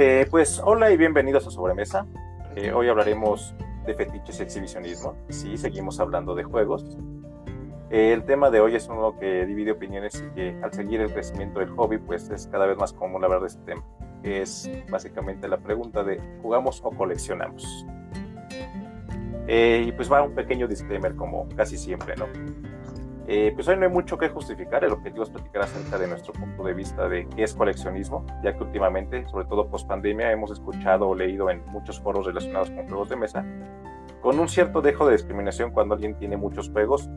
Eh, 0.00 0.28
pues 0.30 0.62
hola 0.64 0.92
y 0.92 0.96
bienvenidos 0.96 1.44
a 1.48 1.50
Sobremesa. 1.50 2.06
Eh, 2.54 2.70
hoy 2.70 2.88
hablaremos 2.88 3.52
de 3.84 3.94
fetiches 3.94 4.38
y 4.38 4.44
exhibicionismo. 4.44 5.16
Sí, 5.28 5.56
seguimos 5.56 5.98
hablando 5.98 6.36
de 6.36 6.44
juegos. 6.44 6.96
Eh, 7.90 8.12
el 8.12 8.22
tema 8.22 8.48
de 8.50 8.60
hoy 8.60 8.76
es 8.76 8.86
uno 8.86 9.18
que 9.18 9.44
divide 9.44 9.72
opiniones 9.72 10.24
y 10.24 10.32
que 10.36 10.56
al 10.62 10.72
seguir 10.72 11.00
el 11.00 11.12
crecimiento 11.12 11.58
del 11.58 11.70
hobby, 11.70 11.98
pues 11.98 12.30
es 12.30 12.46
cada 12.46 12.66
vez 12.66 12.78
más 12.78 12.92
común 12.92 13.24
hablar 13.24 13.40
de 13.40 13.48
este 13.48 13.62
tema. 13.64 13.82
Es 14.22 14.70
básicamente 14.88 15.48
la 15.48 15.56
pregunta 15.56 16.04
de 16.04 16.20
¿jugamos 16.42 16.80
o 16.84 16.90
coleccionamos? 16.90 17.84
y 19.50 19.90
pues 19.92 20.12
va 20.12 20.22
un 20.22 20.34
pequeño 20.34 20.68
disclaimer 20.68 21.16
como 21.16 21.48
casi 21.56 21.76
siempre, 21.76 22.14
¿no? 22.16 22.26
Eh, 23.30 23.52
pues 23.54 23.68
hoy 23.68 23.76
no 23.76 23.84
hay 23.84 23.92
mucho 23.92 24.16
que 24.16 24.30
justificar, 24.30 24.82
el 24.84 24.92
objetivo 24.92 25.22
es 25.22 25.28
platicar 25.28 25.60
acerca 25.60 25.98
de 25.98 26.08
nuestro 26.08 26.32
punto 26.32 26.64
de 26.64 26.72
vista 26.72 27.10
de 27.10 27.28
qué 27.28 27.42
es 27.42 27.54
coleccionismo, 27.54 28.24
ya 28.42 28.56
que 28.56 28.64
últimamente, 28.64 29.28
sobre 29.28 29.44
todo 29.44 29.68
post 29.68 29.86
pandemia, 29.86 30.32
hemos 30.32 30.50
escuchado 30.50 31.10
o 31.10 31.14
leído 31.14 31.50
en 31.50 31.62
muchos 31.66 32.00
foros 32.00 32.24
relacionados 32.24 32.70
con 32.70 32.88
juegos 32.88 33.10
de 33.10 33.16
mesa, 33.16 33.44
con 34.22 34.38
un 34.38 34.48
cierto 34.48 34.80
dejo 34.80 35.04
de 35.06 35.12
discriminación 35.12 35.72
cuando 35.72 35.94
alguien 35.94 36.14
tiene 36.14 36.38
muchos 36.38 36.70
juegos, 36.70 37.10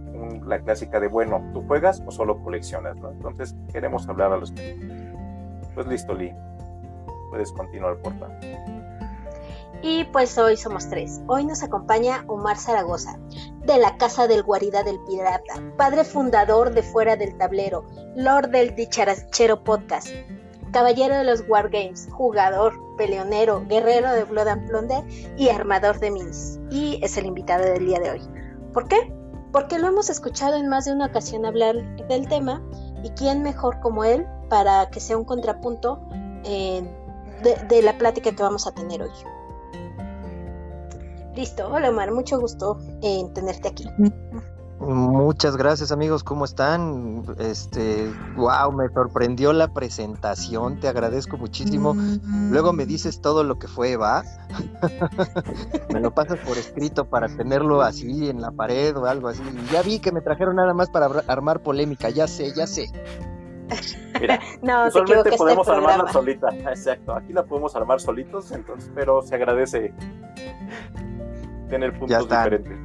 la 0.45 0.59
clásica 0.59 0.99
de, 0.99 1.07
bueno, 1.07 1.49
¿tú 1.53 1.61
juegas 1.65 2.03
o 2.05 2.11
solo 2.11 2.43
coleccionas? 2.43 2.97
¿no? 2.97 3.11
Entonces 3.11 3.55
queremos 3.71 4.09
hablar 4.09 4.33
a 4.33 4.37
los 4.37 4.53
Pues 5.73 5.87
listo, 5.87 6.13
Lee, 6.13 6.33
puedes 7.29 7.53
continuar, 7.53 7.95
por 7.99 8.13
favor. 8.19 8.80
Y 9.83 10.03
pues 10.05 10.37
hoy 10.37 10.57
somos 10.57 10.89
tres. 10.89 11.21
Hoy 11.25 11.43
nos 11.43 11.63
acompaña 11.63 12.23
Omar 12.27 12.57
Zaragoza, 12.57 13.17
de 13.65 13.79
la 13.79 13.97
Casa 13.97 14.27
del 14.27 14.43
Guarida 14.43 14.83
del 14.83 14.99
Pirata, 15.05 15.55
padre 15.75 16.03
fundador 16.03 16.71
de 16.71 16.83
Fuera 16.83 17.15
del 17.15 17.35
Tablero, 17.35 17.83
Lord 18.15 18.49
del 18.49 18.75
Dicharachero 18.75 19.63
Podcast, 19.63 20.09
caballero 20.71 21.15
de 21.15 21.23
los 21.23 21.43
Wargames, 21.49 22.07
jugador, 22.11 22.73
peleonero, 22.95 23.65
guerrero 23.67 24.11
de 24.11 24.23
Blood 24.23 24.49
and 24.49 24.67
Plunder 24.67 25.03
y 25.35 25.49
armador 25.49 25.99
de 25.99 26.11
minis. 26.11 26.59
Y 26.69 26.99
es 27.03 27.17
el 27.17 27.25
invitado 27.25 27.63
del 27.63 27.87
día 27.87 27.99
de 27.99 28.11
hoy. 28.11 28.21
¿Por 28.73 28.87
qué? 28.87 29.11
Porque 29.51 29.79
lo 29.79 29.87
hemos 29.87 30.11
escuchado 30.11 30.57
en 30.57 30.67
más 30.67 30.85
de 30.85 30.91
una 30.91 31.07
ocasión 31.07 31.43
hablar 31.43 31.75
del 32.07 32.27
tema 32.27 32.61
y 33.03 33.09
quién 33.09 33.41
mejor 33.41 33.79
como 33.79 34.03
él 34.03 34.27
para 34.47 34.91
que 34.91 34.99
sea 34.99 35.17
un 35.17 35.25
contrapunto 35.25 35.99
eh, 36.43 36.83
de 37.67 37.81
la 37.81 37.97
plática 37.97 38.31
que 38.31 38.43
vamos 38.43 38.67
a 38.67 38.73
tener 38.73 39.01
hoy. 39.01 39.09
Listo, 41.35 41.67
hola 41.69 41.89
Omar, 41.89 42.11
mucho 42.11 42.39
gusto 42.39 42.77
en 43.01 43.33
tenerte 43.33 43.69
aquí. 43.69 43.87
Muchas 44.79 45.57
gracias 45.57 45.91
amigos, 45.91 46.23
¿cómo 46.23 46.43
están? 46.43 47.23
Este, 47.37 48.11
wow, 48.35 48.71
me 48.71 48.89
sorprendió 48.89 49.53
la 49.53 49.67
presentación, 49.71 50.79
te 50.79 50.87
agradezco 50.87 51.37
muchísimo. 51.37 51.95
Luego 52.49 52.73
me 52.73 52.85
dices 52.85 53.21
todo 53.21 53.43
lo 53.43 53.59
que 53.59 53.67
fue, 53.67 53.95
¿va? 53.95 54.23
me 55.93 55.99
lo 55.99 56.11
pasas 56.11 56.39
por 56.39 56.57
escrito 56.57 57.05
para 57.05 57.27
tenerlo 57.29 57.81
así 57.81 58.29
en 58.29 58.41
la 58.41 58.51
pared 58.51 58.97
o 58.97 59.05
algo 59.05 59.27
así. 59.27 59.43
Ya 59.71 59.83
vi 59.83 59.99
que 59.99 60.11
me 60.11 60.21
trajeron 60.21 60.55
nada 60.55 60.73
más 60.73 60.89
para 60.89 61.05
armar 61.27 61.61
polémica, 61.61 62.09
ya 62.09 62.27
sé, 62.27 62.51
ya 62.53 62.65
sé. 62.65 62.91
Mira, 64.19 64.39
no, 64.61 64.89
solamente 64.91 65.37
podemos 65.37 65.67
armarla 65.67 66.11
solita, 66.11 66.49
exacto. 66.69 67.13
Aquí 67.13 67.33
la 67.33 67.43
podemos 67.43 67.75
armar 67.75 67.99
solitos, 67.99 68.51
entonces, 68.51 68.91
pero 68.93 69.21
se 69.21 69.35
agradece 69.35 69.93
tener 71.71 71.97
puntos 71.97 72.29
diferentes. 72.29 72.77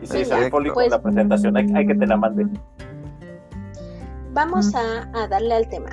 Y 0.00 0.06
si 0.06 0.24
sí, 0.24 0.50
público 0.50 0.74
pues, 0.74 0.90
la 0.90 1.02
presentación, 1.02 1.56
hay, 1.56 1.86
que 1.86 1.94
te 1.94 2.06
la 2.06 2.16
mande. 2.16 2.46
Vamos 4.32 4.74
a, 4.74 5.10
a 5.14 5.28
darle 5.28 5.54
al 5.54 5.68
tema. 5.68 5.90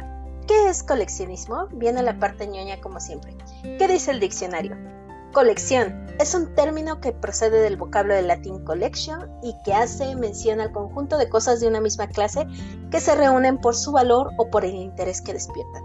¿Qué 0.47 0.69
es 0.69 0.81
coleccionismo? 0.81 1.67
Viene 1.73 2.01
la 2.01 2.17
parte 2.17 2.47
ñoña 2.47 2.79
como 2.81 2.99
siempre. 2.99 3.35
¿Qué 3.61 3.87
dice 3.87 4.11
el 4.11 4.19
diccionario? 4.19 4.75
Colección 5.33 6.07
es 6.19 6.33
un 6.33 6.53
término 6.55 6.99
que 6.99 7.11
procede 7.11 7.61
del 7.61 7.77
vocablo 7.77 8.15
del 8.15 8.27
latín 8.27 8.63
collection 8.65 9.29
y 9.43 9.53
que 9.63 9.73
hace 9.73 10.15
mención 10.15 10.59
al 10.59 10.71
conjunto 10.71 11.19
de 11.19 11.29
cosas 11.29 11.59
de 11.59 11.67
una 11.67 11.81
misma 11.81 12.07
clase 12.07 12.47
que 12.89 12.99
se 12.99 13.15
reúnen 13.15 13.59
por 13.59 13.75
su 13.75 13.91
valor 13.91 14.31
o 14.37 14.49
por 14.49 14.65
el 14.65 14.73
interés 14.73 15.21
que 15.21 15.33
despiertan. 15.33 15.83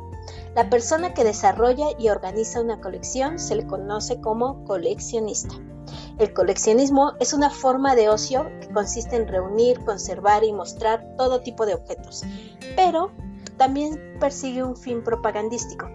La 0.55 0.71
persona 0.71 1.15
que 1.15 1.25
desarrolla 1.25 1.87
y 1.99 2.11
organiza 2.11 2.61
una 2.61 2.81
colección 2.81 3.41
se 3.41 3.57
le 3.57 3.67
conoce 3.67 4.21
como 4.21 4.65
coleccionista. 4.65 5.55
El 6.19 6.33
coleccionismo 6.33 7.15
es 7.19 7.33
una 7.33 7.51
forma 7.51 7.97
de 7.97 8.09
ocio 8.09 8.49
que 8.61 8.69
consiste 8.73 9.17
en 9.17 9.27
reunir, 9.27 9.81
conservar 9.85 10.45
y 10.45 10.53
mostrar 10.53 11.05
todo 11.19 11.41
tipo 11.41 11.67
de 11.67 11.75
objetos, 11.75 12.23
pero 12.77 13.11
también 13.57 14.17
persigue 14.21 14.63
un 14.63 14.77
fin 14.77 15.03
propagandístico. 15.03 15.89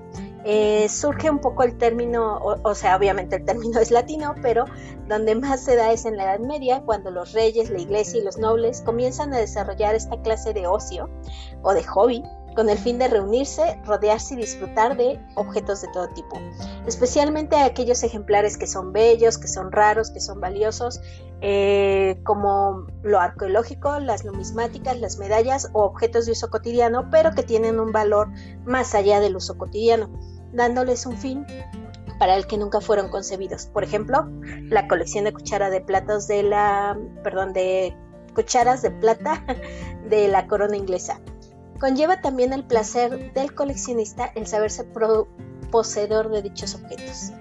Eh, 0.43 0.87
surge 0.89 1.29
un 1.29 1.39
poco 1.39 1.63
el 1.63 1.77
término, 1.77 2.39
o, 2.41 2.75
sea, 2.75 2.97
obviamente 2.97 3.37
el 3.37 3.45
término 3.45 3.79
es 3.79 3.91
latino, 3.91 4.35
pero 4.41 4.65
donde 5.07 5.35
más 5.35 5.61
se 5.61 5.77
da 5.77 5.91
es 5.93 6.03
en 6.03 6.17
la 6.17 6.23
Edad 6.23 6.39
Media, 6.39 6.81
cuando 6.81 7.11
los 7.11 7.31
reyes, 7.31 7.69
la 7.69 7.79
iglesia 7.79 8.19
y 8.19 8.23
los 8.23 8.37
nobles 8.37 8.81
comienzan 8.81 9.33
a 9.33 9.37
desarrollar 9.37 9.95
esta 9.95 10.21
clase 10.21 10.53
de 10.53 10.67
ocio 10.67 11.09
o 11.61 11.73
de 11.73 11.83
hobby 11.83 12.23
con 12.59 12.69
el 12.69 12.77
fin 12.77 12.99
de 12.99 13.07
reunirse, 13.07 13.79
rodearse 13.85 14.33
y 14.33 14.37
disfrutar 14.37 14.97
de 14.97 15.17
objetos 15.35 15.81
de 15.81 15.87
todo 15.93 16.09
tipo, 16.09 16.37
especialmente 16.85 17.55
aquellos 17.55 18.03
ejemplares 18.03 18.57
que 18.57 18.67
son 18.67 18.91
bellos, 18.91 19.37
que 19.37 19.47
son 19.47 19.71
raros, 19.71 20.11
que 20.11 20.19
son 20.19 20.41
valiosos, 20.41 20.99
eh, 21.39 22.19
como 22.25 22.85
lo 23.01 23.21
arqueológico, 23.21 23.97
las 24.01 24.25
numismáticas, 24.25 24.99
las 24.99 25.19
medallas 25.19 25.69
o 25.71 25.83
objetos 25.83 26.25
de 26.25 26.33
uso 26.33 26.49
cotidiano, 26.49 27.09
pero 27.09 27.31
que 27.31 27.43
tienen 27.43 27.79
un 27.79 27.93
valor 27.93 28.27
más 28.65 28.93
allá 28.93 29.21
del 29.21 29.37
uso 29.37 29.57
cotidiano, 29.57 30.09
dándoles 30.51 31.05
un 31.05 31.15
fin 31.15 31.45
para 32.19 32.35
el 32.35 32.45
que 32.45 32.57
nunca 32.57 32.81
fueron 32.81 33.07
concebidos. 33.07 33.67
Por 33.67 33.85
ejemplo, 33.85 34.27
la 34.67 34.85
colección 34.89 35.23
de 35.23 35.31
cucharas 35.31 35.71
de 35.71 35.79
platos 35.79 36.27
de 36.27 36.43
la, 36.43 36.99
perdón, 37.23 37.53
de 37.53 37.95
cucharas 38.35 38.81
de 38.81 38.91
plata 38.91 39.45
de 40.09 40.27
la 40.27 40.45
corona 40.45 40.75
inglesa 40.75 41.21
Conlleva 41.79 42.19
también 42.21 42.51
el 42.53 42.65
placer 42.65 43.33
del 43.33 43.55
coleccionista 43.55 44.31
el 44.35 44.45
saberse 44.47 44.85
poseedor 45.71 46.29
de 46.29 46.41
dichos 46.41 46.75
objetos. 46.75 47.31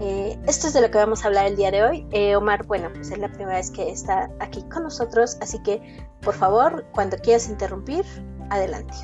Eh, 0.00 0.38
esto 0.46 0.66
es 0.66 0.72
de 0.72 0.80
lo 0.80 0.90
que 0.90 0.98
vamos 0.98 1.24
a 1.24 1.28
hablar 1.28 1.46
el 1.46 1.56
día 1.56 1.70
de 1.70 1.84
hoy. 1.84 2.06
Eh, 2.10 2.34
Omar, 2.34 2.66
bueno, 2.66 2.88
pues 2.92 3.10
es 3.10 3.18
la 3.18 3.28
primera 3.28 3.58
vez 3.58 3.70
que 3.70 3.90
está 3.90 4.30
aquí 4.40 4.62
con 4.64 4.84
nosotros, 4.84 5.36
así 5.40 5.62
que 5.62 6.06
por 6.22 6.34
favor, 6.34 6.84
cuando 6.92 7.16
quieras 7.18 7.48
interrumpir, 7.48 8.04
adelante. 8.50 8.94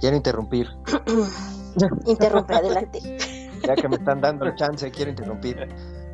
Quiero 0.00 0.16
interrumpir. 0.16 0.68
Interrumpe, 2.06 2.54
adelante. 2.54 3.18
Ya 3.66 3.74
que 3.74 3.88
me 3.88 3.96
están 3.96 4.20
dando 4.20 4.46
el 4.46 4.54
chance, 4.54 4.90
quiero 4.90 5.10
interrumpir. 5.10 5.68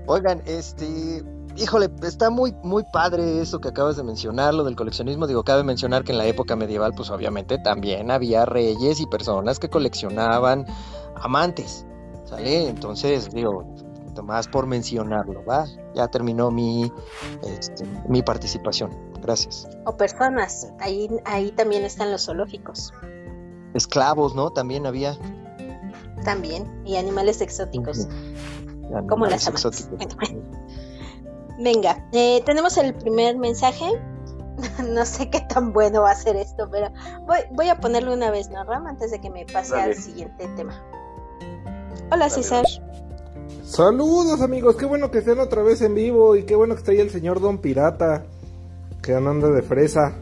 Oigan, 0.07 0.43
este, 0.47 1.23
híjole, 1.57 1.91
está 2.03 2.31
muy, 2.31 2.55
muy 2.63 2.85
padre 2.93 3.41
eso 3.41 3.61
que 3.61 3.69
acabas 3.69 3.97
de 3.97 4.03
mencionar, 4.03 4.55
lo 4.55 4.65
del 4.65 4.77
coleccionismo. 4.77 5.27
Digo, 5.27 5.45
cabe 5.45 5.63
mencionar 5.65 6.05
que 6.05 6.13
en 6.13 6.19
la 6.19 6.27
época 6.27 6.57
medieval, 6.57 6.93
pues 6.97 7.11
obviamente 7.11 7.59
también 7.59 8.11
había 8.11 8.45
reyes 8.45 9.01
y 9.01 9.07
personas 9.07 9.59
que 9.59 9.69
coleccionaban 9.69 10.67
amantes, 11.17 11.87
¿sale? 12.25 12.69
Entonces, 12.69 13.31
digo, 13.33 13.65
más 14.21 14.49
por 14.49 14.67
mencionarlo, 14.67 15.43
¿va? 15.45 15.67
Ya 15.95 16.09
terminó 16.09 16.51
mi, 16.51 16.93
este, 17.43 17.87
mi 18.09 18.23
participación. 18.23 18.91
Gracias. 19.23 19.69
O 19.87 19.97
personas, 19.97 20.73
ahí, 20.81 21.09
ahí 21.25 21.53
también 21.53 21.85
están 21.85 22.11
los 22.11 22.27
zoológicos. 22.27 22.93
Esclavos, 23.73 24.35
¿no? 24.35 24.51
También 24.51 24.85
había. 24.85 25.17
También, 26.25 26.83
y 26.85 26.97
animales 26.97 27.41
exóticos. 27.41 28.09
como 29.09 29.27
las 29.27 29.47
amantes. 29.47 29.89
Venga, 31.63 32.05
eh, 32.11 32.43
tenemos 32.45 32.77
el 32.77 32.93
primer 32.95 33.39
mensaje. 33.39 33.87
no 34.89 35.05
sé 35.07 35.31
qué 35.31 35.41
tan 35.41 35.73
bueno 35.73 36.03
va 36.03 36.11
a 36.11 36.15
ser 36.17 36.35
esto, 36.35 36.69
pero 36.71 36.89
voy, 37.53 37.69
a 37.69 37.81
ponerlo 37.81 38.13
una 38.13 38.31
vez, 38.33 38.51
¿no, 38.51 38.65
Ram? 38.65 38.87
Antes 38.87 39.13
de 39.13 39.21
que 39.21 39.31
me 39.31 39.47
pase 39.47 39.81
al 39.81 39.95
siguiente 39.95 40.49
tema. 40.57 40.75
Hola, 42.11 42.29
César. 42.29 42.65
Saludos, 43.65 44.43
amigos. 44.43 44.75
Qué 44.77 44.87
bueno 44.87 45.11
que 45.11 45.19
estén 45.19 45.39
otra 45.39 45.63
vez 45.63 45.81
en 45.83 45.95
vivo 45.95 46.35
y 46.35 46.45
qué 46.45 46.57
bueno 46.57 46.75
que 46.75 46.81
está 46.81 46.93
ahí 46.93 47.01
el 47.01 47.11
señor 47.11 47.41
Don 47.41 47.59
Pirata, 47.59 48.25
que 49.01 49.15
anda 49.15 49.49
de 49.49 49.63
fresa. 49.63 50.13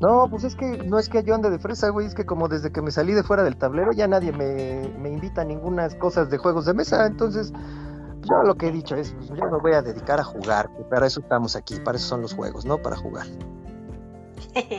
No, 0.00 0.28
pues 0.30 0.44
es 0.44 0.54
que 0.54 0.78
no 0.84 0.98
es 0.98 1.08
que 1.08 1.24
yo 1.24 1.34
ande 1.34 1.50
de 1.50 1.58
fresa, 1.58 1.88
güey, 1.88 2.06
es 2.06 2.14
que 2.14 2.24
como 2.24 2.48
desde 2.48 2.70
que 2.70 2.82
me 2.82 2.92
salí 2.92 3.14
de 3.14 3.24
fuera 3.24 3.42
del 3.42 3.56
tablero 3.56 3.92
ya 3.92 4.06
nadie 4.06 4.30
me, 4.30 4.88
me 5.00 5.08
invita 5.08 5.40
a 5.40 5.44
ninguna 5.44 5.88
cosas 5.98 6.30
de 6.30 6.38
juegos 6.38 6.66
de 6.66 6.74
mesa, 6.74 7.06
entonces 7.06 7.52
yo 8.28 8.42
lo 8.42 8.54
que 8.54 8.68
he 8.68 8.72
dicho 8.72 8.96
es, 8.96 9.12
pues, 9.12 9.28
yo 9.28 9.50
me 9.50 9.58
voy 9.58 9.72
a 9.72 9.82
dedicar 9.82 10.20
a 10.20 10.24
jugar, 10.24 10.70
para 10.90 11.06
eso 11.06 11.20
estamos 11.20 11.56
aquí, 11.56 11.76
para 11.80 11.96
eso 11.96 12.08
son 12.08 12.22
los 12.22 12.34
juegos, 12.34 12.64
¿no? 12.64 12.78
Para 12.78 12.96
jugar. 12.96 13.26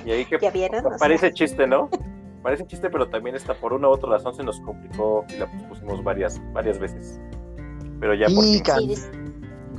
Y 0.06 0.12
ahí 0.12 0.26
que 0.26 0.40
parece 1.00 1.32
chiste, 1.34 1.68
¿no? 1.68 1.90
Parece 2.42 2.66
chiste, 2.66 2.90
pero 2.90 3.08
también 3.10 3.36
está 3.36 3.54
por 3.54 3.74
una 3.74 3.90
u 3.90 3.92
otra 3.92 4.10
razón 4.10 4.34
se 4.34 4.44
nos 4.44 4.60
complicó 4.62 5.26
y 5.30 5.38
la 5.38 5.52
pusimos 5.68 6.04
varias, 6.04 6.42
varias 6.54 6.80
veces. 6.80 7.20
Pero 8.00 8.14
ya 8.16 8.28
por 8.28 8.44
fin. 8.44 8.64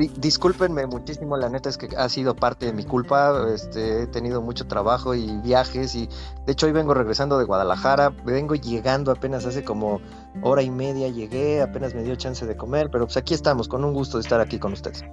Discúlpenme 0.06 0.86
muchísimo, 0.86 1.36
la 1.36 1.48
neta 1.48 1.68
es 1.68 1.76
que 1.76 1.88
ha 1.96 2.08
sido 2.08 2.36
parte 2.36 2.66
de 2.66 2.72
mi 2.72 2.84
culpa. 2.84 3.46
Este, 3.52 4.02
he 4.02 4.06
tenido 4.06 4.40
mucho 4.40 4.66
trabajo 4.66 5.14
y 5.14 5.38
viajes 5.38 5.94
y 5.94 6.08
de 6.46 6.52
hecho 6.52 6.66
hoy 6.66 6.72
vengo 6.72 6.94
regresando 6.94 7.38
de 7.38 7.44
Guadalajara, 7.44 8.10
vengo 8.24 8.54
llegando 8.54 9.10
apenas 9.10 9.44
hace 9.44 9.64
como 9.64 10.00
hora 10.42 10.62
y 10.62 10.70
media 10.70 11.08
llegué, 11.08 11.60
apenas 11.62 11.94
me 11.94 12.02
dio 12.02 12.14
chance 12.16 12.46
de 12.46 12.56
comer, 12.56 12.90
pero 12.90 13.06
pues 13.06 13.16
aquí 13.16 13.34
estamos, 13.34 13.68
con 13.68 13.84
un 13.84 13.92
gusto 13.92 14.18
de 14.18 14.22
estar 14.22 14.40
aquí 14.40 14.58
con 14.58 14.72
ustedes. 14.72 15.04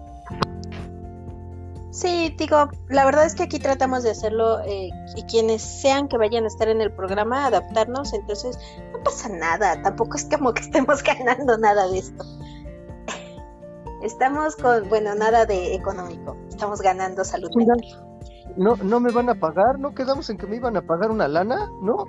Sí, 1.95 2.35
digo, 2.38 2.69
la 2.89 3.05
verdad 3.05 3.25
es 3.25 3.35
que 3.35 3.43
aquí 3.43 3.57
tratamos 3.57 4.03
de 4.03 4.11
hacerlo 4.11 4.59
eh, 4.65 4.89
y 5.15 5.23
quienes 5.23 5.61
sean 5.61 6.09
que 6.09 6.17
vayan 6.17 6.43
a 6.43 6.47
estar 6.47 6.67
en 6.67 6.81
el 6.81 6.91
programa, 6.91 7.45
adaptarnos, 7.45 8.13
entonces 8.13 8.59
no 8.91 9.01
pasa 9.01 9.29
nada, 9.29 9.81
tampoco 9.81 10.17
es 10.17 10.25
como 10.25 10.53
que 10.53 10.61
estemos 10.61 11.01
ganando 11.25 11.57
nada 11.57 11.88
de 11.88 11.99
esto. 11.99 12.25
Estamos 14.05 14.55
con, 14.55 14.87
bueno, 14.87 15.15
nada 15.15 15.47
de 15.47 15.73
económico, 15.73 16.37
estamos 16.47 16.79
ganando 16.79 17.23
salud 17.23 17.49
mental. 17.55 17.81
No, 18.55 18.75
no 18.75 18.99
me 18.99 19.11
van 19.11 19.29
a 19.29 19.33
pagar, 19.33 19.79
¿no 19.79 19.95
quedamos 19.95 20.29
en 20.29 20.37
que 20.37 20.45
me 20.45 20.57
iban 20.57 20.77
a 20.77 20.83
pagar 20.83 21.09
una 21.09 21.27
lana? 21.27 21.71
¿No? 21.81 22.05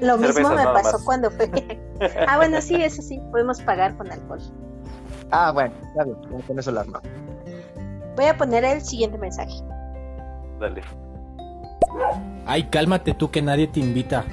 Lo 0.00 0.16
mismo 0.16 0.50
me 0.50 0.62
pasó 0.62 1.04
cuando 1.04 1.28
fue. 1.32 1.50
ah, 2.28 2.36
bueno, 2.36 2.60
sí, 2.60 2.76
eso 2.76 3.02
sí, 3.02 3.20
podemos 3.32 3.60
pagar 3.62 3.96
con 3.96 4.12
alcohol. 4.12 4.38
Ah, 5.32 5.50
bueno, 5.50 5.74
ya 5.96 6.04
bien, 6.04 6.42
con 6.46 6.58
eso 6.60 6.70
la 6.70 6.82
arma. 6.82 7.02
Voy 8.14 8.26
a 8.26 8.36
poner 8.36 8.64
el 8.64 8.80
siguiente 8.80 9.18
mensaje. 9.18 9.56
Dale. 10.60 10.82
Ay, 12.46 12.68
cálmate 12.70 13.14
tú 13.14 13.28
que 13.28 13.42
nadie 13.42 13.66
te 13.66 13.80
invita. 13.80 14.24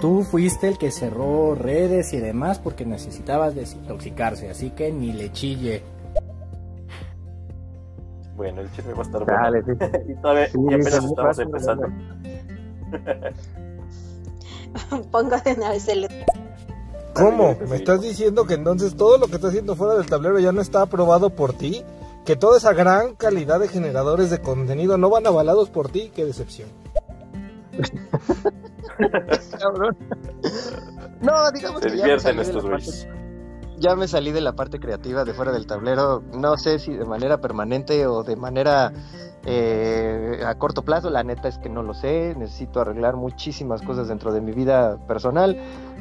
Tú 0.00 0.22
fuiste 0.22 0.68
el 0.68 0.78
que 0.78 0.90
cerró 0.90 1.54
redes 1.54 2.14
y 2.14 2.18
demás 2.18 2.58
porque 2.58 2.86
necesitabas 2.86 3.54
desintoxicarse, 3.54 4.48
así 4.48 4.70
que 4.70 4.90
ni 4.90 5.12
le 5.12 5.30
chille. 5.30 5.82
Bueno, 8.36 8.60
el 8.60 8.72
chisme 8.72 8.94
va 8.94 9.00
a 9.00 9.02
estar 9.02 9.26
Dale, 9.26 9.62
bueno. 9.62 9.98
y 10.08 10.14
todavía 10.20 10.48
y 10.48 10.74
apenas 10.74 11.04
estamos 11.04 11.38
empezando. 11.38 11.86
Pongo 15.10 15.36
de 15.36 15.52
una 15.52 15.70
vez 15.70 15.88
el... 15.88 16.08
¿Cómo? 17.14 17.56
¿Me 17.68 17.76
estás 17.76 18.02
diciendo 18.02 18.44
que 18.44 18.54
entonces 18.54 18.96
todo 18.96 19.18
lo 19.18 19.28
que 19.28 19.36
está 19.36 19.48
haciendo 19.48 19.76
fuera 19.76 19.94
del 19.94 20.06
tablero 20.06 20.40
ya 20.40 20.50
no 20.50 20.60
está 20.60 20.82
aprobado 20.82 21.30
por 21.30 21.52
ti? 21.52 21.84
que 22.24 22.36
toda 22.36 22.56
esa 22.56 22.72
gran 22.72 23.14
calidad 23.14 23.60
de 23.60 23.68
generadores 23.68 24.30
de 24.30 24.40
contenido 24.40 24.96
no 24.96 25.10
van 25.10 25.26
avalados 25.26 25.68
por 25.68 25.90
ti, 25.90 26.10
qué 26.14 26.24
decepción. 26.24 26.70
no, 31.20 31.50
digamos 31.52 31.80
que 31.80 31.96
ya 31.96 32.06
me, 32.06 32.16
ya 33.78 33.96
me 33.96 34.08
salí 34.08 34.32
de 34.32 34.40
la 34.40 34.54
parte 34.54 34.78
creativa 34.78 35.24
de 35.24 35.34
fuera 35.34 35.52
del 35.52 35.66
tablero, 35.66 36.22
no 36.32 36.56
sé 36.56 36.78
si 36.78 36.92
de 36.92 37.04
manera 37.04 37.40
permanente 37.40 38.06
o 38.06 38.22
de 38.22 38.36
manera 38.36 38.92
eh, 39.46 40.42
a 40.46 40.54
corto 40.56 40.82
plazo, 40.82 41.10
la 41.10 41.22
neta 41.22 41.48
es 41.48 41.58
que 41.58 41.68
no 41.68 41.82
lo 41.82 41.92
sé, 41.92 42.34
necesito 42.36 42.80
arreglar 42.80 43.16
muchísimas 43.16 43.82
cosas 43.82 44.08
dentro 44.08 44.32
de 44.32 44.40
mi 44.40 44.52
vida 44.52 44.98
personal, 45.06 45.58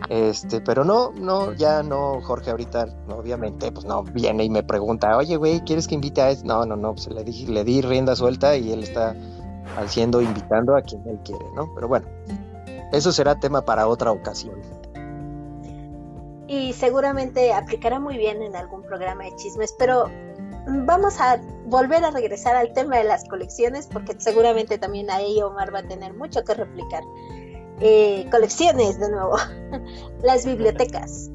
este, 0.09 0.61
pero 0.61 0.83
no, 0.83 1.11
no, 1.11 1.53
ya 1.53 1.83
no, 1.83 2.21
Jorge 2.21 2.51
ahorita, 2.51 2.87
obviamente, 3.09 3.71
pues 3.71 3.85
no, 3.85 4.03
viene 4.03 4.45
y 4.45 4.49
me 4.49 4.63
pregunta, 4.63 5.17
oye, 5.17 5.35
güey, 5.35 5.61
¿quieres 5.61 5.87
que 5.87 5.95
invite 5.95 6.21
a 6.21 6.29
este? 6.29 6.47
No, 6.47 6.65
no, 6.65 6.75
no, 6.75 6.93
pues 6.93 7.07
le 7.07 7.23
di, 7.23 7.45
le 7.47 7.63
di 7.63 7.81
rienda 7.81 8.15
suelta 8.15 8.55
y 8.55 8.71
él 8.71 8.83
está 8.83 9.15
haciendo, 9.77 10.21
invitando 10.21 10.75
a 10.75 10.81
quien 10.81 11.01
él 11.07 11.19
quiere, 11.23 11.45
¿no? 11.55 11.69
Pero 11.75 11.87
bueno, 11.87 12.07
eso 12.91 13.11
será 13.11 13.39
tema 13.39 13.63
para 13.63 13.87
otra 13.87 14.11
ocasión. 14.11 14.55
Y 16.48 16.74
seguramente 16.74 17.54
aplicará 17.54 18.00
muy 18.00 18.18
bien 18.18 18.42
en 18.42 18.56
algún 18.56 18.84
programa 18.84 19.24
de 19.24 19.36
chismes, 19.36 19.74
pero 19.78 20.10
vamos 20.68 21.19
a 21.19 21.40
volver 21.66 22.04
a 22.04 22.12
regresar 22.12 22.56
al 22.56 22.74
tema 22.74 22.98
de 22.98 23.06
las 23.06 23.28
colecciones 23.28 23.88
porque 23.88 24.16
seguramente 24.18 24.78
también 24.78 25.10
ahí 25.10 25.42
Omar 25.42 25.74
va 25.74 25.80
a 25.80 25.88
tener 25.88 26.13
mucho 26.13 26.44
que 26.44 26.54
replicar. 26.54 27.04
Eh, 27.80 28.28
colecciones 28.31 29.00
de 29.00 29.10
nuevo, 29.10 29.36
las 30.24 30.45
bibliotecas. 30.45 31.30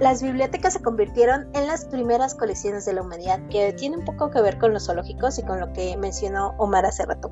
Las 0.00 0.22
bibliotecas 0.22 0.72
se 0.72 0.80
convirtieron 0.80 1.50
en 1.52 1.66
las 1.66 1.84
primeras 1.84 2.34
colecciones 2.34 2.86
de 2.86 2.94
la 2.94 3.02
humanidad, 3.02 3.38
que 3.50 3.74
tiene 3.74 3.98
un 3.98 4.04
poco 4.06 4.30
que 4.30 4.40
ver 4.40 4.56
con 4.56 4.72
los 4.72 4.86
zoológicos 4.86 5.38
y 5.38 5.42
con 5.42 5.60
lo 5.60 5.74
que 5.74 5.94
mencionó 5.98 6.54
Omar 6.56 6.86
hace 6.86 7.04
rato, 7.04 7.30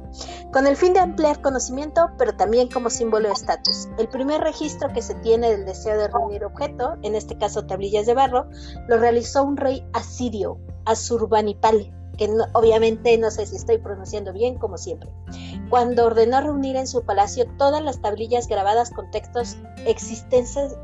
con 0.53 0.67
el 0.67 0.77
fin 0.77 0.93
de 0.93 1.01
ampliar 1.01 1.41
conocimiento, 1.41 2.11
pero 2.19 2.37
también 2.37 2.69
como 2.69 2.91
símbolo 2.91 3.29
de 3.29 3.35
estatus. 3.35 3.89
El 3.97 4.09
primer 4.09 4.43
registro 4.43 4.93
que 4.93 5.01
se 5.01 5.15
tiene 5.15 5.51
del 5.51 5.65
deseo 5.65 5.97
de 5.97 6.09
reunir 6.09 6.45
objeto, 6.45 6.99
en 7.03 7.15
este 7.15 7.39
caso 7.39 7.65
tablillas 7.65 8.05
de 8.05 8.13
barro, 8.13 8.51
lo 8.87 8.99
realizó 8.99 9.45
un 9.45 9.57
rey 9.57 9.83
asirio, 9.95 10.59
Asurbanipal, 10.85 11.91
que 12.19 12.29
obviamente 12.53 13.17
no 13.17 13.31
sé 13.31 13.47
si 13.47 13.57
estoy 13.57 13.79
pronunciando 13.79 14.33
bien, 14.33 14.59
como 14.59 14.77
siempre, 14.77 15.09
cuando 15.71 16.07
ordenó 16.07 16.41
reunir 16.41 16.77
en 16.77 16.87
su 16.87 17.03
palacio 17.03 17.47
todas 17.57 17.83
las 17.83 18.03
tablillas 18.03 18.49
grabadas 18.49 18.91
con 18.91 19.11
textos 19.11 19.57
existentes, 19.87 20.77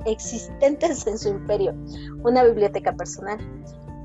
en 1.07 1.19
su 1.19 1.29
imperio, 1.29 1.75
una 2.23 2.45
biblioteca 2.45 2.95
personal, 2.95 3.39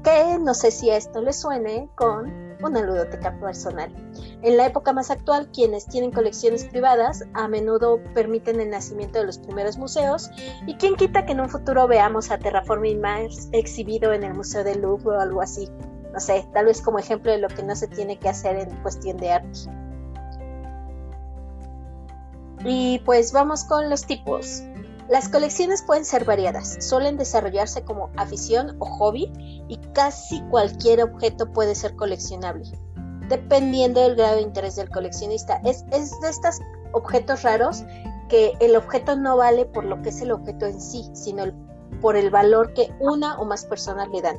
que 0.04 0.40
no 0.40 0.54
sé 0.54 0.72
si 0.72 0.90
a 0.90 0.98
esto 0.98 1.22
le 1.22 1.32
suene 1.32 1.88
con 1.96 2.50
una 2.62 2.82
ludoteca 2.82 3.38
personal. 3.40 3.94
En 4.42 4.58
la 4.58 4.66
época 4.66 4.92
más 4.92 5.12
actual, 5.12 5.50
quienes 5.54 5.86
tienen 5.86 6.12
colecciones 6.12 6.66
privadas 6.66 7.24
a 7.34 7.48
menudo 7.48 8.02
permiten 8.14 8.60
el 8.60 8.70
nacimiento 8.70 9.20
de 9.20 9.26
los 9.26 9.38
primeros 9.38 9.78
museos 9.78 10.30
y 10.68 10.76
quien 10.76 10.96
quita 10.96 11.26
que 11.26 11.34
en 11.34 11.42
un 11.42 11.50
futuro 11.50 11.88
veamos 11.88 12.32
a 12.32 12.38
Terraforming 12.38 13.00
Mars 13.00 13.50
exhibido 13.52 14.12
en 14.14 14.24
el 14.24 14.34
Museo 14.34 14.64
del 14.64 14.82
Louvre 14.82 15.18
o 15.18 15.20
algo 15.20 15.42
así 15.42 15.70
no 16.20 16.26
sé, 16.26 16.46
tal 16.52 16.66
vez 16.66 16.82
como 16.82 17.00
ejemplo 17.00 17.32
de 17.32 17.38
lo 17.38 17.48
que 17.48 17.64
no 17.64 17.74
se 17.78 17.88
tiene 17.88 18.20
que 18.20 18.28
hacer 18.28 18.58
en 18.58 18.70
cuestión 18.82 19.16
de 19.16 19.32
arte. 19.32 19.60
Y 22.66 23.00
pues 23.06 23.32
vamos 23.32 23.64
con 23.64 23.90
los 23.90 24.06
tipos. 24.06 24.64
Las 25.08 25.30
colecciones 25.30 25.82
pueden 25.82 26.04
ser 26.04 26.26
variadas, 26.26 26.86
suelen 26.86 27.16
desarrollarse 27.16 27.86
como 27.86 28.10
afición 28.18 28.76
o 28.80 28.86
hobby 28.86 29.32
y 29.70 29.78
casi 29.94 30.42
cualquier 30.50 31.04
objeto 31.04 31.54
puede 31.54 31.74
ser 31.74 31.96
coleccionable, 31.96 32.70
dependiendo 33.30 34.02
del 34.02 34.18
grado 34.18 34.36
de 34.36 34.42
interés 34.42 34.76
del 34.76 34.90
coleccionista. 34.90 35.62
Es, 35.64 35.86
es 35.94 36.20
de 36.20 36.30
estos 36.30 36.60
objetos 36.92 37.44
raros 37.44 37.86
que 38.28 38.58
el 38.60 38.76
objeto 38.76 39.16
no 39.16 39.38
vale 39.38 39.66
por 39.66 39.86
lo 39.86 40.02
que 40.02 40.10
es 40.10 40.22
el 40.22 40.34
objeto 40.34 40.66
en 40.66 40.82
sí, 40.82 41.10
sino 41.14 41.46
por 42.02 42.18
el 42.18 42.30
valor 42.30 42.74
que 42.74 42.94
una 43.00 43.40
o 43.40 43.46
más 43.46 43.64
personas 43.64 44.10
le 44.10 44.22
dan. 44.22 44.38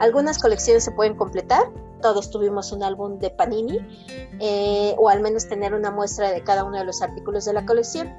Algunas 0.00 0.38
colecciones 0.38 0.84
se 0.84 0.92
pueden 0.92 1.16
completar, 1.16 1.64
todos 2.00 2.30
tuvimos 2.30 2.72
un 2.72 2.82
álbum 2.82 3.18
de 3.18 3.30
Panini, 3.30 3.78
eh, 4.40 4.94
o 4.98 5.08
al 5.08 5.20
menos 5.20 5.48
tener 5.48 5.74
una 5.74 5.90
muestra 5.90 6.30
de 6.30 6.42
cada 6.42 6.64
uno 6.64 6.78
de 6.78 6.84
los 6.84 7.02
artículos 7.02 7.44
de 7.44 7.52
la 7.52 7.66
colección. 7.66 8.12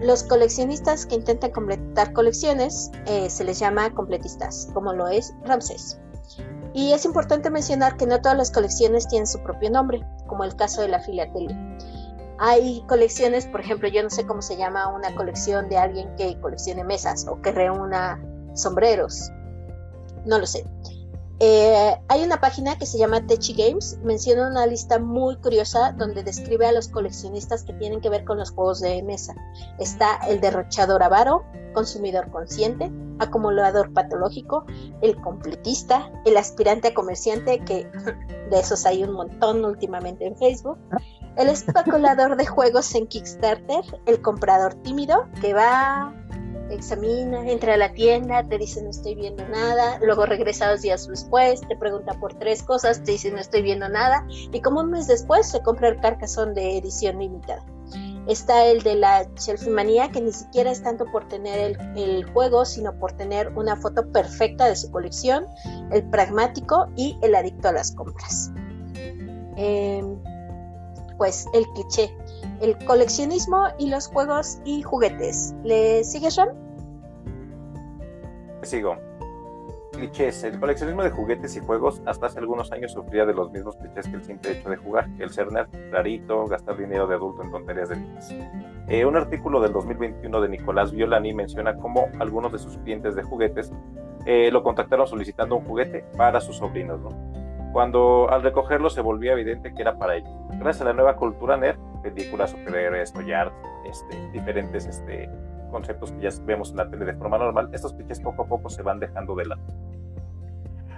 Los 0.00 0.24
coleccionistas 0.24 1.06
que 1.06 1.14
intentan 1.14 1.52
completar 1.52 2.12
colecciones 2.12 2.90
eh, 3.06 3.28
se 3.30 3.44
les 3.44 3.58
llama 3.58 3.94
completistas, 3.94 4.68
como 4.72 4.92
lo 4.92 5.08
es 5.08 5.32
Ramsés. 5.44 6.00
Y 6.72 6.92
es 6.92 7.04
importante 7.04 7.50
mencionar 7.50 7.96
que 7.96 8.06
no 8.06 8.20
todas 8.20 8.38
las 8.38 8.50
colecciones 8.50 9.06
tienen 9.08 9.26
su 9.26 9.40
propio 9.40 9.70
nombre, 9.70 10.04
como 10.26 10.44
el 10.44 10.54
caso 10.56 10.80
de 10.80 10.88
la 10.88 11.00
filatelia. 11.00 11.56
Hay 12.38 12.82
colecciones, 12.88 13.46
por 13.46 13.60
ejemplo, 13.60 13.88
yo 13.88 14.02
no 14.02 14.08
sé 14.08 14.24
cómo 14.26 14.40
se 14.40 14.56
llama 14.56 14.88
una 14.88 15.14
colección 15.14 15.68
de 15.68 15.76
alguien 15.76 16.14
que 16.16 16.40
coleccione 16.40 16.82
mesas 16.84 17.26
o 17.28 17.40
que 17.42 17.52
reúna 17.52 18.22
sombreros. 18.54 19.30
No 20.24 20.38
lo 20.38 20.46
sé. 20.46 20.64
Eh, 21.42 21.96
hay 22.08 22.22
una 22.22 22.38
página 22.38 22.76
que 22.76 22.84
se 22.84 22.98
llama 22.98 23.26
Techi 23.26 23.54
Games, 23.54 23.98
menciona 24.04 24.46
una 24.46 24.66
lista 24.66 24.98
muy 24.98 25.36
curiosa 25.36 25.92
donde 25.92 26.22
describe 26.22 26.66
a 26.66 26.72
los 26.72 26.88
coleccionistas 26.88 27.62
que 27.62 27.72
tienen 27.72 28.02
que 28.02 28.10
ver 28.10 28.26
con 28.26 28.36
los 28.36 28.50
juegos 28.50 28.80
de 28.80 29.02
mesa. 29.02 29.34
Está 29.78 30.16
el 30.28 30.42
derrochador 30.42 31.02
avaro, 31.02 31.42
consumidor 31.72 32.30
consciente, 32.30 32.92
acumulador 33.20 33.90
patológico, 33.94 34.66
el 35.00 35.18
completista, 35.22 36.12
el 36.26 36.36
aspirante 36.36 36.88
a 36.88 36.94
comerciante, 36.94 37.60
que 37.60 37.90
de 38.50 38.60
esos 38.60 38.84
hay 38.84 39.02
un 39.02 39.12
montón 39.12 39.64
últimamente 39.64 40.26
en 40.26 40.36
Facebook, 40.36 40.76
el 41.38 41.48
especulador 41.48 42.36
de 42.36 42.44
juegos 42.44 42.94
en 42.94 43.06
Kickstarter, 43.06 43.82
el 44.04 44.20
comprador 44.20 44.74
tímido, 44.82 45.26
que 45.40 45.54
va 45.54 46.14
examina, 46.70 47.48
entra 47.48 47.74
a 47.74 47.76
la 47.76 47.92
tienda, 47.92 48.46
te 48.46 48.58
dice 48.58 48.82
no 48.82 48.90
estoy 48.90 49.14
viendo 49.14 49.46
nada, 49.48 49.98
luego 50.02 50.26
regresa 50.26 50.70
dos 50.70 50.82
días 50.82 51.06
después, 51.08 51.60
te 51.68 51.76
pregunta 51.76 52.14
por 52.20 52.34
tres 52.34 52.62
cosas, 52.62 53.02
te 53.02 53.12
dice 53.12 53.30
no 53.30 53.38
estoy 53.38 53.62
viendo 53.62 53.88
nada, 53.88 54.26
y 54.30 54.60
como 54.60 54.80
un 54.80 54.90
mes 54.90 55.06
después 55.06 55.48
se 55.48 55.62
compra 55.62 55.88
el 55.88 56.00
carcasón 56.00 56.54
de 56.54 56.78
edición 56.78 57.18
limitada. 57.18 57.64
Está 58.26 58.66
el 58.66 58.82
de 58.82 58.94
la 58.96 59.26
manía 59.70 60.10
que 60.10 60.20
ni 60.20 60.32
siquiera 60.32 60.70
es 60.70 60.82
tanto 60.82 61.04
por 61.06 61.26
tener 61.28 61.76
el, 61.96 62.24
juego, 62.32 62.64
sino 62.64 62.96
por 62.98 63.12
tener 63.12 63.48
una 63.56 63.76
foto 63.76 64.06
perfecta 64.12 64.66
de 64.66 64.76
su 64.76 64.90
colección, 64.90 65.46
el 65.90 66.08
pragmático 66.10 66.86
y 66.96 67.18
el 67.22 67.34
adicto 67.34 67.68
a 67.68 67.72
las 67.72 67.92
compras. 67.92 68.52
Em, 69.56 70.16
pues 71.18 71.46
el 71.54 71.66
cliché, 71.74 72.14
el 72.60 72.76
coleccionismo 72.84 73.68
y 73.78 73.88
los 73.88 74.08
juegos 74.08 74.60
y 74.64 74.82
juguetes. 74.82 75.54
¿Le 75.64 76.04
sigues, 76.04 76.36
Ron? 76.36 76.50
Sigo. 78.62 78.96
clichés. 79.92 80.44
El 80.44 80.60
coleccionismo 80.60 81.02
de 81.02 81.10
juguetes 81.10 81.56
y 81.56 81.60
juegos 81.60 82.02
hasta 82.06 82.26
hace 82.26 82.38
algunos 82.38 82.70
años 82.72 82.92
sufría 82.92 83.24
de 83.24 83.34
los 83.34 83.50
mismos 83.50 83.76
clichés 83.76 84.06
que 84.08 84.16
el 84.16 84.24
simple 84.24 84.52
hecho 84.52 84.68
de 84.70 84.76
jugar, 84.76 85.08
el 85.18 85.30
ser 85.30 85.50
nerd, 85.50 85.68
clarito, 85.90 86.46
gastar 86.46 86.76
dinero 86.76 87.06
de 87.06 87.14
adulto 87.14 87.42
en 87.42 87.50
tonterías 87.50 87.88
de 87.88 87.96
niños. 87.96 88.28
Eh, 88.88 89.04
un 89.04 89.16
artículo 89.16 89.60
del 89.60 89.72
2021 89.72 90.40
de 90.40 90.48
Nicolás 90.48 90.92
Violani 90.92 91.34
menciona 91.34 91.76
cómo 91.76 92.08
algunos 92.18 92.52
de 92.52 92.58
sus 92.58 92.76
clientes 92.78 93.14
de 93.14 93.22
juguetes 93.22 93.72
eh, 94.26 94.50
lo 94.50 94.62
contactaron 94.62 95.06
solicitando 95.06 95.56
un 95.56 95.64
juguete 95.64 96.04
para 96.16 96.40
sus 96.40 96.56
sobrinos. 96.56 97.00
¿no? 97.00 97.39
Cuando 97.72 98.28
al 98.30 98.42
recogerlo 98.42 98.90
se 98.90 99.00
volvía 99.00 99.32
evidente 99.32 99.72
que 99.72 99.82
era 99.82 99.96
para 99.96 100.16
ellos. 100.16 100.30
Gracias 100.58 100.82
a 100.82 100.84
la 100.86 100.92
nueva 100.92 101.16
cultura 101.16 101.56
nerd, 101.56 101.78
películas, 102.02 102.50
superhéroes, 102.50 103.12
toy 103.12 103.32
este, 103.84 104.30
diferentes 104.32 104.86
este, 104.86 105.30
conceptos 105.70 106.12
que 106.12 106.20
ya 106.22 106.30
vemos 106.44 106.70
en 106.70 106.78
la 106.78 106.90
tele 106.90 107.04
de 107.04 107.14
forma 107.14 107.38
normal, 107.38 107.70
estos 107.72 107.94
clichés 107.94 108.20
poco 108.20 108.42
a 108.42 108.46
poco 108.46 108.68
se 108.68 108.82
van 108.82 108.98
dejando 108.98 109.34
de 109.34 109.46
lado. 109.46 109.62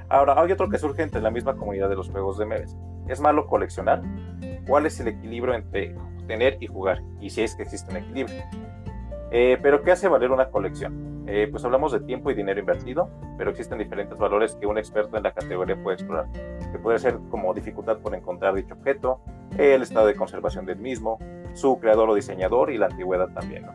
Ahora, 0.08 0.40
hay 0.40 0.52
otro 0.52 0.68
que 0.68 0.78
surge 0.78 1.02
entre 1.02 1.22
la 1.22 1.30
misma 1.30 1.56
comunidad 1.56 1.88
de 1.88 1.96
los 1.96 2.10
juegos 2.10 2.36
de 2.36 2.44
mesa. 2.44 2.76
¿Es 3.08 3.20
malo 3.20 3.46
coleccionar? 3.46 4.02
¿Cuál 4.66 4.86
es 4.86 5.00
el 5.00 5.08
equilibrio 5.08 5.54
entre 5.54 5.94
tener 6.26 6.58
y 6.60 6.66
jugar? 6.66 7.02
Y 7.20 7.30
si 7.30 7.42
es 7.42 7.54
que 7.54 7.62
existe 7.62 7.90
un 7.90 7.96
equilibrio. 7.98 8.42
Eh, 9.30 9.58
pero 9.62 9.82
¿qué 9.82 9.92
hace 9.92 10.08
valer 10.08 10.30
una 10.30 10.50
colección? 10.50 11.24
Eh, 11.26 11.48
pues 11.50 11.64
hablamos 11.64 11.92
de 11.92 12.00
tiempo 12.00 12.30
y 12.30 12.34
dinero 12.34 12.60
invertido, 12.60 13.08
pero 13.38 13.50
existen 13.50 13.78
diferentes 13.78 14.18
valores 14.18 14.54
que 14.56 14.66
un 14.66 14.76
experto 14.76 15.16
en 15.16 15.22
la 15.22 15.32
categoría 15.32 15.82
puede 15.82 15.94
explorar, 15.94 16.26
que 16.72 16.78
puede 16.78 16.98
ser 16.98 17.18
como 17.30 17.54
dificultad 17.54 17.98
por 17.98 18.14
encontrar 18.14 18.54
dicho 18.54 18.74
objeto, 18.74 19.20
el 19.58 19.82
estado 19.82 20.06
de 20.06 20.16
conservación 20.16 20.66
del 20.66 20.78
mismo, 20.78 21.18
su 21.54 21.78
creador 21.78 22.10
o 22.10 22.14
diseñador 22.14 22.70
y 22.70 22.78
la 22.78 22.86
antigüedad 22.86 23.28
también. 23.28 23.66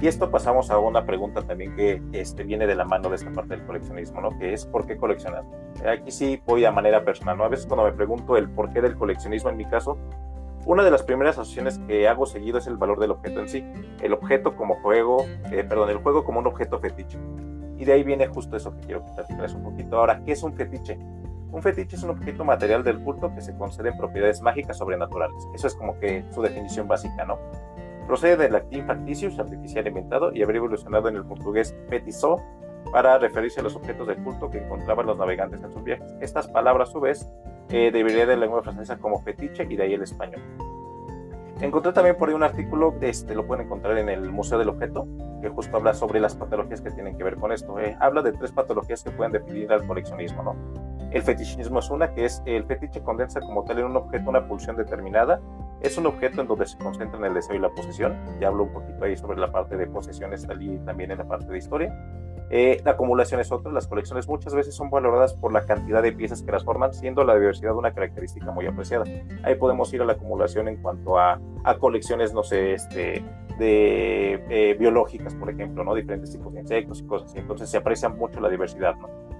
Y 0.00 0.08
esto 0.08 0.30
pasamos 0.32 0.70
a 0.70 0.78
una 0.78 1.06
pregunta 1.06 1.42
también 1.42 1.76
que 1.76 2.02
este, 2.12 2.42
viene 2.42 2.66
de 2.66 2.74
la 2.74 2.84
mano 2.84 3.08
de 3.08 3.14
esta 3.14 3.30
parte 3.30 3.56
del 3.56 3.64
coleccionismo, 3.64 4.20
¿no? 4.20 4.36
Que 4.36 4.52
es 4.52 4.66
¿por 4.66 4.84
qué 4.84 4.96
coleccionar? 4.96 5.44
Aquí 5.86 6.10
sí 6.10 6.42
voy 6.44 6.64
a 6.64 6.72
manera 6.72 7.04
personal, 7.04 7.38
¿no? 7.38 7.44
A 7.44 7.48
veces 7.48 7.66
cuando 7.66 7.84
me 7.84 7.92
pregunto 7.92 8.36
el 8.36 8.48
por 8.50 8.72
qué 8.72 8.80
del 8.80 8.96
coleccionismo 8.96 9.50
en 9.50 9.58
mi 9.58 9.64
caso, 9.64 9.98
una 10.64 10.84
de 10.84 10.90
las 10.90 11.02
primeras 11.02 11.38
asociaciones 11.38 11.78
que 11.86 12.08
hago 12.08 12.26
seguido 12.26 12.58
es 12.58 12.66
el 12.66 12.76
valor 12.76 12.98
del 12.98 13.12
objeto 13.12 13.40
en 13.40 13.48
sí. 13.48 13.64
El 14.00 14.12
objeto 14.12 14.56
como 14.56 14.74
juego, 14.76 15.24
eh, 15.50 15.64
perdón, 15.64 15.90
el 15.90 15.98
juego 15.98 16.24
como 16.24 16.40
un 16.40 16.46
objeto 16.46 16.78
fetiche. 16.78 17.18
Y 17.78 17.84
de 17.84 17.92
ahí 17.92 18.04
viene 18.04 18.28
justo 18.28 18.56
eso 18.56 18.72
que 18.76 18.86
quiero 18.86 19.04
platicarles 19.04 19.54
un 19.54 19.64
poquito. 19.64 19.98
Ahora, 19.98 20.22
¿qué 20.24 20.32
es 20.32 20.42
un 20.42 20.52
fetiche? 20.54 20.98
Un 21.52 21.62
fetiche 21.62 21.96
es 21.96 22.02
un 22.02 22.10
objeto 22.10 22.44
material 22.44 22.82
del 22.82 22.98
culto 23.00 23.32
que 23.34 23.42
se 23.42 23.54
concede 23.54 23.90
en 23.90 23.98
propiedades 23.98 24.40
mágicas 24.40 24.78
sobrenaturales. 24.78 25.46
Eso 25.54 25.66
es 25.66 25.74
como 25.74 25.98
que 25.98 26.24
su 26.30 26.40
definición 26.40 26.88
básica, 26.88 27.26
¿no? 27.26 27.38
Procede 28.06 28.38
del 28.38 28.52
latín 28.52 28.86
facticius, 28.86 29.38
artificial 29.38 29.86
inventado, 29.86 30.32
y 30.32 30.42
habría 30.42 30.58
evolucionado 30.58 31.10
en 31.10 31.16
el 31.16 31.24
portugués 31.24 31.76
petizó 31.90 32.42
para 32.90 33.18
referirse 33.18 33.60
a 33.60 33.62
los 33.62 33.76
objetos 33.76 34.08
de 34.08 34.16
culto 34.16 34.50
que 34.50 34.58
encontraban 34.58 35.06
los 35.06 35.18
navegantes 35.18 35.62
en 35.62 35.70
sus 35.70 35.84
viajes. 35.84 36.10
Estas 36.20 36.48
palabras, 36.48 36.88
a 36.88 36.92
su 36.92 37.00
vez, 37.00 37.28
eh, 37.68 37.90
debería 37.92 38.24
de 38.24 38.34
la 38.34 38.46
lengua 38.46 38.62
francesa 38.62 38.96
como 38.96 39.20
fetiche 39.20 39.66
y 39.68 39.76
de 39.76 39.82
ahí 39.82 39.92
el 39.92 40.02
español. 40.02 40.40
Encontré 41.60 41.92
también 41.92 42.16
por 42.16 42.28
ahí 42.28 42.34
un 42.34 42.42
artículo, 42.42 42.94
este, 43.02 43.34
lo 43.34 43.46
pueden 43.46 43.66
encontrar 43.66 43.96
en 43.98 44.08
el 44.08 44.32
Museo 44.32 44.58
del 44.58 44.70
Objeto, 44.70 45.06
que 45.40 45.48
justo 45.48 45.76
habla 45.76 45.92
sobre 45.94 46.18
las 46.18 46.34
patologías 46.34 46.80
que 46.80 46.90
tienen 46.90 47.16
que 47.16 47.24
ver 47.24 47.36
con 47.36 47.52
esto. 47.52 47.78
Eh. 47.78 47.96
habla 48.00 48.22
de 48.22 48.32
tres 48.32 48.52
patologías 48.52 49.04
que 49.04 49.10
pueden 49.10 49.32
definir 49.32 49.70
al 49.70 49.86
coleccionismo, 49.86 50.42
¿no? 50.42 50.91
El 51.12 51.22
fetichismo 51.22 51.78
es 51.78 51.90
una, 51.90 52.12
que 52.14 52.24
es 52.24 52.42
el 52.46 52.64
fetiche 52.64 53.02
condensa 53.02 53.40
como 53.40 53.64
tal 53.64 53.78
en 53.78 53.86
un 53.86 53.96
objeto 53.96 54.30
una 54.30 54.46
pulsión 54.46 54.76
determinada 54.76 55.40
es 55.82 55.98
un 55.98 56.06
objeto 56.06 56.40
en 56.40 56.46
donde 56.46 56.64
se 56.66 56.78
concentran 56.78 57.24
el 57.24 57.34
deseo 57.34 57.56
y 57.56 57.58
la 57.58 57.68
posesión. 57.68 58.16
Ya 58.40 58.48
hablo 58.48 58.64
un 58.64 58.72
poquito 58.72 59.04
ahí 59.04 59.16
sobre 59.16 59.38
la 59.38 59.50
parte 59.50 59.76
de 59.76 59.86
posesiones 59.88 60.46
y 60.60 60.78
también 60.78 61.10
en 61.10 61.18
la 61.18 61.24
parte 61.24 61.50
de 61.50 61.58
historia. 61.58 61.92
Eh, 62.50 62.80
la 62.84 62.92
acumulación 62.92 63.40
es 63.40 63.50
otra. 63.50 63.72
Las 63.72 63.88
colecciones 63.88 64.28
muchas 64.28 64.54
veces 64.54 64.76
son 64.76 64.90
valoradas 64.90 65.34
por 65.34 65.52
la 65.52 65.64
cantidad 65.64 66.02
de 66.02 66.12
piezas 66.12 66.42
que 66.42 66.52
las 66.52 66.64
forman, 66.64 66.94
siendo 66.94 67.24
la 67.24 67.34
diversidad 67.34 67.74
una 67.74 67.92
característica 67.92 68.52
muy 68.52 68.66
apreciada. 68.66 69.04
Ahí 69.42 69.56
podemos 69.56 69.92
ir 69.92 70.02
a 70.02 70.04
la 70.04 70.12
acumulación 70.12 70.68
en 70.68 70.80
cuanto 70.80 71.18
a, 71.18 71.40
colecciones, 71.80 72.32
no 72.32 72.44
sé, 72.44 72.74
este, 72.74 73.24
de 73.58 74.34
eh, 74.50 74.76
biológicas, 74.78 75.34
por 75.34 75.50
ejemplo, 75.50 75.82
¿no? 75.82 75.94
Diferentes 75.94 76.30
tipos 76.30 76.52
de 76.54 76.60
insectos 76.60 77.00
y 77.00 77.06
cosas 77.06 77.30
así. 77.30 77.38
Entonces 77.38 77.68
se 77.68 77.78
aprecia 77.78 78.08
mucho 78.08 78.38
la 78.40 78.48
diversidad, 78.48 78.94
¿no? 78.96 79.31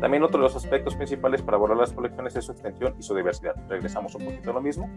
También 0.00 0.22
otro 0.22 0.38
de 0.38 0.44
los 0.44 0.54
aspectos 0.54 0.94
principales 0.94 1.42
para 1.42 1.58
valorar 1.58 1.78
las 1.78 1.92
colecciones 1.92 2.36
es 2.36 2.44
su 2.44 2.52
extensión 2.52 2.94
y 2.98 3.02
su 3.02 3.14
diversidad. 3.14 3.54
Regresamos 3.68 4.14
un 4.14 4.24
poquito 4.24 4.50
a 4.50 4.54
lo 4.54 4.60
mismo. 4.60 4.88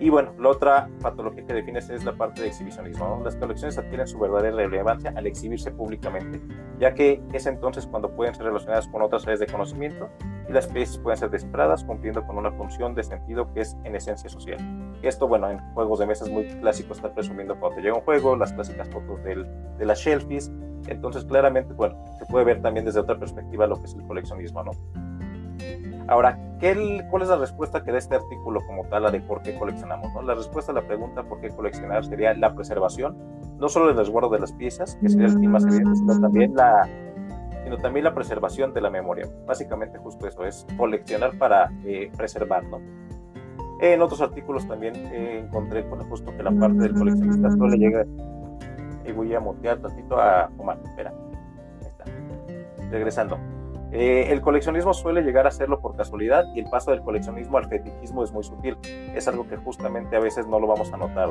Y 0.00 0.10
bueno, 0.10 0.32
la 0.38 0.50
otra 0.50 0.88
patología 1.02 1.44
que 1.44 1.54
defines 1.54 1.90
es 1.90 2.04
la 2.04 2.12
parte 2.12 2.42
de 2.42 2.48
exhibicionismo. 2.48 3.20
Las 3.24 3.34
colecciones 3.34 3.78
adquieren 3.78 4.06
su 4.06 4.18
verdadera 4.18 4.56
relevancia 4.56 5.12
al 5.16 5.26
exhibirse 5.26 5.72
públicamente, 5.72 6.40
ya 6.78 6.94
que 6.94 7.20
es 7.32 7.46
entonces 7.46 7.86
cuando 7.86 8.14
pueden 8.14 8.34
ser 8.34 8.46
relacionadas 8.46 8.86
con 8.88 9.02
otras 9.02 9.24
áreas 9.24 9.40
de 9.40 9.46
conocimiento 9.46 10.08
y 10.48 10.52
las 10.52 10.68
piezas 10.68 10.98
pueden 10.98 11.18
ser 11.18 11.30
descifradas 11.30 11.82
cumpliendo 11.82 12.24
con 12.26 12.38
una 12.38 12.52
función 12.52 12.94
de 12.94 13.02
sentido 13.02 13.52
que 13.52 13.62
es 13.62 13.76
en 13.84 13.96
esencia 13.96 14.30
social. 14.30 14.58
Esto, 15.02 15.26
bueno, 15.26 15.50
en 15.50 15.58
juegos 15.74 15.98
de 15.98 16.06
mesa 16.06 16.24
es 16.24 16.30
muy 16.30 16.44
clásico 16.44 16.92
estar 16.92 17.12
presumiendo 17.12 17.58
cuando 17.58 17.76
te 17.76 17.82
llega 17.82 17.96
un 17.96 18.02
juego, 18.02 18.36
las 18.36 18.52
clásicas 18.52 18.88
fotos 18.90 19.20
de 19.24 19.84
las 19.84 19.98
shelfies. 19.98 20.50
Entonces, 20.86 21.24
claramente, 21.24 21.74
bueno, 21.74 21.96
se 22.18 22.26
puede 22.26 22.44
ver 22.44 22.62
también 22.62 22.86
desde 22.86 23.00
otra 23.00 23.18
perspectiva 23.18 23.66
lo 23.66 23.76
que 23.76 23.86
es 23.86 23.94
el 23.94 24.06
coleccionismo, 24.06 24.62
¿no? 24.62 24.70
Ahora, 26.08 26.38
¿qué, 26.58 27.06
¿cuál 27.10 27.22
es 27.22 27.28
la 27.28 27.36
respuesta 27.36 27.84
que 27.84 27.92
da 27.92 27.98
este 27.98 28.16
artículo 28.16 28.60
como 28.66 28.84
tal 28.84 29.06
a 29.06 29.10
de 29.10 29.20
por 29.20 29.42
qué 29.42 29.54
coleccionamos? 29.54 30.12
¿no? 30.14 30.22
La 30.22 30.34
respuesta 30.34 30.72
a 30.72 30.74
la 30.74 30.82
pregunta 30.82 31.22
por 31.22 31.40
qué 31.40 31.50
coleccionar 31.50 32.04
sería 32.04 32.32
la 32.34 32.54
preservación, 32.54 33.16
no 33.58 33.68
solo 33.68 33.90
el 33.90 33.96
resguardo 33.96 34.30
de 34.30 34.40
las 34.40 34.52
piezas, 34.52 34.96
que 35.00 35.10
sería 35.10 35.26
el 35.26 35.38
más 35.48 35.64
evidente, 35.64 35.96
sino 35.96 36.18
también 36.18 36.54
la 36.54 36.88
sino 37.64 37.76
también 37.76 38.04
la 38.04 38.14
preservación 38.14 38.72
de 38.72 38.80
la 38.80 38.88
memoria. 38.88 39.28
Básicamente 39.46 39.98
justo 39.98 40.26
eso, 40.26 40.46
es 40.46 40.66
coleccionar 40.78 41.36
para 41.36 41.70
eh, 41.84 42.10
preservar, 42.16 42.64
¿no? 42.64 42.80
En 43.80 44.00
otros 44.00 44.22
artículos 44.22 44.66
también 44.66 44.94
eh, 44.96 45.40
encontré 45.44 45.82
bueno, 45.82 46.04
justo 46.08 46.34
que 46.34 46.42
la 46.42 46.50
parte 46.50 46.78
del 46.78 46.94
coleccionista 46.94 47.50
solo 47.50 47.68
le 47.68 47.76
llega 47.76 48.06
y 49.04 49.12
voy 49.12 49.34
a 49.34 49.40
mutear 49.40 49.78
tantito 49.78 50.18
a 50.18 50.50
Omar, 50.56 50.78
espera, 50.82 51.12
ahí 51.82 51.86
está, 51.86 52.04
regresando. 52.90 53.38
Eh, 53.90 54.26
el 54.30 54.42
coleccionismo 54.42 54.92
suele 54.92 55.22
llegar 55.22 55.46
a 55.46 55.48
hacerlo 55.48 55.80
por 55.80 55.96
casualidad 55.96 56.44
y 56.54 56.60
el 56.60 56.66
paso 56.66 56.90
del 56.90 57.00
coleccionismo 57.00 57.56
al 57.56 57.68
fetichismo 57.68 58.22
es 58.22 58.32
muy 58.32 58.44
sutil. 58.44 58.76
Es 59.14 59.28
algo 59.28 59.48
que 59.48 59.56
justamente 59.56 60.16
a 60.16 60.20
veces 60.20 60.46
no 60.46 60.60
lo 60.60 60.66
vamos 60.66 60.92
a 60.92 60.96
notar. 60.96 61.30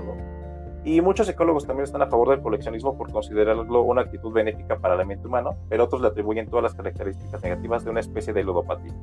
Y 0.83 1.01
muchos 1.01 1.27
psicólogos 1.27 1.67
también 1.67 1.83
están 1.83 2.01
a 2.01 2.07
favor 2.07 2.29
del 2.29 2.41
coleccionismo 2.41 2.97
por 2.97 3.11
considerarlo 3.11 3.81
una 3.81 4.01
actitud 4.01 4.31
benéfica 4.31 4.79
para 4.79 4.95
la 4.95 5.03
mente 5.03 5.27
humana, 5.27 5.51
pero 5.69 5.83
otros 5.83 6.01
le 6.01 6.07
atribuyen 6.07 6.47
todas 6.47 6.63
las 6.63 6.75
características 6.75 7.43
negativas 7.43 7.83
de 7.83 7.91
una 7.91 7.99
especie 7.99 8.33
de 8.33 8.43
ludopatía. 8.43 8.93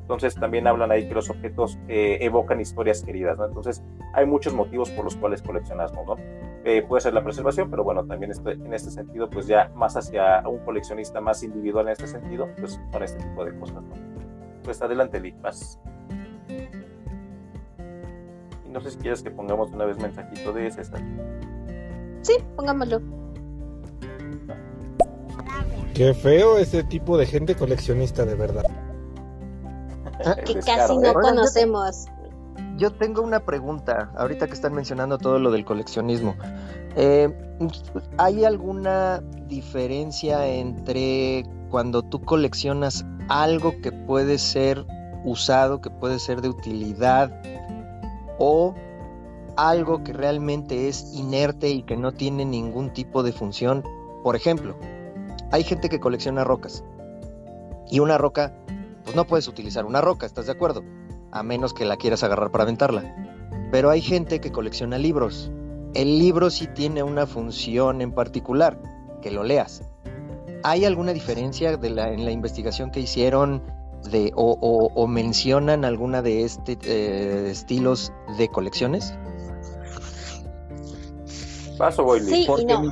Entonces 0.00 0.34
también 0.34 0.66
hablan 0.66 0.90
ahí 0.90 1.08
que 1.08 1.14
los 1.14 1.30
objetos 1.30 1.78
eh, 1.88 2.18
evocan 2.20 2.60
historias 2.60 3.02
queridas, 3.02 3.38
¿no? 3.38 3.46
Entonces 3.46 3.82
hay 4.12 4.26
muchos 4.26 4.52
motivos 4.52 4.90
por 4.90 5.04
los 5.04 5.16
cuales 5.16 5.40
coleccionamos, 5.40 6.06
¿no? 6.06 6.16
Eh, 6.66 6.82
puede 6.82 7.02
ser 7.02 7.12
la 7.12 7.22
preservación, 7.22 7.70
pero 7.70 7.84
bueno, 7.84 8.06
también 8.06 8.30
este, 8.30 8.52
en 8.52 8.72
este 8.72 8.90
sentido, 8.90 9.28
pues 9.28 9.46
ya 9.46 9.70
más 9.74 9.98
hacia 9.98 10.48
un 10.48 10.60
coleccionista 10.60 11.20
más 11.20 11.42
individual 11.42 11.86
en 11.86 11.92
este 11.92 12.06
sentido, 12.06 12.48
pues 12.58 12.80
para 12.90 13.04
este 13.04 13.22
tipo 13.22 13.44
de 13.44 13.54
cosas, 13.58 13.82
¿no? 13.82 13.94
Pues 14.62 14.80
adelante, 14.80 15.20
Lick, 15.20 15.36
Y 18.64 18.68
no 18.70 18.80
sé 18.80 18.92
si 18.92 18.96
quieres 18.96 19.22
que 19.22 19.30
pongamos 19.30 19.72
una 19.72 19.84
vez 19.84 19.98
mensajito 19.98 20.54
de 20.54 20.70
César. 20.70 21.02
Sí, 22.22 22.36
pongámoslo. 22.56 23.02
Qué 25.92 26.14
feo 26.14 26.56
ese 26.56 26.82
tipo 26.82 27.18
de 27.18 27.26
gente 27.26 27.54
coleccionista, 27.54 28.24
de 28.24 28.36
verdad. 28.36 28.64
que 30.46 30.54
casi 30.66 30.96
no 30.96 31.10
¿eh? 31.10 31.12
conocemos. 31.12 32.06
Yo 32.76 32.92
tengo 32.92 33.22
una 33.22 33.40
pregunta, 33.40 34.10
ahorita 34.16 34.48
que 34.48 34.52
están 34.52 34.74
mencionando 34.74 35.18
todo 35.18 35.38
lo 35.38 35.52
del 35.52 35.64
coleccionismo. 35.64 36.34
Eh, 36.96 37.32
¿Hay 38.18 38.44
alguna 38.44 39.22
diferencia 39.46 40.46
entre 40.46 41.44
cuando 41.70 42.02
tú 42.02 42.20
coleccionas 42.20 43.04
algo 43.28 43.80
que 43.80 43.92
puede 43.92 44.38
ser 44.38 44.84
usado, 45.24 45.80
que 45.80 45.90
puede 45.90 46.18
ser 46.18 46.40
de 46.40 46.48
utilidad, 46.48 47.32
o 48.38 48.74
algo 49.56 50.02
que 50.02 50.12
realmente 50.12 50.88
es 50.88 51.14
inerte 51.14 51.68
y 51.70 51.82
que 51.84 51.96
no 51.96 52.10
tiene 52.10 52.44
ningún 52.44 52.92
tipo 52.92 53.22
de 53.22 53.32
función? 53.32 53.84
Por 54.24 54.34
ejemplo, 54.34 54.76
hay 55.52 55.62
gente 55.62 55.88
que 55.88 56.00
colecciona 56.00 56.42
rocas 56.42 56.82
y 57.88 58.00
una 58.00 58.18
roca 58.18 58.52
pues 59.04 59.14
no 59.14 59.26
puedes 59.26 59.46
utilizar 59.46 59.84
una 59.84 60.00
roca, 60.00 60.26
¿estás 60.26 60.46
de 60.46 60.52
acuerdo? 60.52 60.82
A 61.34 61.42
menos 61.42 61.74
que 61.74 61.84
la 61.84 61.98
quieras 61.98 62.22
agarrar 62.22 62.50
para 62.50 62.64
aventarla. 62.64 63.02
Pero 63.70 63.90
hay 63.90 64.00
gente 64.00 64.40
que 64.40 64.52
colecciona 64.52 64.96
libros. 64.96 65.50
El 65.92 66.18
libro 66.18 66.48
sí 66.48 66.68
tiene 66.74 67.02
una 67.02 67.26
función 67.26 68.00
en 68.00 68.12
particular, 68.12 68.80
que 69.20 69.30
lo 69.30 69.42
leas. 69.42 69.82
¿Hay 70.62 70.84
alguna 70.86 71.12
diferencia 71.12 71.76
de 71.76 71.90
la, 71.90 72.10
en 72.10 72.24
la 72.24 72.30
investigación 72.30 72.90
que 72.90 73.00
hicieron 73.00 73.62
de, 74.10 74.32
o, 74.34 75.06
mencionan 75.06 75.84
alguna 75.84 76.22
de 76.22 76.44
este 76.44 76.78
eh, 76.84 77.50
estilos 77.50 78.12
de 78.38 78.48
colecciones? 78.48 79.14
Paso, 81.76 82.04
voy 82.04 82.20
Sí, 82.20 82.44
porque, 82.46 82.64
no. 82.66 82.80
mi, 82.80 82.88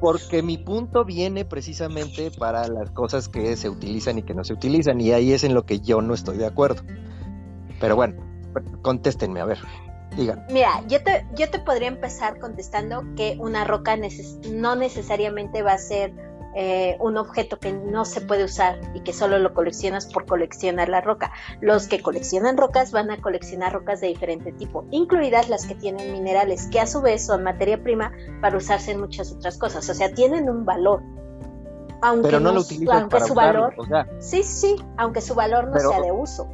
porque 0.00 0.42
mi 0.42 0.58
punto 0.58 1.04
viene 1.04 1.44
precisamente 1.44 2.30
para 2.30 2.66
las 2.68 2.90
cosas 2.90 3.28
que 3.28 3.56
se 3.56 3.68
utilizan 3.68 4.18
y 4.18 4.22
que 4.22 4.34
no 4.34 4.44
se 4.44 4.52
utilizan, 4.52 5.00
y 5.00 5.12
ahí 5.12 5.32
es 5.32 5.44
en 5.44 5.54
lo 5.54 5.64
que 5.64 5.80
yo 5.80 6.02
no 6.02 6.12
estoy 6.12 6.36
de 6.38 6.46
acuerdo. 6.46 6.82
Pero 7.84 7.96
bueno, 7.96 8.14
contéstenme, 8.80 9.42
a 9.42 9.44
ver, 9.44 9.58
digan. 10.16 10.46
Mira, 10.50 10.82
yo 10.88 11.02
te, 11.02 11.26
yo 11.34 11.50
te 11.50 11.58
podría 11.58 11.88
empezar 11.88 12.38
contestando 12.38 13.04
que 13.14 13.36
una 13.38 13.64
roca 13.64 13.94
no 14.50 14.74
necesariamente 14.74 15.60
va 15.60 15.72
a 15.72 15.78
ser 15.78 16.14
eh, 16.54 16.96
un 16.98 17.18
objeto 17.18 17.58
que 17.58 17.74
no 17.74 18.06
se 18.06 18.22
puede 18.22 18.44
usar 18.44 18.80
y 18.94 19.00
que 19.00 19.12
solo 19.12 19.38
lo 19.38 19.52
coleccionas 19.52 20.06
por 20.06 20.24
coleccionar 20.24 20.88
la 20.88 21.02
roca. 21.02 21.30
Los 21.60 21.86
que 21.86 22.00
coleccionan 22.00 22.56
rocas 22.56 22.90
van 22.90 23.10
a 23.10 23.20
coleccionar 23.20 23.74
rocas 23.74 24.00
de 24.00 24.06
diferente 24.06 24.50
tipo, 24.52 24.86
incluidas 24.90 25.50
las 25.50 25.66
que 25.66 25.74
tienen 25.74 26.10
minerales, 26.10 26.68
que 26.68 26.80
a 26.80 26.86
su 26.86 27.02
vez 27.02 27.26
son 27.26 27.42
materia 27.42 27.82
prima 27.82 28.12
para 28.40 28.56
usarse 28.56 28.92
en 28.92 29.00
muchas 29.00 29.30
otras 29.30 29.58
cosas. 29.58 29.86
O 29.90 29.92
sea, 29.92 30.14
tienen 30.14 30.48
un 30.48 30.64
valor. 30.64 31.02
Aunque 32.00 32.28
Pero 32.28 32.40
no, 32.40 32.52
lo 32.52 32.62
utilizan 32.62 33.10
para 33.10 33.26
su 33.26 33.34
valor, 33.34 33.74
sí, 34.20 34.42
sí, 34.42 34.76
aunque 34.96 35.20
su 35.20 35.34
valor 35.34 35.68
no 35.68 35.78
sea 35.78 36.00
de 36.00 36.12
uso. 36.12 36.48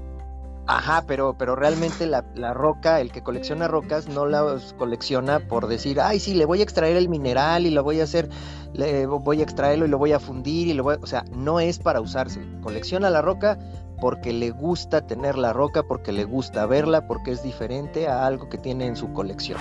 Ajá, 0.66 1.04
pero, 1.06 1.34
pero 1.36 1.56
realmente 1.56 2.06
la, 2.06 2.22
roca, 2.54 3.00
el 3.00 3.10
que 3.10 3.22
colecciona 3.22 3.66
rocas, 3.66 4.08
no 4.08 4.26
la 4.26 4.58
colecciona 4.78 5.40
por 5.40 5.66
decir, 5.66 6.00
ay, 6.00 6.20
sí, 6.20 6.34
le 6.34 6.44
voy 6.44 6.60
a 6.60 6.62
extraer 6.62 6.96
el 6.96 7.08
mineral 7.08 7.66
y 7.66 7.70
lo 7.70 7.82
voy 7.82 8.00
a 8.00 8.04
hacer, 8.04 8.28
le 8.72 9.06
voy 9.06 9.40
a 9.40 9.42
extraerlo 9.42 9.86
y 9.86 9.88
lo 9.88 9.98
voy 9.98 10.12
a 10.12 10.20
fundir 10.20 10.68
y 10.68 10.74
lo 10.74 10.84
voy 10.84 10.94
a... 10.94 10.98
O 11.02 11.06
sea, 11.06 11.24
no 11.32 11.58
es 11.58 11.78
para 11.78 12.00
usarse. 12.00 12.40
Colecciona 12.62 13.10
la 13.10 13.20
roca 13.20 13.58
porque 14.00 14.32
le 14.32 14.50
gusta 14.50 15.06
tener 15.06 15.36
la 15.36 15.52
roca, 15.52 15.82
porque 15.82 16.12
le 16.12 16.24
gusta 16.24 16.66
verla, 16.66 17.06
porque 17.06 17.32
es 17.32 17.42
diferente 17.42 18.08
a 18.08 18.26
algo 18.26 18.48
que 18.48 18.58
tiene 18.58 18.86
en 18.86 18.96
su 18.96 19.12
colección. 19.12 19.58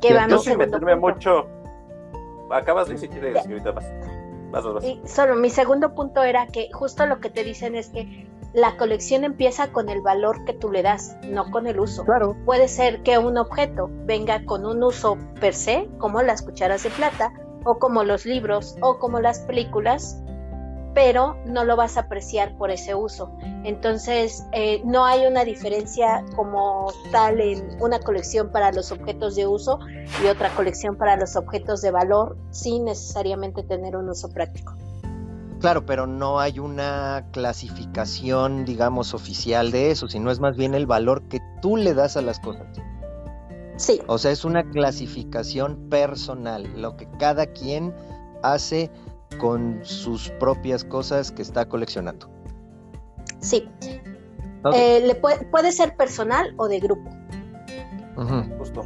Que 0.00 0.16
Yo 0.28 0.38
sin 0.38 0.56
meterme 0.56 0.96
mucho. 0.96 1.46
Acabas 2.50 2.88
de 2.88 2.94
decir 2.94 3.10
que 3.10 3.38
ahorita 3.38 3.72
vas. 3.72 3.84
Vas, 4.50 4.64
vas. 4.64 4.84
Y 4.84 5.00
solo 5.04 5.36
mi 5.36 5.50
segundo 5.50 5.94
punto 5.94 6.22
era 6.22 6.46
que 6.46 6.70
justo 6.72 7.06
lo 7.06 7.20
que 7.20 7.30
te 7.30 7.44
dicen 7.44 7.74
es 7.76 7.90
que 7.90 8.29
la 8.52 8.76
colección 8.76 9.24
empieza 9.24 9.72
con 9.72 9.88
el 9.88 10.00
valor 10.00 10.44
que 10.44 10.52
tú 10.52 10.70
le 10.70 10.82
das, 10.82 11.16
no 11.24 11.50
con 11.50 11.66
el 11.66 11.78
uso. 11.78 12.04
Claro. 12.04 12.36
Puede 12.44 12.68
ser 12.68 13.02
que 13.02 13.18
un 13.18 13.38
objeto 13.38 13.88
venga 14.04 14.44
con 14.44 14.66
un 14.66 14.82
uso 14.82 15.16
per 15.40 15.54
se, 15.54 15.88
como 15.98 16.22
las 16.22 16.42
cucharas 16.42 16.82
de 16.82 16.90
plata, 16.90 17.32
o 17.64 17.78
como 17.78 18.02
los 18.04 18.26
libros, 18.26 18.76
o 18.80 18.98
como 18.98 19.20
las 19.20 19.40
películas, 19.40 20.20
pero 20.94 21.36
no 21.46 21.64
lo 21.64 21.76
vas 21.76 21.96
a 21.96 22.00
apreciar 22.00 22.56
por 22.56 22.70
ese 22.70 22.94
uso. 22.94 23.30
Entonces, 23.64 24.44
eh, 24.52 24.82
no 24.84 25.04
hay 25.04 25.26
una 25.26 25.44
diferencia 25.44 26.24
como 26.34 26.92
tal 27.12 27.40
en 27.40 27.80
una 27.80 28.00
colección 28.00 28.50
para 28.50 28.72
los 28.72 28.90
objetos 28.90 29.36
de 29.36 29.46
uso 29.46 29.78
y 30.24 30.26
otra 30.26 30.50
colección 30.50 30.96
para 30.96 31.16
los 31.16 31.36
objetos 31.36 31.82
de 31.82 31.92
valor, 31.92 32.36
sin 32.50 32.86
necesariamente 32.86 33.62
tener 33.62 33.96
un 33.96 34.08
uso 34.08 34.30
práctico. 34.30 34.74
Claro, 35.60 35.84
pero 35.84 36.06
no 36.06 36.40
hay 36.40 36.58
una 36.58 37.26
clasificación, 37.32 38.64
digamos, 38.64 39.12
oficial 39.12 39.70
de 39.70 39.90
eso, 39.90 40.08
sino 40.08 40.30
es 40.30 40.40
más 40.40 40.56
bien 40.56 40.74
el 40.74 40.86
valor 40.86 41.22
que 41.28 41.40
tú 41.60 41.76
le 41.76 41.92
das 41.92 42.16
a 42.16 42.22
las 42.22 42.40
cosas. 42.40 42.66
Sí. 43.76 44.00
O 44.06 44.18
sea, 44.18 44.30
es 44.30 44.44
una 44.44 44.64
clasificación 44.70 45.88
personal, 45.90 46.68
lo 46.80 46.96
que 46.96 47.06
cada 47.18 47.46
quien 47.46 47.94
hace 48.42 48.90
con 49.38 49.80
sus 49.82 50.30
propias 50.40 50.82
cosas 50.84 51.30
que 51.30 51.42
está 51.42 51.66
coleccionando. 51.66 52.28
Sí. 53.40 53.68
Eh, 54.74 55.02
le 55.06 55.14
puede, 55.14 55.44
puede, 55.46 55.72
ser 55.72 55.96
personal 55.96 56.54
o 56.56 56.68
de 56.68 56.80
grupo. 56.80 57.10
Justo 58.58 58.84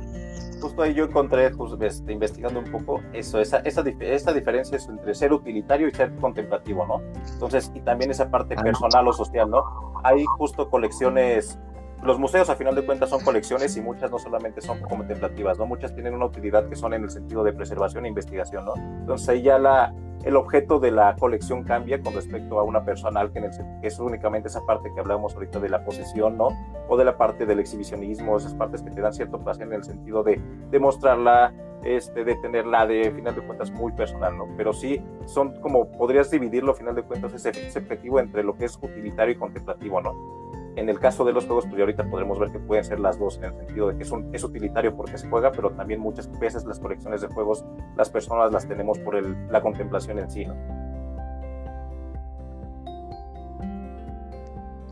justo 0.64 0.80
ahí 0.80 0.94
yo 0.94 1.04
encontré, 1.04 1.50
pues, 1.50 1.74
este, 1.78 2.10
investigando 2.10 2.58
un 2.58 2.70
poco, 2.70 3.02
eso, 3.12 3.38
esa, 3.38 3.58
esa, 3.58 3.84
esta 4.00 4.32
diferencia 4.32 4.78
es 4.78 4.88
entre 4.88 5.14
ser 5.14 5.30
utilitario 5.34 5.88
y 5.88 5.90
ser 5.90 6.16
contemplativo, 6.16 6.86
¿no? 6.86 7.02
Entonces, 7.34 7.70
y 7.74 7.82
también 7.82 8.10
esa 8.10 8.30
parte 8.30 8.54
ah, 8.56 8.62
personal 8.62 9.06
o 9.06 9.12
social, 9.12 9.50
¿no? 9.50 9.62
Hay 10.02 10.24
justo 10.38 10.70
colecciones, 10.70 11.58
los 12.02 12.18
museos 12.18 12.48
a 12.48 12.56
final 12.56 12.74
de 12.74 12.82
cuentas 12.82 13.10
son 13.10 13.22
colecciones 13.22 13.76
y 13.76 13.82
muchas 13.82 14.10
no 14.10 14.18
solamente 14.18 14.62
son 14.62 14.80
contemplativas, 14.80 15.58
¿no? 15.58 15.66
Muchas 15.66 15.94
tienen 15.94 16.14
una 16.14 16.24
utilidad 16.24 16.66
que 16.66 16.76
son 16.76 16.94
en 16.94 17.04
el 17.04 17.10
sentido 17.10 17.44
de 17.44 17.52
preservación 17.52 18.06
e 18.06 18.08
investigación, 18.08 18.64
¿no? 18.64 18.74
Entonces 18.74 19.28
ahí 19.28 19.42
ya 19.42 19.58
la, 19.58 19.92
el 20.24 20.36
objeto 20.36 20.78
de 20.80 20.90
la 20.90 21.14
colección 21.16 21.64
cambia 21.64 22.00
con 22.00 22.14
respecto 22.14 22.58
a 22.58 22.62
una 22.62 22.84
personal, 22.84 23.30
que, 23.30 23.40
en 23.40 23.50
es 23.82 23.98
únicamente 23.98 24.48
esa 24.48 24.64
parte 24.64 24.90
que 24.92 25.00
hablamos 25.00 25.34
ahorita 25.34 25.60
de 25.60 25.68
la 25.68 25.84
posesión, 25.84 26.38
¿no? 26.38 26.48
O 26.88 26.96
de 26.96 27.04
la 27.04 27.16
parte 27.16 27.44
del 27.44 27.60
exhibicionismo, 27.60 28.36
esas 28.36 28.54
partes 28.54 28.82
que 28.82 28.90
te 28.90 29.00
dan 29.00 29.12
cierto 29.12 29.38
placer 29.38 29.66
en 29.66 29.74
el 29.74 29.84
sentido 29.84 30.22
de, 30.22 30.40
de 30.70 30.78
mostrarla, 30.78 31.52
este, 31.82 32.24
de 32.24 32.36
tenerla 32.36 32.86
de 32.86 33.10
final 33.10 33.34
de 33.34 33.42
cuentas 33.42 33.70
muy 33.70 33.92
personal, 33.92 34.36
¿no? 34.36 34.46
Pero 34.56 34.72
sí, 34.72 35.04
son 35.26 35.60
como, 35.60 35.90
podrías 35.92 36.30
dividirlo, 36.30 36.74
final 36.74 36.94
de 36.94 37.02
cuentas, 37.02 37.34
ese, 37.34 37.50
ese 37.50 37.78
objetivo 37.80 38.18
entre 38.18 38.42
lo 38.42 38.56
que 38.56 38.64
es 38.64 38.78
utilitario 38.80 39.34
y 39.34 39.38
contemplativo, 39.38 40.00
¿no? 40.00 40.43
En 40.76 40.88
el 40.88 40.98
caso 40.98 41.24
de 41.24 41.32
los 41.32 41.46
juegos, 41.46 41.66
pues 41.66 41.80
ahorita 41.80 42.04
podremos 42.10 42.38
ver 42.38 42.50
que 42.50 42.58
pueden 42.58 42.84
ser 42.84 42.98
las 42.98 43.18
dos, 43.18 43.38
en 43.38 43.44
el 43.44 43.54
sentido 43.54 43.88
de 43.88 43.96
que 43.96 44.02
es, 44.02 44.10
un, 44.10 44.34
es 44.34 44.42
utilitario 44.42 44.96
porque 44.96 45.16
se 45.18 45.28
juega, 45.28 45.52
pero 45.52 45.70
también 45.70 46.00
muchas 46.00 46.28
veces 46.40 46.64
las 46.64 46.80
colecciones 46.80 47.20
de 47.20 47.28
juegos, 47.28 47.64
las 47.96 48.10
personas 48.10 48.52
las 48.52 48.66
tenemos 48.66 48.98
por 48.98 49.14
el, 49.14 49.36
la 49.50 49.62
contemplación 49.62 50.18
en 50.18 50.30
sí, 50.30 50.44
¿no? 50.44 50.54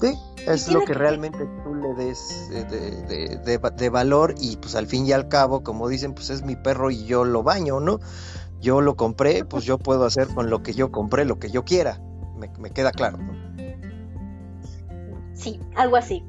Sí, 0.00 0.18
es 0.48 0.72
lo 0.72 0.80
que 0.84 0.94
realmente 0.94 1.38
tú 1.62 1.76
le 1.76 1.94
des 1.94 2.48
de, 2.50 3.38
de, 3.38 3.58
de, 3.58 3.88
valor 3.88 4.34
y 4.40 4.56
pues 4.56 4.74
al 4.74 4.88
fin 4.88 5.06
y 5.06 5.12
al 5.12 5.28
cabo, 5.28 5.62
como 5.62 5.88
dicen, 5.88 6.12
pues 6.12 6.30
es 6.30 6.42
mi 6.42 6.56
perro 6.56 6.90
y 6.90 7.04
yo 7.04 7.24
lo 7.24 7.44
baño, 7.44 7.78
¿no? 7.78 8.00
Yo 8.60 8.80
lo 8.80 8.96
compré, 8.96 9.44
pues 9.44 9.64
yo 9.64 9.78
puedo 9.78 10.04
hacer 10.04 10.26
con 10.28 10.50
lo 10.50 10.62
que 10.62 10.72
yo 10.72 10.90
compré 10.90 11.24
lo 11.24 11.38
que 11.38 11.50
yo 11.50 11.64
quiera, 11.64 12.00
me, 12.36 12.50
me 12.58 12.70
queda 12.70 12.90
claro, 12.90 13.18
¿no? 13.18 13.51
Sí, 15.42 15.60
algo 15.74 15.96
así. 15.96 16.24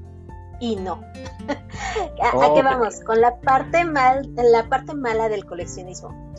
Y 0.59 0.75
no. 0.75 1.03
¿A, 2.23 2.53
qué 2.53 2.61
vamos? 2.63 2.99
Con 3.01 3.21
la 3.21 3.39
parte 3.41 3.85
mal, 3.85 4.29
la 4.35 4.67
parte 4.69 4.95
mala 4.95 5.29
del 5.29 5.45
coleccionismo. 5.45 6.33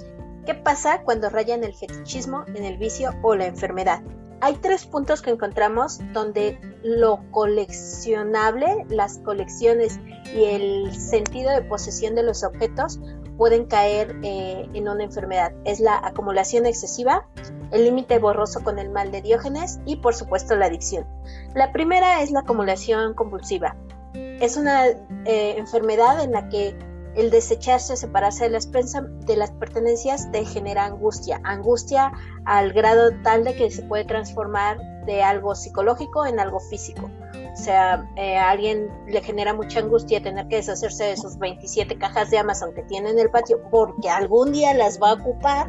¿Qué 0.44 0.54
pasa 0.54 1.02
cuando 1.02 1.30
rayan 1.30 1.62
el 1.62 1.74
fetichismo 1.74 2.44
en 2.48 2.64
el 2.64 2.76
vicio 2.76 3.12
o 3.22 3.34
la 3.34 3.46
enfermedad? 3.46 4.02
Hay 4.40 4.56
tres 4.56 4.84
puntos 4.86 5.22
que 5.22 5.30
encontramos 5.30 6.00
donde 6.12 6.58
lo 6.82 7.20
coleccionable, 7.30 8.84
las 8.88 9.18
colecciones 9.18 10.00
y 10.34 10.44
el 10.44 10.94
sentido 10.94 11.50
de 11.52 11.62
posesión 11.62 12.14
de 12.14 12.24
los 12.24 12.42
objetos 12.42 13.00
pueden 13.36 13.66
caer 13.66 14.16
eh, 14.22 14.68
en 14.72 14.88
una 14.88 15.04
enfermedad. 15.04 15.52
Es 15.64 15.80
la 15.80 15.98
acumulación 15.98 16.66
excesiva, 16.66 17.26
el 17.70 17.84
límite 17.84 18.18
borroso 18.18 18.62
con 18.62 18.78
el 18.78 18.90
mal 18.90 19.10
de 19.10 19.22
Diógenes 19.22 19.80
y 19.84 19.96
por 19.96 20.14
supuesto 20.14 20.56
la 20.56 20.66
adicción. 20.66 21.06
La 21.54 21.72
primera 21.72 22.22
es 22.22 22.30
la 22.30 22.40
acumulación 22.40 23.14
compulsiva. 23.14 23.76
Es 24.14 24.56
una 24.56 24.86
eh, 24.86 25.54
enfermedad 25.56 26.22
en 26.22 26.32
la 26.32 26.48
que 26.48 26.76
el 27.16 27.30
desecharse, 27.30 27.96
separarse 27.96 28.44
de 28.44 28.50
las, 28.50 28.70
de 28.70 29.36
las 29.36 29.50
pertenencias 29.52 30.30
te 30.32 30.44
genera 30.44 30.84
angustia, 30.84 31.40
angustia 31.44 32.12
al 32.44 32.72
grado 32.72 33.10
tal 33.22 33.44
de 33.44 33.54
que 33.54 33.70
se 33.70 33.82
puede 33.82 34.04
transformar 34.04 34.78
de 35.06 35.22
algo 35.22 35.54
psicológico 35.54 36.26
en 36.26 36.40
algo 36.40 36.60
físico. 36.60 37.10
O 37.54 37.56
sea, 37.56 38.04
eh, 38.16 38.36
a 38.36 38.50
alguien 38.50 38.90
le 39.06 39.22
genera 39.22 39.54
mucha 39.54 39.78
angustia 39.78 40.20
tener 40.20 40.48
que 40.48 40.56
deshacerse 40.56 41.04
de 41.04 41.16
sus 41.16 41.38
27 41.38 41.96
cajas 41.98 42.28
de 42.30 42.38
Amazon 42.38 42.74
que 42.74 42.82
tiene 42.82 43.10
en 43.10 43.18
el 43.20 43.30
patio 43.30 43.60
porque 43.70 44.10
algún 44.10 44.50
día 44.50 44.74
las 44.74 45.00
va 45.00 45.10
a 45.10 45.12
ocupar 45.14 45.68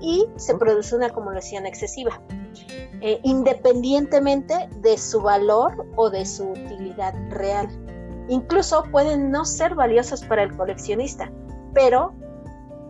y 0.00 0.24
se 0.36 0.54
produce 0.54 0.94
una 0.94 1.06
acumulación 1.06 1.66
excesiva, 1.66 2.22
eh, 3.00 3.18
independientemente 3.24 4.68
de 4.76 4.96
su 4.96 5.20
valor 5.20 5.84
o 5.96 6.10
de 6.10 6.24
su 6.24 6.50
utilidad 6.50 7.12
real. 7.30 7.68
Incluso 8.28 8.84
pueden 8.92 9.32
no 9.32 9.44
ser 9.44 9.74
valiosas 9.74 10.24
para 10.24 10.44
el 10.44 10.56
coleccionista, 10.56 11.32
pero 11.74 12.14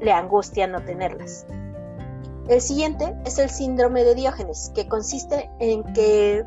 le 0.01 0.13
angustia 0.13 0.67
no 0.67 0.85
tenerlas. 0.85 1.47
El 2.49 2.61
siguiente 2.61 3.15
es 3.25 3.39
el 3.39 3.49
síndrome 3.49 4.05
de 4.05 4.15
Diógenes, 4.15 4.71
que 4.75 4.87
consiste 4.87 5.51
en 5.59 5.83
que 5.95 6.45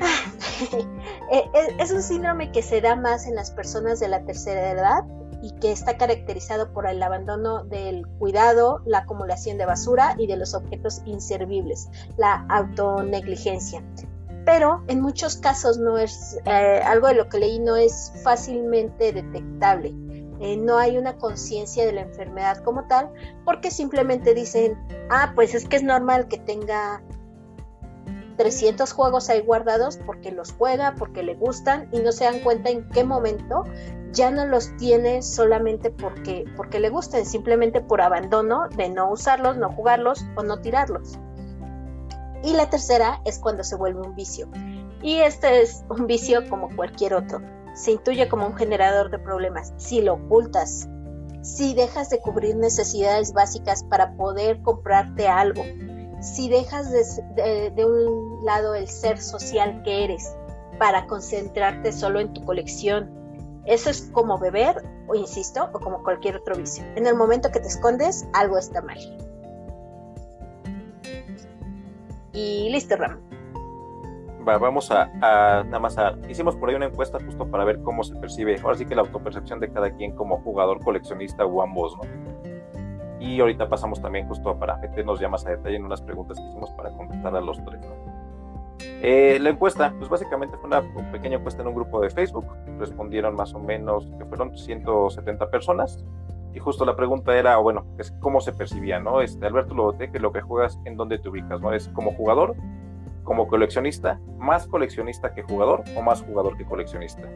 es 1.78 1.92
un 1.92 2.02
síndrome 2.02 2.50
que 2.52 2.62
se 2.62 2.80
da 2.80 2.96
más 2.96 3.26
en 3.26 3.34
las 3.34 3.50
personas 3.50 4.00
de 4.00 4.08
la 4.08 4.24
tercera 4.24 4.70
edad 4.70 5.04
y 5.42 5.52
que 5.60 5.70
está 5.70 5.96
caracterizado 5.96 6.72
por 6.72 6.86
el 6.88 7.02
abandono 7.02 7.64
del 7.64 8.06
cuidado, 8.18 8.80
la 8.86 8.98
acumulación 8.98 9.56
de 9.58 9.66
basura 9.66 10.14
y 10.18 10.26
de 10.26 10.36
los 10.36 10.54
objetos 10.54 11.02
inservibles, 11.06 11.88
la 12.16 12.44
autonegligencia 12.48 13.82
pero 14.48 14.82
en 14.88 15.02
muchos 15.02 15.36
casos 15.36 15.76
no 15.76 15.98
es 15.98 16.38
eh, 16.46 16.80
algo 16.82 17.08
de 17.08 17.14
lo 17.16 17.28
que 17.28 17.38
leí 17.38 17.58
no 17.58 17.76
es 17.76 18.10
fácilmente 18.24 19.12
detectable. 19.12 19.94
Eh, 20.40 20.56
no 20.56 20.78
hay 20.78 20.96
una 20.96 21.18
conciencia 21.18 21.84
de 21.84 21.92
la 21.92 22.00
enfermedad 22.00 22.64
como 22.64 22.86
tal, 22.86 23.10
porque 23.44 23.70
simplemente 23.70 24.32
dicen, 24.32 24.78
ah, 25.10 25.32
pues 25.34 25.54
es 25.54 25.68
que 25.68 25.76
es 25.76 25.82
normal 25.82 26.28
que 26.28 26.38
tenga 26.38 27.02
300 28.38 28.92
juegos 28.92 29.28
ahí 29.28 29.42
guardados 29.42 29.98
porque 30.06 30.30
los 30.30 30.52
juega, 30.52 30.94
porque 30.96 31.22
le 31.22 31.34
gustan 31.34 31.88
y 31.92 31.98
no 31.98 32.12
se 32.12 32.24
dan 32.24 32.38
cuenta 32.40 32.70
en 32.70 32.88
qué 32.88 33.04
momento 33.04 33.64
ya 34.12 34.30
no 34.30 34.46
los 34.46 34.74
tiene 34.76 35.22
solamente 35.22 35.90
porque, 35.90 36.44
porque 36.56 36.80
le 36.80 36.88
gusten, 36.88 37.26
simplemente 37.26 37.80
por 37.80 38.00
abandono 38.00 38.68
de 38.68 38.88
no 38.88 39.10
usarlos, 39.10 39.58
no 39.58 39.70
jugarlos 39.70 40.24
o 40.36 40.42
no 40.42 40.60
tirarlos. 40.60 41.18
Y 42.42 42.54
la 42.54 42.70
tercera 42.70 43.20
es 43.24 43.38
cuando 43.38 43.64
se 43.64 43.76
vuelve 43.76 44.00
un 44.00 44.14
vicio. 44.14 44.48
Y 45.02 45.16
este 45.16 45.60
es 45.60 45.84
un 45.90 46.06
vicio 46.06 46.48
como 46.48 46.74
cualquier 46.74 47.14
otro. 47.14 47.40
Se 47.74 47.92
intuye 47.92 48.28
como 48.28 48.46
un 48.46 48.56
generador 48.56 49.10
de 49.10 49.18
problemas. 49.18 49.74
Si 49.76 50.00
lo 50.00 50.14
ocultas, 50.14 50.88
si 51.42 51.74
dejas 51.74 52.08
de 52.10 52.20
cubrir 52.20 52.56
necesidades 52.56 53.32
básicas 53.32 53.82
para 53.84 54.16
poder 54.16 54.62
comprarte 54.62 55.28
algo, 55.28 55.62
si 56.20 56.48
dejas 56.48 56.90
de, 56.90 57.84
un 57.84 58.44
lado 58.44 58.74
el 58.74 58.88
ser 58.88 59.18
social 59.18 59.82
que 59.82 60.04
eres 60.04 60.36
para 60.78 61.06
concentrarte 61.06 61.92
solo 61.92 62.20
en 62.20 62.32
tu 62.32 62.44
colección, 62.44 63.10
eso 63.64 63.90
es 63.90 64.02
como 64.12 64.38
beber, 64.38 64.82
o 65.08 65.14
insisto, 65.14 65.68
o 65.72 65.80
como 65.80 66.02
cualquier 66.02 66.36
otro 66.36 66.56
vicio. 66.56 66.84
En 66.96 67.06
el 67.06 67.14
momento 67.14 67.50
que 67.50 67.60
te 67.60 67.68
escondes, 67.68 68.26
algo 68.32 68.58
está 68.58 68.80
mal. 68.82 68.98
Y 72.32 72.70
listo, 72.70 72.96
Ram. 72.96 73.20
vamos 74.44 74.90
a, 74.90 75.06
nada 75.16 75.78
más 75.78 75.98
a. 75.98 76.14
Hicimos 76.28 76.56
por 76.56 76.68
ahí 76.68 76.76
una 76.76 76.86
encuesta 76.86 77.18
justo 77.24 77.46
para 77.50 77.64
ver 77.64 77.82
cómo 77.82 78.04
se 78.04 78.14
percibe, 78.16 78.58
ahora 78.62 78.76
sí 78.76 78.86
que 78.86 78.94
la 78.94 79.02
autopercepción 79.02 79.60
de 79.60 79.70
cada 79.70 79.90
quien 79.90 80.14
como 80.14 80.40
jugador, 80.42 80.82
coleccionista 80.82 81.44
o 81.44 81.62
ambos, 81.62 81.96
¿no? 81.96 82.02
Y 83.20 83.40
ahorita 83.40 83.68
pasamos 83.68 84.00
también 84.00 84.28
justo 84.28 84.56
para 84.58 84.76
meternos 84.76 85.18
ya 85.20 85.28
más 85.28 85.46
a 85.46 85.50
detalle 85.50 85.76
en 85.76 85.84
unas 85.84 86.02
preguntas 86.02 86.38
que 86.38 86.46
hicimos 86.46 86.70
para 86.72 86.90
contestar 86.90 87.34
a 87.34 87.40
los 87.40 87.62
tres. 87.64 87.80
Eh, 89.02 89.38
la 89.40 89.50
encuesta, 89.50 89.92
pues 89.98 90.08
básicamente 90.08 90.56
fue 90.56 90.66
una 90.66 90.82
pequeña 91.10 91.36
encuesta 91.36 91.62
en 91.62 91.68
un 91.68 91.74
grupo 91.74 92.00
de 92.00 92.10
Facebook. 92.10 92.46
Respondieron 92.78 93.34
más 93.34 93.54
o 93.54 93.58
menos 93.58 94.06
que 94.18 94.24
fueron 94.24 94.56
170 94.56 95.50
personas. 95.50 96.04
Y 96.54 96.60
justo 96.60 96.84
la 96.84 96.96
pregunta 96.96 97.36
era, 97.36 97.56
bueno, 97.58 97.84
es 97.98 98.12
cómo 98.20 98.40
se 98.40 98.52
percibía, 98.52 98.98
¿no? 98.98 99.20
Este, 99.20 99.46
Alberto 99.46 99.74
Lobote, 99.74 100.10
que 100.10 100.18
lo 100.18 100.32
que 100.32 100.40
juegas, 100.40 100.78
¿en 100.84 100.96
dónde 100.96 101.18
te 101.18 101.28
ubicas, 101.28 101.60
¿no? 101.60 101.72
¿Es 101.72 101.88
como 101.88 102.12
jugador, 102.12 102.56
como 103.22 103.46
coleccionista, 103.48 104.18
más 104.38 104.66
coleccionista 104.66 105.32
que 105.34 105.42
jugador 105.42 105.84
o 105.96 106.02
más 106.02 106.22
jugador 106.22 106.56
que 106.56 106.64
coleccionista? 106.64 107.28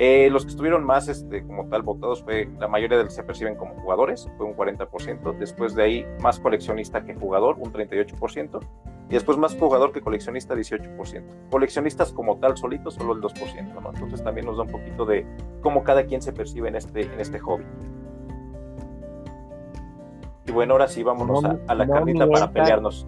Eh, 0.00 0.30
los 0.30 0.44
que 0.44 0.50
estuvieron 0.50 0.84
más 0.84 1.08
este, 1.08 1.44
como 1.44 1.68
tal 1.68 1.82
votados 1.82 2.22
fue, 2.22 2.48
la 2.60 2.68
mayoría 2.68 2.98
de 2.98 3.04
los 3.04 3.14
se 3.14 3.24
perciben 3.24 3.56
como 3.56 3.74
jugadores, 3.74 4.30
fue 4.36 4.46
un 4.46 4.56
40%, 4.56 5.36
después 5.36 5.74
de 5.74 5.82
ahí 5.82 6.06
más 6.22 6.38
coleccionista 6.38 7.04
que 7.04 7.16
jugador, 7.16 7.56
un 7.58 7.72
38%, 7.72 8.60
y 9.08 9.12
después 9.12 9.38
más 9.38 9.56
jugador 9.56 9.90
que 9.90 10.00
coleccionista, 10.00 10.54
18%. 10.54 11.50
Coleccionistas 11.50 12.12
como 12.12 12.36
tal 12.38 12.56
solitos, 12.56 12.94
solo 12.94 13.12
el 13.14 13.20
2%, 13.20 13.82
¿no? 13.82 13.90
Entonces 13.92 14.22
también 14.22 14.46
nos 14.46 14.58
da 14.58 14.62
un 14.62 14.70
poquito 14.70 15.04
de 15.04 15.26
cómo 15.62 15.82
cada 15.82 16.06
quien 16.06 16.22
se 16.22 16.32
percibe 16.32 16.68
en 16.68 16.76
este, 16.76 17.02
en 17.02 17.18
este 17.18 17.40
hobby. 17.40 17.64
Y 20.46 20.52
bueno, 20.52 20.74
ahora 20.74 20.86
sí, 20.86 21.02
vámonos 21.02 21.44
a, 21.44 21.74
la 21.74 21.88
carnita 21.88 22.28
para 22.28 22.52
pelearnos. 22.52 23.04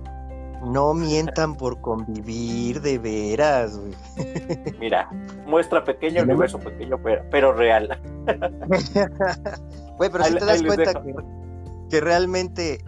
No 0.64 0.92
mientan 0.94 1.54
por 1.56 1.80
convivir, 1.80 2.80
de 2.82 2.98
veras, 2.98 3.78
Mira, 4.80 5.08
muestra 5.46 5.84
pequeño, 5.84 6.22
universo 6.22 6.58
pequeño, 6.58 6.98
pero, 7.30 7.52
real. 7.52 7.98
Güey, 9.96 10.10
pero 10.10 10.24
si 10.24 10.34
te 10.34 10.44
das 10.46 10.62
cuenta 10.62 11.02
que, 11.90 12.00
realmente 12.00 12.78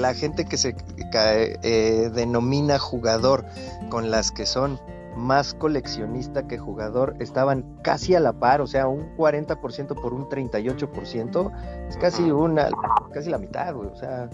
la 0.00 0.12
gente 0.12 0.44
que 0.44 0.58
se 0.58 0.74
eh, 1.14 2.10
denomina 2.12 2.78
jugador 2.78 3.44
con 3.88 4.10
las 4.10 4.30
que 4.30 4.44
son 4.44 4.78
más 5.16 5.54
coleccionista 5.54 6.46
que 6.46 6.58
jugador 6.58 7.14
estaban 7.20 7.64
casi 7.82 8.14
a 8.14 8.20
la 8.20 8.32
par, 8.32 8.60
o 8.60 8.66
sea, 8.66 8.86
un 8.86 9.16
40% 9.16 10.00
por 10.00 10.12
un 10.12 10.28
38%, 10.28 11.88
es 11.88 11.96
casi 11.96 12.30
una, 12.30 12.68
casi 13.12 13.30
la 13.30 13.38
mitad, 13.38 13.74
güey, 13.74 13.88
o 13.88 13.96
sea, 13.96 14.28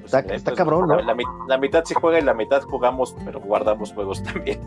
pues 0.00 0.14
está, 0.14 0.54
cabrón, 0.54 0.88
¿no? 0.88 1.00
La, 1.00 1.58
mitad 1.58 1.84
sí 1.84 1.94
juega 1.94 2.18
y 2.18 2.22
la 2.22 2.34
mitad 2.34 2.62
jugamos, 2.62 3.14
pero 3.24 3.40
guardamos 3.40 3.92
juegos 3.92 4.22
también. 4.32 4.60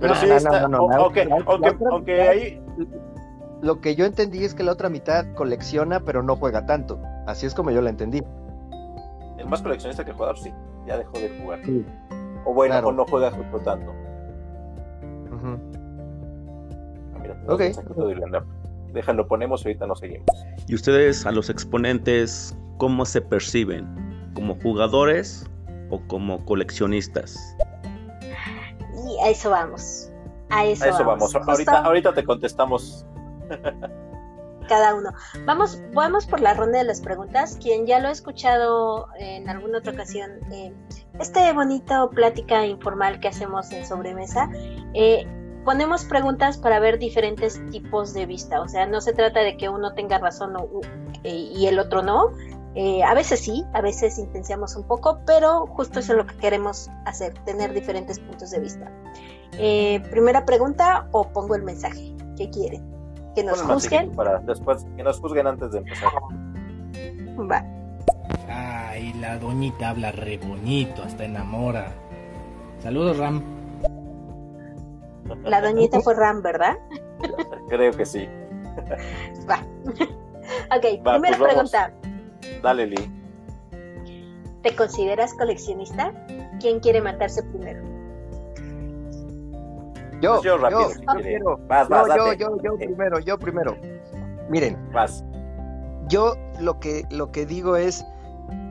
pero 0.00 0.14
sí 0.14 0.30
está, 0.30 0.64
aunque, 0.64 1.28
aunque 1.90 2.22
ahí... 2.22 2.62
Lo 3.62 3.80
que 3.80 3.94
yo 3.94 4.06
entendí 4.06 4.42
es 4.44 4.54
que 4.54 4.62
la 4.62 4.72
otra 4.72 4.88
mitad 4.88 5.26
colecciona, 5.34 6.00
pero 6.00 6.22
no 6.22 6.36
juega 6.36 6.64
tanto, 6.64 6.98
así 7.26 7.46
es 7.46 7.54
como 7.54 7.70
yo 7.70 7.82
la 7.82 7.90
entendí. 7.90 8.22
El 9.36 9.46
más 9.46 9.60
coleccionista 9.60 10.04
que 10.04 10.12
jugador, 10.12 10.38
sí, 10.38 10.50
ya 10.86 10.96
dejó 10.96 11.18
de 11.18 11.28
jugar. 11.40 11.60
Sí. 11.64 11.84
O 12.46 12.54
bueno, 12.54 12.78
o 12.78 12.92
no 12.92 13.04
juega 13.04 13.30
justo 13.30 13.58
tanto. 13.60 13.92
ah, 17.48 18.42
Déjalo, 18.92 19.28
ponemos 19.28 19.64
y 19.64 19.68
ahorita 19.68 19.86
nos 19.86 20.00
seguimos. 20.00 20.26
¿Y 20.66 20.74
ustedes, 20.74 21.24
a 21.26 21.30
los 21.30 21.48
exponentes, 21.48 22.56
cómo 22.80 23.04
se 23.04 23.20
perciben? 23.20 23.86
¿Como 24.34 24.58
jugadores 24.60 25.44
o 25.90 26.00
como 26.08 26.44
coleccionistas? 26.46 27.38
Y 29.06 29.22
a 29.22 29.28
eso 29.28 29.50
vamos. 29.50 30.10
A 30.48 30.64
eso, 30.64 31.04
vamos. 31.04 31.34
Ahorita, 31.34 31.82
ahorita 31.82 32.14
te 32.14 32.24
contestamos. 32.24 33.04
cada 34.66 34.94
uno. 34.94 35.12
Vamos, 35.44 35.82
vamos 35.92 36.26
por 36.26 36.40
la 36.40 36.54
ronda 36.54 36.78
de 36.78 36.84
las 36.84 37.00
preguntas. 37.00 37.58
Quien 37.60 37.86
ya 37.86 37.98
lo 37.98 38.08
ha 38.08 38.12
escuchado 38.12 39.08
en 39.18 39.48
alguna 39.48 39.78
otra 39.78 39.92
ocasión, 39.92 40.30
eh, 40.52 40.72
este 41.18 41.52
bonito 41.52 42.08
plática 42.10 42.64
informal 42.66 43.20
que 43.20 43.28
hacemos 43.28 43.70
en 43.72 43.84
sobremesa, 43.84 44.48
eh, 44.94 45.26
ponemos 45.64 46.04
preguntas 46.04 46.56
para 46.56 46.78
ver 46.80 46.98
diferentes 46.98 47.60
tipos 47.70 48.14
de 48.14 48.26
vista. 48.26 48.60
O 48.60 48.68
sea, 48.68 48.86
no 48.86 49.00
se 49.00 49.12
trata 49.12 49.40
de 49.40 49.56
que 49.56 49.68
uno 49.68 49.92
tenga 49.94 50.18
razón 50.18 50.54
eh, 51.24 51.34
y 51.34 51.66
el 51.66 51.78
otro 51.78 52.02
no. 52.02 52.30
A 53.04 53.14
veces 53.14 53.40
sí, 53.40 53.64
a 53.72 53.80
veces 53.80 54.18
intenciamos 54.18 54.76
un 54.76 54.84
poco, 54.84 55.20
pero 55.26 55.66
justo 55.66 56.00
eso 56.00 56.12
es 56.12 56.18
lo 56.18 56.26
que 56.26 56.36
queremos 56.36 56.88
hacer, 57.04 57.34
tener 57.44 57.72
diferentes 57.72 58.18
puntos 58.18 58.50
de 58.50 58.60
vista. 58.60 58.90
primera 60.10 60.44
pregunta 60.44 61.08
o 61.12 61.28
pongo 61.28 61.54
el 61.54 61.62
mensaje. 61.62 62.14
¿Qué 62.36 62.48
quieren? 62.50 62.90
que 63.34 63.44
nos 63.44 63.62
juzguen. 63.62 64.10
Para 64.12 64.38
después, 64.38 64.86
que 64.96 65.02
nos 65.02 65.20
juzguen 65.20 65.46
antes 65.46 65.72
de 65.72 65.78
empezar. 65.78 66.12
Va. 67.50 67.64
Ay, 68.48 69.12
la 69.14 69.38
doñita 69.38 69.90
habla 69.90 70.12
re 70.12 70.38
bonito, 70.38 71.02
hasta 71.02 71.24
enamora. 71.24 71.92
Saludos, 72.80 73.18
Ram. 73.18 73.42
La 75.44 75.60
doñita 75.60 76.00
fue 76.00 76.14
Ram, 76.14 76.42
¿verdad? 76.42 76.76
Creo 77.68 77.92
que 77.92 78.04
sí. 78.04 78.28
Va. 79.48 79.64
ok, 80.76 81.02
primera 81.02 81.36
pues 81.38 81.38
pregunta. 81.38 81.92
Dale, 82.62 82.86
Lee. 82.86 83.10
¿Te 84.62 84.76
consideras 84.76 85.34
coleccionista? 85.34 86.12
¿Quién 86.60 86.80
quiere 86.80 87.00
matarse 87.00 87.42
primero? 87.42 87.82
Yo, 90.20 90.32
pues 90.32 90.42
yo, 90.42 90.58
rápido, 90.58 90.90
yo, 92.14 92.34
yo, 92.34 92.62
yo, 92.62 92.76
primero, 92.76 93.18
yo 93.20 93.38
primero. 93.38 93.76
Miren, 94.50 94.76
vas. 94.92 95.24
Yo 96.08 96.36
lo 96.60 96.78
que, 96.78 97.04
lo 97.10 97.32
que 97.32 97.46
digo 97.46 97.76
es, 97.76 98.04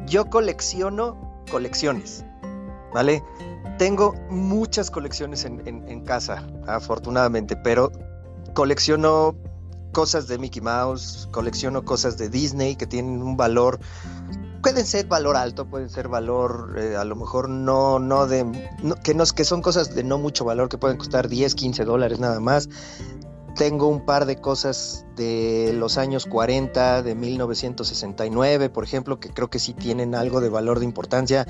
yo 0.06 0.30
colecciono 0.30 1.18
colecciones, 1.50 2.24
¿vale? 2.94 3.24
Tengo 3.80 4.14
muchas 4.30 4.92
colecciones 4.92 5.44
en, 5.46 5.60
en 5.66 6.02
casa, 6.02 6.46
afortunadamente, 6.68 7.56
pero 7.56 7.92
colecciono 8.54 9.36
cosas 9.92 10.28
de 10.28 10.38
Mickey 10.38 10.62
Mouse, 10.62 11.28
colecciono 11.32 11.84
cosas 11.84 12.18
de 12.18 12.30
Disney 12.30 12.76
que 12.76 12.88
tienen 12.88 13.22
un 13.22 13.38
valor 13.38 13.80
pueden 14.62 14.86
ser 14.86 15.08
valor 15.08 15.38
alto, 15.38 15.66
pueden 15.68 15.90
ser 15.90 16.08
valor 16.08 16.76
eh, 16.78 16.96
a 16.96 17.04
lo 17.04 17.16
mejor 17.16 17.50
no, 17.50 18.00
no 18.00 18.28
de, 18.28 18.46
que, 19.04 19.14
no, 19.14 19.26
que 19.26 19.46
son 19.46 19.62
cosas 19.62 19.96
de 19.96 20.04
no 20.04 20.18
mucho 20.18 20.46
valor, 20.46 20.70
que 20.70 20.78
pueden 20.78 20.98
costar 20.98 21.28
10, 21.30 21.56
15 21.56 21.86
dólares 21.86 22.20
nada 22.20 22.40
más. 22.40 22.70
Tengo 23.56 23.88
un 23.88 24.06
par 24.06 24.26
de 24.26 24.40
cosas 24.40 25.06
de 25.16 25.74
los 25.74 25.98
años 25.98 26.26
40, 26.26 27.04
de 27.04 27.16
1969, 27.16 28.70
por 28.70 28.84
ejemplo, 28.84 29.20
que 29.20 29.30
creo 29.30 29.50
que 29.50 29.60
sí 29.60 29.74
tienen 29.74 30.16
algo 30.16 30.40
de 30.40 30.50
valor 30.50 30.80
de 30.80 30.86
importancia. 30.86 31.46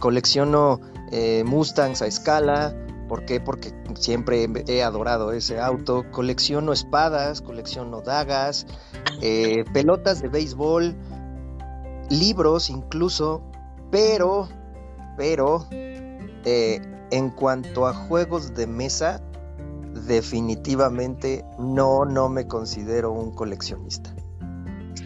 Colecciono 0.00 0.80
eh, 1.12 1.44
Mustangs 1.44 2.02
a 2.02 2.06
escala, 2.06 2.74
¿Por 3.08 3.24
qué? 3.24 3.40
Porque 3.40 3.72
siempre 3.94 4.48
he 4.66 4.82
adorado 4.82 5.32
ese 5.32 5.58
auto. 5.58 6.04
Colecciono 6.12 6.72
espadas, 6.72 7.40
colecciono 7.40 8.02
dagas, 8.02 8.66
eh, 9.22 9.64
pelotas 9.72 10.20
de 10.20 10.28
béisbol, 10.28 10.94
libros 12.10 12.70
incluso, 12.70 13.42
pero, 13.90 14.48
pero, 15.16 15.66
eh, 15.70 16.80
en 17.10 17.30
cuanto 17.30 17.86
a 17.86 17.94
juegos 17.94 18.54
de 18.54 18.66
mesa, 18.66 19.22
definitivamente 20.06 21.44
no, 21.58 22.04
no 22.04 22.28
me 22.28 22.46
considero 22.46 23.12
un 23.12 23.32
coleccionista. 23.32 24.14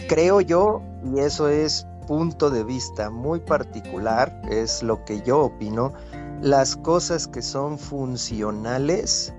Creo 0.08 0.40
yo, 0.40 0.82
y 1.04 1.20
eso 1.20 1.48
es 1.48 1.86
punto 2.06 2.50
de 2.50 2.64
vista 2.64 3.10
muy 3.10 3.40
particular, 3.40 4.42
es 4.50 4.82
lo 4.82 5.04
que 5.04 5.22
yo 5.22 5.40
opino, 5.40 5.92
las 6.42 6.74
cosas 6.74 7.28
que 7.28 7.40
son 7.40 7.78
funcionales, 7.78 9.32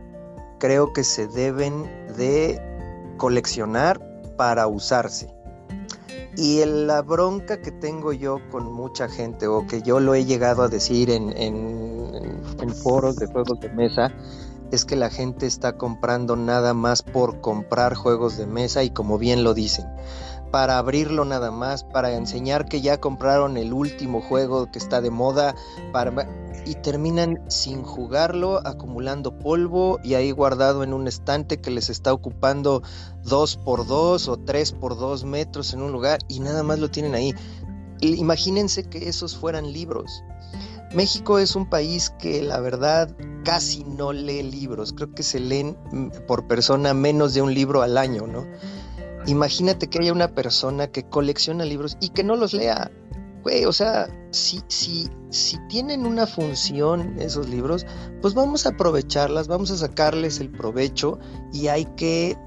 creo 0.58 0.94
que 0.94 1.04
se 1.04 1.28
deben 1.28 1.84
de 2.16 2.62
coleccionar 3.18 4.02
para 4.38 4.68
usarse. 4.68 5.36
Y 6.38 6.64
la 6.66 7.02
bronca 7.02 7.62
que 7.62 7.72
tengo 7.72 8.14
yo 8.14 8.40
con 8.50 8.72
mucha 8.72 9.10
gente, 9.10 9.48
o 9.48 9.68
que 9.68 9.82
yo 9.82 10.00
lo 10.00 10.16
he 10.16 10.24
llegado 10.24 10.64
a 10.64 10.70
decir 10.70 11.10
en, 11.10 11.30
en, 11.38 12.74
foros 12.82 13.18
de 13.18 13.28
juegos 13.28 13.60
de 13.60 13.70
mesa, 13.70 14.10
es 14.72 14.86
que 14.86 14.96
la 14.96 15.10
gente 15.10 15.46
está 15.46 15.78
comprando 15.78 16.38
nada 16.38 16.74
más 16.74 17.04
por 17.04 17.42
comprar 17.42 17.94
juegos 17.96 18.38
de 18.38 18.48
mesa 18.48 18.82
y 18.82 18.90
como 18.90 19.18
bien 19.18 19.44
lo 19.44 19.54
dicen, 19.54 19.86
para 20.54 20.78
abrirlo 20.78 21.26
nada 21.26 21.50
más, 21.50 21.84
para 21.84 22.14
enseñar 22.14 22.66
que 22.70 22.80
ya 22.80 23.00
compraron 23.00 23.58
el 23.58 23.74
último 23.74 24.22
juego 24.22 24.72
que 24.72 24.78
está 24.78 25.02
de 25.02 25.10
moda, 25.10 25.56
para 25.92 26.30
y 26.68 26.76
terminan 26.76 27.42
sin 27.48 27.82
jugarlo, 27.82 28.62
acumulando 28.64 29.40
polvo 29.40 30.00
y 30.04 30.14
ahí 30.14 30.30
guardado 30.30 30.84
en 30.84 30.94
un 30.94 31.08
estante 31.08 31.60
que 31.60 31.72
les 31.72 31.90
está 31.90 32.14
ocupando 32.14 32.84
dos 33.24 33.58
por 33.58 33.88
dos 33.88 34.28
o 34.28 34.38
tres 34.38 34.74
por 34.74 34.96
dos 34.96 35.24
metros 35.24 35.74
en 35.74 35.82
un 35.82 35.92
lugar 35.92 36.20
y 36.28 36.40
nada 36.40 36.62
más 36.62 36.78
lo 36.78 36.92
tienen 36.92 37.16
ahí. 37.16 37.34
Imagínense 38.02 38.84
que 38.84 39.10
esos 39.10 39.36
fueran 39.36 39.74
libros. 39.74 40.24
México 40.94 41.40
es 41.40 41.56
un 41.56 41.68
país 41.68 42.12
que 42.20 42.44
la 42.44 42.60
verdad 42.60 43.10
casi 43.44 43.86
no 43.86 44.14
lee 44.14 44.44
libros, 44.44 44.94
creo 44.94 45.16
que 45.16 45.24
se 45.24 45.40
leen 45.40 45.76
mm, 45.92 46.10
por 46.28 46.48
persona 46.48 46.94
menos 46.94 47.34
de 47.34 47.42
un 47.42 47.56
libro 47.56 47.82
al 47.82 47.98
año, 47.98 48.28
¿no? 48.28 48.46
Imagínate 49.26 49.90
que 49.90 50.00
haya 50.00 50.14
una 50.14 50.30
persona 50.30 50.88
que 50.88 51.04
colecciona 51.04 51.66
libros 51.66 51.98
y 52.00 52.10
que 52.10 52.24
no 52.24 52.36
los 52.36 52.54
lea 52.54 52.92
güey, 53.44 53.66
o 53.66 53.74
sea, 53.74 54.08
si, 54.32 54.62
si, 54.70 55.10
si 55.30 55.58
tienen 55.68 56.06
una 56.06 56.26
función 56.26 57.20
esos 57.20 57.50
libros, 57.50 57.86
pues 58.22 58.34
vamos 58.34 58.66
a 58.66 58.70
aprovecharlas, 58.70 59.48
vamos 59.48 59.70
a 59.70 59.78
sacarles 59.78 60.40
el 60.40 60.50
provecho 60.50 61.20
y 61.52 61.68
hay 61.68 61.86
que 61.98 62.38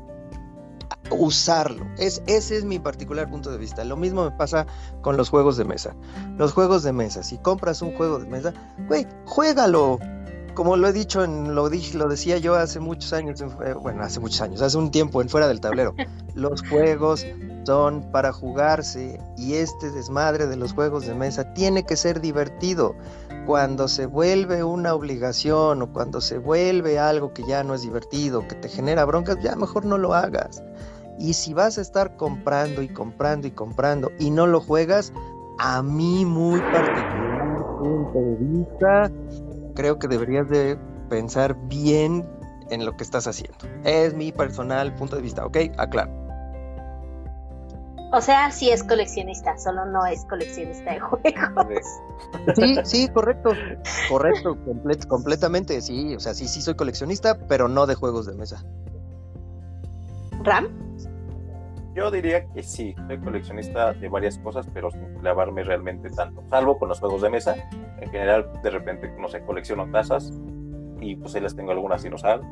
usarlo. 1.11 1.87
Es, 1.99 2.23
ese 2.27 2.57
es 2.57 2.65
mi 2.65 2.79
particular 2.79 3.31
punto 3.31 3.51
de 3.51 3.59
vista. 3.59 3.85
Lo 3.85 3.97
mismo 3.97 4.25
me 4.25 4.31
pasa 4.33 4.67
con 5.03 5.17
los 5.17 5.29
juegos 5.29 5.57
de 5.57 5.65
mesa. 5.65 5.95
Los 6.39 6.53
juegos 6.53 6.83
de 6.83 6.93
mesa, 6.93 7.23
si 7.23 7.39
compras 7.39 7.83
un 7.83 7.95
juego 7.97 8.19
de 8.19 8.27
mesa, 8.27 8.55
güey, 8.89 9.07
juégalo. 9.27 9.99
Como 10.57 10.79
lo 10.79 10.89
he 10.89 10.93
dicho, 10.95 11.23
en, 11.23 11.55
lo, 11.55 11.69
dije, 11.69 11.99
lo 11.99 12.09
decía 12.09 12.39
yo 12.39 12.55
hace 12.55 12.81
muchos 12.81 13.13
años, 13.13 13.43
eh, 13.43 13.75
bueno, 13.75 14.03
hace 14.03 14.21
muchos 14.21 14.41
años, 14.41 14.63
hace 14.63 14.79
un 14.79 14.91
tiempo 14.91 15.21
en 15.21 15.29
fuera 15.29 15.49
del 15.49 15.61
tablero. 15.61 15.95
Los 16.35 16.67
juegos 16.67 17.27
son 17.67 18.11
para 18.11 18.33
jugarse 18.33 19.21
y 19.37 19.57
este 19.57 19.91
desmadre 19.91 20.47
de 20.47 20.57
los 20.57 20.73
juegos 20.73 21.07
de 21.07 21.15
mesa 21.15 21.53
tiene 21.53 21.85
que 21.85 21.95
ser 21.95 22.23
divertido. 22.23 22.95
Cuando 23.45 23.87
se 23.87 24.07
vuelve 24.07 24.65
una 24.65 24.95
obligación 24.95 25.83
o 25.83 25.93
cuando 25.93 26.23
se 26.23 26.39
vuelve 26.39 26.99
algo 26.99 27.35
que 27.35 27.45
ya 27.47 27.63
no 27.63 27.75
es 27.75 27.83
divertido, 27.83 28.49
que 28.49 28.55
te 28.55 28.71
genera 28.71 29.05
broncas, 29.05 29.37
ya 29.43 29.57
mejor 29.57 29.85
no 29.85 29.99
lo 29.99 30.15
hagas. 30.15 30.63
Y 31.19 31.35
si 31.35 31.53
vas 31.53 31.77
a 31.77 31.83
estar 31.83 32.17
comprando 32.17 32.81
y 32.81 32.89
comprando 32.89 33.47
y 33.47 33.51
comprando 33.51 34.11
y 34.19 34.31
no 34.31 34.47
lo 34.47 34.61
juegas, 34.61 35.13
a 35.59 35.83
mí 35.83 36.25
muy 36.25 36.61
particular 36.61 37.37
punto 37.79 38.19
de 38.19 38.37
vista, 38.37 39.11
creo 39.77 40.01
que 40.01 40.09
deberías 40.09 40.49
de 40.49 40.77
pensar 41.09 41.55
bien 41.69 42.29
en 42.71 42.85
lo 42.85 42.97
que 42.97 43.05
estás 43.05 43.29
haciendo. 43.29 43.59
Es 43.85 44.15
mi 44.15 44.33
personal 44.33 44.93
punto 44.97 45.15
de 45.15 45.23
vista, 45.23 45.47
¿ok? 45.47 45.59
Aclaro. 45.79 46.11
O 48.13 48.21
sea, 48.21 48.51
sí 48.51 48.71
es 48.71 48.83
coleccionista, 48.83 49.59
solo 49.59 49.85
no 49.85 50.07
es 50.07 50.25
coleccionista 50.25 50.93
de 50.93 51.01
juegos. 51.01 51.85
Sí, 52.55 52.77
sí, 52.85 53.09
correcto. 53.09 53.51
Correcto, 54.09 54.57
completamente, 55.09 55.81
sí. 55.81 56.15
O 56.15 56.21
sea, 56.21 56.33
sí, 56.33 56.49
sí 56.49 56.63
soy 56.63 56.75
coleccionista, 56.75 57.37
pero 57.49 57.69
no 57.69 57.87
de 57.87 57.95
juegos 57.95 58.27
de 58.27 58.35
mesa. 58.35 58.65
¿Ram? 60.43 60.86
Yo 61.97 62.11
diría 62.11 62.47
que 62.53 62.63
sí, 62.63 62.95
soy 63.07 63.19
coleccionista 63.19 63.95
de 63.95 64.09
varias 64.09 64.39
cosas, 64.39 64.69
pero 64.73 64.91
sin 64.91 65.15
clavarme 65.21 65.65
realmente 65.65 66.11
tanto. 66.11 66.45
Salvo 66.51 66.79
con 66.79 66.91
los 66.91 67.01
juegos 67.01 67.23
de 67.23 67.31
mesa. 67.31 67.57
En 68.01 68.11
general, 68.11 68.53
de 68.63 68.71
repente, 68.71 69.11
no 69.19 69.29
sé, 69.29 69.41
colecciono 69.41 69.91
tazas 69.91 70.31
y 71.01 71.17
pues 71.17 71.35
ahí 71.35 71.41
las 71.41 71.57
tengo 71.57 71.73
algunas 71.73 72.03
sin 72.03 72.13
usar. 72.13 72.43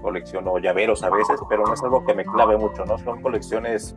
Colecciono 0.00 0.56
llaveros 0.58 1.02
a 1.02 1.10
veces, 1.10 1.40
pero 1.48 1.66
no 1.66 1.74
es 1.74 1.82
algo 1.82 2.04
que 2.04 2.14
me 2.14 2.24
clave 2.24 2.56
mucho, 2.56 2.84
¿no? 2.84 2.96
Son 2.98 3.20
colecciones 3.20 3.96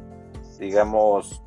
digamos, 0.60 1.44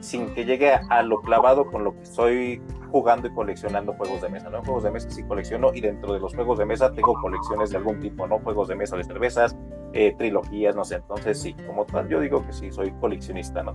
sin 0.00 0.34
que 0.34 0.44
llegue 0.44 0.72
a 0.72 1.02
lo 1.02 1.20
clavado 1.20 1.66
con 1.70 1.84
lo 1.84 1.94
que 1.94 2.02
estoy 2.02 2.62
jugando 2.94 3.26
y 3.26 3.34
coleccionando 3.34 3.92
juegos 3.94 4.22
de 4.22 4.28
mesa, 4.28 4.50
¿no? 4.50 4.62
Juegos 4.62 4.84
de 4.84 4.92
mesa 4.92 5.10
sí 5.10 5.24
colecciono 5.24 5.74
y 5.74 5.80
dentro 5.80 6.12
de 6.12 6.20
los 6.20 6.32
juegos 6.32 6.60
de 6.60 6.64
mesa 6.64 6.92
tengo 6.92 7.12
colecciones 7.20 7.70
de 7.70 7.78
algún 7.78 7.98
tipo, 7.98 8.24
¿no? 8.28 8.38
Juegos 8.38 8.68
de 8.68 8.76
mesa 8.76 8.96
de 8.96 9.02
cervezas, 9.02 9.56
eh, 9.92 10.14
trilogías, 10.16 10.76
no 10.76 10.84
sé, 10.84 10.94
entonces 10.94 11.42
sí, 11.42 11.54
como 11.66 11.84
tal, 11.86 12.08
yo 12.08 12.20
digo 12.20 12.46
que 12.46 12.52
sí, 12.52 12.70
soy 12.70 12.92
coleccionista, 13.00 13.64
¿no? 13.64 13.74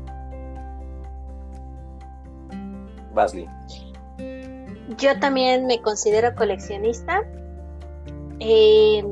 Basley. 3.13 3.45
Yo 4.97 5.19
también 5.19 5.65
me 5.65 5.81
considero 5.81 6.33
coleccionista. 6.33 7.21
Eh, 8.39 9.03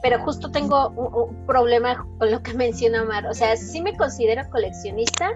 pero 0.00 0.20
justo 0.20 0.48
tengo 0.52 0.90
un, 0.90 1.44
problema 1.44 2.06
con 2.18 2.30
lo 2.30 2.40
que 2.40 2.54
menciona 2.54 3.02
Omar. 3.02 3.26
O 3.26 3.34
sea, 3.34 3.56
sí 3.56 3.82
me 3.82 3.96
considero 3.96 4.48
coleccionista, 4.48 5.32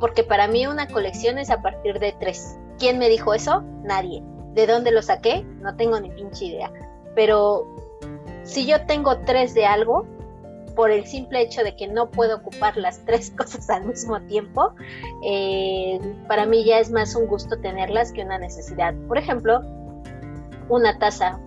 porque 0.00 0.24
para 0.24 0.48
mí 0.48 0.66
una 0.66 0.88
colección 0.88 1.38
es 1.38 1.50
a 1.50 1.62
partir 1.62 2.00
de 2.00 2.12
tres. 2.18 2.58
¿Quién 2.78 2.98
me 2.98 3.08
dijo 3.08 3.34
eso? 3.34 3.62
Nadie. 3.84 4.22
¿De 4.54 4.66
dónde 4.66 4.90
lo 4.90 5.02
saqué? 5.02 5.44
No 5.60 5.76
tengo 5.76 6.00
ni 6.00 6.10
pinche 6.10 6.46
idea. 6.46 6.72
Pero 7.14 7.66
si 8.42 8.66
yo 8.66 8.84
tengo 8.86 9.18
tres 9.18 9.54
de 9.54 9.66
algo, 9.66 10.06
por 10.74 10.90
el 10.90 11.06
simple 11.06 11.42
hecho 11.42 11.62
de 11.62 11.76
que 11.76 11.88
no 11.88 12.10
puedo 12.10 12.36
ocupar 12.36 12.76
las 12.76 13.04
tres 13.04 13.30
cosas 13.36 13.68
al 13.68 13.84
mismo 13.84 14.20
tiempo, 14.22 14.72
eh, 15.24 16.00
para 16.26 16.46
mí 16.46 16.64
ya 16.64 16.78
es 16.78 16.90
más 16.90 17.14
un 17.14 17.26
gusto 17.26 17.60
tenerlas 17.60 18.12
que 18.12 18.22
una 18.22 18.38
necesidad. 18.38 18.94
Por 19.06 19.18
ejemplo, 19.18 19.60
una 20.68 20.98
taza. 20.98 21.38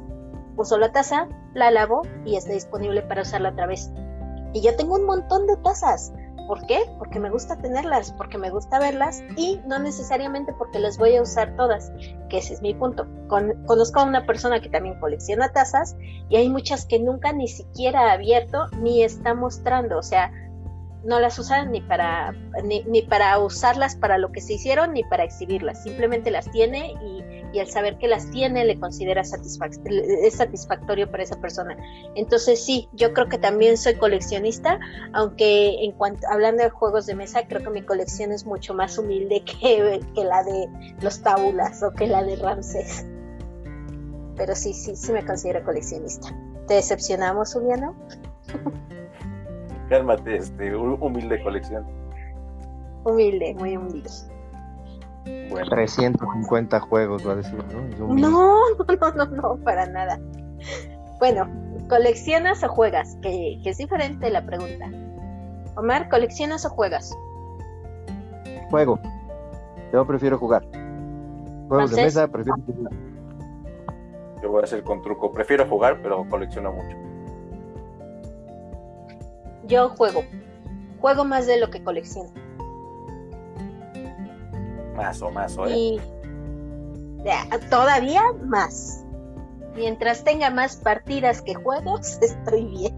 Uso 0.55 0.77
la 0.77 0.91
taza, 0.91 1.27
la 1.55 1.71
lavo 1.71 2.03
y 2.25 2.35
está 2.35 2.53
disponible 2.53 3.01
para 3.01 3.23
usarla 3.23 3.49
otra 3.49 3.65
vez. 3.65 3.91
Y 4.53 4.61
yo 4.61 4.75
tengo 4.75 4.95
un 4.95 5.05
montón 5.05 5.47
de 5.47 5.57
tazas. 5.57 6.13
¿Por 6.47 6.65
qué? 6.65 6.81
Porque 6.97 7.19
me 7.19 7.29
gusta 7.29 7.57
tenerlas, 7.57 8.11
porque 8.13 8.37
me 8.37 8.49
gusta 8.49 8.79
verlas 8.79 9.23
y 9.37 9.59
no 9.65 9.79
necesariamente 9.79 10.53
porque 10.53 10.79
las 10.79 10.97
voy 10.97 11.15
a 11.15 11.21
usar 11.21 11.55
todas, 11.55 11.91
que 12.29 12.39
ese 12.39 12.53
es 12.53 12.61
mi 12.61 12.73
punto. 12.73 13.07
conozco 13.27 13.99
a 13.99 14.03
una 14.03 14.25
persona 14.25 14.59
que 14.59 14.69
también 14.69 14.99
colecciona 14.99 15.51
tazas 15.53 15.95
y 16.29 16.35
hay 16.35 16.49
muchas 16.49 16.85
que 16.85 16.99
nunca 16.99 17.31
ni 17.31 17.47
siquiera 17.47 18.09
ha 18.09 18.13
abierto 18.13 18.67
ni 18.81 19.03
está 19.03 19.33
mostrando, 19.33 19.97
o 19.97 20.03
sea, 20.03 20.31
no 21.03 21.19
las 21.19 21.37
usan 21.39 21.71
ni 21.71 21.81
para 21.81 22.33
ni, 22.63 22.83
ni 22.83 23.01
para 23.01 23.37
usarlas 23.39 23.95
para 23.95 24.17
lo 24.17 24.31
que 24.31 24.41
se 24.41 24.53
hicieron 24.53 24.93
ni 24.93 25.03
para 25.03 25.23
exhibirlas, 25.23 25.83
simplemente 25.83 26.31
las 26.31 26.49
tiene 26.51 26.93
y 27.01 27.43
y 27.53 27.59
al 27.59 27.67
saber 27.67 27.97
que 27.99 28.07
las 28.07 28.29
tiene 28.31 28.65
le 28.65 28.79
considera 28.79 29.21
es 29.21 30.35
satisfactorio 30.35 31.09
para 31.09 31.23
esa 31.23 31.39
persona. 31.39 31.77
Entonces 32.15 32.65
sí, 32.65 32.89
yo 32.93 33.13
creo 33.13 33.29
que 33.29 33.37
también 33.37 33.77
soy 33.77 33.93
coleccionista, 33.95 34.79
aunque 35.13 35.85
en 35.85 35.91
cuanto 35.91 36.27
hablando 36.29 36.63
de 36.63 36.71
juegos 36.71 37.05
de 37.05 37.15
mesa, 37.15 37.47
creo 37.47 37.61
que 37.63 37.69
mi 37.69 37.83
colección 37.83 38.31
es 38.31 38.45
mucho 38.45 38.73
más 38.73 38.97
humilde 38.97 39.43
que, 39.45 40.01
que 40.15 40.23
la 40.23 40.43
de 40.43 40.67
los 41.01 41.21
tabulas 41.21 41.83
o 41.83 41.91
que 41.91 42.07
la 42.07 42.23
de 42.23 42.35
Ramses. 42.35 43.05
Pero 44.35 44.55
sí, 44.55 44.73
sí, 44.73 44.95
sí 44.95 45.11
me 45.11 45.23
considero 45.23 45.63
coleccionista. 45.63 46.35
¿Te 46.67 46.73
decepcionamos, 46.73 47.53
Juliano? 47.53 47.95
Cálmate, 49.93 50.37
este, 50.37 50.75
humilde 50.75 51.43
colección. 51.43 51.85
Humilde, 53.03 53.53
muy 53.59 53.77
humilde. 53.77 54.09
350 55.69 56.79
juegos, 56.79 57.27
va 57.27 57.33
a 57.33 57.35
decir, 57.35 57.63
¿no? 57.99 58.07
No, 58.15 58.59
no, 58.99 59.11
no, 59.11 59.25
no, 59.27 59.57
para 59.57 59.85
nada. 59.85 60.19
Bueno, 61.19 61.47
¿coleccionas 61.89 62.63
o 62.63 62.69
juegas? 62.69 63.19
Que, 63.21 63.61
es 63.63 63.77
diferente 63.77 64.31
la 64.31 64.43
pregunta. 64.43 64.89
Omar, 65.75 66.09
¿coleccionas 66.09 66.65
o 66.65 66.69
juegas? 66.69 67.15
Juego. 68.71 68.99
Yo 69.93 70.07
prefiero 70.07 70.39
jugar. 70.39 70.65
Juegos 71.67 71.91
de 71.91 72.01
mesa, 72.01 72.27
prefiero 72.27 72.57
jugar. 72.65 72.93
Yo 74.41 74.49
voy 74.49 74.61
a 74.61 74.63
hacer 74.63 74.83
con 74.83 75.03
truco. 75.03 75.31
Prefiero 75.31 75.67
jugar, 75.67 75.99
pero 76.01 76.27
colecciono 76.27 76.71
mucho. 76.73 77.12
Yo 79.67 79.89
juego. 79.89 80.23
Juego 80.99 81.25
más 81.25 81.47
de 81.47 81.59
lo 81.59 81.69
que 81.69 81.83
colecciono. 81.83 82.31
Más 84.95 85.21
o 85.21 85.31
más, 85.31 85.57
¿eh? 85.67 85.75
Y 85.75 86.01
todavía 87.69 88.21
más. 88.45 89.03
Mientras 89.75 90.23
tenga 90.23 90.49
más 90.49 90.77
partidas 90.77 91.41
que 91.41 91.55
juegos, 91.55 92.19
estoy 92.21 92.65
bien. 92.65 92.97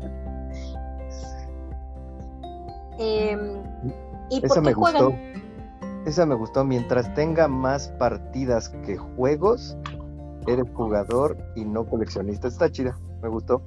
Em, 2.97 3.63
¿y 4.29 4.45
Esa 4.45 4.61
me 4.61 4.73
gustó. 4.73 5.13
Esa 6.05 6.25
me 6.25 6.35
gustó. 6.35 6.63
Mientras 6.63 7.13
tenga 7.13 7.47
más 7.47 7.89
partidas 7.99 8.69
que 8.85 8.97
juegos, 8.97 9.77
eres 10.47 10.65
jugador 10.73 11.37
y 11.55 11.65
no 11.65 11.85
coleccionista. 11.85 12.47
Está 12.47 12.69
chida, 12.69 12.97
me 13.21 13.29
gustó. 13.29 13.61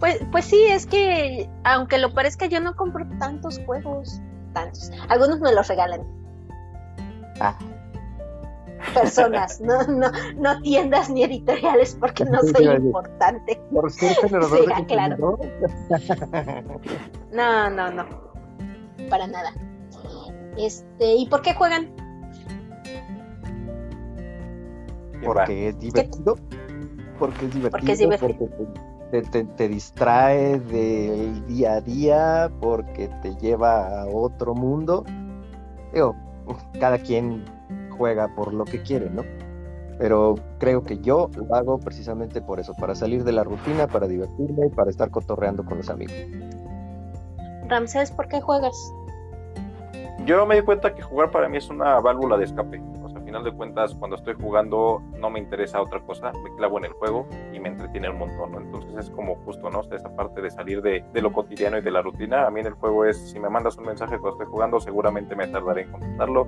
Pues, 0.00 0.20
pues 0.30 0.44
sí, 0.44 0.64
es 0.68 0.86
que 0.86 1.50
aunque 1.64 1.98
lo 1.98 2.12
parezca, 2.14 2.46
yo 2.46 2.60
no 2.60 2.74
compro 2.76 3.04
tantos 3.18 3.60
juegos, 3.66 4.20
tantos. 4.52 4.90
Algunos 5.08 5.40
me 5.40 5.52
los 5.52 5.66
regalan. 5.68 6.02
Ah, 7.40 7.56
Personas, 8.94 9.60
no, 9.60 9.82
no, 9.88 10.08
no 10.36 10.60
tiendas 10.62 11.10
ni 11.10 11.24
editoriales 11.24 11.96
porque 11.98 12.24
no 12.24 12.40
soy 12.42 12.66
importante. 12.66 13.60
por 13.72 13.90
ser 13.90 14.14
generador 14.16 14.58
Sí, 14.58 14.66
de 14.66 14.86
claro. 14.86 15.38
No, 17.32 17.70
no, 17.70 17.90
no. 17.90 18.06
Para 19.10 19.26
nada. 19.26 19.52
Este, 20.56 21.14
¿y 21.14 21.26
por 21.28 21.42
qué 21.42 21.54
juegan? 21.54 21.90
Porque 25.24 25.68
es 25.68 25.78
divertido. 25.80 26.36
Porque 27.18 27.46
es 27.46 27.54
divertido. 27.54 27.70
Porque 27.80 27.92
es 27.92 27.98
divertido. 27.98 28.38
porque 28.38 28.80
te, 29.10 29.22
te- 29.22 29.44
te 29.44 29.68
distrae 29.68 30.60
del 30.60 31.46
día 31.46 31.74
a 31.74 31.80
día, 31.80 32.50
porque 32.60 33.08
te 33.22 33.34
lleva 33.36 34.02
a 34.02 34.06
otro 34.06 34.54
mundo. 34.54 35.04
Digo, 35.92 36.14
cada 36.80 36.98
quien 36.98 37.44
juega 37.96 38.28
por 38.34 38.52
lo 38.52 38.64
que 38.64 38.82
quiere, 38.82 39.10
¿no? 39.10 39.22
Pero 39.98 40.36
creo 40.58 40.84
que 40.84 40.98
yo 40.98 41.28
lo 41.34 41.52
hago 41.54 41.78
precisamente 41.80 42.40
por 42.40 42.60
eso, 42.60 42.72
para 42.74 42.94
salir 42.94 43.24
de 43.24 43.32
la 43.32 43.42
rutina, 43.42 43.88
para 43.88 44.06
divertirme 44.06 44.66
y 44.66 44.70
para 44.70 44.90
estar 44.90 45.10
cotorreando 45.10 45.64
con 45.64 45.78
los 45.78 45.90
amigos. 45.90 46.14
Ramsés, 47.68 48.10
¿por 48.12 48.28
qué 48.28 48.40
juegas? 48.40 48.76
Yo 50.24 50.46
me 50.46 50.56
di 50.56 50.62
cuenta 50.62 50.94
que 50.94 51.02
jugar 51.02 51.30
para 51.30 51.48
mí 51.48 51.56
es 51.56 51.68
una 51.68 51.98
válvula 52.00 52.36
de 52.36 52.44
escape. 52.44 52.80
O 53.28 53.30
sea, 53.30 53.40
final 53.40 53.44
de 53.44 53.52
cuentas, 53.52 53.94
cuando 53.94 54.16
estoy 54.16 54.34
jugando 54.40 55.02
no 55.18 55.28
me 55.28 55.38
interesa 55.38 55.82
otra 55.82 56.00
cosa, 56.00 56.32
me 56.42 56.54
clavo 56.56 56.78
en 56.78 56.86
el 56.86 56.92
juego 56.92 57.28
y 57.52 57.60
me 57.60 57.68
entretiene 57.68 58.08
un 58.08 58.18
montón. 58.18 58.54
Entonces 58.54 58.96
es 58.96 59.10
como 59.10 59.36
justo, 59.44 59.68
¿no? 59.68 59.82
Esa 59.82 60.08
parte 60.16 60.40
de 60.40 60.50
salir 60.50 60.80
de, 60.80 61.04
de 61.12 61.22
lo 61.22 61.30
cotidiano 61.30 61.76
y 61.76 61.82
de 61.82 61.90
la 61.90 62.00
rutina. 62.00 62.46
A 62.46 62.50
mí 62.50 62.60
en 62.60 62.68
el 62.68 62.72
juego 62.72 63.04
es, 63.04 63.18
si 63.30 63.38
me 63.38 63.50
mandas 63.50 63.76
un 63.76 63.84
mensaje 63.84 64.18
cuando 64.18 64.38
estoy 64.38 64.46
jugando, 64.50 64.80
seguramente 64.80 65.36
me 65.36 65.46
tardaré 65.46 65.82
en 65.82 65.92
contestarlo. 65.92 66.46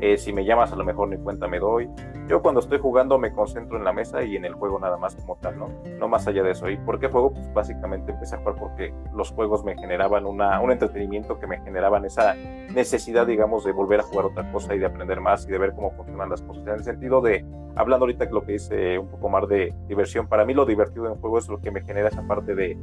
Eh, 0.00 0.18
si 0.18 0.32
me 0.32 0.44
llamas, 0.44 0.72
a 0.72 0.76
lo 0.76 0.84
mejor 0.84 1.08
ni 1.08 1.16
cuenta 1.16 1.48
me 1.48 1.58
doy. 1.58 1.88
Yo 2.28 2.42
cuando 2.42 2.60
estoy 2.60 2.78
jugando 2.78 3.18
me 3.18 3.32
concentro 3.32 3.78
en 3.78 3.84
la 3.84 3.92
mesa 3.92 4.22
y 4.22 4.36
en 4.36 4.44
el 4.44 4.54
juego 4.54 4.78
nada 4.78 4.96
más 4.96 5.16
como 5.16 5.36
tal, 5.36 5.58
¿no? 5.58 5.70
No 5.98 6.08
más 6.08 6.26
allá 6.26 6.42
de 6.42 6.50
eso. 6.50 6.68
¿Y 6.68 6.76
por 6.76 6.98
qué 6.98 7.08
juego? 7.08 7.32
Pues 7.32 7.52
básicamente 7.54 8.12
empecé 8.12 8.36
a 8.36 8.38
jugar 8.38 8.56
porque 8.56 8.92
los 9.14 9.30
juegos 9.30 9.64
me 9.64 9.76
generaban 9.76 10.26
una, 10.26 10.60
un 10.60 10.70
entretenimiento 10.70 11.38
que 11.38 11.46
me 11.46 11.60
generaban 11.60 12.04
esa 12.04 12.34
necesidad, 12.74 13.26
digamos, 13.26 13.64
de 13.64 13.72
volver 13.72 14.00
a 14.00 14.02
jugar 14.02 14.26
otra 14.26 14.50
cosa 14.52 14.74
y 14.74 14.78
de 14.78 14.86
aprender 14.86 15.20
más 15.20 15.46
y 15.46 15.50
de 15.50 15.58
ver 15.58 15.74
cómo 15.74 15.92
funcionan 15.92 16.28
las 16.28 16.42
cosas. 16.42 16.66
En 16.66 16.74
el 16.74 16.84
sentido 16.84 17.20
de, 17.20 17.44
hablando 17.74 18.04
ahorita 18.04 18.26
que 18.26 18.34
lo 18.34 18.44
que 18.44 18.52
dice 18.52 18.98
un 18.98 19.08
poco 19.08 19.28
más 19.28 19.48
de 19.48 19.72
diversión, 19.88 20.26
para 20.26 20.44
mí 20.44 20.52
lo 20.52 20.66
divertido 20.66 21.06
en 21.06 21.12
un 21.12 21.18
juego 21.20 21.38
es 21.38 21.48
lo 21.48 21.60
que 21.60 21.70
me 21.70 21.82
genera 21.82 22.08
esa 22.08 22.26
parte 22.26 22.54
de, 22.54 22.76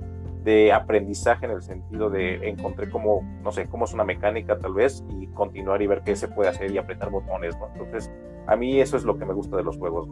de 0.43 0.73
aprendizaje 0.73 1.45
en 1.45 1.51
el 1.51 1.61
sentido 1.61 2.09
de 2.09 2.49
encontré 2.49 2.89
cómo, 2.89 3.21
no 3.41 3.51
sé, 3.51 3.67
cómo 3.67 3.85
es 3.85 3.93
una 3.93 4.03
mecánica 4.03 4.57
tal 4.59 4.73
vez 4.73 5.03
y 5.09 5.27
continuar 5.27 5.81
y 5.81 5.87
ver 5.87 6.01
qué 6.03 6.15
se 6.15 6.27
puede 6.27 6.49
hacer 6.49 6.71
y 6.71 6.77
apretar 6.77 7.09
botones, 7.09 7.57
¿no? 7.57 7.67
Entonces, 7.73 8.11
a 8.47 8.55
mí 8.55 8.79
eso 8.79 8.97
es 8.97 9.03
lo 9.03 9.17
que 9.17 9.25
me 9.25 9.33
gusta 9.33 9.57
de 9.57 9.63
los 9.63 9.77
juegos. 9.77 10.09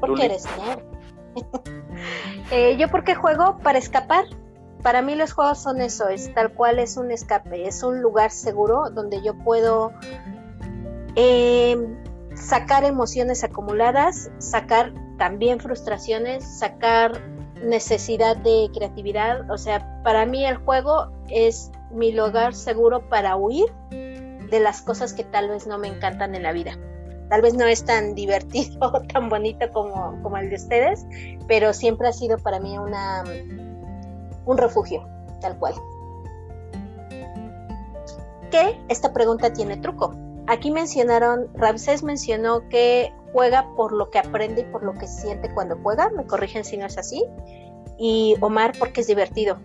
¿Por 0.00 0.14
qué 0.14 0.26
eres 0.26 0.46
nerd? 0.58 0.82
Eh, 2.50 2.76
yo 2.78 2.88
porque 2.88 3.14
juego 3.14 3.58
para 3.62 3.78
escapar. 3.78 4.24
Para 4.82 5.00
mí 5.00 5.14
los 5.14 5.32
juegos 5.32 5.58
son 5.62 5.80
eso, 5.80 6.08
es 6.08 6.34
tal 6.34 6.52
cual 6.52 6.78
es 6.78 6.96
un 6.96 7.10
escape, 7.10 7.66
es 7.66 7.82
un 7.82 8.02
lugar 8.02 8.30
seguro 8.30 8.90
donde 8.90 9.22
yo 9.22 9.38
puedo 9.38 9.92
eh, 11.14 11.76
sacar 12.34 12.84
emociones 12.84 13.44
acumuladas, 13.44 14.30
sacar 14.38 14.92
también 15.18 15.60
frustraciones, 15.60 16.44
sacar 16.58 17.12
necesidad 17.62 18.36
de 18.36 18.70
creatividad. 18.74 19.50
O 19.50 19.58
sea, 19.58 20.02
para 20.02 20.26
mí 20.26 20.44
el 20.44 20.56
juego 20.58 21.08
es 21.28 21.70
mi 21.90 22.12
lugar 22.12 22.54
seguro 22.54 23.08
para 23.08 23.36
huir 23.36 23.72
de 23.90 24.60
las 24.60 24.82
cosas 24.82 25.12
que 25.12 25.24
tal 25.24 25.48
vez 25.48 25.66
no 25.66 25.78
me 25.78 25.88
encantan 25.88 26.34
en 26.34 26.42
la 26.42 26.52
vida 26.52 26.76
tal 27.32 27.40
vez 27.40 27.54
no 27.54 27.64
es 27.64 27.82
tan 27.82 28.14
divertido 28.14 28.92
o 28.92 29.00
tan 29.14 29.30
bonito 29.30 29.66
como, 29.72 30.20
como 30.22 30.36
el 30.36 30.50
de 30.50 30.56
ustedes, 30.56 31.06
pero 31.48 31.72
siempre 31.72 32.08
ha 32.08 32.12
sido 32.12 32.36
para 32.36 32.60
mí 32.60 32.76
una 32.76 33.24
un 34.44 34.58
refugio, 34.58 35.08
tal 35.40 35.58
cual. 35.58 35.72
Que 38.50 38.78
esta 38.90 39.14
pregunta 39.14 39.50
tiene 39.50 39.78
truco. 39.78 40.14
Aquí 40.48 40.70
mencionaron, 40.70 41.48
Ramsés 41.54 42.02
mencionó 42.02 42.68
que 42.68 43.12
juega 43.32 43.66
por 43.76 43.92
lo 43.92 44.10
que 44.10 44.18
aprende 44.18 44.62
y 44.62 44.64
por 44.64 44.82
lo 44.82 44.92
que 44.94 45.06
siente 45.06 45.52
cuando 45.54 45.78
juega, 45.82 46.10
me 46.10 46.26
corrigen 46.26 46.64
si 46.64 46.76
no 46.76 46.86
es 46.86 46.98
así, 46.98 47.24
y 47.98 48.36
Omar 48.40 48.72
porque 48.78 49.02
es 49.02 49.06
divertido. 49.06 49.58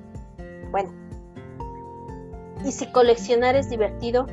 Bueno, 0.71 0.91
y 2.63 2.71
si 2.71 2.87
coleccionar 2.91 3.55
es 3.55 3.69
divertido, 3.69 4.27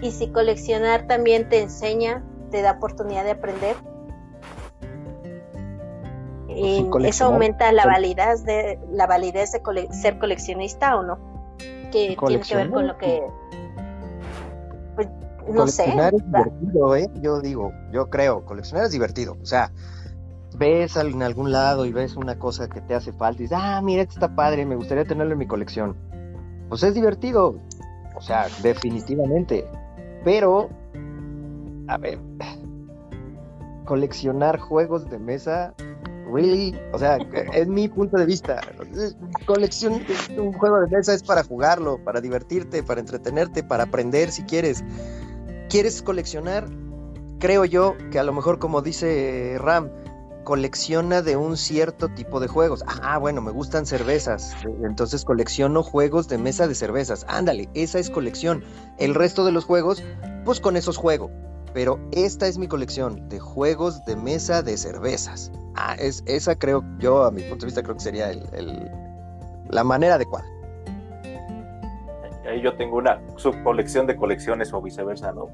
y 0.00 0.10
si 0.10 0.28
coleccionar 0.28 1.06
también 1.06 1.48
te 1.48 1.60
enseña, 1.60 2.24
te 2.50 2.62
da 2.62 2.72
oportunidad 2.72 3.24
de 3.24 3.30
aprender. 3.32 3.76
si 6.48 6.54
Eh, 6.54 6.90
¿Eso 7.04 7.26
aumenta 7.26 7.70
la 7.72 7.86
validez 7.86 8.44
de 8.44 8.78
la 8.90 9.06
validez 9.06 9.52
de 9.52 9.62
cole- 9.62 9.92
ser 9.92 10.18
coleccionista 10.18 10.96
o 10.98 11.02
no? 11.02 11.18
Que 11.90 12.16
tiene 12.26 12.42
que 12.42 12.56
ver 12.56 12.70
con 12.70 12.86
lo 12.88 12.98
que 12.98 13.22
pues, 14.96 15.08
no 15.48 15.66
sé. 15.66 15.84
coleccionar 15.84 16.14
es 16.14 16.24
divertido, 16.24 16.96
¿eh? 16.96 17.10
Yo 17.20 17.40
digo, 17.40 17.72
yo 17.92 18.10
creo, 18.10 18.44
coleccionar 18.44 18.86
es 18.86 18.92
divertido. 18.92 19.36
O 19.42 19.46
sea, 19.46 19.72
ves 20.56 20.96
en 20.96 21.22
algún 21.22 21.52
lado 21.52 21.86
y 21.86 21.92
ves 21.92 22.16
una 22.16 22.38
cosa 22.38 22.68
que 22.68 22.80
te 22.80 22.94
hace 22.94 23.12
falta 23.12 23.40
y 23.40 23.44
dices, 23.44 23.58
ah, 23.60 23.80
mira, 23.82 24.02
esto 24.02 24.14
está 24.14 24.34
padre, 24.34 24.66
me 24.66 24.76
gustaría 24.76 25.04
tenerlo 25.04 25.32
en 25.32 25.38
mi 25.38 25.46
colección. 25.46 25.96
Pues 26.68 26.82
es 26.82 26.94
divertido. 26.94 27.58
O 28.14 28.20
sea, 28.20 28.46
definitivamente. 28.62 29.66
Pero, 30.24 30.70
a 31.88 31.98
ver, 31.98 32.18
coleccionar 33.84 34.58
juegos 34.58 35.08
de 35.10 35.18
mesa, 35.18 35.74
really, 36.32 36.78
o 36.92 36.98
sea, 36.98 37.16
es 37.54 37.68
mi 37.68 37.88
punto 37.88 38.16
de 38.16 38.26
vista. 38.26 38.60
Colección, 39.46 40.00
un 40.38 40.52
juego 40.52 40.80
de 40.80 40.96
mesa 40.96 41.14
es 41.14 41.22
para 41.22 41.42
jugarlo, 41.42 41.98
para 42.04 42.20
divertirte, 42.20 42.82
para 42.82 43.00
entretenerte, 43.00 43.62
para 43.62 43.84
aprender 43.84 44.30
si 44.30 44.42
quieres. 44.44 44.84
¿Quieres 45.72 46.02
coleccionar? 46.02 46.68
Creo 47.38 47.64
yo 47.64 47.96
que 48.10 48.18
a 48.18 48.24
lo 48.24 48.34
mejor 48.34 48.58
como 48.58 48.82
dice 48.82 49.56
Ram, 49.58 49.88
colecciona 50.44 51.22
de 51.22 51.38
un 51.38 51.56
cierto 51.56 52.10
tipo 52.10 52.40
de 52.40 52.46
juegos. 52.46 52.84
Ah, 52.86 53.16
bueno, 53.16 53.40
me 53.40 53.52
gustan 53.52 53.86
cervezas, 53.86 54.54
entonces 54.84 55.24
colecciono 55.24 55.82
juegos 55.82 56.28
de 56.28 56.36
mesa 56.36 56.68
de 56.68 56.74
cervezas. 56.74 57.24
Ándale, 57.26 57.70
esa 57.72 57.98
es 57.98 58.10
colección. 58.10 58.62
El 58.98 59.14
resto 59.14 59.46
de 59.46 59.52
los 59.52 59.64
juegos, 59.64 60.04
pues 60.44 60.60
con 60.60 60.76
esos 60.76 60.98
juego. 60.98 61.30
Pero 61.72 61.98
esta 62.12 62.48
es 62.48 62.58
mi 62.58 62.68
colección 62.68 63.30
de 63.30 63.40
juegos 63.40 64.04
de 64.04 64.14
mesa 64.14 64.60
de 64.60 64.76
cervezas. 64.76 65.52
Ah, 65.74 65.96
es, 65.98 66.22
esa 66.26 66.54
creo 66.54 66.84
yo, 66.98 67.24
a 67.24 67.30
mi 67.30 67.40
punto 67.44 67.60
de 67.60 67.68
vista, 67.68 67.82
creo 67.82 67.94
que 67.94 68.02
sería 68.02 68.30
la 69.70 69.84
manera 69.84 70.16
adecuada. 70.16 70.44
Ahí 72.52 72.60
yo 72.60 72.74
tengo 72.74 72.98
una 72.98 73.18
subcolección 73.36 74.06
de 74.06 74.14
colecciones 74.14 74.74
o 74.74 74.82
viceversa, 74.82 75.32
¿no? 75.32 75.48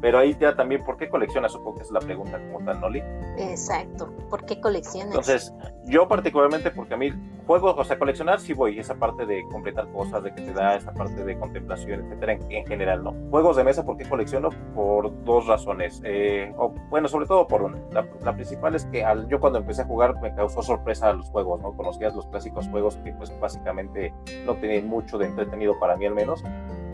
Pero 0.00 0.18
ahí 0.18 0.36
ya 0.38 0.54
también, 0.54 0.84
¿por 0.84 0.96
qué 0.96 1.08
coleccionas? 1.08 1.52
Supongo 1.52 1.76
que 1.76 1.82
es 1.82 1.90
la 1.90 2.00
pregunta 2.00 2.38
como 2.38 2.64
tal, 2.64 2.80
¿no, 2.80 2.90
Lee? 2.90 3.02
Exacto. 3.38 4.12
¿Por 4.28 4.44
qué 4.44 4.60
coleccionas? 4.60 5.08
Entonces, 5.08 5.54
yo 5.86 6.06
particularmente 6.06 6.70
porque 6.70 6.94
a 6.94 6.96
mí 6.96 7.12
juegos, 7.46 7.74
o 7.78 7.84
sea, 7.84 7.98
coleccionar 7.98 8.40
sí 8.40 8.52
voy, 8.52 8.78
esa 8.78 8.96
parte 8.96 9.24
de 9.24 9.44
completar 9.50 9.90
cosas, 9.92 10.22
de 10.22 10.34
que 10.34 10.42
te 10.42 10.52
da 10.52 10.76
esa 10.76 10.92
parte 10.92 11.24
de 11.24 11.38
contemplación, 11.38 12.04
etcétera, 12.04 12.34
en, 12.34 12.52
en 12.52 12.66
general, 12.66 13.04
¿no? 13.04 13.14
Juegos 13.30 13.56
de 13.56 13.64
mesa, 13.64 13.84
¿por 13.84 13.96
qué 13.96 14.08
colecciono? 14.08 14.50
Por 14.74 15.24
dos 15.24 15.46
razones. 15.46 16.00
Eh, 16.04 16.52
o, 16.56 16.74
bueno, 16.90 17.08
sobre 17.08 17.26
todo 17.26 17.46
por 17.46 17.62
una. 17.62 17.78
La, 17.92 18.06
la 18.22 18.34
principal 18.34 18.74
es 18.74 18.84
que 18.86 19.04
al, 19.04 19.28
yo 19.28 19.40
cuando 19.40 19.58
empecé 19.58 19.82
a 19.82 19.86
jugar 19.86 20.20
me 20.20 20.34
causó 20.34 20.62
sorpresa 20.62 21.12
los 21.12 21.30
juegos, 21.30 21.60
¿no? 21.60 21.72
Conocías 21.76 22.14
los 22.14 22.26
clásicos 22.26 22.68
juegos 22.68 22.96
que 22.98 23.12
pues 23.12 23.32
básicamente 23.40 24.12
no 24.44 24.56
tenían 24.56 24.88
mucho 24.88 25.18
de 25.18 25.26
entretenido 25.26 25.78
para 25.78 25.96
mí 25.96 26.06
al 26.06 26.14
menos. 26.14 26.42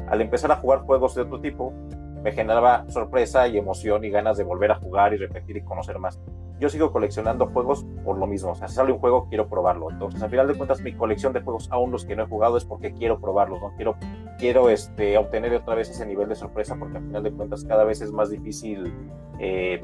Al 0.08 0.20
empezar 0.20 0.52
a 0.52 0.56
jugar 0.56 0.80
juegos 0.80 1.14
de 1.14 1.22
otro 1.22 1.40
tipo, 1.40 1.72
me 2.22 2.32
generaba 2.32 2.88
sorpresa 2.88 3.48
y 3.48 3.58
emoción 3.58 4.04
y 4.04 4.10
ganas 4.10 4.36
de 4.36 4.44
volver 4.44 4.72
a 4.72 4.76
jugar 4.76 5.14
y 5.14 5.16
repetir 5.16 5.56
y 5.56 5.62
conocer 5.62 5.98
más 5.98 6.20
yo 6.62 6.68
sigo 6.68 6.92
coleccionando 6.92 7.48
juegos 7.48 7.84
por 8.04 8.16
lo 8.16 8.26
mismo. 8.28 8.52
O 8.52 8.54
sea, 8.54 8.68
si 8.68 8.76
sale 8.76 8.92
un 8.92 9.00
juego, 9.00 9.26
quiero 9.28 9.48
probarlo. 9.48 9.90
Entonces, 9.90 10.22
al 10.22 10.30
final 10.30 10.46
de 10.46 10.54
cuentas, 10.54 10.80
mi 10.80 10.94
colección 10.94 11.32
de 11.32 11.40
juegos, 11.40 11.68
aún 11.72 11.90
los 11.90 12.06
que 12.06 12.14
no 12.14 12.22
he 12.22 12.26
jugado, 12.26 12.56
es 12.56 12.64
porque 12.64 12.92
quiero 12.92 13.20
probarlos, 13.20 13.60
¿no? 13.60 13.74
Quiero, 13.74 13.96
quiero 14.38 14.70
este, 14.70 15.18
obtener 15.18 15.52
otra 15.54 15.74
vez 15.74 15.90
ese 15.90 16.06
nivel 16.06 16.28
de 16.28 16.36
sorpresa, 16.36 16.76
porque 16.78 16.98
al 16.98 17.04
final 17.04 17.24
de 17.24 17.32
cuentas, 17.32 17.64
cada 17.64 17.82
vez 17.82 18.00
es 18.00 18.12
más 18.12 18.30
difícil 18.30 18.94
eh, 19.40 19.82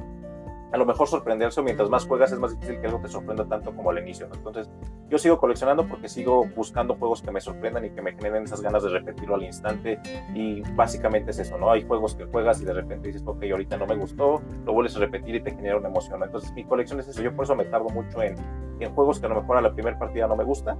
a 0.73 0.77
lo 0.77 0.85
mejor 0.85 1.09
sorprenderse, 1.09 1.62
mientras 1.62 1.89
más 1.89 2.07
juegas 2.07 2.33
es 2.33 2.39
más 2.39 2.53
difícil 2.53 2.81
que 2.81 2.87
algo 2.87 3.01
te 3.01 3.09
sorprenda 3.09 3.45
tanto 3.47 3.75
como 3.75 3.91
al 3.91 3.99
inicio. 3.99 4.29
Entonces, 4.33 4.71
yo 5.09 5.19
sigo 5.19 5.39
coleccionando 5.39 5.87
porque 5.89 6.09
sigo 6.09 6.47
buscando 6.55 6.95
juegos 6.97 7.23
que 7.23 7.31
me 7.31 7.41
sorprendan 7.41 7.85
y 7.87 7.91
que 7.91 8.03
me 8.03 8.12
generen 8.12 8.45
esas 8.45 8.61
ganas 8.61 8.83
de 8.83 8.91
repetirlo 8.91 9.37
al 9.37 9.45
instante. 9.45 9.99
Y 10.35 10.61
básicamente 10.73 11.31
es 11.31 11.39
eso, 11.39 11.57
¿no? 11.59 11.71
Hay 11.71 11.87
juegos 11.87 12.14
que 12.14 12.27
juegas 12.27 12.61
y 12.61 12.64
de 12.64 12.75
repente 12.75 13.09
dices, 13.09 13.23
ok, 13.25 13.43
ahorita 13.51 13.77
no 13.79 13.87
me 13.87 13.97
gustó, 13.97 14.43
lo 14.64 14.73
vuelves 14.73 14.97
a 14.97 15.01
repetir 15.01 15.37
y 15.37 15.41
te 15.43 15.53
genera 15.53 15.79
una 15.79 15.89
emoción. 15.89 16.23
Entonces, 16.23 16.53
mi 16.53 16.64
colección 16.64 17.01
es 17.01 17.09
eso. 17.09 17.23
Yo 17.23 17.35
por 17.35 17.45
eso 17.45 17.57
me 17.57 17.64
tardo 17.64 17.89
mucho 17.89 18.23
en, 18.23 18.37
en 18.81 18.95
juegos 18.95 19.21
que 19.21 19.27
a 19.27 19.29
lo 19.31 19.41
mejor 19.41 19.57
a 19.57 19.62
la 19.62 19.73
primera 19.73 19.99
partida 19.99 20.27
no 20.27 20.37
me 20.37 20.45
gustan 20.45 20.79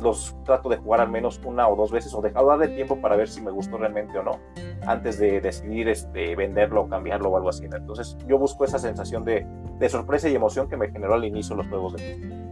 los 0.00 0.36
trato 0.44 0.68
de 0.68 0.76
jugar 0.76 1.00
al 1.00 1.10
menos 1.10 1.40
una 1.44 1.68
o 1.68 1.76
dos 1.76 1.90
veces 1.90 2.14
o 2.14 2.20
dejar 2.20 2.58
de 2.58 2.68
tiempo 2.68 3.00
para 3.00 3.16
ver 3.16 3.28
si 3.28 3.40
me 3.40 3.50
gustó 3.50 3.78
realmente 3.78 4.18
o 4.18 4.22
no 4.22 4.38
antes 4.86 5.18
de 5.18 5.40
decidir 5.40 5.88
este, 5.88 6.36
venderlo 6.36 6.88
cambiarlo 6.88 7.30
o 7.30 7.36
algo 7.36 7.48
así. 7.48 7.64
Entonces 7.64 8.16
yo 8.26 8.38
busco 8.38 8.64
esa 8.64 8.78
sensación 8.78 9.24
de, 9.24 9.46
de 9.78 9.88
sorpresa 9.88 10.28
y 10.28 10.34
emoción 10.34 10.68
que 10.68 10.76
me 10.76 10.90
generó 10.90 11.14
al 11.14 11.24
inicio 11.24 11.56
los 11.56 11.66
juegos 11.68 11.94
de 11.94 12.48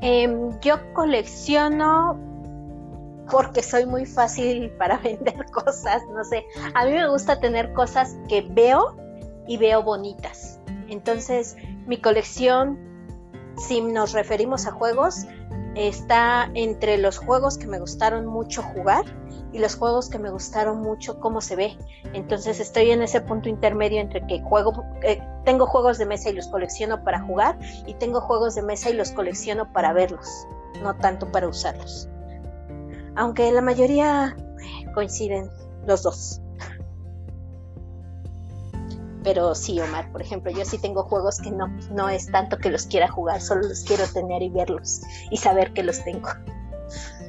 eh, 0.00 0.50
yo 0.62 0.76
colecciono 0.94 2.18
porque 3.30 3.62
soy 3.62 3.84
muy 3.84 4.06
fácil 4.06 4.70
para 4.78 4.96
vender 5.04 5.44
cosas, 5.50 6.02
no 6.14 6.24
sé. 6.24 6.46
A 6.74 6.86
mí 6.86 6.92
me 6.92 7.08
gusta 7.08 7.40
tener 7.40 7.72
cosas 7.72 8.16
que 8.28 8.42
veo 8.42 8.96
y 9.46 9.56
veo 9.56 9.82
bonitas. 9.82 10.60
Entonces, 10.88 11.56
mi 11.86 11.98
colección 11.98 12.78
si 13.58 13.80
nos 13.80 14.12
referimos 14.12 14.66
a 14.66 14.72
juegos, 14.72 15.26
está 15.74 16.50
entre 16.54 16.98
los 16.98 17.18
juegos 17.18 17.58
que 17.58 17.66
me 17.66 17.78
gustaron 17.78 18.26
mucho 18.26 18.62
jugar 18.62 19.04
y 19.52 19.58
los 19.58 19.76
juegos 19.76 20.08
que 20.08 20.18
me 20.18 20.30
gustaron 20.30 20.80
mucho 20.80 21.20
cómo 21.20 21.40
se 21.40 21.56
ve. 21.56 21.78
Entonces 22.12 22.60
estoy 22.60 22.90
en 22.90 23.02
ese 23.02 23.20
punto 23.20 23.48
intermedio 23.48 24.00
entre 24.00 24.26
que 24.26 24.42
juego, 24.42 24.84
eh, 25.02 25.20
tengo 25.44 25.66
juegos 25.66 25.98
de 25.98 26.06
mesa 26.06 26.30
y 26.30 26.34
los 26.34 26.48
colecciono 26.48 27.02
para 27.04 27.20
jugar 27.20 27.58
y 27.86 27.94
tengo 27.94 28.20
juegos 28.20 28.54
de 28.54 28.62
mesa 28.62 28.90
y 28.90 28.94
los 28.94 29.12
colecciono 29.12 29.72
para 29.72 29.92
verlos, 29.92 30.46
no 30.82 30.96
tanto 30.96 31.30
para 31.30 31.48
usarlos. 31.48 32.08
Aunque 33.16 33.50
la 33.52 33.62
mayoría 33.62 34.36
coinciden 34.94 35.50
los 35.86 36.02
dos. 36.02 36.40
Pero 39.28 39.54
sí, 39.54 39.78
Omar, 39.78 40.10
por 40.10 40.22
ejemplo, 40.22 40.50
yo 40.50 40.64
sí 40.64 40.78
tengo 40.78 41.02
juegos 41.02 41.38
que 41.38 41.50
no, 41.50 41.68
no 41.90 42.08
es 42.08 42.32
tanto 42.32 42.56
que 42.56 42.70
los 42.70 42.86
quiera 42.86 43.08
jugar, 43.08 43.42
solo 43.42 43.68
los 43.68 43.84
quiero 43.84 44.06
tener 44.06 44.40
y 44.40 44.48
verlos 44.48 45.02
y 45.30 45.36
saber 45.36 45.74
que 45.74 45.82
los 45.82 46.02
tengo. 46.02 46.30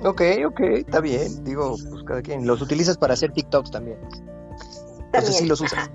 Ok, 0.06 0.22
ok, 0.48 0.62
está 0.78 1.02
bien. 1.02 1.44
Digo, 1.44 1.76
pues 1.90 2.04
cada 2.06 2.22
quien. 2.22 2.48
Los 2.48 2.62
utilizas 2.62 2.98
para 2.98 3.16
hacer 3.16 3.34
TikToks 3.34 3.72
también. 3.72 4.00
Entonces 5.08 5.40
sí 5.40 5.46
los 5.46 5.60
usas. 5.60 5.92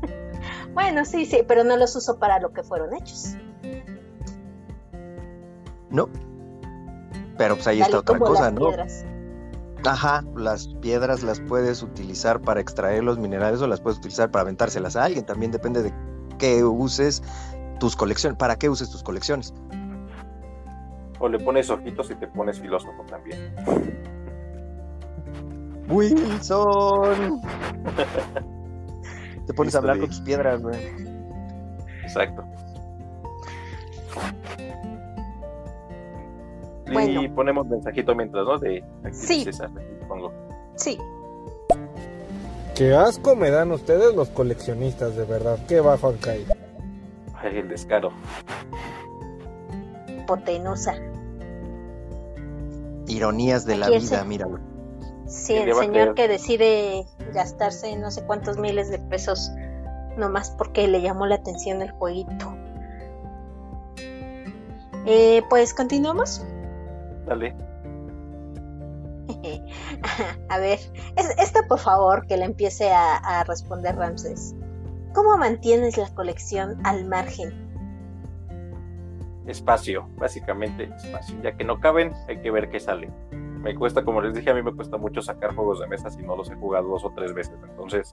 bueno, 0.74 1.06
sí, 1.06 1.24
sí, 1.24 1.38
pero 1.48 1.64
no 1.64 1.78
los 1.78 1.96
uso 1.96 2.18
para 2.18 2.38
lo 2.38 2.52
que 2.52 2.62
fueron 2.62 2.94
hechos. 2.94 3.30
No. 5.88 6.10
Pero 7.38 7.54
pues 7.54 7.66
ahí 7.66 7.80
está 7.80 8.00
otra 8.00 8.18
cosa, 8.18 8.50
¿no? 8.50 8.72
Ajá, 9.84 10.24
las 10.36 10.68
piedras 10.80 11.22
las 11.22 11.40
puedes 11.40 11.82
utilizar 11.82 12.40
para 12.40 12.60
extraer 12.60 13.02
los 13.02 13.18
minerales 13.18 13.60
o 13.62 13.66
las 13.66 13.80
puedes 13.80 13.98
utilizar 13.98 14.30
para 14.30 14.42
aventárselas 14.42 14.96
a 14.96 15.04
alguien. 15.04 15.24
También 15.24 15.52
depende 15.52 15.82
de 15.82 15.92
qué 16.38 16.64
uses 16.64 17.22
tus 17.78 17.96
colecciones, 17.96 18.38
para 18.38 18.56
qué 18.56 18.68
uses 18.68 18.90
tus 18.90 19.02
colecciones. 19.02 19.54
O 21.18 21.28
le 21.28 21.38
pones 21.38 21.70
ojitos 21.70 22.10
y 22.10 22.14
te 22.14 22.26
pones 22.28 22.60
filósofo 22.60 23.04
también. 23.08 23.54
Wilson. 25.88 27.40
te 29.46 29.54
pones 29.54 29.74
a 29.74 29.78
hablar 29.78 29.98
con 29.98 30.08
tus 30.08 30.20
piedras, 30.20 30.62
güey. 30.62 30.78
Exacto. 32.02 32.44
Y 36.90 37.28
ponemos 37.28 37.66
mensajito 37.66 38.14
mientras, 38.14 38.44
¿no? 38.44 38.58
De 38.58 38.84
sí. 39.12 39.46
Sí. 40.76 40.98
Qué 42.74 42.94
asco 42.94 43.36
me 43.36 43.50
dan 43.50 43.70
ustedes 43.72 44.14
los 44.14 44.30
coleccionistas, 44.30 45.14
de 45.14 45.24
verdad. 45.24 45.58
Qué 45.68 45.80
bajo 45.80 46.08
han 46.08 46.16
caído. 46.16 46.54
Ay, 47.34 47.58
el 47.58 47.68
descaro. 47.68 48.10
Potenosa. 50.26 50.94
Ironías 53.06 53.66
de 53.66 53.76
la 53.76 53.90
vida, 53.90 54.24
míralo. 54.24 54.58
Sí, 55.26 55.54
el 55.54 55.74
señor 55.74 56.14
que 56.14 56.26
decide 56.26 57.06
gastarse 57.32 57.96
no 57.96 58.10
sé 58.10 58.24
cuántos 58.24 58.56
miles 58.58 58.90
de 58.90 58.98
pesos 58.98 59.50
nomás 60.16 60.50
porque 60.50 60.88
le 60.88 61.02
llamó 61.02 61.26
la 61.26 61.36
atención 61.36 61.82
el 61.82 61.90
jueguito. 61.92 62.54
Eh, 65.06 65.42
pues 65.48 65.72
continuamos. 65.74 66.44
Dale. 67.30 67.54
a 70.48 70.58
ver, 70.58 70.80
esta 71.38 71.62
por 71.68 71.78
favor 71.78 72.26
que 72.26 72.36
le 72.36 72.44
empiece 72.44 72.90
a, 72.92 73.44
responder 73.44 73.94
Ramses. 73.94 74.56
¿Cómo 75.14 75.38
mantienes 75.38 75.96
la 75.96 76.12
colección 76.12 76.84
al 76.84 77.04
margen? 77.04 77.52
Espacio, 79.46 80.08
básicamente 80.16 80.90
espacio. 80.96 81.40
Ya 81.40 81.56
que 81.56 81.62
no 81.62 81.78
caben, 81.78 82.12
hay 82.28 82.40
que 82.40 82.50
ver 82.50 82.68
qué 82.68 82.80
sale. 82.80 83.12
Me 83.30 83.76
cuesta, 83.76 84.04
como 84.04 84.20
les 84.22 84.34
dije, 84.34 84.50
a 84.50 84.54
mí 84.54 84.62
me 84.62 84.74
cuesta 84.74 84.96
mucho 84.96 85.22
sacar 85.22 85.54
juegos 85.54 85.78
de 85.78 85.86
mesa 85.86 86.10
si 86.10 86.22
no 86.24 86.34
los 86.36 86.50
he 86.50 86.56
jugado 86.56 86.88
dos 86.88 87.04
o 87.04 87.12
tres 87.12 87.32
veces. 87.32 87.54
Entonces, 87.62 88.12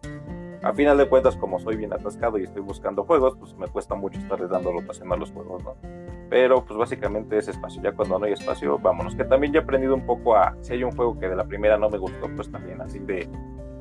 a 0.61 0.73
final 0.73 0.95
de 0.99 1.09
cuentas, 1.09 1.35
como 1.37 1.57
soy 1.57 1.75
bien 1.75 1.91
atascado 1.91 2.37
y 2.37 2.43
estoy 2.43 2.61
buscando 2.61 3.03
juegos, 3.03 3.35
pues 3.39 3.55
me 3.55 3.67
cuesta 3.67 3.95
mucho 3.95 4.19
estarles 4.19 4.51
dando 4.51 4.71
rotación 4.71 5.11
a 5.11 5.15
los 5.15 5.31
juegos, 5.31 5.63
¿no? 5.63 5.75
Pero 6.29 6.63
pues 6.65 6.77
básicamente 6.77 7.37
es 7.37 7.47
espacio, 7.47 7.81
ya 7.81 7.93
cuando 7.93 8.19
no 8.19 8.25
hay 8.25 8.33
espacio, 8.33 8.77
vámonos. 8.77 9.15
Que 9.15 9.23
también 9.23 9.53
ya 9.53 9.59
he 9.59 9.63
aprendido 9.63 9.95
un 9.95 10.05
poco 10.05 10.35
a, 10.35 10.55
si 10.61 10.73
hay 10.73 10.83
un 10.83 10.91
juego 10.91 11.17
que 11.19 11.29
de 11.29 11.35
la 11.35 11.45
primera 11.45 11.77
no 11.77 11.89
me 11.89 11.97
gustó, 11.97 12.27
pues 12.35 12.51
también 12.51 12.81
así 12.81 12.99
de, 12.99 13.29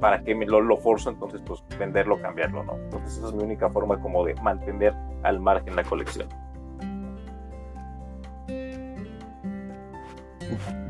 para 0.01 0.23
que 0.23 0.35
me 0.35 0.47
lo, 0.47 0.61
lo 0.61 0.77
forzo, 0.77 1.11
entonces 1.11 1.43
pues 1.45 1.63
venderlo, 1.79 2.21
cambiarlo, 2.21 2.63
¿no? 2.63 2.77
Entonces 2.77 3.19
esa 3.19 3.29
es 3.29 3.35
mi 3.35 3.43
única 3.43 3.69
forma 3.71 4.01
como 4.01 4.25
de 4.25 4.35
mantener 4.37 4.95
al 5.23 5.41
margen 5.41 5.75
la 5.75 5.83
colección. 5.83 6.29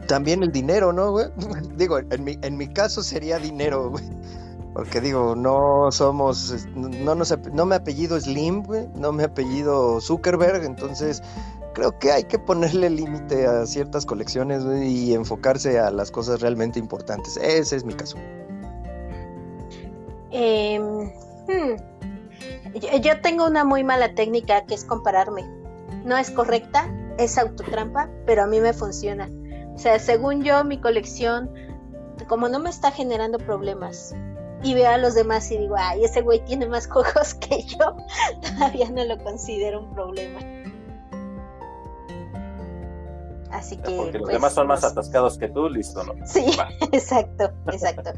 También 0.06 0.42
el 0.42 0.52
dinero, 0.52 0.92
¿no, 0.92 1.10
güey? 1.10 1.26
Digo, 1.76 1.98
en 1.98 2.24
mi, 2.24 2.38
en 2.42 2.56
mi 2.58 2.68
caso 2.68 3.02
sería 3.02 3.38
dinero, 3.38 3.90
güey 3.90 4.04
porque 4.76 5.00
digo, 5.00 5.34
no 5.34 5.90
somos, 5.90 6.66
no, 6.74 7.14
no, 7.14 7.24
no 7.24 7.64
me 7.64 7.74
apellido 7.76 8.20
Slim, 8.20 8.62
no 8.94 9.10
me 9.10 9.24
apellido 9.24 10.02
Zuckerberg, 10.02 10.64
entonces 10.64 11.22
creo 11.72 11.98
que 11.98 12.12
hay 12.12 12.24
que 12.24 12.38
ponerle 12.38 12.90
límite 12.90 13.46
a 13.46 13.64
ciertas 13.64 14.04
colecciones 14.04 14.64
y 14.84 15.14
enfocarse 15.14 15.78
a 15.78 15.90
las 15.90 16.10
cosas 16.10 16.42
realmente 16.42 16.78
importantes. 16.78 17.38
Ese 17.38 17.76
es 17.76 17.84
mi 17.84 17.94
caso. 17.94 18.18
Em, 20.30 21.10
hmm, 21.48 23.00
yo 23.02 23.20
tengo 23.22 23.46
una 23.46 23.64
muy 23.64 23.82
mala 23.82 24.14
técnica 24.14 24.66
que 24.66 24.74
es 24.74 24.84
compararme. 24.84 25.42
No 26.04 26.18
es 26.18 26.30
correcta, 26.30 26.86
es 27.16 27.38
autotrampa, 27.38 28.10
pero 28.26 28.42
a 28.42 28.46
mí 28.46 28.60
me 28.60 28.74
funciona. 28.74 29.30
O 29.74 29.78
sea, 29.78 29.98
según 29.98 30.42
yo, 30.42 30.64
mi 30.64 30.78
colección, 30.78 31.50
como 32.28 32.50
no 32.50 32.58
me 32.58 32.68
está 32.68 32.90
generando 32.90 33.38
problemas, 33.38 34.14
y 34.62 34.74
veo 34.74 34.90
a 34.90 34.98
los 34.98 35.14
demás 35.14 35.50
y 35.50 35.58
digo, 35.58 35.76
ay, 35.78 36.04
ese 36.04 36.22
güey 36.22 36.44
tiene 36.44 36.66
más 36.66 36.86
juegos 36.90 37.34
que 37.34 37.62
yo, 37.62 37.96
todavía 38.42 38.90
no 38.90 39.04
lo 39.04 39.22
considero 39.22 39.80
un 39.80 39.94
problema. 39.94 40.40
Así 43.50 43.76
que. 43.76 43.96
Porque 43.96 44.18
los 44.18 44.22
pues, 44.22 44.34
demás 44.34 44.52
son 44.52 44.66
más 44.66 44.84
atascados 44.84 45.38
que 45.38 45.48
tú, 45.48 45.68
listo, 45.68 46.02
¿no? 46.04 46.14
Sí, 46.26 46.44
exacto, 46.92 47.50
exacto. 47.72 48.12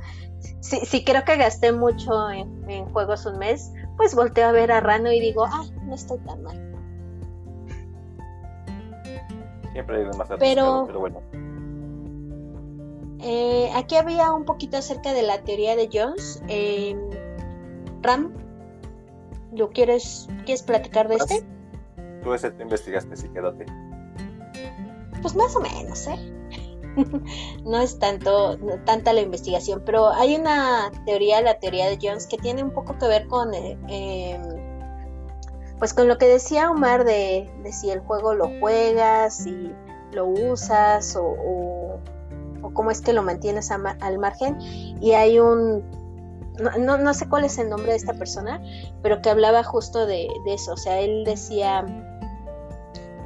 si, 0.60 1.04
creo 1.04 1.24
que 1.24 1.36
gasté 1.36 1.72
mucho 1.72 2.30
en, 2.30 2.86
juegos 2.92 3.26
un 3.26 3.38
mes, 3.38 3.70
pues 3.96 4.14
volteo 4.14 4.48
a 4.48 4.52
ver 4.52 4.72
a 4.72 4.80
Rano 4.80 5.12
y 5.12 5.20
digo, 5.20 5.44
ah, 5.44 5.64
no 5.84 5.94
estoy 5.94 6.18
tan 6.20 6.42
mal. 6.42 6.64
Siempre 9.72 9.98
hay 9.98 10.04
más 10.06 10.30
atascado, 10.30 10.86
pero 10.86 11.00
bueno. 11.00 11.47
Eh, 13.20 13.70
aquí 13.74 13.96
había 13.96 14.32
un 14.32 14.44
poquito 14.44 14.76
acerca 14.76 15.12
de 15.12 15.22
la 15.22 15.42
teoría 15.42 15.76
de 15.76 15.88
Jones. 15.92 16.42
Eh, 16.48 16.96
Ram, 18.02 18.32
¿lo 19.52 19.70
quieres, 19.70 20.28
quieres 20.44 20.62
platicar 20.62 21.08
de 21.08 21.16
este? 21.16 21.44
Tú 22.22 22.32
ese 22.32 22.50
te 22.50 22.62
investigaste, 22.62 23.16
sí, 23.16 23.28
quédate. 23.28 23.66
Pues 25.20 25.34
más 25.34 25.54
o 25.56 25.60
menos, 25.60 26.06
¿eh? 26.06 26.34
no 27.64 27.78
es 27.78 27.98
tanto 27.98 28.58
tanta 28.84 29.12
la 29.12 29.20
investigación, 29.20 29.82
pero 29.84 30.10
hay 30.10 30.36
una 30.36 30.90
teoría, 31.04 31.40
la 31.40 31.58
teoría 31.58 31.88
de 31.88 31.98
Jones, 32.00 32.26
que 32.26 32.38
tiene 32.38 32.62
un 32.62 32.70
poco 32.70 32.96
que 32.98 33.06
ver 33.06 33.26
con 33.26 33.52
eh, 33.54 33.78
em, 33.88 34.42
pues 35.78 35.94
con 35.94 36.08
lo 36.08 36.18
que 36.18 36.26
decía 36.26 36.70
Omar 36.70 37.04
de, 37.04 37.48
si 37.70 37.90
el 37.90 38.00
juego 38.00 38.34
lo 38.34 38.48
juegas, 38.58 39.36
si 39.36 39.72
lo 40.12 40.26
usas 40.26 41.14
o 41.16 41.24
o 41.24 42.00
cómo 42.72 42.90
es 42.90 43.00
que 43.00 43.12
lo 43.12 43.22
mantienes 43.22 43.70
al 43.70 44.18
margen. 44.18 44.58
Y 45.00 45.12
hay 45.12 45.38
un, 45.38 45.82
no, 46.78 46.98
no, 46.98 47.14
sé 47.14 47.28
cuál 47.28 47.44
es 47.44 47.58
el 47.58 47.68
nombre 47.68 47.92
de 47.92 47.96
esta 47.96 48.14
persona, 48.14 48.60
pero 49.02 49.22
que 49.22 49.30
hablaba 49.30 49.62
justo 49.62 50.06
de, 50.06 50.28
eso. 50.46 50.72
O 50.72 50.76
sea, 50.76 51.00
él 51.00 51.24
decía, 51.24 51.86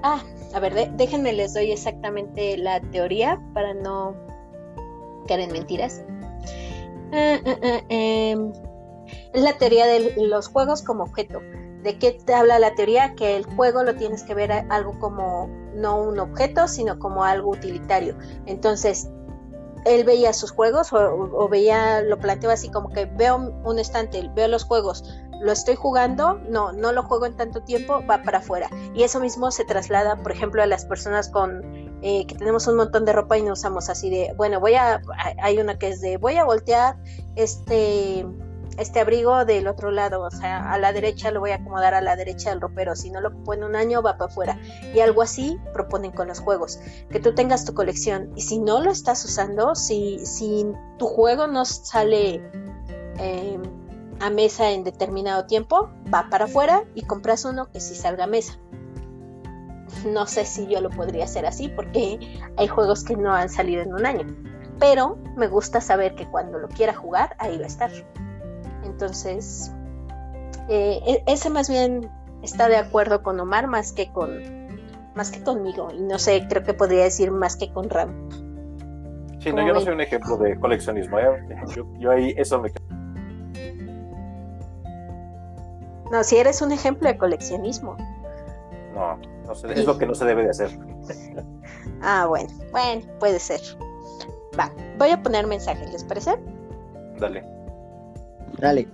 ah, 0.02 0.22
a 0.54 0.60
ver, 0.60 0.92
déjenme 0.96 1.32
les 1.32 1.54
doy 1.54 1.72
exactamente 1.72 2.56
la 2.58 2.80
teoría 2.80 3.40
para 3.54 3.74
no 3.74 4.14
caer 5.26 5.40
en 5.40 5.52
mentiras. 5.52 6.02
Ah, 7.12 7.38
ah, 7.46 7.56
ah, 7.62 7.80
em, 7.88 8.52
es 9.32 9.42
la 9.42 9.52
teoría 9.54 9.86
de 9.86 10.14
los 10.26 10.48
juegos 10.48 10.82
como 10.82 11.04
objeto. 11.04 11.40
¿De 11.82 11.98
qué 11.98 12.12
te 12.12 12.34
habla 12.34 12.58
la 12.58 12.74
teoría? 12.74 13.14
Que 13.14 13.36
el 13.36 13.44
juego 13.44 13.82
lo 13.82 13.96
tienes 13.96 14.22
que 14.22 14.34
ver 14.34 14.52
algo 14.52 14.98
como 15.00 15.48
no 15.74 16.00
un 16.00 16.18
objeto, 16.20 16.68
sino 16.68 16.98
como 16.98 17.24
algo 17.24 17.50
utilitario. 17.50 18.16
Entonces, 18.46 19.10
él 19.84 20.04
veía 20.04 20.32
sus 20.32 20.50
juegos 20.50 20.92
o, 20.92 21.48
veía, 21.48 22.02
lo 22.02 22.18
planteaba 22.18 22.54
así 22.54 22.70
como 22.70 22.90
que 22.90 23.06
veo 23.06 23.36
un 23.36 23.78
estante, 23.78 24.30
veo 24.34 24.48
los 24.48 24.64
juegos, 24.64 25.04
lo 25.40 25.50
estoy 25.50 25.74
jugando, 25.74 26.40
no, 26.48 26.72
no 26.72 26.92
lo 26.92 27.02
juego 27.02 27.26
en 27.26 27.36
tanto 27.36 27.62
tiempo, 27.62 28.00
va 28.08 28.22
para 28.22 28.38
afuera. 28.38 28.70
Y 28.94 29.02
eso 29.02 29.18
mismo 29.18 29.50
se 29.50 29.64
traslada, 29.64 30.22
por 30.22 30.30
ejemplo, 30.30 30.62
a 30.62 30.66
las 30.66 30.84
personas 30.84 31.28
con 31.28 31.62
eh, 32.02 32.26
que 32.26 32.36
tenemos 32.36 32.66
un 32.68 32.76
montón 32.76 33.04
de 33.04 33.12
ropa 33.12 33.38
y 33.38 33.42
no 33.42 33.54
usamos 33.54 33.88
así 33.88 34.08
de, 34.08 34.32
bueno, 34.36 34.60
voy 34.60 34.74
a, 34.74 35.02
hay 35.42 35.58
una 35.58 35.78
que 35.78 35.88
es 35.88 36.00
de, 36.00 36.16
voy 36.16 36.36
a 36.36 36.44
voltear 36.44 36.96
este 37.34 38.24
este 38.78 39.00
abrigo 39.00 39.44
del 39.44 39.66
otro 39.66 39.90
lado, 39.90 40.22
o 40.22 40.30
sea, 40.30 40.72
a 40.72 40.78
la 40.78 40.92
derecha 40.92 41.30
lo 41.30 41.40
voy 41.40 41.50
a 41.50 41.56
acomodar 41.56 41.94
a 41.94 42.00
la 42.00 42.16
derecha 42.16 42.50
del 42.50 42.60
ropero, 42.60 42.96
si 42.96 43.10
no 43.10 43.20
lo 43.20 43.32
pone 43.44 43.66
un 43.66 43.76
año 43.76 44.02
va 44.02 44.16
para 44.16 44.30
afuera. 44.30 44.58
Y 44.94 45.00
algo 45.00 45.22
así 45.22 45.58
proponen 45.72 46.12
con 46.12 46.28
los 46.28 46.40
juegos, 46.40 46.78
que 47.10 47.20
tú 47.20 47.34
tengas 47.34 47.64
tu 47.64 47.74
colección 47.74 48.32
y 48.36 48.42
si 48.42 48.58
no 48.58 48.80
lo 48.80 48.90
estás 48.90 49.24
usando, 49.24 49.74
si, 49.74 50.24
si 50.24 50.66
tu 50.98 51.06
juego 51.06 51.46
no 51.46 51.64
sale 51.64 52.42
em, 53.18 53.62
a 54.20 54.30
mesa 54.30 54.70
en 54.70 54.84
determinado 54.84 55.46
tiempo, 55.46 55.90
va 56.12 56.28
para 56.30 56.46
afuera 56.46 56.84
y 56.94 57.02
compras 57.02 57.44
uno 57.44 57.70
que 57.70 57.80
sí 57.80 57.94
salga 57.94 58.24
a 58.24 58.28
mesa. 58.28 58.58
No 60.06 60.26
sé 60.26 60.46
si 60.46 60.66
yo 60.66 60.80
lo 60.80 60.90
podría 60.90 61.24
hacer 61.24 61.44
así 61.44 61.68
porque 61.68 62.18
hay 62.56 62.68
juegos 62.68 63.04
que 63.04 63.16
no 63.16 63.32
han 63.32 63.50
salido 63.50 63.82
en 63.82 63.92
un 63.92 64.06
año, 64.06 64.26
pero 64.78 65.18
me 65.36 65.46
gusta 65.46 65.80
saber 65.80 66.14
que 66.14 66.28
cuando 66.30 66.58
lo 66.58 66.68
quiera 66.68 66.94
jugar, 66.94 67.36
ahí 67.38 67.58
va 67.58 67.64
a 67.64 67.68
estar. 67.68 67.90
Entonces, 69.02 69.72
eh, 70.68 71.00
e-, 71.04 71.24
ese 71.26 71.50
más 71.50 71.68
bien 71.68 72.08
está 72.44 72.68
de 72.68 72.76
acuerdo 72.76 73.24
con 73.24 73.40
Omar 73.40 73.66
más 73.66 73.92
que 73.92 74.12
con 74.12 74.30
más 75.16 75.32
que 75.32 75.42
conmigo 75.42 75.88
y 75.92 76.02
no 76.02 76.20
sé, 76.20 76.46
creo 76.48 76.62
que 76.62 76.72
podría 76.72 77.02
decir 77.02 77.32
más 77.32 77.56
que 77.56 77.72
con 77.72 77.90
Ram. 77.90 78.28
Sí, 79.40 79.52
no, 79.52 79.66
yo 79.66 79.74
no 79.74 79.80
soy 79.80 79.94
un 79.94 80.00
ejemplo 80.00 80.36
de 80.36 80.58
coleccionismo. 80.58 81.18
¿eh? 81.18 81.26
Yo, 81.98 82.10
ahí 82.12 82.32
eso 82.36 82.62
me. 82.62 82.70
No, 86.12 86.22
si 86.22 86.36
eres 86.36 86.62
un 86.62 86.70
ejemplo 86.70 87.08
de 87.08 87.18
coleccionismo. 87.18 87.96
No, 88.94 89.18
es 89.74 89.84
lo 89.84 89.98
que 89.98 90.06
no 90.06 90.14
se 90.14 90.26
debe 90.26 90.44
de 90.44 90.50
hacer. 90.50 90.70
ah, 92.02 92.26
bueno, 92.28 92.48
bueno, 92.70 93.02
puede 93.18 93.40
ser. 93.40 93.60
Va, 94.56 94.70
voy 94.96 95.10
a 95.10 95.20
poner 95.20 95.48
mensajes, 95.48 95.90
¿les 95.90 96.04
parece? 96.04 96.38
Dale. 97.18 97.61
Dale. 98.58 98.88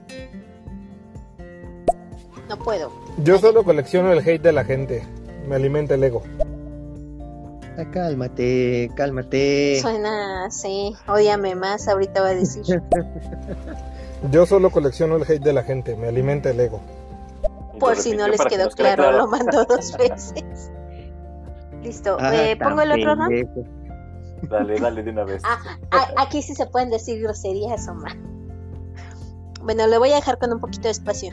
No 2.48 2.58
puedo. 2.58 2.90
Yo 3.24 3.38
solo 3.38 3.64
colecciono 3.64 4.12
el 4.12 4.20
hate 4.20 4.42
de 4.42 4.52
la 4.52 4.64
gente. 4.64 5.06
Me 5.46 5.56
alimenta 5.56 5.94
el 5.94 6.04
ego. 6.04 6.22
Ah, 7.78 7.84
cálmate, 7.92 8.90
cálmate. 8.96 9.78
Suena 9.80 10.46
así. 10.46 10.94
Odiame 11.06 11.54
más, 11.54 11.86
ahorita 11.88 12.22
va 12.22 12.28
a 12.28 12.34
decir. 12.34 12.64
Yo 14.32 14.46
solo 14.46 14.70
colecciono 14.70 15.16
el 15.16 15.22
hate 15.22 15.44
de 15.44 15.52
la 15.52 15.62
gente. 15.62 15.96
Me 15.96 16.08
alimenta 16.08 16.50
el 16.50 16.58
ego. 16.58 16.80
Por 17.78 17.96
si 17.96 18.16
no 18.16 18.26
les 18.26 18.44
quedó 18.46 18.68
claro, 18.70 19.12
lo 19.12 19.28
mando 19.28 19.64
dos 19.64 19.96
veces. 19.98 20.72
Listo. 21.82 22.16
Ah, 22.18 22.34
eh, 22.34 22.56
¿Pongo 22.56 22.80
el 22.80 22.92
otro, 22.92 23.14
no? 23.14 23.28
Dale, 24.42 24.80
dale 24.80 25.02
de 25.02 25.10
una 25.10 25.24
vez. 25.24 25.42
Ah, 25.44 25.58
ah, 25.92 26.08
aquí 26.16 26.42
sí 26.42 26.54
se 26.54 26.66
pueden 26.66 26.90
decir 26.90 27.20
groserías 27.22 27.86
o 27.88 27.94
más. 27.94 28.16
Bueno, 29.68 29.86
le 29.86 29.98
voy 29.98 30.10
a 30.12 30.14
dejar 30.14 30.38
con 30.38 30.50
un 30.50 30.60
poquito 30.60 30.84
de 30.84 30.92
espacio. 30.92 31.30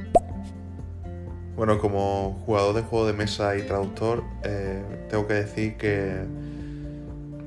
Bueno, 1.55 1.79
como 1.79 2.37
jugador 2.45 2.75
de 2.75 2.81
juego 2.81 3.07
de 3.07 3.13
mesa 3.13 3.55
y 3.55 3.61
traductor, 3.61 4.25
eh, 4.43 5.05
tengo 5.09 5.25
que 5.25 5.35
decir 5.35 5.77
que, 5.77 6.25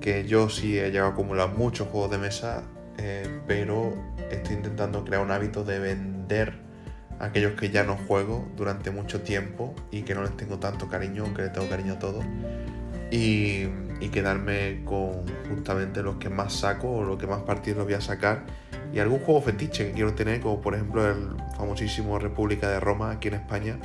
que 0.01 0.27
yo 0.27 0.49
sí 0.49 0.79
he 0.79 0.91
llegado 0.91 1.11
a 1.11 1.13
acumular 1.13 1.51
muchos 1.55 1.89
juegos 1.89 2.11
de 2.11 2.17
mesa, 2.17 2.63
eh, 2.97 3.43
pero 3.47 3.93
estoy 4.31 4.57
intentando 4.57 5.05
crear 5.05 5.23
un 5.23 5.31
hábito 5.31 5.63
de 5.63 5.79
vender 5.79 6.55
aquellos 7.21 7.53
que 7.53 7.69
ya 7.69 7.85
no 7.85 7.99
juego 7.99 8.49
durante 8.57 8.91
mucho 8.91 9.21
tiempo 9.21 9.75
y 9.91 10.05
que 10.05 10.15
no 10.15 10.23
les 10.23 10.35
tengo 10.39 10.59
tanto 10.59 10.89
cariño, 10.89 11.25
aunque 11.25 11.43
les 11.43 11.53
tengo 11.53 11.69
cariño 11.69 11.93
a 11.93 11.99
todos, 11.99 12.25
y, 13.11 13.67
y 14.01 14.09
quedarme 14.09 14.83
con 14.85 15.25
justamente 15.49 16.03
los 16.03 16.17
que 16.17 16.29
más 16.29 16.53
saco 16.53 16.89
o 16.89 17.05
los 17.05 17.19
que 17.19 17.27
más 17.27 17.43
partidos 17.43 17.85
voy 17.85 17.95
a 17.95 18.01
sacar 18.01 18.45
y 18.93 19.01
algún 19.01 19.21
juego 19.21 19.43
fetiche 19.43 19.89
que 19.89 19.93
quiero 19.93 20.15
tener, 20.15 20.41
como 20.41 20.61
por 20.61 20.75
ejemplo 20.75 21.09
el 21.09 21.37
famosísimo 21.57 22.19
República 22.19 22.71
de 22.71 22.81
Roma 22.81 23.11
aquí 23.11 23.29
en 23.29 23.35
España. 23.35 23.79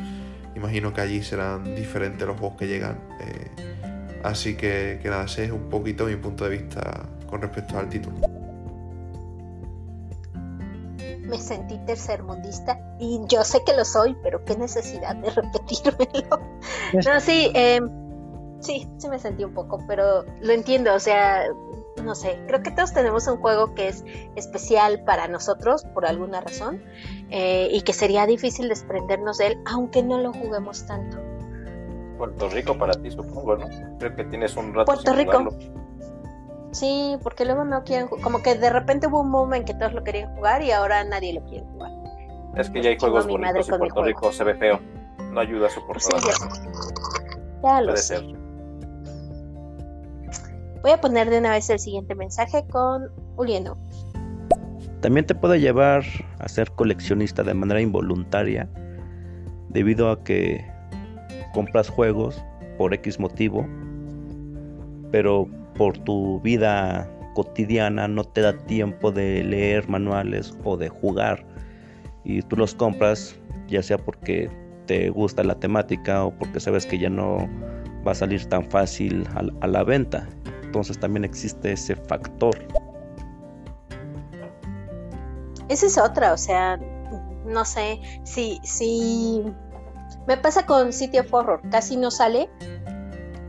Imagino 0.56 0.94
que 0.94 1.02
allí 1.02 1.24
serán 1.24 1.76
diferentes 1.76 2.26
los 2.26 2.40
juegos 2.40 2.58
que 2.58 2.68
llegan. 2.68 3.00
Eh, 3.20 3.52
así 4.24 4.56
que, 4.56 5.00
que 5.02 5.10
nada, 5.10 5.26
ese 5.26 5.46
es 5.46 5.52
un 5.52 5.70
poquito 5.70 6.06
mi 6.06 6.16
punto 6.16 6.46
de 6.46 6.58
vista 6.58 7.06
con 7.28 7.42
respecto 7.42 7.78
al 7.78 7.90
título. 7.90 8.16
Me 11.22 11.40
sentí 11.40 11.80
tercermundista 11.86 12.80
y 13.00 13.20
yo 13.28 13.44
sé 13.44 13.60
que 13.66 13.74
lo 13.74 13.84
soy, 13.84 14.16
pero 14.22 14.44
qué 14.46 14.56
necesidad 14.56 15.16
de 15.16 15.30
repetírmelo. 15.32 16.54
No, 17.06 17.20
sí, 17.20 17.52
eh, 17.56 17.82
sí, 18.64 18.88
sí 18.98 19.10
me 19.10 19.20
sentí 19.20 19.44
un 19.44 19.54
poco, 19.54 19.84
pero 19.88 20.26
lo 20.42 20.54
entiendo, 20.54 20.94
o 20.94 21.00
sea, 21.00 21.46
no 22.04 22.16
sé, 22.16 22.40
creo 22.48 22.64
que 22.64 22.72
todos 22.72 22.94
tenemos 22.94 23.28
un 23.28 23.38
juego 23.38 23.76
que 23.76 23.90
es 23.90 24.04
especial 24.36 25.04
para 25.04 25.28
nosotros 25.28 25.86
por 25.94 26.06
alguna 26.06 26.42
razón 26.42 26.82
eh, 27.30 27.70
y 27.72 27.82
que 27.82 27.94
sería 27.94 28.26
difícil 28.26 28.70
desprendernos 28.70 29.38
de 29.38 29.48
él 29.48 29.62
aunque 29.66 30.02
no 30.02 30.18
lo 30.20 30.34
juguemos 30.34 30.86
tanto. 30.86 31.18
Puerto 32.18 32.50
Rico 32.50 32.78
para 32.78 32.94
ti 32.94 33.12
supongo, 33.12 33.58
¿no? 33.58 33.68
Creo 34.00 34.16
que 34.16 34.24
tienes 34.26 34.56
un 34.56 34.74
rato. 34.74 34.86
Puerto 34.86 35.14
Rico. 35.14 35.50
Sí, 36.72 37.18
porque 37.22 37.46
luego 37.46 37.66
no 37.66 37.84
quieren, 37.84 38.08
como 38.08 38.42
que 38.42 38.56
de 38.56 38.70
repente 38.70 39.08
hubo 39.08 39.22
un 39.22 39.30
momento 39.30 39.56
en 39.56 39.66
que 39.66 39.74
todos 39.80 39.94
lo 39.94 40.04
querían 40.04 40.34
jugar 40.36 40.64
y 40.64 40.72
ahora 40.72 41.04
nadie 41.04 41.34
lo 41.34 41.44
quiere 41.46 41.66
jugar. 41.66 41.92
Es 42.56 42.70
que 42.70 42.82
ya 42.82 42.90
hay 42.90 42.98
juegos 42.98 43.28
bonitos 43.28 43.68
y 43.68 43.72
Puerto 43.72 44.04
Rico 44.04 44.32
se 44.32 44.44
ve 44.44 44.56
feo. 44.56 44.80
No 45.32 45.40
ayuda 45.40 45.68
a 45.68 45.88
pues 45.88 46.10
ya, 47.64 47.82
lo 47.82 47.96
sé. 47.96 48.43
Voy 50.84 50.92
a 50.92 51.00
poner 51.00 51.30
de 51.30 51.40
una 51.40 51.52
vez 51.52 51.70
el 51.70 51.80
siguiente 51.80 52.14
mensaje 52.14 52.66
con 52.70 53.10
Ulieno. 53.38 53.78
También 55.00 55.26
te 55.26 55.34
puede 55.34 55.62
llevar 55.62 56.04
a 56.40 56.48
ser 56.50 56.70
coleccionista 56.72 57.42
de 57.42 57.54
manera 57.54 57.80
involuntaria 57.80 58.70
debido 59.70 60.12
a 60.12 60.22
que 60.26 60.62
compras 61.54 61.88
juegos 61.90 62.44
por 62.78 62.94
X 62.94 63.18
motivo, 63.18 63.66
pero 65.10 65.48
por 65.76 65.98
tu 66.00 66.42
vida 66.42 67.10
cotidiana 67.34 68.10
no 68.10 68.26
te 68.26 68.42
da 68.42 68.58
tiempo 68.66 69.10
de 69.10 69.42
leer 69.42 69.88
manuales 69.88 70.54
o 70.66 70.76
de 70.76 70.90
jugar 70.90 71.46
y 72.26 72.42
tú 72.42 72.58
los 72.58 72.76
compras 72.76 73.36
ya 73.68 73.82
sea 73.82 73.98
porque 73.98 74.50
te 74.86 75.10
gusta 75.10 75.44
la 75.46 75.56
temática 75.56 76.26
o 76.26 76.32
porque 76.38 76.60
sabes 76.60 76.86
que 76.86 77.00
ya 77.00 77.10
no 77.10 77.50
va 78.06 78.12
a 78.12 78.16
salir 78.16 78.46
tan 78.46 78.70
fácil 78.70 79.26
a, 79.62 79.68
la 79.68 79.84
venta 79.84 80.28
entonces 80.74 80.98
también 80.98 81.24
existe 81.24 81.74
ese 81.74 81.96
factor. 81.96 82.58
Esa 85.70 85.86
es 85.86 85.98
otra, 86.00 86.34
o 86.34 86.38
sea, 86.38 86.80
no 87.46 87.64
sé, 87.64 88.02
si, 88.24 88.60
si 88.64 89.44
me 90.28 90.36
pasa 90.36 90.66
con 90.66 90.92
City 90.92 91.20
of 91.20 91.32
Horror, 91.32 91.62
casi 91.70 91.96
no 91.96 92.10
sale, 92.10 92.50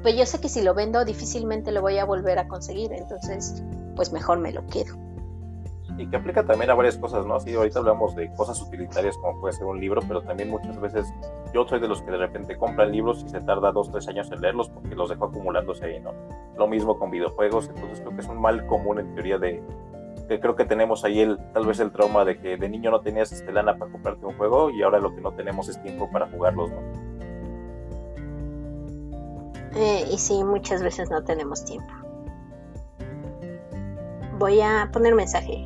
pues 0.02 0.18
yo 0.18 0.26
sé 0.26 0.38
que 0.38 0.50
si 0.50 0.60
lo 0.60 0.74
vendo 0.74 1.02
difícilmente 1.06 1.72
lo 1.72 1.80
voy 1.80 1.96
a 1.96 2.04
volver 2.04 2.38
a 2.38 2.46
conseguir, 2.46 2.92
entonces 2.92 3.62
pues 3.96 4.12
mejor 4.12 4.38
me 4.40 4.52
lo 4.52 4.66
quedo 4.66 5.03
y 5.96 6.06
que 6.08 6.16
aplica 6.16 6.44
también 6.44 6.70
a 6.70 6.74
varias 6.74 6.96
cosas, 6.96 7.24
¿no? 7.26 7.38
Sí, 7.38 7.54
ahorita 7.54 7.78
hablamos 7.78 8.16
de 8.16 8.32
cosas 8.34 8.60
utilitarias 8.60 9.16
como 9.18 9.40
puede 9.40 9.54
ser 9.54 9.66
un 9.66 9.80
libro, 9.80 10.00
pero 10.06 10.22
también 10.22 10.50
muchas 10.50 10.80
veces 10.80 11.12
yo 11.52 11.66
soy 11.66 11.80
de 11.80 11.88
los 11.88 12.02
que 12.02 12.10
de 12.10 12.18
repente 12.18 12.56
compran 12.56 12.90
libros 12.90 13.22
y 13.24 13.28
se 13.28 13.40
tarda 13.40 13.70
dos, 13.70 13.90
tres 13.90 14.08
años 14.08 14.30
en 14.32 14.40
leerlos 14.40 14.68
porque 14.70 14.94
los 14.94 15.08
dejo 15.08 15.26
acumulándose 15.26 15.84
ahí, 15.84 16.00
¿no? 16.00 16.12
Lo 16.56 16.66
mismo 16.66 16.98
con 16.98 17.10
videojuegos, 17.10 17.68
entonces 17.68 18.00
creo 18.00 18.14
que 18.14 18.22
es 18.22 18.28
un 18.28 18.40
mal 18.40 18.66
común 18.66 18.98
en 18.98 19.14
teoría 19.14 19.38
de 19.38 19.62
que 20.28 20.40
creo 20.40 20.56
que 20.56 20.64
tenemos 20.64 21.04
ahí 21.04 21.20
el, 21.20 21.38
tal 21.52 21.66
vez 21.66 21.80
el 21.80 21.92
trauma 21.92 22.24
de 22.24 22.38
que 22.38 22.56
de 22.56 22.68
niño 22.68 22.90
no 22.90 23.00
tenías 23.00 23.30
este 23.30 23.52
lana 23.52 23.76
para 23.76 23.92
comprarte 23.92 24.24
un 24.24 24.36
juego 24.36 24.70
y 24.70 24.82
ahora 24.82 24.98
lo 24.98 25.14
que 25.14 25.20
no 25.20 25.32
tenemos 25.32 25.68
es 25.68 25.80
tiempo 25.82 26.10
para 26.10 26.26
jugarlos, 26.28 26.70
¿no? 26.70 26.78
Eh, 29.76 30.06
y 30.10 30.18
sí, 30.18 30.42
muchas 30.44 30.82
veces 30.82 31.10
no 31.10 31.22
tenemos 31.24 31.64
tiempo. 31.64 31.92
Voy 34.38 34.60
a 34.60 34.88
poner 34.92 35.14
mensaje. 35.14 35.64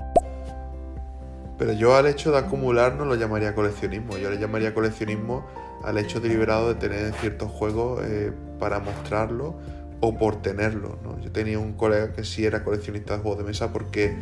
Pero 1.59 1.73
yo 1.73 1.97
al 1.97 2.07
hecho 2.07 2.31
de 2.31 2.39
acumular 2.39 2.95
no 2.95 3.05
lo 3.05 3.17
llamaría 3.17 3.55
coleccionismo, 3.55 4.17
yo 4.17 4.31
le 4.31 4.39
llamaría 4.39 4.73
coleccionismo 4.73 5.45
al 5.83 5.99
hecho 5.99 6.21
deliberado 6.21 6.69
de 6.69 6.75
tener 6.77 7.13
ciertos 7.15 7.51
juegos 7.51 8.01
eh, 8.05 8.33
para 8.59 8.79
mostrarlo 8.81 9.59
o 10.01 10.17
por 10.17 10.41
tenerlo. 10.41 10.99
¿no? 11.03 11.21
Yo 11.21 11.33
tenía 11.33 11.59
un 11.59 11.73
colega 11.73 12.13
que 12.13 12.25
sí 12.25 12.45
era 12.45 12.63
coleccionista 12.63 13.17
de 13.17 13.23
juegos 13.23 13.39
de 13.39 13.45
mesa 13.45 13.73
porque 13.73 14.17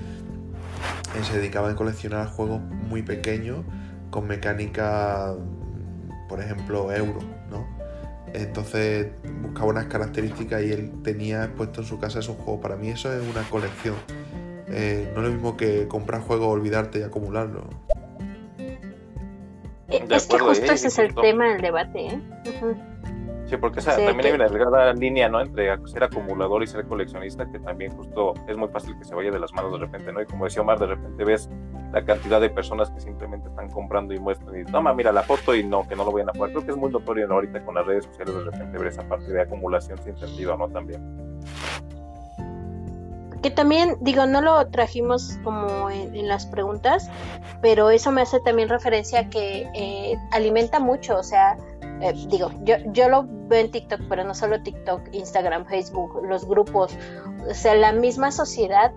se 1.22 1.38
dedicaba 1.38 1.70
a 1.70 1.76
coleccionar 1.76 2.26
juegos 2.28 2.60
muy 2.60 3.02
pequeños 3.02 3.64
con 4.10 4.26
mecánica, 4.26 5.34
por 6.28 6.40
ejemplo, 6.40 6.92
euro, 6.92 7.20
¿no? 7.50 7.66
Entonces 8.32 9.08
buscaba 9.42 9.68
unas 9.68 9.86
características 9.86 10.62
y 10.62 10.72
él 10.72 10.92
tenía 11.02 11.44
expuesto 11.44 11.80
en 11.80 11.86
su 11.86 11.98
casa 11.98 12.18
esos 12.18 12.36
juegos. 12.36 12.60
Para 12.60 12.76
mí 12.76 12.90
eso 12.90 13.12
es 13.12 13.22
una 13.28 13.42
colección. 13.48 13.94
Eh, 14.68 15.10
no 15.14 15.22
es 15.22 15.28
lo 15.28 15.32
mismo 15.32 15.56
que 15.56 15.86
comprar 15.88 16.22
juegos, 16.22 16.48
olvidarte 16.48 17.00
y 17.00 17.02
acumularlo. 17.02 17.64
Eh, 19.88 20.04
es 20.10 20.26
que 20.26 20.38
justo 20.38 20.72
ese 20.72 20.88
es 20.88 20.98
el 20.98 21.14
tema 21.14 21.52
del 21.52 21.62
debate, 21.62 22.06
¿eh? 22.06 22.20
Sí, 23.46 23.56
porque 23.58 23.80
también 23.80 24.26
hay 24.26 24.32
una 24.32 24.48
delgada 24.48 24.92
línea, 24.92 25.28
¿no? 25.28 25.40
Entre 25.40 25.68
ser 25.86 26.02
acumulador 26.02 26.64
y 26.64 26.66
ser 26.66 26.84
coleccionista, 26.84 27.48
que 27.48 27.60
también 27.60 27.92
justo 27.92 28.34
es 28.48 28.56
muy 28.56 28.68
fácil 28.68 28.98
que 28.98 29.04
se 29.04 29.14
vaya 29.14 29.30
de 29.30 29.38
las 29.38 29.52
manos 29.52 29.72
de 29.72 29.78
repente, 29.78 30.12
¿no? 30.12 30.20
Y 30.20 30.26
como 30.26 30.46
decía 30.46 30.62
Omar, 30.62 30.80
de 30.80 30.86
repente 30.86 31.24
ves 31.24 31.48
la 31.92 32.04
cantidad 32.04 32.40
de 32.40 32.50
personas 32.50 32.90
que 32.90 32.98
simplemente 32.98 33.48
están 33.48 33.70
comprando 33.70 34.12
y 34.14 34.18
muestran 34.18 34.60
y 34.60 34.64
toma, 34.64 34.92
mira 34.94 35.12
la 35.12 35.22
foto 35.22 35.54
y 35.54 35.62
no, 35.62 35.86
que 35.86 35.94
no 35.94 36.04
lo 36.04 36.10
vayan 36.10 36.30
a 36.30 36.32
jugar. 36.32 36.50
Creo 36.50 36.64
que 36.64 36.70
es 36.72 36.76
muy 36.76 36.90
notorio 36.90 37.32
ahorita 37.32 37.64
con 37.64 37.76
las 37.76 37.86
redes 37.86 38.06
sociales 38.06 38.34
de 38.34 38.50
repente 38.50 38.78
ver 38.78 38.88
esa 38.88 39.08
parte 39.08 39.32
de 39.32 39.40
acumulación 39.40 39.96
sin 40.02 40.16
sentido, 40.16 40.56
¿no? 40.56 40.68
También. 40.68 41.00
Que 43.42 43.50
también, 43.50 43.96
digo, 44.00 44.26
no 44.26 44.40
lo 44.40 44.66
trajimos 44.68 45.38
como 45.44 45.90
en, 45.90 46.26
las 46.26 46.46
preguntas, 46.46 47.08
pero 47.60 47.90
eso 47.90 48.10
me 48.10 48.22
hace 48.22 48.40
también 48.40 48.68
referencia 48.68 49.20
a 49.20 49.28
que 49.28 49.68
eh, 49.74 50.16
alimenta 50.32 50.80
mucho, 50.80 51.18
o 51.18 51.22
sea, 51.22 51.56
eh, 52.00 52.12
digo, 52.28 52.50
yo, 52.62 52.76
yo 52.92 53.08
lo 53.08 53.26
veo 53.48 53.60
en 53.60 53.70
TikTok, 53.70 54.00
pero 54.08 54.24
no 54.24 54.34
solo 54.34 54.62
TikTok, 54.62 55.02
Instagram, 55.12 55.66
Facebook, 55.66 56.22
los 56.24 56.46
grupos, 56.46 56.96
o 57.48 57.54
sea, 57.54 57.74
la 57.74 57.92
misma 57.92 58.32
sociedad 58.32 58.92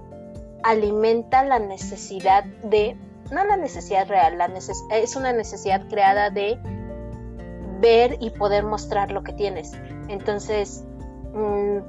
alimenta 0.64 1.44
la 1.44 1.60
necesidad 1.60 2.44
de, 2.64 2.98
no 3.32 3.46
la 3.46 3.58
necesidad 3.58 4.08
real, 4.08 4.38
la 4.38 4.50
es 4.92 5.16
una 5.16 5.34
necesidad 5.34 5.88
creada 5.88 6.30
de 6.30 6.60
ver 7.80 8.18
y 8.20 8.30
poder 8.32 8.64
mostrar 8.64 9.12
lo 9.12 9.24
que 9.24 9.34
tienes. 9.34 9.74
Entonces, 10.08 10.84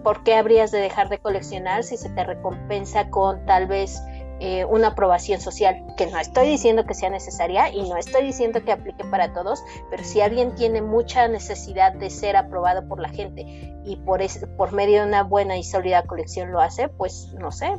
¿por 0.03 0.23
qué 0.23 0.35
habrías 0.35 0.71
de 0.71 0.79
dejar 0.79 1.09
de 1.09 1.19
coleccionar 1.19 1.85
si 1.85 1.97
se 1.97 2.11
te 2.11 2.25
recompensa 2.25 3.09
con 3.11 3.45
tal 3.47 3.67
vez 3.67 4.01
eh, 4.43 4.65
una 4.65 4.89
aprobación 4.89 5.39
social, 5.39 5.85
que 5.99 6.07
no 6.07 6.19
estoy 6.19 6.49
diciendo 6.49 6.87
que 6.87 6.95
sea 6.95 7.11
necesaria 7.11 7.71
y 7.75 7.87
no 7.87 7.99
estoy 7.99 8.25
diciendo 8.25 8.65
que 8.65 8.73
aplique 8.73 9.05
para 9.05 9.35
todos, 9.35 9.63
pero 9.91 10.03
si 10.03 10.23
alguien 10.23 10.55
tiene 10.55 10.81
mucha 10.81 11.29
necesidad 11.29 11.93
de 11.93 12.09
ser 12.09 12.37
aprobado 12.37 12.89
por 12.89 13.01
la 13.01 13.11
gente 13.11 13.43
y 13.85 13.97
por, 13.97 14.23
por 14.57 14.73
medio 14.73 15.03
de 15.03 15.09
una 15.09 15.25
buena 15.25 15.59
y 15.59 15.63
sólida 15.63 16.05
colección 16.05 16.53
lo 16.53 16.61
hace, 16.61 16.89
pues 16.89 17.35
no 17.39 17.53
sé, 17.53 17.71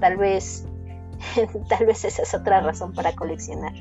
tal 0.00 0.16
vez, 0.16 0.66
tal 1.68 1.86
vez 1.86 2.04
esa 2.04 2.22
es 2.22 2.34
otra 2.34 2.60
razón 2.60 2.92
para 2.92 3.12
coleccionar. 3.14 3.72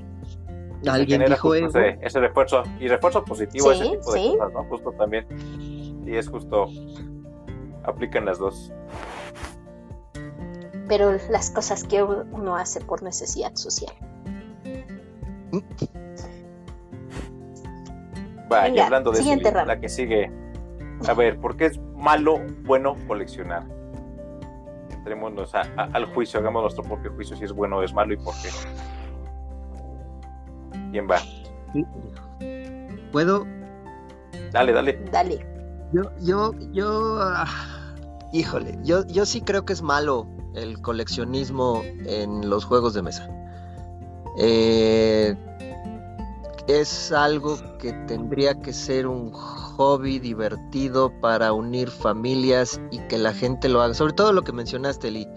Alguien 0.87 1.25
dijo 1.25 1.55
ese, 1.55 1.97
ese, 1.99 2.19
refuerzo 2.19 2.61
y 2.79 2.87
refuerzo 2.87 3.25
positivo 3.25 3.71
ese 3.71 3.85
tipo 3.85 4.13
de 4.13 4.37
cosas, 4.37 4.53
¿no? 4.53 4.63
Justo 4.65 4.91
también. 4.91 5.25
Y 6.05 6.15
es 6.15 6.29
justo 6.29 6.67
aplican 7.83 8.25
las 8.25 8.39
dos 8.39 8.71
pero 10.89 11.15
las 11.29 11.51
cosas 11.51 11.83
que 11.83 12.03
uno 12.03 12.57
hace 12.57 12.81
por 12.81 13.03
necesidad 13.03 13.55
social. 13.55 13.93
Va, 18.51 18.67
y 18.67 18.79
hablando 18.79 19.11
de 19.11 19.19
eso, 19.19 19.65
la 19.65 19.79
que 19.79 19.87
sigue. 19.87 20.31
A 21.07 21.13
ver, 21.13 21.39
¿por 21.39 21.55
qué 21.55 21.67
es 21.67 21.79
malo, 21.95 22.41
bueno 22.63 22.95
coleccionar? 23.07 23.63
Entrémonos 24.89 25.53
al 25.53 26.05
juicio, 26.13 26.39
hagamos 26.39 26.63
nuestro 26.63 26.83
propio 26.83 27.13
juicio 27.13 27.37
si 27.37 27.45
es 27.45 27.53
bueno 27.53 27.77
o 27.77 27.83
es 27.83 27.93
malo 27.93 28.13
y 28.13 28.17
por 28.17 28.33
qué. 28.41 28.49
¿Quién 30.91 31.07
va? 31.07 31.19
¿Puedo? 33.11 33.45
Dale, 34.51 34.73
dale. 34.73 34.99
Dale. 35.11 35.58
Yo, 35.91 36.03
yo, 36.21 36.53
yo, 36.71 37.17
ah, 37.19 37.47
híjole, 38.31 38.77
yo, 38.83 39.05
yo 39.07 39.25
sí 39.25 39.41
creo 39.41 39.65
que 39.65 39.73
es 39.73 39.81
malo 39.81 40.27
el 40.55 40.81
coleccionismo 40.81 41.81
en 42.05 42.49
los 42.49 42.65
juegos 42.65 42.93
de 42.93 43.01
mesa. 43.01 43.27
Eh, 44.37 45.35
es 46.67 47.11
algo 47.11 47.57
que 47.79 47.93
tendría 48.07 48.53
que 48.61 48.71
ser 48.71 49.07
un 49.07 49.31
hobby 49.31 50.19
divertido 50.19 51.11
para 51.19 51.53
unir 51.53 51.89
familias 51.89 52.79
y 52.91 52.99
que 53.07 53.17
la 53.17 53.33
gente 53.33 53.67
lo 53.69 53.81
haga. 53.81 53.95
Sobre 53.95 54.13
todo 54.13 54.31
lo 54.31 54.43
que 54.43 54.51
mencionaste, 54.51 55.09
Lee 55.09 55.27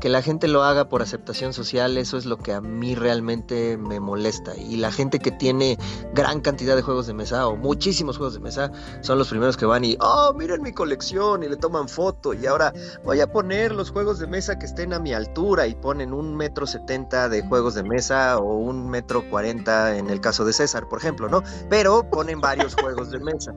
que 0.00 0.08
la 0.08 0.22
gente 0.22 0.48
lo 0.48 0.64
haga 0.64 0.88
por 0.88 1.02
aceptación 1.02 1.52
social, 1.52 1.96
eso 1.98 2.16
es 2.16 2.24
lo 2.26 2.38
que 2.38 2.52
a 2.52 2.60
mí 2.60 2.94
realmente 2.94 3.76
me 3.76 4.00
molesta. 4.00 4.56
Y 4.56 4.76
la 4.76 4.90
gente 4.90 5.18
que 5.18 5.30
tiene 5.30 5.78
gran 6.14 6.40
cantidad 6.40 6.74
de 6.74 6.82
juegos 6.82 7.06
de 7.06 7.14
mesa 7.14 7.46
o 7.46 7.56
muchísimos 7.56 8.16
juegos 8.16 8.34
de 8.34 8.40
mesa 8.40 8.72
son 9.02 9.18
los 9.18 9.28
primeros 9.28 9.56
que 9.56 9.66
van 9.66 9.84
y, 9.84 9.96
oh, 10.00 10.32
miren 10.36 10.62
mi 10.62 10.72
colección 10.72 11.42
y 11.42 11.48
le 11.48 11.56
toman 11.56 11.88
foto 11.88 12.34
y 12.34 12.46
ahora 12.46 12.72
voy 13.04 13.20
a 13.20 13.30
poner 13.30 13.72
los 13.72 13.90
juegos 13.90 14.18
de 14.18 14.26
mesa 14.26 14.58
que 14.58 14.66
estén 14.66 14.92
a 14.92 14.98
mi 14.98 15.12
altura 15.12 15.66
y 15.66 15.74
ponen 15.74 16.12
un 16.12 16.34
metro 16.34 16.66
setenta 16.66 17.28
de 17.28 17.42
juegos 17.42 17.74
de 17.74 17.82
mesa 17.82 18.38
o 18.38 18.56
un 18.56 18.88
metro 18.88 19.28
cuarenta 19.28 19.96
en 19.96 20.08
el 20.08 20.20
caso 20.20 20.44
de 20.44 20.52
César, 20.52 20.88
por 20.88 20.98
ejemplo, 20.98 21.28
¿no? 21.28 21.42
Pero 21.68 22.08
ponen 22.08 22.40
varios 22.40 22.74
juegos 22.80 23.10
de 23.10 23.20
mesa. 23.20 23.52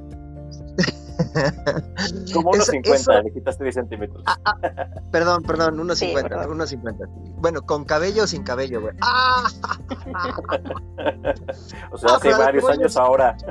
Como 2.34 2.52
unos 2.52 2.68
50, 2.68 3.22
le 3.22 3.32
quitaste 3.32 3.64
10 3.64 3.76
centímetros. 3.76 4.24
Ah, 4.26 4.38
ah, 4.46 4.58
perdón, 5.12 5.44
perdón, 5.44 5.80
unos 5.80 6.00
50, 6.00 6.48
unos 6.48 6.70
50. 6.70 7.06
Bueno, 7.38 7.62
con 7.62 7.86
cabello 7.86 8.24
o 8.24 8.28
sin 8.28 8.44
cabello, 8.44 8.82
güey. 8.82 8.94
¡Ah! 9.02 9.48
o 11.92 11.98
sea, 11.98 12.16
hace 12.16 12.34
varios 12.34 12.70
años 12.70 12.98
ahora. 12.98 13.38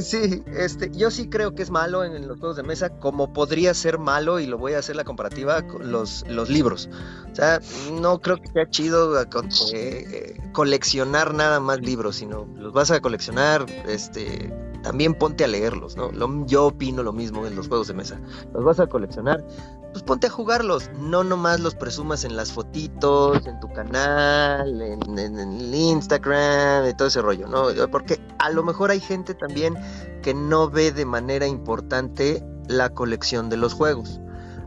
Sí, 0.00 0.42
este, 0.46 0.90
yo 0.92 1.10
sí 1.10 1.28
creo 1.28 1.54
que 1.54 1.62
es 1.62 1.70
malo 1.70 2.04
en, 2.04 2.26
los 2.26 2.38
juegos 2.38 2.56
de 2.56 2.62
mesa, 2.62 2.88
como 2.98 3.32
podría 3.32 3.74
ser 3.74 3.98
malo, 3.98 4.40
y 4.40 4.46
lo 4.46 4.56
voy 4.56 4.72
a 4.72 4.78
hacer 4.78 4.96
la 4.96 5.04
comparativa 5.04 5.66
con 5.66 5.92
los, 5.92 6.24
los 6.28 6.48
libros. 6.48 6.88
O 7.30 7.34
sea, 7.34 7.60
no 7.92 8.20
creo 8.20 8.38
que 8.38 8.48
sea 8.48 8.70
chido 8.70 9.20
eh, 9.20 9.26
eh, 9.74 10.40
coleccionar 10.52 11.34
nada 11.34 11.60
más 11.60 11.80
libros, 11.80 12.16
sino 12.16 12.46
los 12.56 12.72
vas 12.72 12.90
a 12.90 13.00
coleccionar, 13.00 13.66
este, 13.86 14.50
también 14.82 15.14
ponte 15.14 15.44
a 15.44 15.48
leerlos, 15.48 15.96
¿no? 15.96 16.10
yo 16.46 16.66
opino 16.66 17.02
lo 17.02 17.12
mismo 17.12 17.46
en 17.46 17.56
los 17.56 17.68
juegos 17.68 17.88
de 17.88 17.94
mesa. 17.94 18.20
Los 18.52 18.64
vas 18.64 18.80
a 18.80 18.86
coleccionar, 18.86 19.44
pues 19.92 20.02
ponte 20.02 20.26
a 20.26 20.30
jugarlos. 20.30 20.90
No 20.98 21.24
nomás 21.24 21.60
los 21.60 21.74
presumas 21.74 22.24
en 22.24 22.36
las 22.36 22.52
fotitos, 22.52 23.46
en 23.46 23.60
tu 23.60 23.72
canal, 23.72 24.80
en, 24.80 25.18
en, 25.18 25.74
Instagram, 25.74 26.88
y 26.88 26.94
todo 26.94 27.08
ese 27.08 27.22
rollo, 27.22 27.46
¿no? 27.46 27.68
Porque 27.90 28.20
a 28.38 28.50
lo 28.50 28.62
mejor 28.62 28.90
hay 28.90 29.00
gente 29.00 29.34
también 29.34 29.74
que 30.22 30.34
no 30.34 30.68
ve 30.68 30.92
de 30.92 31.04
manera 31.04 31.46
importante 31.46 32.44
la 32.68 32.90
colección 32.90 33.48
de 33.48 33.56
los 33.56 33.74
juegos. 33.74 34.20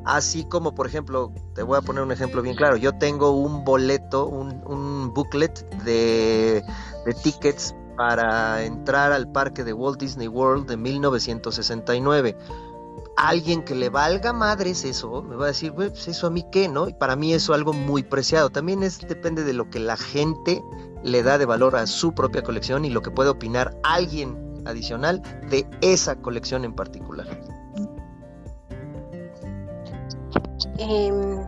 Así 0.06 0.46
como, 0.46 0.76
por 0.76 0.86
ejemplo, 0.86 1.32
te 1.56 1.64
voy 1.64 1.78
a 1.78 1.82
poner 1.82 2.04
un 2.04 2.12
ejemplo 2.12 2.44
bien 2.44 2.56
claro. 2.56 2.78
Yo 2.78 2.94
tengo 2.94 3.32
un 3.32 3.66
boleto, 3.66 4.28
un, 4.28 5.12
booklet 5.14 5.68
de 5.84 6.64
tickets 7.24 7.74
para 7.96 8.64
entrar 8.64 9.12
al 9.12 9.32
parque 9.32 9.64
de 9.64 9.74
Walt 9.74 10.00
Disney 10.00 10.28
World 10.28 10.68
de 10.68 10.78
1969. 10.78 12.38
Alguien 13.18 13.64
que 13.64 13.76
le 13.76 13.90
valga 13.90 14.34
madres 14.34 14.84
eso, 14.84 15.22
me 15.22 15.36
va 15.36 15.46
a 15.46 15.48
decir, 15.48 15.74
pues 15.74 16.08
eso 16.08 16.28
a 16.28 16.30
mí 16.30 16.46
qué, 16.52 16.68
¿no? 16.68 16.90
Y 16.90 16.94
para 16.94 17.16
mí 17.16 17.34
eso 17.34 17.54
es 17.54 17.58
algo 17.58 17.72
muy 17.72 18.04
preciado. 18.04 18.50
También 18.50 18.84
es, 18.84 19.00
depende 19.00 19.44
de 19.44 19.54
lo 19.54 19.70
que 19.70 19.80
la 19.80 19.96
gente 19.96 20.62
le 21.04 21.24
da 21.24 21.38
de 21.38 21.46
valor 21.46 21.76
a 21.76 21.88
su 21.88 22.14
propia 22.14 22.44
colección 22.44 22.84
y 22.84 22.90
lo 22.90 23.02
que 23.02 23.12
puede 23.12 23.30
opinar 23.30 23.78
alguien 23.84 24.64
adicional 24.66 25.22
de 25.50 25.66
esa 25.82 26.16
colección 26.16 26.66
en 26.66 26.74
particular. 26.74 27.28
Em, 30.78 31.46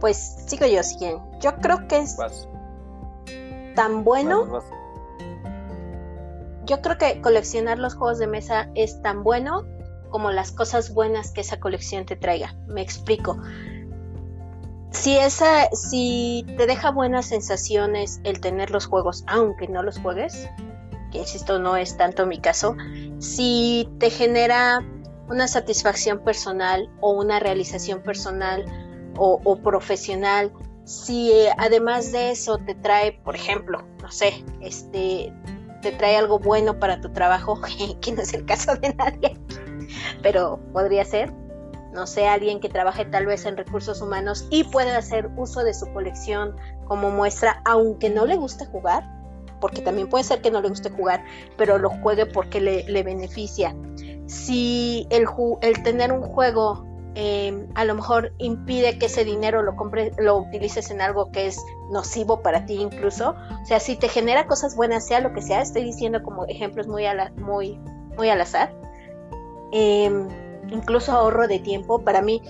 pues 0.00 0.36
sigo 0.46 0.66
yo, 0.66 0.82
siguen. 0.82 1.18
Yo 1.40 1.56
creo 1.56 1.88
que 1.88 1.98
es 1.98 2.16
tan 3.74 4.04
bueno 4.04 4.62
yo 6.64 6.80
creo 6.80 6.98
que 6.98 7.20
coleccionar 7.20 7.78
los 7.78 7.94
juegos 7.94 8.18
de 8.18 8.26
mesa 8.26 8.70
es 8.74 9.00
tan 9.02 9.22
bueno 9.22 9.64
como 10.10 10.30
las 10.30 10.52
cosas 10.52 10.94
buenas 10.94 11.32
que 11.32 11.40
esa 11.40 11.58
colección 11.58 12.06
te 12.06 12.16
traiga. 12.16 12.54
Me 12.66 12.82
explico. 12.82 13.36
Si 14.90 15.16
esa, 15.16 15.68
si 15.72 16.46
te 16.56 16.66
deja 16.66 16.90
buenas 16.90 17.26
sensaciones 17.26 18.20
el 18.22 18.40
tener 18.40 18.70
los 18.70 18.86
juegos, 18.86 19.24
aunque 19.26 19.66
no 19.66 19.82
los 19.82 19.98
juegues, 19.98 20.48
que 21.10 21.18
insisto 21.18 21.58
no 21.58 21.76
es 21.76 21.96
tanto 21.96 22.26
mi 22.26 22.38
caso, 22.40 22.76
si 23.18 23.88
te 23.98 24.10
genera 24.10 24.84
una 25.28 25.48
satisfacción 25.48 26.20
personal 26.20 26.88
o 27.00 27.12
una 27.12 27.40
realización 27.40 28.00
personal 28.02 28.64
o, 29.16 29.40
o 29.42 29.56
profesional 29.56 30.52
si 30.84 31.32
eh, 31.32 31.50
además 31.56 32.12
de 32.12 32.30
eso 32.30 32.58
te 32.58 32.74
trae, 32.74 33.12
por 33.12 33.34
ejemplo, 33.34 33.82
no 34.02 34.10
sé, 34.10 34.44
este, 34.60 35.32
te 35.84 35.92
trae 35.92 36.16
algo 36.16 36.38
bueno 36.38 36.80
para 36.80 37.00
tu 37.00 37.12
trabajo, 37.12 37.60
que 38.00 38.12
no 38.12 38.22
es 38.22 38.32
el 38.32 38.44
caso 38.46 38.74
de 38.76 38.94
nadie, 38.94 39.38
pero 40.22 40.58
podría 40.72 41.04
ser, 41.04 41.32
no 41.92 42.06
sé, 42.06 42.26
alguien 42.26 42.58
que 42.58 42.70
trabaje 42.70 43.04
tal 43.04 43.26
vez 43.26 43.44
en 43.44 43.56
recursos 43.56 44.00
humanos 44.00 44.48
y 44.50 44.64
pueda 44.64 44.96
hacer 44.96 45.30
uso 45.36 45.62
de 45.62 45.74
su 45.74 45.86
colección 45.92 46.56
como 46.86 47.10
muestra, 47.10 47.60
aunque 47.66 48.08
no 48.08 48.24
le 48.24 48.36
guste 48.36 48.64
jugar, 48.64 49.04
porque 49.60 49.82
también 49.82 50.08
puede 50.08 50.24
ser 50.24 50.40
que 50.40 50.50
no 50.50 50.62
le 50.62 50.70
guste 50.70 50.90
jugar, 50.90 51.22
pero 51.58 51.78
lo 51.78 51.90
juegue 51.90 52.26
porque 52.26 52.60
le, 52.60 53.02
beneficia. 53.02 53.76
Si 54.26 55.06
el, 55.10 55.26
el 55.60 55.82
tener 55.82 56.12
un 56.12 56.22
juego 56.22 56.86
Em, 57.16 57.68
a 57.76 57.84
lo 57.84 57.94
mejor 57.94 58.32
impide 58.38 58.98
que 58.98 59.06
ese 59.06 59.24
dinero 59.24 59.62
lo 59.62 59.76
compres, 59.76 60.12
lo 60.18 60.36
utilices 60.36 60.90
en 60.90 61.00
algo 61.00 61.30
que 61.30 61.46
es 61.46 61.64
nocivo 61.90 62.42
para 62.42 62.66
ti 62.66 62.74
incluso. 62.74 63.36
O 63.62 63.66
sea, 63.66 63.78
si 63.78 63.96
te 63.96 64.08
genera 64.08 64.46
cosas 64.46 64.74
buenas, 64.74 65.06
sea 65.06 65.20
lo 65.20 65.32
que 65.32 65.40
sea, 65.40 65.62
estoy 65.62 65.84
diciendo 65.84 66.22
como 66.22 66.44
ejemplos 66.46 66.88
muy, 66.88 67.04
muy, 67.36 67.78
muy 68.16 68.28
al 68.28 68.40
azar. 68.40 68.74
Em, 69.70 70.28
incluso 70.70 71.12
ahorro 71.12 71.46
de 71.46 71.60
tiempo. 71.60 72.00
Para 72.00 72.20
mí, 72.20 72.42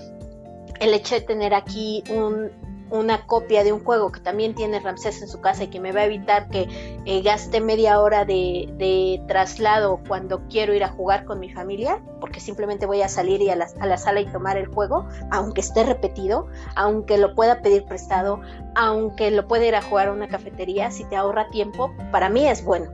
el 0.79 0.93
hecho 0.93 1.15
de 1.15 1.21
tener 1.21 1.53
aquí 1.53 2.03
un, 2.09 2.51
una 2.89 3.25
copia 3.25 3.63
de 3.63 3.73
un 3.73 3.83
juego 3.83 4.11
que 4.11 4.19
también 4.19 4.53
tiene 4.53 4.79
Ramsés 4.79 5.21
en 5.21 5.27
su 5.27 5.41
casa 5.41 5.63
y 5.63 5.67
que 5.67 5.79
me 5.79 5.91
va 5.91 6.01
a 6.01 6.05
evitar 6.05 6.49
que 6.49 6.67
eh, 7.05 7.21
gaste 7.21 7.61
media 7.61 7.99
hora 7.99 8.25
de, 8.25 9.21
traslado 9.27 10.01
cuando 10.07 10.47
quiero 10.49 10.73
ir 10.73 10.83
a 10.83 10.89
jugar 10.89 11.25
con 11.25 11.39
mi 11.39 11.51
familia, 11.51 12.01
porque 12.21 12.39
simplemente 12.39 12.85
voy 12.85 13.01
a 13.01 13.09
salir 13.09 13.41
y 13.41 13.49
a 13.49 13.55
la, 13.55 13.67
a 13.79 13.87
la, 13.87 13.97
sala 13.97 14.21
y 14.21 14.25
tomar 14.27 14.57
el 14.57 14.67
juego, 14.67 15.07
aunque 15.31 15.61
esté 15.61 15.83
repetido, 15.83 16.47
aunque 16.75 17.17
lo 17.17 17.33
pueda 17.33 17.61
pedir 17.61 17.85
prestado, 17.85 18.41
aunque 18.75 19.31
lo 19.31 19.47
pueda 19.47 19.65
ir 19.65 19.75
a 19.75 19.81
jugar 19.81 20.09
a 20.09 20.11
una 20.11 20.27
cafetería, 20.27 20.91
si 20.91 21.05
te 21.05 21.15
ahorra 21.15 21.49
tiempo, 21.49 21.91
para 22.11 22.29
mí 22.29 22.47
es 22.47 22.63
bueno. 22.63 22.91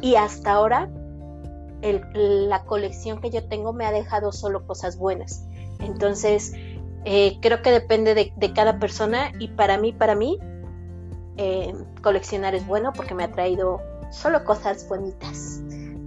Y 0.00 0.16
hasta 0.16 0.52
ahora, 0.52 0.90
la 2.12 2.64
colección 2.64 3.20
que 3.20 3.30
yo 3.30 3.46
tengo 3.48 3.72
me 3.72 3.86
ha 3.86 3.92
dejado 3.92 4.32
solo 4.32 4.66
cosas 4.66 4.96
buenas. 4.98 5.46
Entonces, 5.80 6.52
eh, 7.04 7.38
creo 7.40 7.62
que 7.62 7.70
depende 7.70 8.14
de, 8.14 8.52
cada 8.52 8.78
persona 8.78 9.32
y 9.38 9.48
para 9.48 9.78
mí, 9.78 9.92
para 9.92 10.14
mí, 10.14 10.38
eh, 11.36 11.74
coleccionar 12.02 12.54
es 12.54 12.66
bueno 12.66 12.92
porque 12.92 13.14
me 13.14 13.24
ha 13.24 13.32
traído 13.32 13.80
solo 14.10 14.44
cosas 14.44 14.88
bonitas. 14.88 15.60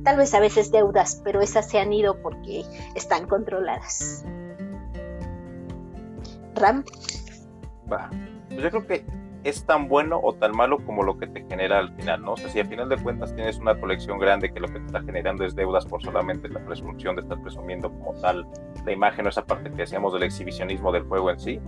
Tal 0.04 0.18
vez 0.18 0.34
a 0.34 0.40
veces 0.40 0.72
deudas, 0.72 1.22
pero 1.24 1.42
esas 1.42 1.68
se 1.68 1.80
han 1.80 1.92
ido 1.92 2.22
porque 2.22 2.64
están 2.94 3.28
controladas. 3.28 4.24
Ram. 6.54 6.86
Pues 7.88 8.02
yo 8.50 8.70
creo 8.70 8.88
que 8.88 9.06
es 9.46 9.64
tan 9.64 9.88
bueno 9.88 10.20
o 10.22 10.34
tan 10.34 10.52
malo 10.54 10.80
como 10.80 11.04
lo 11.04 11.20
que 11.20 11.28
te 11.28 11.46
genera 11.48 11.78
al 11.78 11.94
final, 11.94 12.24
¿no? 12.24 12.34
O 12.34 12.38
sea, 12.38 12.50
si 12.50 12.60
al 12.60 12.68
final 12.68 12.90
de 12.90 12.98
cuentas 12.98 13.34
tienes 13.36 13.60
una 13.60 13.80
colección 13.80 14.18
grande 14.18 14.52
que 14.52 14.60
lo 14.60 14.68
que 14.68 14.80
te 14.80 14.86
está 14.88 15.04
generando 15.04 15.46
es 15.46 15.56
deudas 15.56 15.86
por 15.86 16.02
solamente 16.02 16.50
la 16.50 16.66
presunción 16.66 17.16
de 17.16 17.22
estar 17.22 17.40
presumiendo 17.44 17.92
como 17.92 18.20
tal 18.22 18.48
la 18.84 18.92
imagen 18.92 19.28
o 19.28 19.30
esa 19.30 19.46
parte 19.46 19.70
que 19.70 19.78
decíamos 19.78 20.14
del 20.14 20.24
exhibicionismo 20.24 20.92
del 20.92 21.04
juego 21.04 21.30
en 21.30 21.40
sí, 21.40 21.60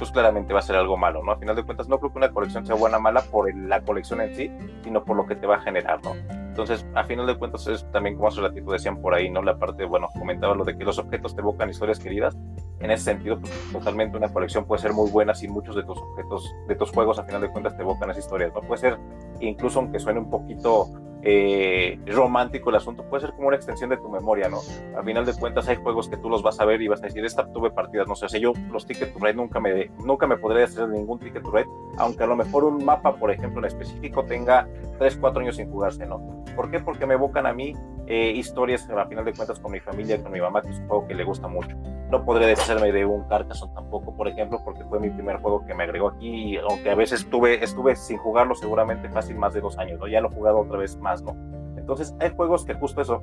pues 0.00 0.12
claramente 0.12 0.54
va 0.54 0.60
a 0.60 0.62
ser 0.62 0.76
algo 0.76 0.96
malo, 0.96 1.22
¿no? 1.22 1.32
A 1.32 1.36
final 1.36 1.54
de 1.54 1.62
cuentas 1.62 1.86
no 1.86 1.98
creo 1.98 2.10
que 2.10 2.16
una 2.16 2.30
colección 2.30 2.64
sea 2.64 2.74
buena 2.74 2.96
o 2.96 3.00
mala 3.00 3.20
por 3.20 3.54
la 3.54 3.82
colección 3.82 4.22
en 4.22 4.34
sí, 4.34 4.50
sino 4.82 5.04
por 5.04 5.14
lo 5.14 5.26
que 5.26 5.36
te 5.36 5.46
va 5.46 5.56
a 5.56 5.60
generar, 5.60 6.02
¿no? 6.02 6.14
Entonces, 6.30 6.86
a 6.94 7.04
final 7.04 7.26
de 7.26 7.36
cuentas 7.36 7.66
es 7.66 7.84
también 7.92 8.16
como 8.16 8.28
hace 8.28 8.40
ratito 8.40 8.72
decían 8.72 9.02
por 9.02 9.12
ahí, 9.12 9.28
¿no? 9.28 9.42
La 9.42 9.58
parte, 9.58 9.84
bueno, 9.84 10.08
comentaba 10.18 10.54
lo 10.54 10.64
de 10.64 10.78
que 10.78 10.84
los 10.84 10.98
objetos 10.98 11.34
te 11.34 11.42
evocan 11.42 11.68
historias 11.68 12.00
queridas, 12.00 12.34
en 12.80 12.90
ese 12.90 13.04
sentido, 13.04 13.38
pues, 13.40 13.52
totalmente 13.74 14.16
una 14.16 14.32
colección 14.32 14.64
puede 14.64 14.80
ser 14.80 14.94
muy 14.94 15.10
buena 15.10 15.34
si 15.34 15.48
muchos 15.48 15.76
de 15.76 15.82
tus 15.82 15.98
objetos, 15.98 16.50
de 16.66 16.76
tus 16.76 16.90
juegos, 16.92 17.18
a 17.18 17.24
final 17.24 17.42
de 17.42 17.50
cuentas, 17.50 17.76
te 17.76 17.82
evocan 17.82 18.08
esas 18.08 18.24
historias. 18.24 18.54
No 18.54 18.62
puede 18.62 18.80
ser, 18.80 18.98
incluso 19.40 19.80
aunque 19.80 19.98
suene 19.98 20.20
un 20.20 20.30
poquito 20.30 20.86
eh, 21.22 21.98
romántico 22.06 22.70
el 22.70 22.76
asunto, 22.76 23.04
puede 23.04 23.26
ser 23.26 23.34
como 23.34 23.48
una 23.48 23.56
extensión 23.56 23.90
de 23.90 23.96
tu 23.96 24.08
memoria, 24.08 24.48
¿no? 24.48 24.58
A 24.96 25.02
final 25.02 25.26
de 25.26 25.34
cuentas, 25.34 25.68
hay 25.68 25.76
juegos 25.76 26.08
que 26.08 26.16
tú 26.16 26.28
los 26.28 26.42
vas 26.42 26.60
a 26.60 26.64
ver 26.64 26.80
y 26.80 26.88
vas 26.88 27.02
a 27.02 27.06
decir, 27.06 27.24
esta 27.24 27.46
tuve 27.52 27.70
partidas, 27.70 28.06
no 28.06 28.14
sé, 28.14 28.26
o 28.26 28.28
sea, 28.28 28.40
yo 28.40 28.52
los 28.70 28.86
Ticket 28.86 29.12
to 29.12 29.18
Ride 29.18 29.34
nunca 29.34 29.60
me, 29.60 29.90
nunca 30.04 30.26
me 30.26 30.36
podría 30.36 30.64
hacer 30.64 30.88
ningún 30.88 31.18
Ticket 31.18 31.42
to 31.42 31.50
Ride, 31.50 31.68
aunque 31.98 32.24
a 32.24 32.26
lo 32.26 32.36
mejor 32.36 32.64
un 32.64 32.84
mapa, 32.84 33.16
por 33.16 33.30
ejemplo, 33.30 33.60
en 33.60 33.66
específico 33.66 34.24
tenga 34.24 34.66
3, 34.98 35.18
4 35.20 35.40
años 35.42 35.56
sin 35.56 35.70
jugarse, 35.70 36.06
¿no? 36.06 36.44
¿Por 36.56 36.70
qué? 36.70 36.80
Porque 36.80 37.06
me 37.06 37.14
evocan 37.14 37.46
a 37.46 37.52
mí 37.52 37.74
eh, 38.06 38.32
historias, 38.32 38.88
a 38.90 39.06
final 39.06 39.24
de 39.24 39.32
cuentas, 39.32 39.60
con 39.60 39.72
mi 39.72 39.80
familia, 39.80 40.20
con 40.22 40.32
mi 40.32 40.40
mamá, 40.40 40.62
que 40.62 40.70
es 40.70 40.78
un 40.78 40.88
juego 40.88 41.06
que 41.06 41.14
le 41.14 41.24
gusta 41.24 41.46
mucho. 41.46 41.76
No 42.10 42.24
podré 42.24 42.46
deshacerme 42.46 42.90
de 42.90 43.04
un 43.04 43.22
Carcassonne 43.28 43.72
tampoco, 43.72 44.16
por 44.16 44.26
ejemplo, 44.26 44.60
porque 44.64 44.84
fue 44.84 44.98
mi 44.98 45.10
primer 45.10 45.36
juego 45.36 45.64
que 45.64 45.74
me 45.74 45.84
agregó 45.84 46.08
aquí, 46.08 46.56
aunque 46.56 46.90
a 46.90 46.96
veces 46.96 47.20
estuve, 47.20 47.62
estuve 47.62 47.94
sin 47.94 48.18
jugarlo 48.18 48.56
seguramente 48.56 49.08
fácil 49.10 49.36
más 49.36 49.54
de 49.54 49.60
dos 49.60 49.78
años, 49.78 50.00
¿no? 50.00 50.08
Ya 50.08 50.20
lo 50.20 50.28
he 50.28 50.34
jugado 50.34 50.58
otra 50.58 50.78
vez 50.78 50.96
más, 50.98 51.09
¿no? 51.22 51.36
Entonces 51.76 52.14
hay 52.20 52.30
juegos 52.34 52.64
que 52.64 52.74
justo 52.74 53.00
eso, 53.00 53.20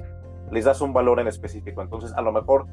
les 0.52 0.66
das 0.66 0.82
un 0.82 0.94
valor 0.94 1.20
en 1.20 1.28
específico. 1.28 1.82
Entonces 1.82 2.14
a 2.14 2.22
lo 2.22 2.32
mejor 2.32 2.68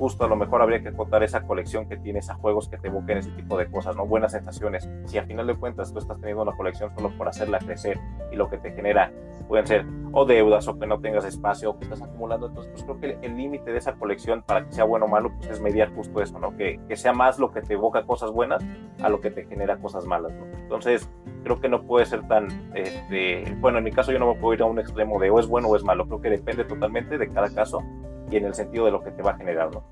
justo 0.00 0.24
a 0.24 0.28
lo 0.28 0.34
mejor 0.34 0.62
habría 0.62 0.80
que 0.80 0.88
acotar 0.88 1.22
esa 1.22 1.42
colección 1.42 1.86
que 1.86 1.98
tienes 1.98 2.30
a 2.30 2.34
juegos 2.34 2.70
que 2.70 2.78
te 2.78 2.88
evoquen 2.88 3.18
ese 3.18 3.30
tipo 3.32 3.58
de 3.58 3.70
cosas, 3.70 3.94
¿no? 3.96 4.06
Buenas 4.06 4.32
sensaciones. 4.32 4.88
Si 5.04 5.18
a 5.18 5.24
final 5.24 5.46
de 5.46 5.54
cuentas 5.54 5.92
tú 5.92 5.98
estás 5.98 6.18
teniendo 6.18 6.42
una 6.42 6.56
colección 6.56 6.90
solo 6.96 7.10
por 7.18 7.28
hacerla 7.28 7.58
crecer 7.58 8.00
y 8.32 8.36
lo 8.36 8.48
que 8.48 8.56
te 8.56 8.72
genera 8.72 9.12
pueden 9.46 9.66
ser 9.66 9.84
o 10.12 10.24
deudas 10.24 10.66
o 10.68 10.78
que 10.78 10.86
no 10.86 11.00
tengas 11.00 11.26
espacio 11.26 11.70
o 11.70 11.78
que 11.78 11.84
estás 11.84 12.00
acumulando, 12.00 12.46
entonces 12.46 12.72
pues 12.72 12.84
creo 12.84 12.98
que 12.98 13.26
el 13.26 13.36
límite 13.36 13.72
de 13.72 13.76
esa 13.76 13.92
colección 13.92 14.42
para 14.42 14.64
que 14.64 14.72
sea 14.72 14.84
bueno 14.84 15.04
o 15.04 15.08
malo 15.08 15.32
pues 15.36 15.50
es 15.50 15.60
mediar 15.60 15.94
justo 15.94 16.22
eso, 16.22 16.38
¿no? 16.38 16.56
Que, 16.56 16.80
que, 16.88 16.96
sea 16.96 17.12
más 17.12 17.38
lo 17.38 17.50
que 17.50 17.60
te 17.60 17.74
evoca 17.74 18.04
cosas 18.04 18.30
buenas 18.30 18.64
a 19.02 19.10
lo 19.10 19.20
que 19.20 19.30
te 19.30 19.44
genera 19.44 19.76
cosas 19.76 20.06
malas, 20.06 20.32
¿no? 20.32 20.46
Entonces 20.46 21.10
creo 21.44 21.60
que 21.60 21.68
no 21.68 21.82
puede 21.82 22.06
ser 22.06 22.26
tan, 22.26 22.48
este, 22.74 23.54
bueno, 23.60 23.76
en 23.76 23.84
mi 23.84 23.92
caso 23.92 24.12
yo 24.12 24.18
no 24.18 24.32
me 24.32 24.40
puedo 24.40 24.54
ir 24.54 24.62
a 24.62 24.64
un 24.64 24.78
extremo 24.78 25.20
de 25.20 25.28
o 25.28 25.38
es 25.38 25.46
bueno 25.46 25.68
o 25.68 25.76
es 25.76 25.84
malo, 25.84 26.06
creo 26.06 26.22
que 26.22 26.30
depende 26.30 26.64
totalmente 26.64 27.18
de 27.18 27.28
cada 27.28 27.50
caso 27.52 27.82
y 28.30 28.36
en 28.36 28.46
el 28.46 28.54
sentido 28.54 28.84
de 28.86 28.92
lo 28.92 29.02
que 29.02 29.10
te 29.10 29.22
va 29.22 29.32
a 29.32 29.36
generar, 29.36 29.70
¿no? 29.72 29.82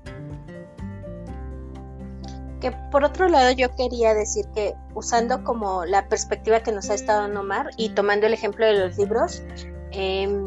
Que 2.61 2.71
por 2.91 3.03
otro 3.03 3.29
lado 3.29 3.51
yo 3.51 3.73
quería 3.75 4.13
decir 4.13 4.45
que 4.53 4.75
usando 4.93 5.43
como 5.43 5.85
la 5.85 6.07
perspectiva 6.09 6.59
que 6.59 6.71
nos 6.71 6.89
ha 6.89 6.93
estado 6.93 7.21
dando 7.21 7.41
Omar 7.41 7.69
y 7.77 7.89
tomando 7.89 8.27
el 8.27 8.33
ejemplo 8.33 8.65
de 8.65 8.73
los 8.79 8.97
libros, 8.97 9.43
em, 9.91 10.45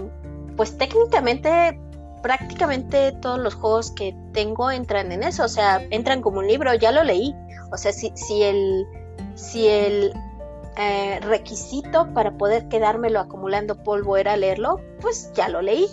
pues 0.57 0.77
técnicamente 0.77 1.79
prácticamente 2.23 3.13
todos 3.21 3.39
los 3.39 3.55
juegos 3.55 3.91
que 3.91 4.17
tengo 4.33 4.71
entran 4.71 5.11
en 5.13 5.23
eso, 5.25 5.45
o 5.45 5.49
sea, 5.49 5.83
entran 5.91 6.23
como 6.23 6.39
un 6.39 6.47
libro, 6.47 6.73
ya 6.75 6.93
lo 6.93 7.03
leí, 7.03 7.35
o 7.73 7.77
sea, 7.77 7.93
si, 7.93 8.13
si 8.15 8.43
el, 8.43 8.87
si 9.35 9.67
el 9.67 10.13
eh, 10.77 11.19
requisito 11.21 12.13
para 12.15 12.31
poder 12.39 12.69
quedármelo 12.69 13.21
acumulando 13.21 13.83
polvo 13.83 14.17
era 14.17 14.37
leerlo, 14.37 14.81
pues 15.01 15.33
ya 15.35 15.49
lo 15.49 15.61
leí, 15.61 15.87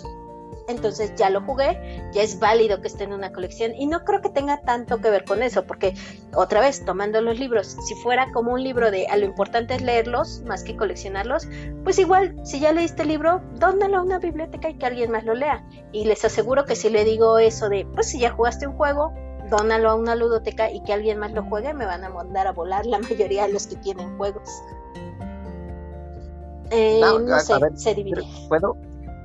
entonces 0.68 1.12
ya 1.16 1.30
lo 1.30 1.40
jugué, 1.42 1.78
ya 2.12 2.22
es 2.22 2.38
válido 2.38 2.80
que 2.80 2.88
esté 2.88 3.04
en 3.04 3.12
una 3.12 3.32
colección 3.32 3.74
y 3.74 3.86
no 3.86 4.04
creo 4.04 4.20
que 4.20 4.28
tenga 4.28 4.60
tanto 4.62 4.98
que 4.98 5.10
ver 5.10 5.24
con 5.24 5.42
eso, 5.42 5.64
porque 5.64 5.94
otra 6.34 6.60
vez, 6.60 6.84
tomando 6.84 7.20
los 7.20 7.38
libros, 7.38 7.76
si 7.86 7.94
fuera 7.96 8.30
como 8.32 8.52
un 8.52 8.62
libro 8.62 8.90
de 8.90 9.06
a 9.06 9.16
lo 9.16 9.26
importante 9.26 9.74
es 9.74 9.82
leerlos 9.82 10.42
más 10.46 10.62
que 10.64 10.76
coleccionarlos, 10.76 11.48
pues 11.84 11.98
igual, 11.98 12.34
si 12.44 12.60
ya 12.60 12.72
leíste 12.72 13.02
el 13.02 13.08
libro, 13.08 13.40
dónalo 13.56 13.98
a 13.98 14.02
una 14.02 14.18
biblioteca 14.18 14.70
y 14.70 14.74
que 14.74 14.86
alguien 14.86 15.10
más 15.10 15.24
lo 15.24 15.34
lea. 15.34 15.64
Y 15.92 16.04
les 16.04 16.24
aseguro 16.24 16.64
que 16.64 16.76
si 16.76 16.90
le 16.90 17.04
digo 17.04 17.38
eso 17.38 17.68
de, 17.68 17.86
pues 17.94 18.08
si 18.08 18.20
ya 18.20 18.30
jugaste 18.30 18.66
un 18.66 18.74
juego, 18.74 19.12
dónalo 19.50 19.90
a 19.90 19.94
una 19.94 20.14
ludoteca 20.14 20.70
y 20.70 20.82
que 20.82 20.92
alguien 20.92 21.18
más 21.18 21.32
lo 21.32 21.42
juegue, 21.44 21.74
me 21.74 21.84
van 21.84 22.04
a 22.04 22.08
mandar 22.08 22.46
a 22.46 22.52
volar 22.52 22.86
la 22.86 22.98
mayoría 23.10 23.46
de 23.46 23.52
los 23.52 23.66
que 23.66 23.76
tienen 23.76 24.16
juegos. 24.16 24.48
Eh, 26.70 27.00
no, 27.00 27.40
sé, 27.40 27.54
se 27.74 27.94
divide. 27.94 28.22
¿Puedo? 28.48 28.76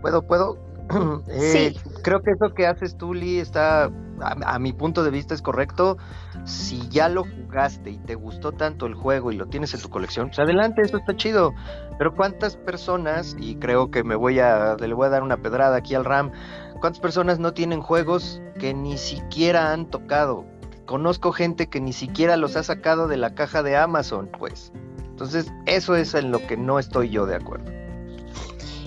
¿Puedo? 0.02 0.22
¿Puedo? 0.24 0.58
Eh, 1.30 1.76
creo 2.04 2.22
que 2.22 2.32
eso 2.32 2.54
que 2.54 2.68
haces 2.68 2.98
tú, 2.98 3.14
Lee, 3.14 3.40
está, 3.40 3.92
a, 4.22 4.60
mi 4.60 4.74
punto 4.74 5.04
de 5.04 5.12
vista, 5.12 5.34
es 5.34 5.42
correcto. 5.42 5.98
Si 6.46 6.88
ya 6.90 7.10
lo 7.10 7.24
jugaste 7.24 7.90
y 7.90 7.98
te 7.98 8.16
gustó 8.16 8.52
tanto 8.52 8.86
el 8.86 8.94
juego 8.94 9.32
y 9.32 9.36
lo 9.36 9.48
tienes 9.48 9.74
en 9.74 9.82
tu 9.82 9.90
colección, 9.90 10.28
pues 10.28 10.40
adelante, 10.40 10.82
eso 10.84 10.98
está 10.98 11.16
chido. 11.16 11.54
Pero 11.98 12.16
cuántas 12.16 12.56
personas, 12.56 13.36
y 13.40 13.56
creo 13.56 13.90
que 13.90 14.04
me 14.04 14.16
voy 14.16 14.40
a, 14.40 14.76
le 14.76 14.94
voy 14.94 15.08
a 15.08 15.10
dar 15.10 15.24
una 15.24 15.38
pedrada 15.38 15.78
aquí 15.78 15.96
al 15.96 16.06
RAM, 16.06 16.32
cuántas 16.80 17.00
personas 17.00 17.40
no 17.40 17.54
tienen 17.54 17.82
juegos 17.82 18.42
que 18.60 18.74
ni 18.74 18.98
siquiera 18.98 19.74
han 19.74 19.90
tocado. 19.90 20.46
Conozco 20.86 21.32
gente 21.32 21.68
que 21.68 21.82
ni 21.82 21.94
siquiera 21.94 22.38
los 22.38 22.56
ha 22.56 22.64
sacado 22.64 23.08
de 23.08 23.18
la 23.18 23.34
caja 23.34 23.64
de 23.64 23.76
Amazon, 23.76 24.30
pues. 24.38 24.72
Entonces, 25.10 25.52
eso 25.66 25.96
es 25.96 26.14
en 26.14 26.32
lo 26.32 26.46
que 26.46 26.58
no 26.58 26.78
estoy 26.78 27.10
yo 27.10 27.26
de 27.26 27.36
acuerdo 27.36 27.85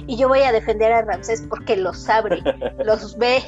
y 0.09 0.17
yo 0.17 0.27
voy 0.27 0.41
a 0.41 0.53
defender 0.53 0.91
a 0.91 1.03
Ramsés 1.03 1.47
porque 1.49 1.77
los 1.77 2.09
abre, 2.09 2.41
los 2.85 3.17
ve, 3.19 3.43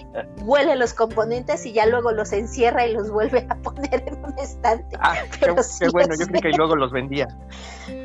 huele 0.44 0.76
los 0.76 0.92
componentes 0.92 1.64
y 1.64 1.72
ya 1.72 1.86
luego 1.86 2.12
los 2.12 2.34
encierra 2.34 2.86
y 2.86 2.92
los 2.92 3.10
vuelve 3.10 3.46
a 3.48 3.56
poner 3.56 4.04
en 4.06 4.22
un 4.22 4.38
estante. 4.38 4.94
Ah, 5.00 5.16
qué, 5.40 5.88
bueno, 5.88 6.14
yo 6.20 6.26
creo 6.26 6.42
que 6.42 6.50
luego 6.50 6.76
los 6.76 6.92
vendía. 6.92 7.26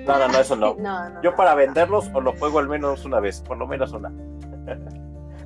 No, 0.07 0.17
no, 0.17 0.29
no, 0.29 0.39
eso 0.39 0.55
no. 0.55 0.77
yo 1.21 1.35
para 1.35 1.53
venderlos 1.53 2.09
o 2.13 2.21
lo 2.21 2.31
juego 2.37 2.59
al 2.59 2.69
menos 2.69 3.03
una 3.03 3.19
vez, 3.19 3.41
por 3.41 3.57
lo 3.57 3.67
menos 3.67 3.91
una. 3.91 4.11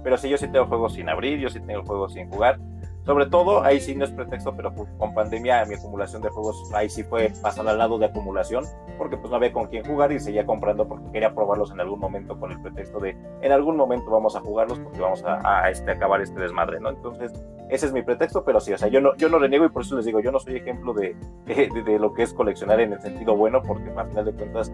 Pero 0.03 0.17
sí, 0.17 0.29
yo 0.29 0.37
sí 0.37 0.47
tengo 0.47 0.67
juegos 0.67 0.93
sin 0.93 1.09
abrir, 1.09 1.39
yo 1.39 1.49
sí 1.49 1.59
tengo 1.61 1.83
juegos 1.83 2.13
sin 2.13 2.29
jugar. 2.29 2.59
Sobre 3.05 3.25
todo, 3.25 3.63
ahí 3.63 3.79
sí 3.79 3.95
no 3.95 4.05
es 4.05 4.11
pretexto, 4.11 4.55
pero 4.55 4.73
pues, 4.73 4.89
con 4.97 5.13
pandemia 5.13 5.65
mi 5.65 5.75
acumulación 5.75 6.21
de 6.21 6.29
juegos 6.29 6.69
ahí 6.73 6.89
sí 6.89 7.03
fue 7.03 7.31
pasar 7.41 7.67
al 7.67 7.77
lado 7.77 7.97
de 7.97 8.05
acumulación, 8.05 8.65
porque 8.97 9.17
pues 9.17 9.31
no 9.31 9.37
había 9.37 9.51
con 9.51 9.67
quién 9.67 9.83
jugar 9.85 10.11
y 10.11 10.19
seguía 10.19 10.45
comprando 10.45 10.87
porque 10.87 11.11
quería 11.11 11.33
probarlos 11.33 11.71
en 11.71 11.79
algún 11.79 11.99
momento 11.99 12.39
con 12.39 12.51
el 12.51 12.61
pretexto 12.61 12.99
de 12.99 13.17
en 13.41 13.51
algún 13.51 13.77
momento 13.77 14.11
vamos 14.11 14.35
a 14.35 14.41
jugarlos 14.41 14.79
porque 14.79 14.99
vamos 14.99 15.23
a, 15.25 15.69
este, 15.69 15.91
acabar 15.91 16.21
este 16.21 16.39
desmadre, 16.39 16.79
¿no? 16.79 16.89
Entonces, 16.89 17.31
ese 17.69 17.85
es 17.85 17.93
mi 17.93 18.01
pretexto, 18.01 18.43
pero 18.43 18.59
sí, 18.59 18.73
o 18.73 18.77
sea, 18.77 18.89
yo 18.89 19.01
no, 19.01 19.15
yo 19.15 19.29
no 19.29 19.39
reniego 19.39 19.65
y 19.65 19.69
por 19.69 19.83
eso 19.83 19.95
les 19.95 20.05
digo, 20.05 20.19
yo 20.19 20.31
no 20.31 20.39
soy 20.39 20.57
ejemplo 20.57 20.93
de, 20.93 21.15
de, 21.45 21.99
lo 21.99 22.13
que 22.13 22.23
es 22.23 22.33
coleccionar 22.33 22.79
en 22.79 22.93
el 22.93 23.01
sentido 23.01 23.35
bueno, 23.35 23.61
porque 23.63 23.89
al 23.95 24.09
final 24.09 24.25
de 24.25 24.33
cuentas 24.33 24.71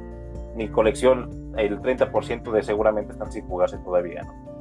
mi 0.55 0.69
colección, 0.69 1.53
el 1.57 1.79
30% 1.81 2.51
de 2.51 2.63
seguramente 2.63 3.11
están 3.11 3.31
sin 3.31 3.45
jugarse 3.47 3.77
todavía, 3.79 4.23
¿no? 4.23 4.54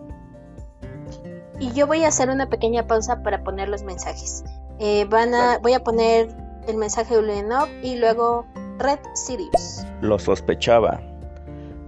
Y 1.65 1.73
yo 1.73 1.87
voy 1.87 2.05
a 2.05 2.09
hacer 2.09 2.29
una 2.29 2.51
pequeña 2.51 2.87
pausa 2.87 3.23
para 3.23 3.43
poner 3.43 3.71
los 3.71 3.83
mensajes. 3.85 4.45
Eh, 4.79 5.07
van 5.09 5.35
a, 5.35 5.59
voy 5.59 5.73
a 5.73 5.83
poner 5.83 6.29
el 6.69 6.77
mensaje 6.77 7.15
de 7.15 7.21
Ulenov 7.21 7.69
y 7.83 7.97
luego 7.97 8.45
Red 8.79 8.99
Sirius. 9.15 9.87
Lo 10.03 10.19
sospechaba. 10.19 11.01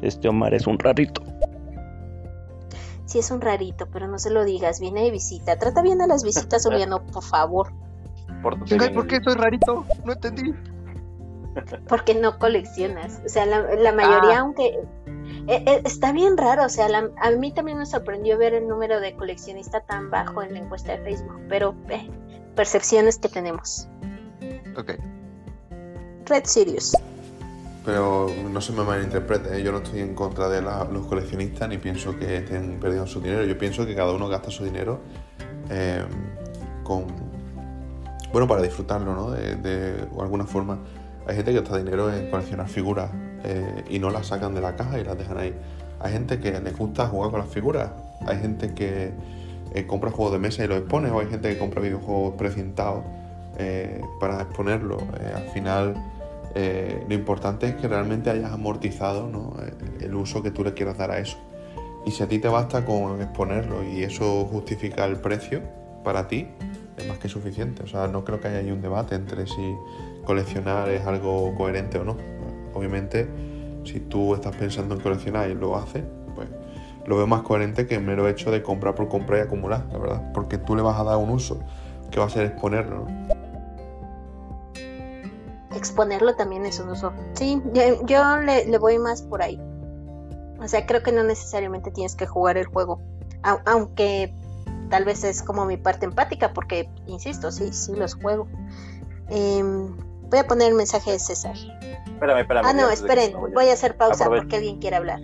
Este 0.01 0.29
Omar 0.29 0.55
es 0.55 0.67
un 0.67 0.79
rarito. 0.79 1.23
Sí, 3.05 3.19
es 3.19 3.31
un 3.31 3.43
rarito, 3.43 3.87
pero 3.93 4.09
no 4.09 4.19
se 4.19 4.31
lo 4.31 4.47
digas. 4.47 4.81
Viene 4.81 5.03
de 5.05 5.11
visita. 5.11 5.59
Trata 5.59 5.83
bien 5.83 6.01
a 6.01 6.07
las 6.07 6.25
visitas, 6.25 6.65
Uliano, 6.67 7.05
por 7.05 7.23
favor. 7.23 7.71
¿Por, 8.43 8.65
qué 8.65 9.21
soy 9.23 9.35
rarito? 9.35 9.85
No 10.07 10.13
entendí. 10.13 10.55
Porque 11.87 12.15
no 12.15 12.39
coleccionas. 12.39 13.21
O 13.27 13.29
sea, 13.29 13.45
la, 13.45 13.93
mayoría, 13.93 14.39
ah. 14.39 14.41
aunque 14.41 14.81
eh, 15.49 15.63
eh, 15.65 15.83
está 15.85 16.13
bien 16.13 16.37
raro, 16.37 16.65
o 16.65 16.69
sea, 16.69 16.89
a 16.89 17.31
mí 17.31 17.53
también 17.53 17.79
me 17.79 17.87
sorprendió 17.87 18.37
ver 18.37 18.55
el 18.55 18.67
número 18.67 19.01
de 19.01 19.15
coleccionistas 19.15 19.87
tan 19.87 20.11
bajo 20.11 20.43
en 20.43 20.55
la 20.55 20.59
encuesta 20.59 20.97
de 20.97 21.05
Facebook, 21.05 21.41
pero 21.49 21.75
eh, 21.89 22.11
percepciones 22.57 23.19
que 23.19 23.29
tenemos. 23.29 23.89
Ok. 24.77 24.93
Red 26.27 26.45
Sirius. 26.45 26.97
Pero 27.85 28.29
no 28.51 28.61
se 28.61 28.73
me 28.73 28.83
malinterprete, 28.83 29.63
yo 29.63 29.71
no 29.71 29.79
estoy 29.79 30.01
en 30.01 30.17
contra 30.17 30.49
de 30.49 30.61
los 30.61 31.07
coleccionistas 31.07 31.69
ni 31.69 31.79
pienso 31.79 32.19
que 32.19 32.39
estén 32.39 32.81
perdiendo 32.81 33.07
su 33.07 33.21
dinero. 33.21 33.45
Yo 33.45 33.57
pienso 33.57 33.87
que 33.87 33.95
cada 33.95 34.13
uno 34.13 34.29
gasta 34.29 34.51
su 34.51 34.65
dinero 34.65 34.99
con. 36.83 37.07
Bueno, 38.33 38.49
para 38.49 38.63
disfrutarlo, 38.63 39.15
¿no? 39.15 39.31
De, 39.31 39.55
de, 39.55 40.09
alguna 40.19 40.45
forma. 40.45 40.81
Hay 41.29 41.37
gente 41.37 41.53
que 41.53 41.61
gasta 41.61 41.79
dinero 41.79 42.13
en 42.13 42.29
coleccionar 42.29 42.69
figuras 42.69 43.11
eh, 43.45 43.85
y 43.89 43.99
no 43.99 44.11
las 44.11 44.29
sacan 44.29 44.55
de 44.55 44.61
la 44.61 44.77
caja 44.77 44.99
y 44.99 45.05
las 45.05 45.17
dejan 45.19 45.39
ahí. 45.39 45.55
Hay 46.01 46.13
gente 46.13 46.39
que 46.39 46.61
les 46.61 46.77
gusta 46.77 47.07
jugar 47.09 47.31
con 47.31 47.41
las 47.41 47.49
figuras, 47.49 47.91
hay 48.27 48.39
gente 48.39 48.75
que 48.75 49.13
eh, 49.75 49.87
compra 49.87 50.11
juegos 50.11 50.33
de 50.33 50.39
mesa 50.39 50.65
y 50.65 50.69
los 50.69 50.79
expone, 50.79 51.11
o 51.11 51.21
hay 51.21 51.27
gente 51.27 51.49
que 51.49 51.59
compra 51.59 51.81
videojuegos 51.81 52.35
precintados 52.35 53.05
eh, 53.59 54.03
para 54.21 54.43
exponerlo. 54.43 54.99
al 55.35 55.49
final, 55.51 55.95
lo 57.09 57.15
importante 57.15 57.69
es 57.69 57.75
que 57.75 57.87
realmente 57.87 58.31
hayas 58.31 58.51
amortizado 58.51 59.31
el 60.01 60.15
uso 60.15 60.43
que 60.43 60.51
tú 60.51 60.65
le 60.65 60.73
quieras 60.73 60.97
dar 60.97 61.11
a 61.11 61.19
eso. 61.19 61.37
Y 62.07 62.13
si 62.13 62.23
a 62.23 62.29
ti 62.29 62.39
te 62.39 62.49
basta 62.49 62.85
con 62.85 63.21
exponerlo 63.21 63.83
y 63.85 64.05
eso 64.05 64.47
justifica 64.47 65.05
el 65.05 65.17
precio 65.17 65.61
para 66.05 66.29
ti, 66.29 66.47
es 66.97 67.07
más 67.09 67.19
que 67.19 67.29
suficiente. 67.29 67.83
O 67.83 67.87
sea, 67.87 68.07
no 68.07 68.25
creo 68.25 68.41
que 68.41 68.49
haya 68.49 68.59
ahí 68.59 68.71
un 68.71 68.81
debate 68.81 69.17
entre 69.17 69.47
si 69.47 69.75
coleccionar 70.25 70.89
es 70.89 71.05
algo 71.07 71.55
coherente 71.57 71.99
o 71.99 72.05
no. 72.05 72.17
Obviamente, 72.77 73.27
si 73.85 74.01
tú 74.01 74.35
estás 74.35 74.55
pensando 74.55 74.95
en 74.95 75.01
coleccionar 75.01 75.49
y 75.49 75.55
lo 75.55 75.77
haces, 75.77 76.05
pues 76.35 76.49
lo 77.07 77.17
veo 77.17 77.27
más 77.27 77.43
coherente 77.43 77.87
que 77.87 77.95
el 77.95 78.03
mero 78.03 78.29
hecho 78.29 78.51
de 78.51 78.63
comprar 78.63 78.95
por 78.95 79.09
comprar 79.09 79.41
y 79.41 79.43
acumular, 79.43 79.87
la 79.93 79.99
verdad. 79.99 80.33
Porque 80.35 80.59
tú 80.59 80.77
le 80.77 80.83
vas 80.83 81.01
a 81.01 81.05
dar 81.05 81.17
un 81.17 81.31
uso 81.31 81.59
que 82.11 82.21
va 82.21 82.27
a 82.27 82.31
ser 82.31 82.47
exponerlo, 82.47 83.07
Exponerlo 85.75 86.35
también 86.35 86.65
es 86.65 86.81
un 86.81 86.89
uso. 86.89 87.13
Sí, 87.35 87.63
yo, 88.07 88.39
le, 88.39 88.79
voy 88.79 88.99
más 88.99 89.21
por 89.21 89.43
ahí. 89.43 89.61
O 90.59 90.67
sea, 90.67 90.87
creo 90.87 91.03
que 91.03 91.13
no 91.13 91.23
necesariamente 91.23 91.91
tienes 91.91 92.17
que 92.17 92.27
jugar 92.27 92.57
el 92.57 92.65
juego. 92.65 93.01
aunque 93.43 94.35
tal 94.89 95.05
vez 95.05 95.23
es 95.23 95.43
como 95.43 95.67
mi 95.67 95.77
parte 95.77 96.07
empática, 96.07 96.53
porque, 96.55 96.89
insisto, 97.07 97.53
sí, 97.53 97.73
sí 97.73 97.93
los 97.95 98.15
juego. 98.15 98.49
Em, 99.29 99.95
voy 100.31 100.39
a 100.39 100.47
poner 100.47 100.69
el 100.69 100.75
mensaje 100.75 101.13
de 101.13 101.19
César. 101.19 101.57
Espérame, 102.17 102.41
espérame. 102.41 102.65
Ah, 102.67 102.73
no, 102.73 102.91
esperen, 102.91 103.35
voy 103.55 103.69
a 103.69 103.75
hacer 103.75 103.97
pausa 103.97 104.27
porque 104.27 104.57
alguien 104.57 104.79
quiere 104.79 104.97
hablar. 104.97 105.21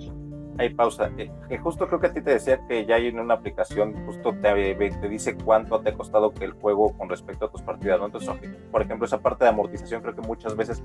Hay 0.58 0.74
pausa. 0.74 1.10
Eh, 1.16 1.30
justo 1.58 1.88
creo 1.88 1.98
que 1.98 2.08
a 2.08 2.12
ti 2.12 2.20
te 2.20 2.32
decía 2.32 2.60
que 2.68 2.84
ya 2.84 2.96
hay 2.96 3.06
en 3.06 3.18
una 3.18 3.34
aplicación, 3.34 3.94
justo 4.04 4.34
te, 4.42 4.74
te 4.74 5.08
dice 5.08 5.34
cuánto 5.42 5.80
te 5.80 5.90
ha 5.90 5.94
costado 5.94 6.34
que 6.34 6.44
el 6.44 6.52
juego 6.52 6.96
con 6.98 7.08
respecto 7.08 7.46
a 7.46 7.50
tus 7.50 7.62
partidas, 7.62 7.98
¿no? 7.98 8.06
Entonces, 8.06 8.30
por 8.70 8.82
ejemplo, 8.82 9.06
esa 9.06 9.20
parte 9.20 9.44
de 9.44 9.50
amortización 9.50 10.02
creo 10.02 10.14
que 10.14 10.20
muchas 10.20 10.54
veces 10.54 10.82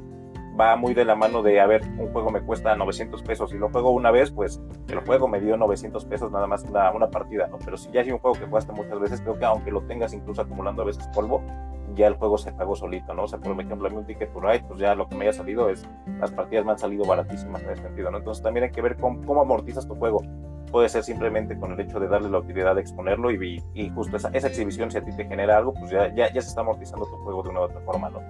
va 0.58 0.78
muy 0.78 0.94
de 0.94 1.04
la 1.04 1.16
mano 1.16 1.44
de, 1.44 1.60
a 1.60 1.68
ver, 1.68 1.84
un 1.98 2.12
juego 2.14 2.32
me 2.32 2.42
cuesta 2.42 2.74
900 2.74 3.22
pesos 3.24 3.54
y 3.54 3.58
lo 3.58 3.70
juego 3.70 3.92
una 3.92 4.10
vez, 4.10 4.32
pues 4.32 4.62
el 4.88 5.00
juego 5.00 5.28
me 5.28 5.42
dio 5.42 5.58
900 5.58 6.06
pesos 6.06 6.32
nada 6.32 6.48
más 6.48 6.64
una, 6.64 6.90
una 6.92 7.10
partida, 7.10 7.48
¿no? 7.48 7.60
Pero 7.60 7.76
si 7.76 7.92
ya 7.92 8.00
hay 8.00 8.12
un 8.12 8.20
juego 8.20 8.40
que 8.40 8.46
cuesta 8.46 8.72
muchas 8.72 8.98
veces, 9.02 9.20
creo 9.20 9.38
que 9.38 9.44
aunque 9.44 9.72
lo 9.72 9.82
tengas 9.82 10.14
incluso 10.14 10.42
acumulando 10.42 10.84
a 10.84 10.86
veces 10.86 11.06
polvo, 11.14 11.44
ya 11.98 12.08
el 12.08 12.16
juego 12.16 12.38
se 12.38 12.54
pagó 12.54 12.76
solito, 12.76 13.14
¿no? 13.14 13.24
O 13.24 13.28
sea, 13.28 13.40
por 13.40 13.60
ejemplo, 13.60 13.88
a 13.88 13.90
mí 13.90 13.98
un 13.98 14.06
ticket 14.06 14.32
to 14.32 14.40
ride, 14.40 14.64
pues 14.68 14.80
ya 14.80 14.96
lo 14.96 15.10
que 15.10 15.16
me 15.16 15.26
haya 15.26 15.34
salido 15.34 15.70
es, 15.70 15.86
las 16.20 16.32
partidas 16.32 16.64
me 16.66 16.72
han 16.72 16.80
salido 16.80 17.06
baratísimas 17.06 17.62
en 17.64 17.72
ese 17.72 17.82
sentido, 17.82 18.12
¿no? 18.12 18.20
Entonces 18.20 18.44
también 18.44 18.66
hay 18.66 18.72
que 18.72 18.82
ver 18.82 18.98
cómo, 18.98 19.26
cómo 19.26 19.42
amortizas 19.42 19.88
tu 19.88 19.96
juego. 19.96 20.22
Puede 20.72 20.90
ser 20.90 21.04
simplemente 21.04 21.58
con 21.58 21.72
el 21.72 21.80
hecho 21.80 22.00
de 22.00 22.08
darle 22.08 22.30
la 22.30 22.40
utilidad 22.40 22.76
de 22.76 22.82
exponerlo 22.82 23.32
y, 23.32 23.64
y 23.74 23.90
justo 23.90 24.18
esa, 24.18 24.30
esa, 24.30 24.48
exhibición, 24.48 24.92
si 24.92 24.98
a 24.98 25.04
ti 25.04 25.12
te 25.16 25.26
genera 25.26 25.58
algo, 25.58 25.74
pues 25.74 25.92
ya, 25.92 26.14
ya, 26.14 26.32
ya 26.32 26.42
se 26.42 26.50
está 26.50 26.62
amortizando 26.62 27.06
tu 27.06 27.16
juego 27.18 27.44
de 27.44 27.50
una 27.50 27.62
u 27.62 27.64
otra 27.64 27.80
forma, 27.82 28.10
¿no? 28.10 28.22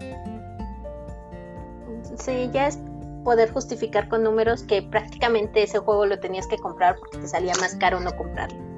Sí, 2.16 2.50
ya 2.54 2.68
es 2.68 2.80
poder 3.24 3.52
justificar 3.52 4.08
con 4.08 4.24
números 4.24 4.64
que 4.64 4.82
prácticamente 4.82 5.64
ese 5.64 5.80
juego 5.80 6.06
lo 6.06 6.20
tenías 6.20 6.48
que 6.48 6.58
comprar 6.58 6.96
porque 6.98 7.18
te 7.18 7.28
salía 7.28 7.54
más 7.60 7.76
caro 7.76 8.00
no 8.00 8.16
comprarlo. 8.16 8.77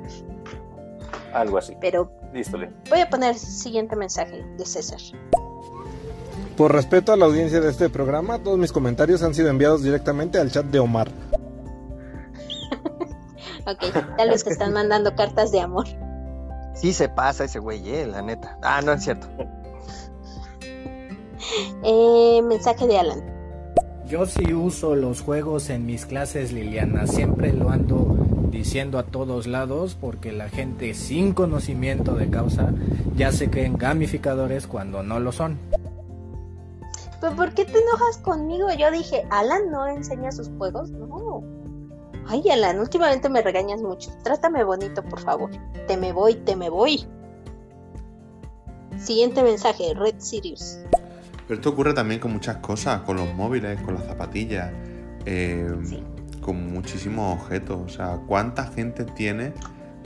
Algo 1.34 1.58
así. 1.58 1.76
Pero 1.80 2.12
voy 2.90 3.00
a 3.00 3.10
poner 3.10 3.32
el 3.32 3.40
siguiente 3.40 3.96
mensaje 3.96 4.44
de 4.58 4.66
César. 4.66 5.00
Por 6.58 6.74
respeto 6.74 7.14
a 7.14 7.18
la 7.18 7.26
audiencia 7.26 7.62
de 7.62 7.70
este 7.70 7.90
programa, 7.90 8.40
todos 8.40 8.58
mis 8.58 8.72
comentarios 8.72 9.24
han 9.24 9.34
sido 9.34 9.50
enviados 9.50 9.82
directamente 9.82 10.40
al 10.40 10.52
chat 10.52 10.66
de 10.66 10.80
Omar. 10.80 11.10
ok, 13.66 14.16
tal 14.18 14.30
vez 14.30 14.44
que 14.44 14.50
están 14.50 14.74
mandando 14.74 15.16
cartas 15.16 15.52
de 15.52 15.62
amor. 15.62 15.88
Sí 16.76 16.94
se 16.94 17.10
pasa 17.10 17.46
ese 17.46 17.60
güey, 17.60 17.90
eh, 17.90 18.08
la 18.08 18.22
neta. 18.22 18.58
Ah, 18.62 18.82
no 18.82 18.94
es 18.94 19.04
cierto. 19.04 19.28
Eh, 21.84 22.42
mensaje 22.44 22.86
de 22.86 23.00
Alan. 23.00 23.24
Yo 24.06 24.26
sí 24.26 24.54
uso 24.54 24.96
los 24.96 25.22
juegos 25.22 25.70
en 25.70 25.86
mis 25.86 26.06
clases, 26.06 26.52
Liliana. 26.52 27.08
Siempre 27.08 27.54
lo 27.54 27.70
ando 27.70 28.18
diciendo 28.50 29.00
a 29.00 29.04
todos 29.04 29.48
lados 29.48 29.98
porque 30.00 30.32
la 30.32 30.50
gente 30.50 30.94
sin 30.94 31.34
conocimiento 31.34 32.16
de 32.16 32.30
causa 32.30 32.72
ya 33.16 33.32
se 33.32 33.50
creen 33.50 33.78
gamificadores 33.78 34.68
cuando 34.68 35.04
no 35.04 35.20
lo 35.20 35.32
son. 35.32 35.58
¿Pero 37.22 37.36
por 37.36 37.54
qué 37.54 37.66
te 37.66 37.78
enojas 37.78 38.18
conmigo? 38.22 38.68
Yo 38.78 38.92
dije, 38.92 39.26
Alan 39.30 39.70
no 39.70 39.88
enseña 39.88 40.32
sus 40.32 40.50
juegos. 40.58 40.90
No. 40.92 41.44
Ay, 42.28 42.44
Alan, 42.50 42.80
últimamente 42.80 43.28
me 43.30 43.42
regañas 43.42 43.82
mucho. 43.82 44.12
Trátame 44.24 44.64
bonito, 44.64 45.04
por 45.04 45.20
favor. 45.20 45.52
Te 45.88 45.98
me 45.98 46.14
voy, 46.14 46.36
te 46.36 46.56
me 46.56 46.70
voy. 46.70 47.06
Siguiente 48.98 49.44
mensaje, 49.44 49.94
Red 49.96 50.16
Sirius. 50.20 50.78
Pero 51.48 51.60
esto 51.60 51.70
ocurre 51.70 51.94
también 51.94 52.20
con 52.20 52.32
muchas 52.32 52.58
cosas, 52.58 53.02
con 53.02 53.18
los 53.18 53.34
móviles, 53.34 53.82
con 53.82 53.96
las 53.96 54.06
zapatillas, 54.06 54.72
eh, 55.26 55.68
con 56.50 56.74
muchísimos 56.74 57.40
objetos. 57.40 57.80
O 57.80 57.90
sea, 57.90 58.20
¿cuánta 58.26 58.66
gente 58.66 59.06
tiene, 59.06 59.54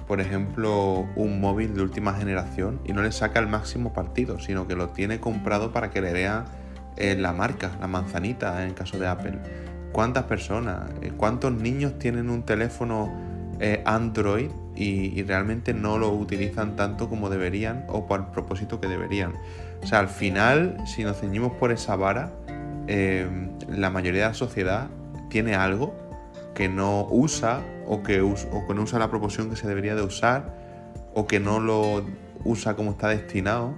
por 0.08 0.20
ejemplo, 0.20 1.08
un 1.16 1.40
móvil 1.40 1.74
de 1.74 1.82
última 1.82 2.14
generación 2.14 2.82
y 2.84 2.92
no 2.92 3.02
le 3.02 3.14
saca 3.14 3.40
el 3.40 3.48
máximo 3.48 3.94
partido, 3.94 4.40
sino 4.40 4.68
que 4.68 4.76
lo 4.76 4.90
tiene 4.90 5.22
comprado 5.22 5.72
para 5.72 5.90
que 5.90 6.02
le 6.02 6.12
vean 6.12 6.44
eh, 6.98 7.16
la 7.18 7.32
marca, 7.32 7.72
la 7.80 7.88
manzanita 7.88 8.62
en 8.62 8.70
el 8.70 8.76
caso 8.76 9.00
de 9.00 9.08
Apple? 9.08 9.40
¿Cuántas 9.94 10.26
personas, 10.26 10.90
eh, 11.02 11.14
cuántos 11.16 11.54
niños 11.54 11.98
tienen 11.98 12.30
un 12.30 12.44
teléfono 12.44 13.32
Android 13.86 14.50
y, 14.76 15.18
y 15.18 15.24
realmente 15.24 15.74
no 15.74 15.98
lo 15.98 16.10
utilizan 16.10 16.76
tanto 16.76 17.08
como 17.08 17.30
deberían 17.30 17.86
o 17.88 18.06
por 18.06 18.20
el 18.20 18.26
propósito 18.26 18.82
que 18.82 18.90
deberían? 18.90 19.32
O 19.82 19.88
sea, 19.88 20.00
al 20.00 20.10
final, 20.10 20.76
si 20.86 21.06
nos 21.06 21.22
ceñimos 21.22 21.54
por 21.54 21.72
esa 21.72 21.96
vara, 21.96 22.34
eh, 22.88 23.28
la 23.70 23.90
mayoría 23.90 24.24
de 24.24 24.28
la 24.30 24.34
sociedad 24.34 24.88
tiene 25.30 25.56
algo 25.56 25.96
que 26.54 26.70
no 26.70 27.08
usa 27.10 27.62
o 27.88 28.04
que, 28.04 28.20
no 28.20 28.82
usa 28.82 29.00
la 29.00 29.10
proporción 29.10 29.50
que 29.50 29.56
se 29.56 29.68
debería 29.68 29.96
de 29.96 30.04
usar 30.04 30.54
o 31.14 31.28
que 31.28 31.40
no 31.40 31.60
lo 31.60 32.04
usa 32.44 32.76
como 32.76 32.92
está 32.92 33.10
destinado, 33.10 33.74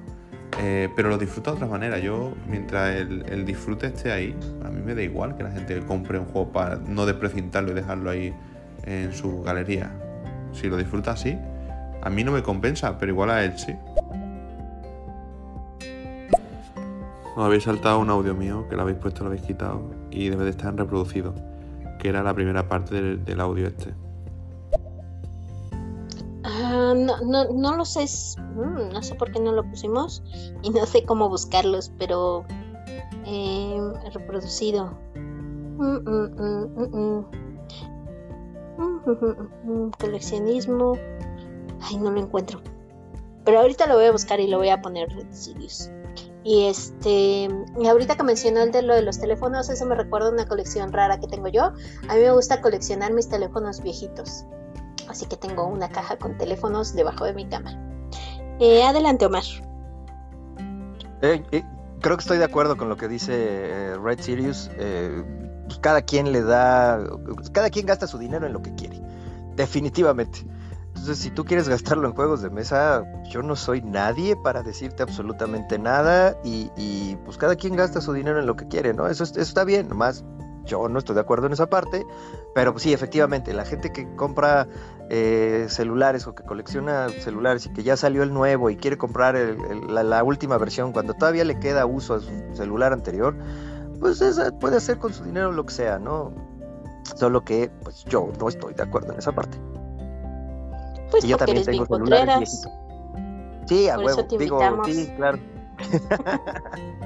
eh, 0.62 0.90
pero 0.96 1.10
lo 1.10 1.18
disfruta 1.18 1.52
de 1.52 1.58
otra 1.58 1.68
manera. 1.68 2.00
Yo, 2.00 2.34
mientras 2.48 2.96
el, 2.96 3.46
disfrute 3.46 3.88
esté 3.88 4.12
ahí, 4.12 4.36
a 4.64 4.70
mí 4.70 4.82
me 4.82 4.96
da 4.96 5.02
igual 5.02 5.36
que 5.36 5.44
la 5.44 5.52
gente 5.52 5.80
compre 5.82 6.20
un 6.20 6.26
juego 6.26 6.52
para 6.52 6.76
no 6.76 7.06
desprecintarlo 7.06 7.72
y 7.72 7.74
dejarlo 7.76 8.10
ahí 8.10 8.34
en 8.84 9.14
su 9.14 9.42
galería. 9.42 9.92
Si 10.54 10.68
lo 10.68 10.78
disfruta 10.78 11.12
así, 11.12 11.38
a 12.02 12.10
mí 12.10 12.24
no 12.24 12.32
me 12.32 12.44
compensa, 12.44 12.98
pero 12.98 13.12
igual 13.12 13.32
a 13.32 13.44
él 13.44 13.58
sí. 13.58 13.76
Os 17.36 17.44
habéis 17.44 17.64
saltado 17.64 18.00
un 18.00 18.10
audio 18.10 18.34
mío, 18.34 18.66
que 18.70 18.78
lo 18.78 18.84
habéis 18.84 18.98
puesto, 18.98 19.24
lo 19.24 19.28
habéis 19.28 19.42
quitado, 19.42 19.92
y 20.10 20.30
debe 20.30 20.46
de 20.46 20.52
estar 20.52 20.72
en 20.72 20.78
reproducido, 20.78 21.36
que 22.06 22.10
era 22.10 22.22
la 22.22 22.36
primera 22.36 22.70
parte 22.70 23.01
del, 23.18 23.41
audio 23.41 23.66
este. 23.66 23.91
Ah, 26.43 26.93
no, 26.95 27.20
no, 27.22 27.51
no 27.51 27.78
lo 27.78 27.84
sé, 27.84 28.06
mm, 28.38 28.93
no 28.93 29.01
sé 29.01 29.16
por 29.16 29.32
qué 29.32 29.39
no 29.39 29.51
lo 29.51 29.64
pusimos 29.64 30.22
y 30.62 30.70
no 30.70 30.86
sé 30.86 31.03
cómo 31.03 31.30
buscarlos, 31.30 31.91
pero 31.97 32.45
eh, 33.26 33.91
reproducido. 34.14 34.91
Mm, 35.16 35.97
mm, 36.93 37.26
Coleccionismo. 39.99 40.99
Ay, 41.82 41.97
no 41.97 42.12
lo 42.12 42.20
encuentro. 42.22 42.62
Pero 43.45 43.62
ahorita 43.62 43.88
lo 43.88 43.95
voy 43.95 44.06
a 44.06 44.12
buscar 44.12 44.39
y 44.39 44.45
lo 44.47 44.60
voy 44.60 44.70
a 44.70 44.80
poner 44.80 45.10
Red 45.10 45.32
Sirius. 45.32 45.89
Y 46.46 46.68
este, 46.68 47.50
y 47.80 47.88
ahorita 47.88 48.16
que 48.16 48.24
mencionó 48.24 48.62
el 48.62 48.72
de 48.72 48.84
lo 48.84 48.93
de 48.93 49.02
los 49.02 49.20
teléfonos, 49.20 49.68
eso 49.72 49.84
me 49.88 49.96
recuerda 49.96 50.28
a 50.28 50.32
una 50.32 50.48
colección 50.48 50.93
rara 50.93 51.20
que 51.20 51.28
tengo 51.28 51.48
yo. 51.48 51.64
A 52.08 52.14
mí 52.16 52.22
me 52.22 52.32
gusta 52.32 52.62
coleccionar 52.62 53.12
mis 53.14 53.28
teléfonos 53.28 53.82
viejitos. 53.82 54.46
Así 55.10 55.26
que 55.26 55.38
tengo 55.38 55.66
una 55.66 55.89
caja 55.89 56.18
con 56.18 56.38
teléfonos 56.38 56.93
debajo 56.93 57.26
de 57.26 57.34
mi 57.34 57.50
cama. 57.50 57.72
Eh, 58.60 58.84
adelante, 58.84 59.26
Omar. 59.26 59.43
Eh, 61.24 61.43
eh, 61.52 61.64
creo 62.02 62.16
que 62.16 62.22
estoy 62.22 62.38
de 62.38 62.46
acuerdo 62.46 62.78
con 62.78 62.89
lo 62.89 62.98
que 62.98 63.08
dice 63.08 63.34
eh, 63.34 63.98
Red 63.98 64.22
Sirius. 64.22 64.70
eh, 64.78 65.24
pues 65.66 65.80
cada 65.80 66.04
quien 66.04 66.32
le 66.32 66.43
da, 66.43 67.04
cada 67.52 67.72
quien 67.72 67.88
gasta 67.88 68.06
su 68.06 68.20
dinero 68.20 68.46
en 68.46 68.54
lo 68.54 68.62
que 68.62 68.74
quiere, 68.76 69.02
definitivamente. 69.56 70.46
Entonces, 70.96 71.18
si 71.20 71.30
tú 71.30 71.43
quieres 71.43 71.68
gastarlo 71.68 72.08
en 72.08 72.16
juegos 72.16 72.41
de 72.41 72.50
mesa, 72.50 73.04
yo 73.30 73.43
no 73.43 73.56
soy 73.56 73.82
nadie 73.82 74.36
para 74.38 74.64
decirte 74.64 75.04
absolutamente 75.04 75.78
nada 75.78 76.38
y, 76.43 77.16
pues 77.26 77.38
cada 77.38 77.56
quien 77.56 77.76
gasta 77.76 78.00
su 78.00 78.14
dinero 78.14 78.39
en 78.39 78.46
lo 78.46 78.56
que 78.56 78.68
quiere, 78.68 78.93
¿no? 78.93 79.08
Eso, 79.08 79.24
es- 79.24 79.32
eso 79.32 79.41
está 79.41 79.66
bien, 79.66 79.89
nomás 79.89 80.24
yo 80.66 80.89
no 80.89 80.98
estoy 80.98 81.14
de 81.16 81.22
acuerdo 81.22 81.48
en 81.48 81.54
esa 81.54 81.68
parte, 81.68 82.08
pero 82.56 82.72
pues, 82.72 82.84
sí, 82.84 82.93
efectivamente, 82.93 83.54
la 83.54 83.66
gente 83.66 83.91
que 83.91 84.16
compra 84.16 84.68
eh, 85.10 85.68
celulares 85.70 86.26
o 86.28 86.34
que 86.34 86.43
colecciona 86.43 87.10
celulares 87.10 87.68
y 87.68 87.74
que 87.74 87.84
ya 87.84 87.96
salió 87.98 88.24
el 88.24 88.34
nuevo 88.34 88.70
y 88.70 88.76
quiere 88.76 88.98
comprar 88.98 89.36
la, 89.36 90.24
última 90.24 90.58
versión 90.58 90.91
cuando 90.91 91.14
todavía 91.14 91.43
le 91.43 91.60
queda 91.60 91.86
uso 91.86 92.16
a 92.16 92.20
su 92.20 92.32
celular 92.56 92.93
anterior, 92.93 93.36
pues 94.00 94.24
puede 94.60 94.78
hacer 94.78 94.98
con 94.98 95.14
su 95.14 95.24
dinero 95.24 95.52
lo 95.52 95.66
que 95.66 95.74
sea, 95.74 96.00
¿no? 96.00 96.34
Solo 97.16 97.43
que 97.43 97.70
pues 97.84 98.04
yo 98.06 98.32
no 98.39 98.50
estoy 98.50 98.74
de 98.74 98.82
acuerdo 98.82 99.14
en 99.14 99.20
esa 99.20 99.32
parte. 99.32 99.60
Pues 101.16 101.24
y 101.24 101.30
yo 101.30 101.38
porque 101.38 101.53
también 101.53 101.70
eres 101.70 101.88
tengo 101.88 102.03
viejitos. 102.03 102.68
Sí, 103.68 103.88
a 103.88 103.95
Por 103.95 104.03
eso 104.03 104.16
huevo, 104.18 104.28
te 104.28 104.38
digo, 104.38 104.61
invitamos. 104.61 104.88
sí, 104.88 105.13
claro. 105.16 105.39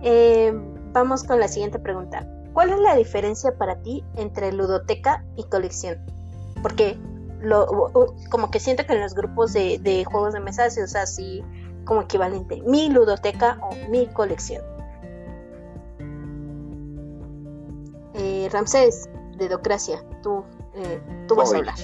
Eh, 0.00 0.50
vamos 0.92 1.22
con 1.22 1.38
la 1.38 1.48
siguiente 1.48 1.78
pregunta. 1.78 2.26
¿Cuál 2.54 2.70
es 2.70 2.78
la 2.78 2.96
diferencia 2.96 3.54
para 3.58 3.76
ti 3.82 4.02
entre 4.14 4.50
ludoteca 4.50 5.22
y 5.36 5.44
colección? 5.44 5.98
Porque 6.62 6.98
lo, 7.42 7.66
como 8.30 8.50
que 8.50 8.58
siento 8.58 8.86
que 8.86 8.94
en 8.94 9.02
los 9.02 9.14
grupos 9.14 9.52
de, 9.52 9.78
de 9.82 10.06
juegos 10.06 10.32
de 10.32 10.40
mesa 10.40 10.70
se 10.70 10.82
usa 10.82 11.02
así 11.02 11.44
como 11.84 12.00
equivalente 12.00 12.62
mi 12.62 12.88
ludoteca 12.88 13.58
o 13.60 13.90
mi 13.90 14.06
colección. 14.06 14.64
Eh, 18.14 18.48
Ramsés, 18.50 19.10
de 19.36 19.50
Docracia, 19.50 20.02
tú, 20.22 20.42
eh, 20.74 21.02
tú 21.28 21.34
vas 21.34 21.52
a 21.52 21.58
hablar. 21.58 21.74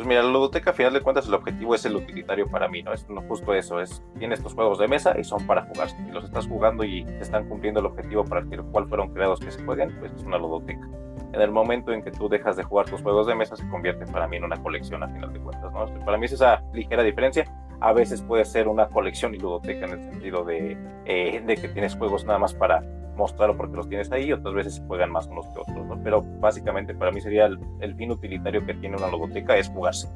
Pues 0.00 0.08
mira, 0.08 0.22
la 0.22 0.30
ludoteca, 0.30 0.70
a 0.70 0.72
final 0.72 0.94
de 0.94 1.02
cuentas, 1.02 1.28
el 1.28 1.34
objetivo 1.34 1.74
es 1.74 1.84
el 1.84 1.94
utilitario 1.94 2.48
para 2.48 2.68
mí, 2.68 2.82
¿no? 2.82 2.94
Es 2.94 3.06
no 3.10 3.20
justo 3.20 3.52
eso, 3.52 3.82
es, 3.82 4.02
tienes 4.18 4.42
tus 4.42 4.54
juegos 4.54 4.78
de 4.78 4.88
mesa 4.88 5.14
y 5.20 5.24
son 5.24 5.46
para 5.46 5.66
jugarse. 5.66 5.94
Si 5.94 6.10
los 6.10 6.24
estás 6.24 6.46
jugando 6.46 6.84
y 6.84 7.02
están 7.20 7.46
cumpliendo 7.50 7.80
el 7.80 7.86
objetivo 7.86 8.24
para 8.24 8.40
el 8.40 8.62
cual 8.62 8.88
fueron 8.88 9.12
creados 9.12 9.40
que 9.40 9.50
se 9.50 9.62
jueguen, 9.62 9.94
pues 9.98 10.10
es 10.14 10.22
una 10.22 10.38
ludoteca. 10.38 10.88
En 11.32 11.40
el 11.40 11.50
momento 11.50 11.92
en 11.92 12.02
que 12.02 12.10
tú 12.10 12.28
dejas 12.28 12.56
de 12.56 12.64
jugar 12.64 12.86
tus 12.86 13.02
juegos 13.02 13.26
de 13.26 13.34
mesa, 13.34 13.56
se 13.56 13.68
convierte 13.68 14.04
para 14.06 14.26
mí 14.26 14.36
en 14.36 14.44
una 14.44 14.60
colección, 14.62 15.02
a 15.02 15.08
final 15.08 15.32
de 15.32 15.40
cuentas, 15.40 15.72
¿no? 15.72 15.86
Para 16.04 16.18
mí 16.18 16.26
es 16.26 16.32
esa 16.32 16.62
ligera 16.72 17.02
diferencia. 17.02 17.44
A 17.80 17.92
veces 17.92 18.20
puede 18.22 18.44
ser 18.44 18.68
una 18.68 18.88
colección 18.88 19.34
y 19.34 19.38
ludoteca 19.38 19.86
en 19.86 19.92
el 19.92 20.02
sentido 20.02 20.44
de, 20.44 20.76
eh, 21.06 21.42
de 21.46 21.56
que 21.56 21.68
tienes 21.68 21.94
juegos 21.94 22.24
nada 22.24 22.38
más 22.38 22.52
para 22.52 22.82
mostrarlo 23.16 23.56
porque 23.56 23.76
los 23.76 23.88
tienes 23.88 24.10
ahí, 24.12 24.32
otras 24.32 24.54
veces 24.54 24.74
se 24.76 24.86
juegan 24.86 25.10
más 25.12 25.26
unos 25.26 25.46
que 25.48 25.60
otros, 25.60 25.86
¿no? 25.86 26.00
Pero 26.02 26.22
básicamente 26.40 26.94
para 26.94 27.10
mí 27.10 27.20
sería 27.20 27.46
el, 27.46 27.58
el 27.80 27.94
fin 27.94 28.10
utilitario 28.10 28.64
que 28.64 28.74
tiene 28.74 28.96
una 28.96 29.08
ludoteca 29.08 29.56
es 29.56 29.68
jugarse. 29.68 30.08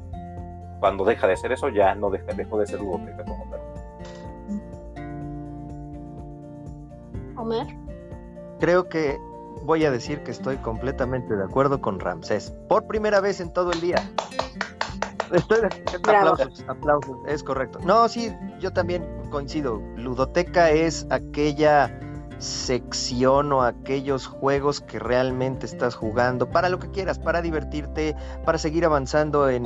Cuando 0.79 1.05
deja 1.05 1.27
de 1.27 1.37
ser 1.37 1.51
eso, 1.51 1.69
ya 1.69 1.95
no 1.95 2.09
deja, 2.09 2.33
dejó 2.33 2.59
de 2.59 2.67
ser 2.67 2.79
ludoteca 2.79 3.23
como 3.23 3.49
tal. 3.49 3.61
Omar. 7.37 7.67
Creo 8.59 8.87
que 8.87 9.17
voy 9.65 9.83
a 9.85 9.91
decir 9.91 10.23
que 10.23 10.31
estoy 10.31 10.57
completamente 10.57 11.35
de 11.35 11.43
acuerdo 11.43 11.81
con 11.81 11.99
Ramsés. 11.99 12.53
Por 12.69 12.87
primera 12.87 13.19
vez 13.19 13.39
en 13.39 13.51
todo 13.51 13.71
el 13.71 13.81
día. 13.81 14.11
Estoy 15.33 15.61
de... 15.61 15.69
Aplausos, 15.95 16.63
aplausos, 16.67 17.17
es 17.27 17.43
correcto. 17.43 17.79
No, 17.83 18.07
sí, 18.07 18.31
yo 18.59 18.71
también 18.71 19.03
coincido. 19.31 19.81
Ludoteca 19.95 20.69
es 20.69 21.07
aquella 21.09 21.99
sección 22.45 23.51
o 23.51 23.63
aquellos 23.63 24.27
juegos 24.27 24.79
que 24.79 24.99
realmente 24.99 25.65
estás 25.65 25.95
jugando 25.95 26.49
para 26.49 26.69
lo 26.69 26.79
que 26.79 26.89
quieras, 26.91 27.19
para 27.19 27.41
divertirte, 27.41 28.15
para 28.45 28.57
seguir 28.57 28.85
avanzando 28.85 29.49
en, 29.49 29.65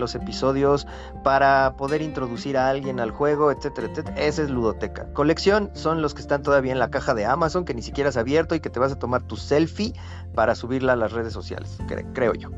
los 0.00 0.14
episodios, 0.14 0.86
para 1.22 1.74
poder 1.76 2.02
introducir 2.02 2.58
a 2.58 2.68
alguien 2.68 3.00
al 3.00 3.12
juego, 3.12 3.50
etcétera, 3.50 3.88
etcétera. 3.88 4.20
Esa 4.20 4.42
es 4.42 4.50
ludoteca. 4.50 5.12
Colección 5.12 5.70
son 5.74 6.02
los 6.02 6.14
que 6.14 6.20
están 6.20 6.42
todavía 6.42 6.72
en 6.72 6.78
la 6.78 6.90
caja 6.90 7.14
de 7.14 7.24
Amazon, 7.24 7.64
que 7.64 7.74
ni 7.74 7.82
siquiera 7.82 8.10
has 8.10 8.16
abierto 8.16 8.54
y 8.54 8.60
que 8.60 8.70
te 8.70 8.80
vas 8.80 8.92
a 8.92 8.98
tomar 8.98 9.22
tu 9.22 9.36
selfie 9.36 9.94
para 10.34 10.54
subirla 10.54 10.94
a 10.94 10.96
las 10.96 11.12
redes 11.12 11.32
sociales, 11.32 11.78
cre- 11.86 12.06
creo 12.12 12.34
yo. 12.34 12.50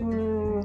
Mm, 0.00 0.60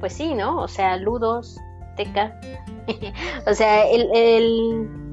pues 0.00 0.12
sí, 0.12 0.34
¿no? 0.34 0.60
O 0.62 0.68
sea, 0.68 0.96
ludos, 0.96 1.58
teca. 1.96 2.40
o 3.46 3.54
sea, 3.54 3.86
el- 3.88 5.03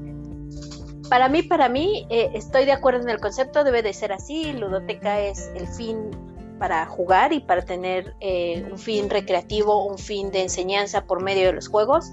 para 1.12 1.28
mí, 1.28 1.42
para 1.42 1.68
mí, 1.68 2.06
eh, 2.08 2.30
estoy 2.32 2.64
de 2.64 2.72
acuerdo 2.72 3.02
en 3.02 3.10
el 3.10 3.20
concepto, 3.20 3.64
debe 3.64 3.82
de 3.82 3.92
ser 3.92 4.14
así. 4.14 4.54
Ludoteca 4.54 5.20
es 5.20 5.52
el 5.54 5.68
fin 5.68 6.10
para 6.58 6.86
jugar 6.86 7.34
y 7.34 7.40
para 7.40 7.60
tener 7.60 8.16
eh, 8.20 8.66
un 8.72 8.78
fin 8.78 9.10
recreativo, 9.10 9.84
un 9.84 9.98
fin 9.98 10.30
de 10.30 10.40
enseñanza 10.40 11.04
por 11.04 11.22
medio 11.22 11.48
de 11.48 11.52
los 11.52 11.68
juegos 11.68 12.10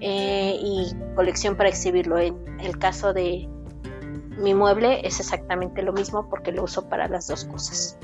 eh, 0.00 0.58
y 0.60 0.92
colección 1.14 1.54
para 1.54 1.68
exhibirlo. 1.68 2.18
En 2.18 2.58
el 2.58 2.76
caso 2.76 3.12
de 3.12 3.48
mi 4.36 4.52
mueble 4.52 5.06
es 5.06 5.20
exactamente 5.20 5.80
lo 5.82 5.92
mismo 5.92 6.28
porque 6.28 6.50
lo 6.50 6.64
uso 6.64 6.88
para 6.88 7.06
las 7.06 7.28
dos 7.28 7.44
cosas. 7.44 7.96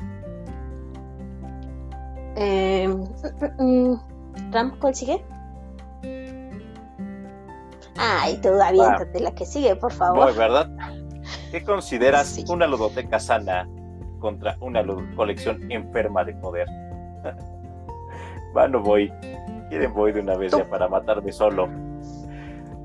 Eh, 2.37 2.89
Ram, 4.53 4.79
¿cuál 4.79 4.95
sigue? 4.95 5.25
Ay, 7.99 8.39
tú 8.43 8.49
aviéntate 8.49 9.21
la 9.21 9.35
que 9.35 9.47
sigue, 9.47 9.77
por 9.77 9.93
favor. 9.93 10.27
Voy, 10.27 10.35
¿verdad? 10.37 10.69
¿Qué 11.51 11.63
consideras 11.63 12.27
Sí. 12.29 12.45
una 12.49 12.67
ludoteca 12.67 13.19
sana 13.19 13.69
contra 14.21 14.57
una 14.61 14.85
colección 15.15 15.71
enferma 15.71 16.25
de 16.25 16.35
poder? 16.35 16.69
bueno, 18.53 18.81
voy. 18.81 19.13
Quieren 19.69 19.93
voy 19.95 20.13
de 20.13 20.21
una 20.21 20.37
vez 20.37 20.53
ya 20.53 20.69
para 20.69 20.89
matarme 20.89 21.33
solo. 21.33 21.69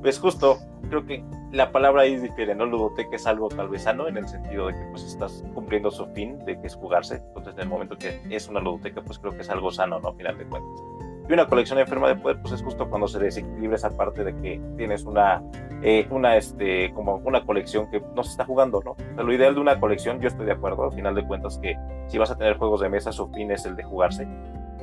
Pues 0.01 0.19
justo, 0.19 0.57
creo 0.89 1.05
que 1.05 1.23
la 1.51 1.71
palabra 1.71 2.01
ahí 2.03 2.17
difiere, 2.17 2.55
¿no? 2.55 2.65
Ludoteca 2.65 3.15
es 3.15 3.27
algo 3.27 3.49
tal 3.49 3.69
vez 3.69 3.83
sano 3.83 4.07
en 4.07 4.17
el 4.17 4.27
sentido 4.27 4.67
de 4.67 4.73
que 4.73 4.85
pues 4.89 5.03
estás 5.03 5.43
cumpliendo 5.53 5.91
su 5.91 6.07
fin, 6.07 6.39
de 6.45 6.59
que 6.59 6.65
es 6.67 6.75
jugarse. 6.75 7.17
Entonces, 7.17 7.53
en 7.53 7.59
el 7.61 7.69
momento 7.69 7.97
que 7.97 8.19
es 8.29 8.47
una 8.47 8.59
ludoteca, 8.61 9.01
pues 9.03 9.19
creo 9.19 9.33
que 9.33 9.41
es 9.41 9.49
algo 9.49 9.71
sano, 9.71 9.99
¿no? 9.99 10.09
A 10.09 10.13
final 10.13 10.37
de 10.37 10.45
cuentas. 10.45 10.81
Y 11.29 11.33
una 11.33 11.47
colección 11.47 11.79
enferma 11.79 12.07
de 12.09 12.15
poder, 12.15 12.41
pues 12.41 12.53
es 12.53 12.63
justo 12.63 12.89
cuando 12.89 13.07
se 13.07 13.19
desequilibra 13.19 13.75
esa 13.75 13.95
parte 13.95 14.23
de 14.23 14.35
que 14.37 14.61
tienes 14.75 15.05
una, 15.05 15.41
eh, 15.81 16.07
una, 16.09 16.35
este, 16.35 16.91
como 16.93 17.15
una 17.17 17.45
colección 17.45 17.89
que 17.89 18.01
no 18.15 18.23
se 18.23 18.31
está 18.31 18.45
jugando, 18.45 18.81
¿no? 18.83 18.91
O 18.91 18.95
sea, 18.95 19.23
lo 19.23 19.31
ideal 19.31 19.55
de 19.55 19.61
una 19.61 19.79
colección, 19.79 20.19
yo 20.19 20.27
estoy 20.27 20.45
de 20.45 20.53
acuerdo, 20.53 20.83
al 20.85 20.93
final 20.93 21.15
de 21.15 21.25
cuentas, 21.25 21.57
que 21.59 21.77
si 22.07 22.17
vas 22.17 22.31
a 22.31 22.37
tener 22.37 22.57
juegos 22.57 22.81
de 22.81 22.89
mesa, 22.89 23.11
su 23.11 23.29
fin 23.29 23.51
es 23.51 23.65
el 23.65 23.75
de 23.75 23.83
jugarse, 23.83 24.27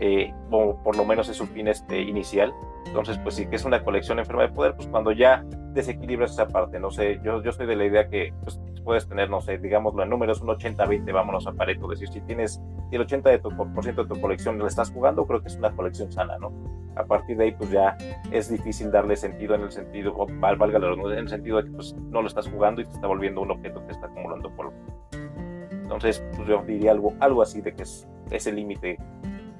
eh, 0.01 0.33
o 0.51 0.77
por 0.83 0.97
lo 0.97 1.05
menos 1.05 1.29
es 1.29 1.37
su 1.37 1.47
fin 1.47 1.69
este, 1.69 2.01
inicial. 2.01 2.53
Entonces, 2.87 3.19
pues 3.19 3.35
sí 3.35 3.47
que 3.47 3.57
es 3.57 3.65
una 3.65 3.83
colección 3.83 4.19
enferma 4.19 4.43
de 4.43 4.49
poder, 4.49 4.75
pues 4.75 4.89
cuando 4.89 5.13
ya 5.13 5.45
desequilibras 5.73 6.33
esa 6.33 6.47
parte, 6.47 6.81
no 6.81 6.91
sé, 6.91 7.21
yo, 7.23 7.43
yo 7.43 7.53
soy 7.53 7.67
de 7.67 7.77
la 7.77 7.85
idea 7.85 8.09
que 8.09 8.33
pues, 8.43 8.61
puedes 8.85 9.07
tener, 9.07 9.29
no 9.29 9.41
sé, 9.41 9.59
digámoslo 9.59 10.03
en 10.03 10.09
números, 10.09 10.41
un 10.41 10.49
80-20, 10.49 11.13
vámonos 11.13 11.47
a 11.47 11.53
Pareto, 11.53 11.89
decir, 11.89 12.09
si 12.09 12.21
tienes 12.23 12.61
si 12.91 12.97
el 12.97 13.07
80% 13.07 13.23
de 13.23 13.39
tu, 13.39 13.51
por 13.51 13.83
ciento 13.85 14.05
de 14.05 14.15
tu 14.15 14.21
colección 14.21 14.59
la 14.59 14.67
estás 14.67 14.91
jugando, 14.91 15.27
creo 15.27 15.41
que 15.43 15.49
es 15.49 15.57
una 15.57 15.71
colección 15.73 16.11
sana, 16.11 16.39
¿no? 16.39 16.53
A 16.97 17.05
partir 17.05 17.37
de 17.37 17.45
ahí, 17.45 17.53
pues 17.53 17.71
ya 17.71 17.97
es 18.33 18.51
difícil 18.51 18.91
darle 18.91 19.17
sentido 19.17 19.55
en 19.55 19.63
el 19.63 19.71
sentido, 19.71 20.13
o 20.17 20.27
val- 20.41 20.57
valga 20.57 20.79
la 20.79 20.89
en 20.93 21.19
el 21.19 21.29
sentido 21.29 21.59
de 21.59 21.65
que 21.65 21.71
pues, 21.71 21.95
no 22.11 22.23
lo 22.23 22.29
estás 22.29 22.49
jugando 22.49 22.81
y 22.81 22.85
te 22.85 22.93
está 22.93 23.07
volviendo 23.07 23.41
un 23.41 23.51
objeto 23.51 23.85
que 23.87 23.93
está 23.93 24.07
acumulando 24.07 24.51
polvo. 24.57 24.73
Entonces, 25.71 26.23
pues 26.37 26.49
yo 26.49 26.63
diría 26.67 26.91
algo, 26.93 27.15
algo 27.21 27.43
así 27.43 27.61
de 27.61 27.73
que 27.75 27.83
es 27.83 28.07
ese 28.31 28.53
límite 28.53 28.99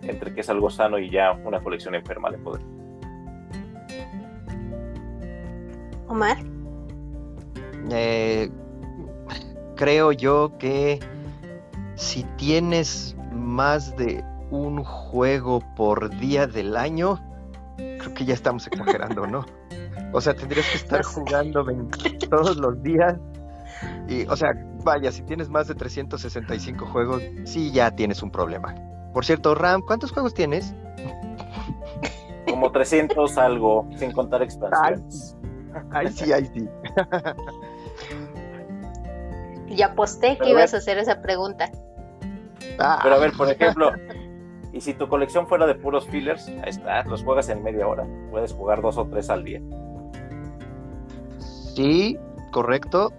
entre 0.03 0.35
que 0.35 0.41
es 0.41 0.49
algo 0.51 0.69
sano 0.71 0.99
y 0.99 1.11
ya 1.11 1.33
una 1.33 1.61
colección 1.61 1.95
enferma 1.95 2.31
de 2.31 2.39
poder. 2.39 2.63
Omar. 6.09 6.39
Eh, 7.91 8.51
creo 9.77 10.13
yo 10.13 10.53
que 10.59 10.99
si 11.95 12.25
tienes 12.37 13.17
más 13.33 13.97
de 13.97 14.25
un 14.51 14.83
juego 14.85 15.61
por 15.77 16.11
día 16.19 16.47
del 16.47 16.77
año, 16.77 17.21
creo 17.77 18.15
que 18.15 18.25
ya 18.25 18.35
estamos 18.35 18.67
exagerando, 18.67 19.27
¿no? 19.27 19.45
O 20.13 20.21
sea, 20.21 20.35
tendrías 20.35 20.67
que 20.71 20.79
estar 20.79 21.03
jugando 21.03 21.67
todos 22.31 22.57
los 22.57 22.83
días. 22.83 23.17
Y, 24.09 24.27
o 24.27 24.37
sea, 24.37 24.53
vaya, 24.85 25.13
si 25.13 25.23
tienes 25.23 25.49
más 25.51 25.69
de 25.69 25.75
365 25.75 26.87
juegos, 26.87 27.23
sí 27.45 27.71
ya 27.71 27.91
tienes 27.91 28.23
un 28.23 28.31
problema. 28.31 28.75
Por 29.13 29.25
cierto, 29.25 29.55
Ram, 29.55 29.83
¿cuántos 29.83 30.13
juegos 30.13 30.35
tienes? 30.35 30.75
Como 32.49 32.73
300 32.73 33.37
algo, 33.39 33.89
sin 33.97 34.13
contar 34.13 34.43
expansiones. 34.43 35.37
Ay, 35.91 36.09
sí, 36.09 36.33
ay, 36.33 36.51
sí. 36.55 36.69
Ya 39.69 39.87
aposté 39.87 40.39
que 40.39 40.51
ibas 40.51 40.73
a 40.73 40.79
hacer 40.79 40.99
esa 40.99 41.21
pregunta. 41.21 41.71
Ah. 42.79 43.01
Pero 43.03 43.15
a 43.15 43.19
ver, 43.19 43.33
por 43.33 43.51
ejemplo, 43.51 43.93
y 44.73 44.81
si 44.81 44.95
tu 44.95 45.09
colección 45.09 45.47
fuera 45.47 45.67
de 45.67 45.75
puros 45.75 46.07
fillers, 46.09 46.49
ahí 46.49 46.71
está, 46.71 47.03
los 47.05 47.25
juegas 47.25 47.49
en 47.49 47.63
media 47.63 47.87
hora. 47.87 48.07
Puedes 48.31 48.53
jugar 48.53 48.81
dos 48.81 48.99
o 48.99 49.07
tres 49.07 49.31
al 49.31 49.45
día. 49.45 49.61
Sí, 51.75 52.19
correcto. 52.53 53.13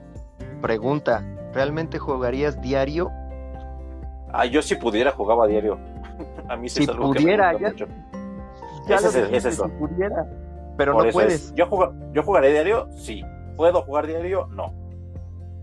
Pregunta, 0.61 1.23
¿realmente 1.53 1.97
jugarías 1.97 2.61
diario? 2.61 3.09
Ah, 4.31 4.45
yo 4.45 4.61
si 4.61 4.75
pudiera 4.75 5.11
jugaba 5.11 5.47
diario. 5.47 5.79
A 6.49 6.55
mí 6.55 6.69
sí 6.69 6.77
si 6.77 6.83
es 6.83 6.89
algo 6.89 7.13
pudiera, 7.13 7.51
que 7.55 7.63
me 7.63 7.75
ya, 7.75 7.85
ya 8.87 8.95
ese 8.97 9.35
es, 9.35 9.45
eso. 9.45 9.65
Si 9.65 9.71
pudiera, 9.71 10.27
pero 10.77 10.93
no 10.93 11.09
puedes. 11.11 11.53
Yo, 11.55 11.67
yo 12.13 12.23
jugaré 12.23 12.51
diario, 12.51 12.87
sí. 12.91 13.23
¿Puedo 13.55 13.81
jugar 13.81 14.07
diario? 14.07 14.47
No. 14.47 14.73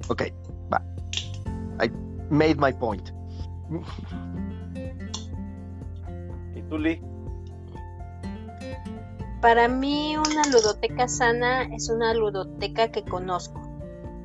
Ok, 0.08 0.24
va. 0.72 0.82
I 1.82 1.90
made 2.30 2.56
my 2.56 2.72
point. 2.72 3.15
¿Y 6.54 6.62
tú, 6.62 6.78
Lee? 6.78 7.02
Para 9.40 9.68
mí 9.68 10.16
una 10.16 10.44
ludoteca 10.50 11.08
sana 11.08 11.64
es 11.64 11.88
una 11.88 12.14
ludoteca 12.14 12.90
que 12.90 13.04
conozco. 13.04 13.60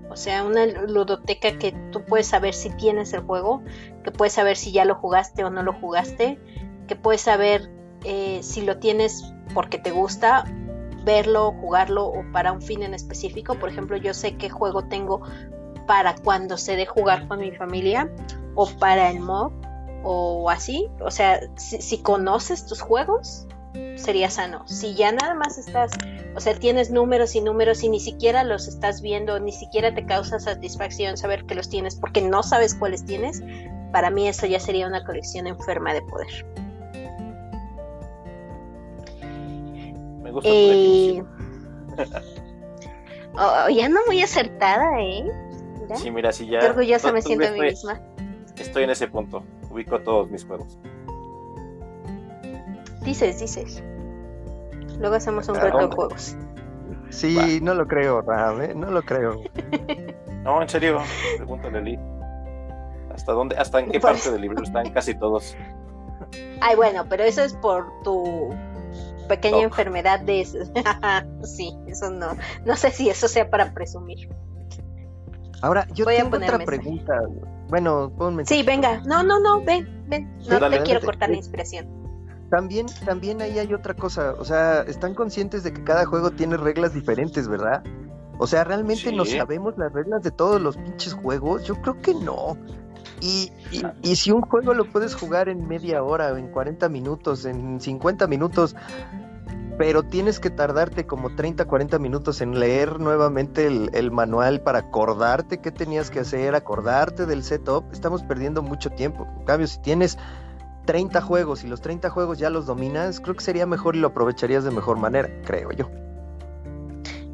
O 0.09 0.15
sea, 0.15 0.43
una 0.43 0.65
ludoteca 0.65 1.57
que 1.57 1.71
tú 1.91 2.03
puedes 2.03 2.27
saber 2.27 2.53
si 2.53 2.69
tienes 2.71 3.13
el 3.13 3.21
juego, 3.21 3.63
que 4.03 4.11
puedes 4.11 4.33
saber 4.33 4.57
si 4.57 4.71
ya 4.71 4.83
lo 4.83 4.95
jugaste 4.95 5.43
o 5.43 5.49
no 5.49 5.63
lo 5.63 5.73
jugaste, 5.73 6.37
que 6.87 6.95
puedes 6.95 7.21
saber 7.21 7.69
eh, 8.03 8.39
si 8.41 8.61
lo 8.61 8.77
tienes 8.79 9.33
porque 9.53 9.77
te 9.77 9.91
gusta, 9.91 10.45
verlo, 11.05 11.53
jugarlo 11.61 12.07
o 12.07 12.23
para 12.31 12.51
un 12.51 12.61
fin 12.61 12.83
en 12.83 12.93
específico. 12.93 13.55
Por 13.55 13.69
ejemplo, 13.69 13.97
yo 13.97 14.13
sé 14.13 14.35
qué 14.35 14.49
juego 14.49 14.83
tengo 14.83 15.21
para 15.91 16.15
cuando 16.15 16.57
se 16.57 16.77
dé 16.77 16.85
jugar 16.85 17.27
con 17.27 17.41
mi 17.41 17.51
familia 17.51 18.09
o 18.55 18.65
para 18.79 19.11
el 19.11 19.19
mob 19.19 19.51
o 20.05 20.49
así. 20.49 20.87
O 21.01 21.11
sea, 21.11 21.41
si 21.57 21.97
conoces 21.97 22.65
tus 22.65 22.79
juegos, 22.79 23.45
sería 23.95 24.29
sano. 24.29 24.65
Si 24.69 24.95
ya 24.95 25.11
nada 25.11 25.33
más 25.33 25.57
estás, 25.57 25.91
o 26.33 26.39
sea, 26.39 26.57
tienes 26.57 26.91
números 26.91 27.35
y 27.35 27.41
números 27.41 27.83
y 27.83 27.89
ni 27.89 27.99
siquiera 27.99 28.45
los 28.45 28.69
estás 28.69 29.01
viendo, 29.01 29.37
ni 29.41 29.51
siquiera 29.51 29.93
te 29.93 30.05
causa 30.05 30.39
satisfacción 30.39 31.17
saber 31.17 31.43
que 31.45 31.55
los 31.55 31.67
tienes 31.67 31.97
porque 31.97 32.21
no 32.21 32.41
sabes 32.41 32.73
cuáles 32.73 33.03
tienes, 33.03 33.43
para 33.91 34.09
mí 34.09 34.29
eso 34.29 34.45
ya 34.45 34.61
sería 34.61 34.87
una 34.87 35.03
colección 35.03 35.45
enferma 35.45 35.93
de 35.93 36.03
poder. 36.03 36.45
Me 40.21 40.31
gusta 40.31 40.49
eh... 40.49 41.21
oh, 43.33 43.69
ya 43.69 43.89
no 43.89 43.99
muy 44.07 44.21
acertada, 44.21 45.01
¿eh? 45.01 45.29
Sí, 45.95 46.11
mira, 46.11 46.31
si 46.31 46.47
ya. 46.47 46.59
Qué 46.59 46.67
orgullosa 46.67 47.11
me 47.11 47.21
siento 47.21 47.47
a 47.47 47.51
mí 47.51 47.59
misma. 47.61 47.99
Estoy 48.57 48.83
en 48.83 48.91
ese 48.91 49.07
punto. 49.07 49.43
Ubico 49.69 49.99
todos 49.99 50.29
mis 50.29 50.45
juegos. 50.45 50.77
Dices, 53.03 53.39
dices. 53.39 53.83
Luego 54.99 55.15
hacemos 55.15 55.47
un 55.49 55.55
reto 55.55 55.87
de 55.87 55.95
juegos. 55.95 56.35
Sí, 57.09 57.59
no 57.61 57.73
lo 57.73 57.87
creo, 57.87 58.21
Ram, 58.21 58.61
¿eh? 58.61 58.73
no 58.75 58.89
lo 58.89 59.01
creo. 59.01 59.41
no, 60.43 60.61
en 60.61 60.69
serio, 60.69 60.99
pregúntale, 61.37 61.81
Lee. 61.81 61.99
¿Hasta 63.13 63.33
dónde, 63.33 63.57
hasta 63.57 63.79
en 63.79 63.91
qué 63.91 63.99
parte 63.99 64.31
del 64.31 64.41
libro 64.41 64.63
están 64.63 64.89
casi 64.91 65.15
todos? 65.15 65.55
Ay, 66.61 66.75
bueno, 66.75 67.05
pero 67.09 67.23
eso 67.23 67.41
es 67.41 67.53
por 67.53 67.85
tu 68.03 68.49
pequeña 69.27 69.63
enfermedad 69.63 70.19
de 70.21 70.45
sí, 71.43 71.77
eso 71.87 72.09
no, 72.09 72.35
no 72.65 72.75
sé 72.75 72.91
si 72.91 73.09
eso 73.09 73.27
sea 73.27 73.49
para 73.49 73.73
presumir. 73.73 74.29
Ahora, 75.61 75.87
yo 75.93 76.05
tengo 76.05 76.37
otra 76.37 76.59
pregunta. 76.59 77.13
Bueno, 77.69 78.11
ponme. 78.17 78.45
Sí, 78.45 78.63
venga. 78.63 79.01
No, 79.05 79.23
no, 79.23 79.39
no, 79.39 79.61
ven, 79.63 80.05
ven. 80.07 80.37
No 80.49 80.69
te 80.69 80.81
quiero 80.83 81.01
cortar 81.01 81.29
la 81.29 81.37
inspiración 81.37 82.01
también, 82.51 82.85
también 83.05 83.41
ahí 83.41 83.57
hay 83.57 83.73
otra 83.73 83.93
cosa, 83.95 84.35
o 84.37 84.43
sea, 84.43 84.81
están 84.81 85.15
conscientes 85.15 85.63
de 85.63 85.71
que 85.71 85.83
cada 85.85 86.05
juego 86.05 86.31
tiene 86.31 86.57
reglas 86.57 86.93
diferentes, 86.93 87.47
¿verdad? 87.47 87.81
O 88.37 88.45
sea, 88.45 88.65
¿realmente 88.65 89.11
no 89.13 89.23
sabemos 89.23 89.77
las 89.77 89.93
reglas 89.93 90.21
de 90.21 90.31
todos 90.31 90.61
los 90.61 90.75
pinches 90.75 91.13
juegos? 91.13 91.63
Yo 91.63 91.75
creo 91.81 92.01
que 92.01 92.13
no. 92.13 92.57
Y, 93.21 93.51
y, 94.01 94.15
si 94.15 94.31
un 94.31 94.41
juego 94.41 94.73
lo 94.73 94.85
puedes 94.85 95.15
jugar 95.15 95.47
en 95.47 95.67
media 95.67 96.03
hora, 96.03 96.37
en 96.37 96.47
40 96.47 96.89
minutos, 96.89 97.45
en 97.45 97.79
50 97.79 98.25
minutos, 98.25 98.75
pero 99.81 100.03
tienes 100.03 100.39
que 100.39 100.51
tardarte 100.51 101.07
como 101.07 101.33
30, 101.33 101.65
40 101.65 101.97
minutos 101.97 102.39
en 102.41 102.59
leer 102.59 102.99
nuevamente 102.99 103.65
el, 103.65 103.89
el, 103.95 104.11
manual 104.11 104.61
para 104.61 104.77
acordarte 104.77 105.57
qué 105.57 105.71
tenías 105.71 106.11
que 106.11 106.19
hacer, 106.19 106.53
acordarte 106.53 107.25
del 107.25 107.41
setup, 107.41 107.91
estamos 107.91 108.21
perdiendo 108.21 108.61
mucho 108.61 108.91
tiempo. 108.91 109.27
En 109.39 109.43
cambio, 109.45 109.65
si 109.65 109.81
tienes 109.81 110.19
30 110.85 111.19
juegos 111.21 111.63
y 111.63 111.67
los 111.67 111.81
30 111.81 112.11
juegos 112.11 112.37
ya 112.37 112.51
los 112.51 112.67
dominas, 112.67 113.19
creo 113.19 113.33
que 113.33 113.41
sería 113.43 113.65
mejor 113.65 113.95
y 113.95 114.01
lo 114.01 114.09
aprovecharías 114.09 114.63
de 114.63 114.69
mejor 114.69 114.97
manera, 114.97 115.27
creo 115.45 115.71
yo. 115.71 115.89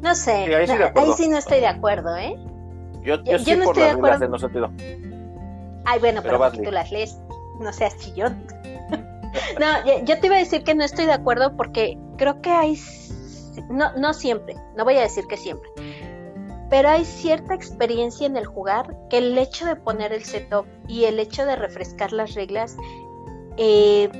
No 0.00 0.14
sé, 0.14 0.46
ahí, 0.56 1.12
sí 1.18 1.28
no 1.28 1.36
estoy 1.36 1.60
de 1.60 1.66
acuerdo, 1.66 2.16
¿eh? 2.16 2.34
Yo, 3.02 3.22
yo, 3.24 3.38
sí 3.40 3.56
no 3.56 3.64
por 3.64 3.76
estoy 3.76 3.82
de 3.82 3.90
acuerdo. 3.90 4.24
En 4.24 4.30
no 4.30 4.38
sentido. 4.38 4.70
Ay, 5.84 6.00
bueno, 6.00 6.22
pero, 6.22 6.38
pero 6.50 6.64
tú 6.64 6.70
las 6.70 6.90
lees, 6.90 7.18
no 7.60 7.70
seas 7.74 7.98
chillón. 7.98 8.42
no, 9.60 9.84
yo 10.06 10.18
te 10.18 10.26
iba 10.26 10.36
a 10.36 10.38
decir 10.38 10.64
que 10.64 10.74
no 10.74 10.82
estoy 10.82 11.04
de 11.04 11.12
acuerdo 11.12 11.54
porque 11.54 11.98
creo 12.18 12.42
que 12.42 12.50
hay, 12.50 12.78
no, 13.70 13.96
no 13.96 14.12
siempre, 14.12 14.54
no 14.76 14.84
voy 14.84 14.96
a 14.96 15.00
decir 15.02 15.26
que 15.26 15.38
siempre, 15.38 15.70
pero 16.68 16.90
hay 16.90 17.04
cierta 17.04 17.54
experiencia 17.54 18.26
en 18.26 18.36
el 18.36 18.44
jugar 18.44 18.94
que 19.08 19.18
el 19.18 19.38
hecho 19.38 19.64
de 19.64 19.76
poner 19.76 20.12
el 20.12 20.24
setup 20.24 20.66
y 20.86 21.04
el 21.04 21.18
hecho 21.18 21.46
de 21.46 21.56
refrescar 21.56 22.12
las 22.12 22.34
reglas 22.34 22.76
eh, 23.56 24.10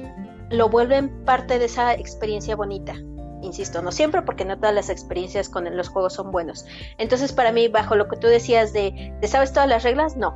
lo 0.50 0.70
vuelven 0.70 1.24
parte 1.24 1.58
de 1.58 1.66
esa 1.66 1.92
experiencia 1.92 2.56
bonita. 2.56 2.94
Insisto, 3.42 3.82
no 3.82 3.92
siempre 3.92 4.22
porque 4.22 4.44
no 4.44 4.56
todas 4.56 4.74
las 4.74 4.88
experiencias 4.88 5.48
con 5.48 5.76
los 5.76 5.88
juegos 5.88 6.14
son 6.14 6.32
buenos. 6.32 6.64
Entonces 6.96 7.32
para 7.32 7.52
mí, 7.52 7.68
bajo 7.68 7.94
lo 7.94 8.08
que 8.08 8.16
tú 8.16 8.26
decías 8.26 8.72
de, 8.72 9.14
de 9.20 9.28
¿sabes 9.28 9.52
todas 9.52 9.68
las 9.68 9.82
reglas? 9.84 10.16
No. 10.16 10.34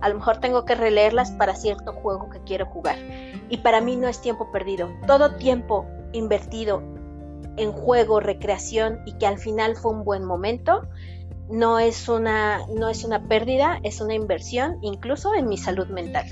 A 0.00 0.08
lo 0.08 0.14
mejor 0.14 0.38
tengo 0.38 0.64
que 0.64 0.74
releerlas 0.74 1.32
para 1.32 1.54
cierto 1.54 1.92
juego 1.92 2.30
que 2.30 2.40
quiero 2.44 2.64
jugar. 2.66 2.96
Y 3.50 3.58
para 3.58 3.82
mí 3.82 3.96
no 3.96 4.08
es 4.08 4.22
tiempo 4.22 4.50
perdido. 4.50 4.88
Todo 5.06 5.34
tiempo 5.34 5.84
invertido 6.12 6.82
en 7.56 7.72
juego, 7.72 8.20
recreación 8.20 9.00
y 9.06 9.12
que 9.14 9.26
al 9.26 9.38
final 9.38 9.76
fue 9.76 9.92
un 9.92 10.04
buen 10.04 10.24
momento, 10.24 10.88
no 11.48 11.78
es 11.78 12.08
una, 12.08 12.60
no 12.68 12.88
es 12.88 13.04
una 13.04 13.26
pérdida, 13.26 13.80
es 13.82 14.00
una 14.00 14.14
inversión, 14.14 14.78
incluso 14.82 15.34
en 15.34 15.48
mi 15.48 15.58
salud 15.58 15.88
mental 15.88 16.26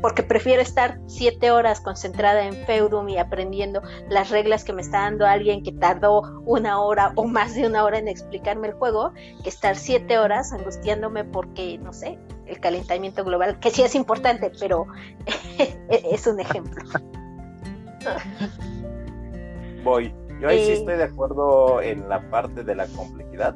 porque 0.00 0.22
prefiero 0.22 0.62
estar 0.62 0.98
siete 1.06 1.50
horas 1.50 1.80
concentrada 1.80 2.44
en 2.44 2.54
Feudum 2.66 3.08
y 3.08 3.18
aprendiendo 3.18 3.82
las 4.08 4.30
reglas 4.30 4.64
que 4.64 4.72
me 4.72 4.82
está 4.82 5.00
dando 5.00 5.26
alguien 5.26 5.62
que 5.62 5.72
tardó 5.72 6.22
una 6.44 6.80
hora 6.80 7.12
o 7.16 7.24
más 7.24 7.54
de 7.54 7.66
una 7.66 7.84
hora 7.84 7.98
en 7.98 8.08
explicarme 8.08 8.68
el 8.68 8.74
juego, 8.74 9.12
que 9.42 9.48
estar 9.48 9.76
siete 9.76 10.18
horas 10.18 10.52
angustiándome 10.52 11.24
porque, 11.24 11.78
no 11.78 11.92
sé, 11.92 12.18
el 12.46 12.60
calentamiento 12.60 13.24
global, 13.24 13.58
que 13.60 13.70
sí 13.70 13.82
es 13.82 13.94
importante, 13.94 14.50
pero 14.58 14.86
es 15.88 16.26
un 16.26 16.40
ejemplo. 16.40 16.82
Voy. 19.84 20.14
Yo 20.40 20.48
ahí 20.48 20.64
sí 20.64 20.70
eh, 20.70 20.74
estoy 20.74 20.96
de 20.96 21.04
acuerdo 21.04 21.82
en 21.82 22.08
la 22.08 22.30
parte 22.30 22.64
de 22.64 22.74
la 22.74 22.86
complejidad, 22.86 23.54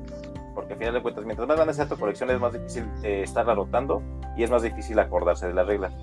porque 0.55 0.75
al 0.75 0.79
final 0.79 0.95
de 0.95 1.03
cuentas, 1.03 1.25
mientras 1.25 1.49
más 1.49 1.57
grande 1.57 1.75
sea 1.75 1.89
tu 1.89 1.97
colección, 1.97 2.31
es 2.31 2.39
más 2.39 2.53
difícil 2.53 2.85
eh, 3.03 3.23
estar 3.23 3.49
anotando 3.49 4.03
y 4.37 4.43
es 4.43 4.51
más 4.51 4.63
difícil 4.63 4.99
acordarse 4.99 5.47
de 5.47 5.55
las 5.55 5.67
reglas. 5.67 5.95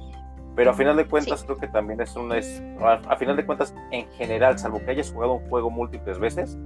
Pero 0.56 0.72
a 0.72 0.74
final 0.74 0.98
de 0.98 1.08
cuentas 1.08 1.44
creo 1.44 1.58
que 1.58 1.68
también 1.68 2.02
es 2.02 2.16
un... 2.16 2.34
Es, 2.34 2.62
a, 2.82 3.16
final 3.16 3.38
de 3.38 3.46
cuentas, 3.46 3.74
en 3.92 4.10
general, 4.14 4.60
salvo 4.60 4.84
que 4.84 4.92
hayas 4.92 5.12
jugado 5.12 5.34
un 5.34 5.50
juego 5.50 5.70
múltiples 5.70 6.20
veces, 6.20 6.58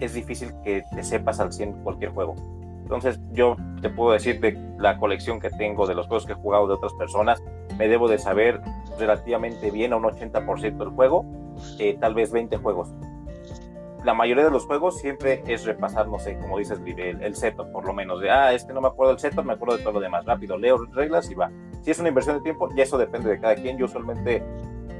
es 0.00 0.14
difícil 0.14 0.52
que 0.62 0.82
te 0.94 1.02
sepas 1.02 1.40
al 1.40 1.52
100 1.52 1.84
cualquier 1.84 2.10
juego. 2.10 2.34
Entonces 2.88 3.20
yo 3.32 3.54
te 3.82 3.90
puedo 3.90 4.12
decir 4.12 4.40
de 4.40 4.58
la 4.78 4.96
colección 4.96 5.40
que 5.40 5.50
tengo, 5.50 5.86
de 5.86 5.94
los 5.94 6.06
juegos 6.06 6.24
que 6.24 6.32
he 6.32 6.36
jugado 6.36 6.66
de 6.66 6.72
otras 6.72 6.94
personas, 6.94 7.42
me 7.76 7.86
debo 7.86 8.08
de 8.08 8.16
saber 8.16 8.62
relativamente 8.98 9.70
bien 9.70 9.92
a 9.92 9.96
un 9.96 10.04
80% 10.04 10.78
del 10.78 10.88
juego, 10.88 11.26
eh, 11.78 11.98
tal 12.00 12.14
vez 12.14 12.32
20 12.32 12.56
juegos. 12.56 12.88
la 14.04 14.14
mayoría 14.14 14.44
de 14.44 14.50
los 14.50 14.64
juegos 14.64 14.98
siempre 14.98 15.42
es 15.46 15.66
repasar, 15.66 16.08
no 16.08 16.18
sé, 16.18 16.38
como 16.38 16.56
dices, 16.56 16.80
el, 16.86 17.20
el 17.20 17.34
setup, 17.34 17.70
por 17.72 17.84
lo 17.84 17.92
menos, 17.92 18.22
de, 18.22 18.30
ah, 18.30 18.54
este 18.54 18.72
no 18.72 18.80
me 18.80 18.88
acuerdo 18.88 19.12
del 19.12 19.20
setup, 19.20 19.44
me 19.44 19.52
acuerdo 19.52 19.76
de 19.76 19.82
todo 19.82 19.92
lo 19.94 20.00
demás, 20.00 20.24
rápido, 20.24 20.56
leo 20.56 20.78
reglas 20.94 21.30
y 21.30 21.34
va. 21.34 21.50
Si 21.82 21.90
es 21.90 21.98
una 21.98 22.08
inversión 22.08 22.36
de 22.36 22.42
tiempo, 22.42 22.70
ya 22.74 22.84
eso 22.84 22.96
depende 22.96 23.28
de 23.28 23.38
cada 23.38 23.54
quien. 23.54 23.76
Yo 23.76 23.84
usualmente, 23.84 24.42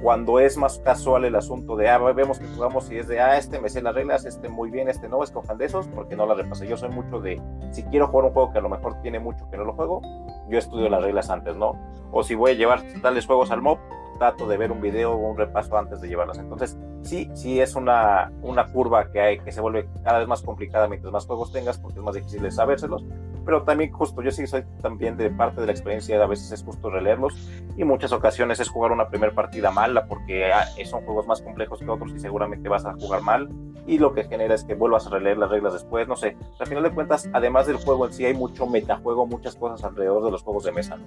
cuando 0.02 0.38
es 0.38 0.56
más 0.56 0.78
casual 0.78 1.24
el 1.24 1.34
asunto 1.34 1.76
de, 1.76 1.88
ah, 1.88 1.98
vemos 1.98 2.38
que 2.38 2.46
jugamos 2.46 2.90
y 2.90 2.98
es 2.98 3.08
de, 3.08 3.20
ah, 3.20 3.36
este 3.36 3.60
me 3.60 3.68
sé 3.68 3.82
las 3.82 3.94
reglas, 3.94 4.24
este 4.24 4.48
muy 4.48 4.70
bien, 4.70 4.88
este 4.88 5.08
no, 5.08 5.22
escojan 5.22 5.58
de 5.58 5.66
esos, 5.66 5.88
porque 5.88 6.16
no 6.16 6.26
la 6.26 6.34
repasé. 6.34 6.66
Yo 6.66 6.76
soy 6.76 6.90
mucho 6.90 7.20
de, 7.20 7.40
si 7.72 7.82
quiero 7.84 8.08
jugar 8.08 8.26
un 8.26 8.32
juego 8.32 8.52
que 8.52 8.58
a 8.58 8.62
lo 8.62 8.68
mejor 8.68 9.00
tiene 9.02 9.18
mucho 9.18 9.48
que 9.50 9.56
no 9.56 9.64
lo 9.64 9.72
juego, 9.72 10.00
yo 10.48 10.58
estudio 10.58 10.88
las 10.88 11.02
reglas 11.02 11.30
antes, 11.30 11.56
¿no? 11.56 11.78
O 12.12 12.22
si 12.22 12.34
voy 12.34 12.52
a 12.52 12.54
llevar 12.54 12.82
tales 13.02 13.26
juegos 13.26 13.50
al 13.50 13.60
mob, 13.60 13.78
trato 14.18 14.46
de 14.46 14.56
ver 14.56 14.72
un 14.72 14.80
video 14.80 15.12
o 15.12 15.16
un 15.16 15.36
repaso 15.36 15.76
antes 15.76 16.00
de 16.00 16.08
llevarlas. 16.08 16.38
Entonces, 16.38 16.76
sí, 17.02 17.30
sí 17.34 17.60
es 17.60 17.74
una, 17.74 18.32
una 18.42 18.66
curva 18.66 19.10
que 19.10 19.20
hay 19.20 19.38
que 19.38 19.52
se 19.52 19.60
vuelve 19.60 19.88
cada 20.02 20.18
vez 20.18 20.28
más 20.28 20.42
complicada 20.42 20.88
mientras 20.88 21.12
más 21.12 21.26
juegos 21.26 21.52
tengas, 21.52 21.78
porque 21.78 21.98
es 21.98 22.04
más 22.04 22.14
difícil 22.14 22.42
de 22.42 22.50
sabérselos. 22.50 23.04
Pero 23.48 23.62
también 23.62 23.90
justo, 23.90 24.20
yo 24.20 24.30
sí 24.30 24.46
soy 24.46 24.62
también 24.82 25.16
de 25.16 25.30
parte 25.30 25.62
de 25.62 25.66
la 25.66 25.72
experiencia, 25.72 26.22
a 26.22 26.26
veces 26.26 26.52
es 26.52 26.62
justo 26.62 26.90
releerlos 26.90 27.34
y 27.78 27.84
muchas 27.84 28.12
ocasiones 28.12 28.60
es 28.60 28.68
jugar 28.68 28.92
una 28.92 29.08
primera 29.08 29.32
partida 29.32 29.70
mala 29.70 30.04
porque 30.04 30.52
ah, 30.52 30.66
son 30.84 31.02
juegos 31.06 31.26
más 31.26 31.40
complejos 31.40 31.80
que 31.80 31.88
otros 31.88 32.12
y 32.14 32.20
seguramente 32.20 32.68
vas 32.68 32.84
a 32.84 32.92
jugar 32.92 33.22
mal 33.22 33.48
y 33.86 33.96
lo 33.96 34.12
que 34.12 34.24
genera 34.24 34.54
es 34.54 34.64
que 34.64 34.74
vuelvas 34.74 35.06
a 35.06 35.10
releer 35.12 35.38
las 35.38 35.48
reglas 35.48 35.72
después, 35.72 36.06
no 36.06 36.14
sé. 36.14 36.36
Al 36.60 36.66
final 36.66 36.82
de 36.82 36.90
cuentas, 36.90 37.26
además 37.32 37.66
del 37.66 37.76
juego 37.76 38.04
en 38.04 38.12
sí, 38.12 38.26
hay 38.26 38.34
mucho 38.34 38.66
metajuego, 38.66 39.26
muchas 39.26 39.56
cosas 39.56 39.82
alrededor 39.82 40.26
de 40.26 40.30
los 40.30 40.42
juegos 40.42 40.64
de 40.64 40.72
mesa. 40.72 40.98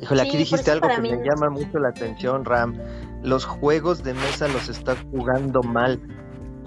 Híjole, 0.00 0.22
aquí 0.22 0.36
dijiste 0.36 0.72
algo 0.72 0.88
que 0.88 1.00
me 1.00 1.24
llama 1.24 1.50
mucho 1.50 1.78
la 1.78 1.90
atención, 1.90 2.44
Ram. 2.44 2.76
Los 3.22 3.44
juegos 3.44 4.02
de 4.02 4.14
mesa 4.14 4.48
los 4.48 4.68
estás 4.68 4.98
jugando 5.12 5.62
mal. 5.62 6.00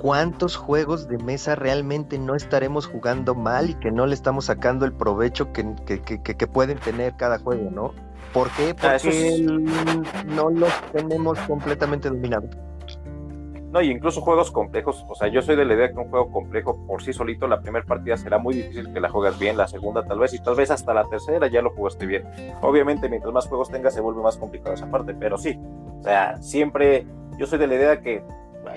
¿Cuántos 0.06 0.56
juegos 0.56 1.07
de 1.07 1.18
mesa 1.18 1.56
realmente 1.56 2.19
no 2.19 2.36
estaremos 2.36 2.86
jugando 2.86 3.34
mal 3.34 3.72
y 3.72 3.73
que 3.73 3.90
no 3.90 4.06
le 4.06 4.14
estamos 4.14 4.45
sacando 4.45 4.86
el 4.86 4.94
provecho 4.94 5.52
que, 5.52 5.65
que, 5.84 6.45
pueden 6.45 6.77
tener 6.77 7.15
cada 7.15 7.40
juego, 7.40 7.72
no? 7.72 7.91
¿Por 8.32 8.52
qué? 8.52 8.76
Ah, 8.84 8.98
Porque 9.02 9.48
no 10.27 10.52
los 10.52 10.72
tenemos 10.91 11.40
completamente 11.48 12.10
dominados. 12.10 12.52
No, 13.72 13.82
y 13.82 13.90
incluso 13.90 14.22
juegos 14.22 14.52
complejos, 14.52 15.03
o 15.10 15.15
sea, 15.15 15.27
yo 15.27 15.41
soy 15.41 15.56
de 15.56 15.65
la 15.65 15.73
idea 15.73 15.90
que 15.91 15.98
un 15.98 16.11
juego 16.11 16.32
complejo 16.32 16.86
por 16.86 17.02
sí 17.02 17.11
solito, 17.11 17.48
la 17.48 17.61
primera 17.61 17.84
partida 17.84 18.15
será 18.15 18.38
muy 18.38 18.53
difícil 18.53 18.94
que 18.94 18.99
la 18.99 19.10
juegas 19.10 19.40
bien, 19.40 19.57
la 19.57 19.68
segunda 19.68 20.03
tal 20.06 20.19
vez, 20.19 20.36
y 20.36 20.40
tal 20.40 20.53
vez 20.53 20.69
hasta 20.69 20.94
la 20.94 21.06
tercera 21.10 21.48
ya 21.48 21.64
lo 21.64 21.72
jugaste 21.72 22.06
bien. 22.06 22.26
Obviamente, 22.61 23.10
mientras 23.10 23.34
más 23.34 23.48
juegos 23.48 23.72
tengas, 23.72 23.95
se 23.95 24.02
vuelve 24.02 24.22
más 24.22 24.38
complicado 24.38 24.76
esa 24.76 24.86
parte, 24.86 25.15
pero 25.15 25.40
sí, 25.40 25.60
o 25.99 26.03
sea, 26.03 26.40
siempre 26.44 27.07
yo 27.40 27.48
soy 27.48 27.57
de 27.57 27.65
la 27.65 27.73
idea 27.73 28.02
que 28.02 28.23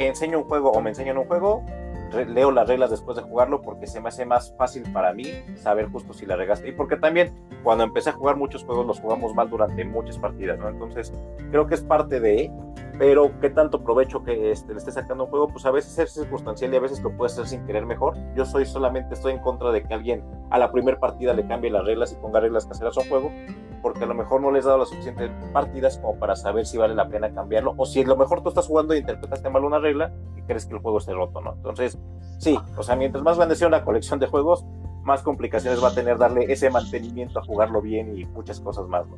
enseño 0.06 0.38
un 0.38 0.44
juego 0.44 0.70
o 0.70 0.80
me 0.80 0.90
enseñan 0.90 1.18
un 1.18 1.24
juego, 1.24 1.64
leo 2.28 2.50
las 2.50 2.68
reglas 2.68 2.90
después 2.90 3.16
de 3.16 3.22
jugarlo 3.22 3.60
porque 3.62 3.86
se 3.86 4.00
me 4.00 4.08
hace 4.08 4.26
más 4.26 4.54
fácil 4.56 4.84
para 4.92 5.12
mí 5.12 5.26
saber 5.56 5.88
justo 5.90 6.12
si 6.12 6.26
la 6.26 6.36
regaste. 6.36 6.68
Y 6.68 6.72
porque 6.72 6.96
también 6.96 7.34
cuando 7.62 7.84
empecé 7.84 8.10
a 8.10 8.12
jugar 8.12 8.36
muchos 8.36 8.64
juegos 8.64 8.86
los 8.86 9.00
jugamos 9.00 9.34
mal 9.34 9.50
durante 9.50 9.84
muchas 9.84 10.18
partidas, 10.18 10.58
¿no? 10.58 10.68
Entonces 10.68 11.12
creo 11.50 11.66
que 11.66 11.74
es 11.74 11.82
parte 11.82 12.20
de, 12.20 12.50
pero 12.98 13.32
qué 13.40 13.50
tanto 13.50 13.82
provecho 13.82 14.22
que 14.22 14.50
este, 14.50 14.72
le 14.72 14.78
esté 14.78 14.92
sacando 14.92 15.24
un 15.24 15.30
juego, 15.30 15.48
pues 15.48 15.64
a 15.66 15.70
veces 15.70 15.98
es 15.98 16.12
circunstancial 16.12 16.72
y 16.72 16.76
a 16.76 16.80
veces 16.80 17.00
lo 17.02 17.16
puede 17.16 17.32
hacer 17.32 17.46
sin 17.46 17.64
querer 17.66 17.86
mejor. 17.86 18.16
Yo 18.34 18.44
soy 18.44 18.66
solamente, 18.66 19.14
estoy 19.14 19.32
en 19.32 19.40
contra 19.40 19.70
de 19.70 19.82
que 19.82 19.94
alguien 19.94 20.24
a 20.50 20.58
la 20.58 20.72
primera 20.72 20.98
partida 20.98 21.34
le 21.34 21.46
cambie 21.46 21.70
las 21.70 21.84
reglas 21.84 22.12
y 22.12 22.16
ponga 22.16 22.40
reglas 22.40 22.66
caseras 22.66 22.96
a 22.96 23.00
un 23.00 23.08
juego 23.08 23.30
porque 23.82 24.04
a 24.04 24.06
lo 24.06 24.14
mejor 24.14 24.40
no 24.40 24.50
les 24.50 24.64
ha 24.64 24.68
dado 24.68 24.80
las 24.80 24.88
suficientes 24.88 25.30
partidas 25.52 25.98
como 25.98 26.18
para 26.18 26.36
saber 26.36 26.66
si 26.66 26.78
vale 26.78 26.94
la 26.94 27.08
pena 27.08 27.32
cambiarlo, 27.32 27.74
o 27.76 27.86
si 27.86 28.02
a 28.02 28.06
lo 28.06 28.16
mejor 28.16 28.42
tú 28.42 28.48
estás 28.48 28.66
jugando 28.66 28.94
y 28.94 28.98
interpretaste 28.98 29.50
mal 29.50 29.64
una 29.64 29.78
regla 29.78 30.12
y 30.36 30.42
crees 30.42 30.66
que 30.66 30.74
el 30.74 30.80
juego 30.80 30.98
esté 30.98 31.12
roto, 31.12 31.40
¿no? 31.40 31.54
Entonces, 31.54 31.97
sí, 32.38 32.58
o 32.76 32.82
sea, 32.82 32.96
mientras 32.96 33.22
más 33.24 33.36
grande 33.36 33.56
sea 33.56 33.68
una 33.68 33.84
colección 33.84 34.18
de 34.18 34.26
juegos, 34.26 34.64
más 35.02 35.22
complicaciones 35.22 35.82
va 35.82 35.88
a 35.88 35.94
tener 35.94 36.18
darle 36.18 36.52
ese 36.52 36.70
mantenimiento 36.70 37.38
a 37.38 37.44
jugarlo 37.44 37.80
bien 37.80 38.16
y 38.16 38.24
muchas 38.26 38.60
cosas 38.60 38.86
más, 38.88 39.06
¿no? 39.06 39.16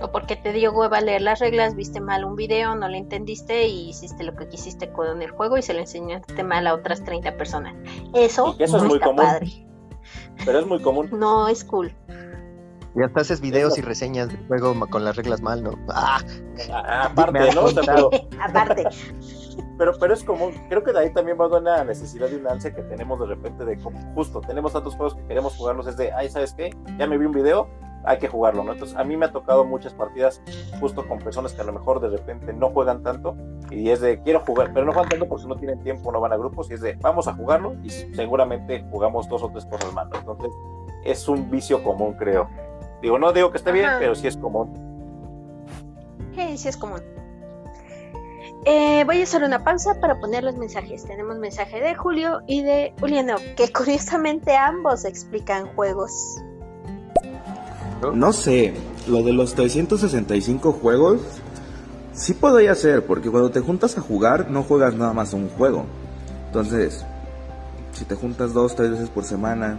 O 0.00 0.12
porque 0.12 0.36
te 0.36 0.52
dio 0.52 0.72
hueva 0.72 1.00
leer 1.00 1.22
las 1.22 1.40
reglas, 1.40 1.74
viste 1.74 2.00
mal 2.00 2.24
un 2.24 2.36
video, 2.36 2.74
no 2.76 2.88
lo 2.88 2.96
entendiste 2.96 3.66
y 3.66 3.90
hiciste 3.90 4.22
lo 4.22 4.36
que 4.36 4.48
quisiste 4.48 4.92
con 4.92 5.22
el 5.22 5.30
juego 5.30 5.58
y 5.58 5.62
se 5.62 5.74
lo 5.74 5.80
enseñaste 5.80 6.44
mal 6.44 6.66
a 6.68 6.74
otras 6.74 7.02
30 7.02 7.36
personas. 7.36 7.74
Eso, 8.14 8.54
eso 8.58 8.76
es 8.76 8.82
muy 8.84 9.00
común. 9.00 9.24
Pero 10.44 10.60
es 10.60 10.66
muy 10.66 10.80
común. 10.80 11.08
No, 11.12 11.48
es 11.48 11.64
cool. 11.64 11.92
Y 12.94 13.02
hasta 13.02 13.20
haces 13.20 13.40
videos 13.40 13.76
y 13.76 13.80
reseñas 13.80 14.28
del 14.28 14.46
juego 14.46 14.74
con 14.88 15.04
las 15.04 15.16
reglas 15.16 15.42
mal, 15.42 15.62
¿no? 15.62 15.72
¡Ah! 15.88 16.20
ah 16.72 17.04
aparte, 17.06 17.52
¿no? 17.54 17.66
pero, 17.84 18.10
aparte. 18.40 18.84
Pero, 19.78 19.92
pero 19.98 20.12
es 20.12 20.24
común. 20.24 20.52
Creo 20.68 20.82
que 20.82 20.92
de 20.92 20.98
ahí 20.98 21.12
también 21.12 21.38
va 21.40 21.46
una 21.46 21.84
necesidad 21.84 22.28
de 22.28 22.36
un 22.36 22.48
ansia 22.48 22.74
que 22.74 22.82
tenemos 22.82 23.20
de 23.20 23.26
repente 23.26 23.64
de 23.64 23.78
como 23.78 23.98
justo, 24.14 24.40
tenemos 24.40 24.72
tantos 24.72 24.96
juegos 24.96 25.14
que 25.14 25.24
queremos 25.26 25.56
jugarlos, 25.56 25.86
es 25.86 25.96
de, 25.96 26.12
ay, 26.12 26.28
¿sabes 26.28 26.52
qué? 26.52 26.76
Ya 26.98 27.06
me 27.06 27.16
vi 27.16 27.26
un 27.26 27.32
video, 27.32 27.68
hay 28.04 28.18
que 28.18 28.28
jugarlo, 28.28 28.64
¿no? 28.64 28.72
Entonces, 28.72 28.96
a 28.96 29.04
mí 29.04 29.16
me 29.16 29.26
ha 29.26 29.32
tocado 29.32 29.64
muchas 29.64 29.94
partidas 29.94 30.42
justo 30.80 31.06
con 31.06 31.18
personas 31.18 31.52
que 31.52 31.60
a 31.60 31.64
lo 31.64 31.72
mejor 31.72 32.00
de 32.00 32.08
repente 32.08 32.52
no 32.52 32.70
juegan 32.70 33.02
tanto 33.02 33.36
y 33.70 33.90
es 33.90 34.00
de, 34.00 34.20
quiero 34.22 34.40
jugar, 34.40 34.72
pero 34.72 34.84
no 34.84 34.92
juegan 34.92 35.10
tanto 35.10 35.28
porque 35.28 35.46
no 35.46 35.56
tienen 35.56 35.80
tiempo, 35.80 36.10
no 36.10 36.20
van 36.20 36.32
a 36.32 36.36
grupos 36.36 36.70
y 36.70 36.74
es 36.74 36.80
de, 36.80 36.94
vamos 37.00 37.28
a 37.28 37.34
jugarlo 37.34 37.74
y 37.82 37.90
seguramente 37.90 38.84
jugamos 38.90 39.28
dos 39.28 39.42
o 39.42 39.50
tres 39.50 39.64
cosas 39.66 39.92
más, 39.92 40.08
¿no? 40.08 40.18
Entonces, 40.18 40.52
es 41.04 41.28
un 41.28 41.50
vicio 41.50 41.82
común, 41.84 42.14
creo. 42.14 42.48
Digo, 43.00 43.18
no 43.18 43.32
digo 43.32 43.50
que 43.50 43.58
esté 43.58 43.70
bien, 43.70 43.90
pero 44.00 44.14
sí 44.14 44.26
es 44.26 44.36
común. 44.36 44.72
Sí, 46.34 46.58
sí 46.58 46.68
es 46.68 46.76
común. 46.76 47.00
Eh, 48.70 49.02
voy 49.06 49.20
a 49.20 49.22
hacer 49.22 49.44
una 49.44 49.64
pausa 49.64 49.98
para 49.98 50.20
poner 50.20 50.44
los 50.44 50.58
mensajes. 50.58 51.02
Tenemos 51.06 51.38
mensaje 51.38 51.80
de 51.80 51.94
Julio 51.94 52.42
y 52.46 52.60
de 52.60 52.92
Juliano, 53.00 53.36
que 53.56 53.72
curiosamente 53.72 54.58
ambos 54.58 55.06
explican 55.06 55.68
juegos. 55.68 56.36
No 58.12 58.30
sé, 58.34 58.74
lo 59.06 59.22
de 59.22 59.32
los 59.32 59.54
365 59.54 60.72
juegos 60.72 61.22
sí 62.12 62.34
podría 62.34 62.74
ser, 62.74 63.06
porque 63.06 63.30
cuando 63.30 63.50
te 63.50 63.60
juntas 63.60 63.96
a 63.96 64.02
jugar 64.02 64.50
no 64.50 64.62
juegas 64.62 64.92
nada 64.92 65.14
más 65.14 65.32
un 65.32 65.48
juego. 65.48 65.86
Entonces, 66.48 67.06
si 67.92 68.04
te 68.04 68.16
juntas 68.16 68.52
dos, 68.52 68.76
tres 68.76 68.90
veces 68.90 69.08
por 69.08 69.24
semana 69.24 69.78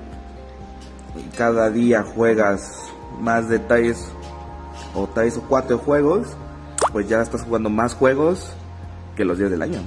y 1.15 1.29
cada 1.37 1.69
día 1.69 2.01
juegas 2.01 2.89
más 3.19 3.49
detalles 3.49 4.03
o 4.95 5.05
tres 5.05 5.37
o 5.37 5.43
cuatro 5.47 5.77
juegos, 5.77 6.29
pues 6.91 7.07
ya 7.07 7.21
estás 7.21 7.43
jugando 7.43 7.69
más 7.69 7.93
juegos 7.93 8.51
que 9.19 9.25
los 9.25 9.37
días 9.37 9.51
del 9.51 9.61
año. 9.61 9.81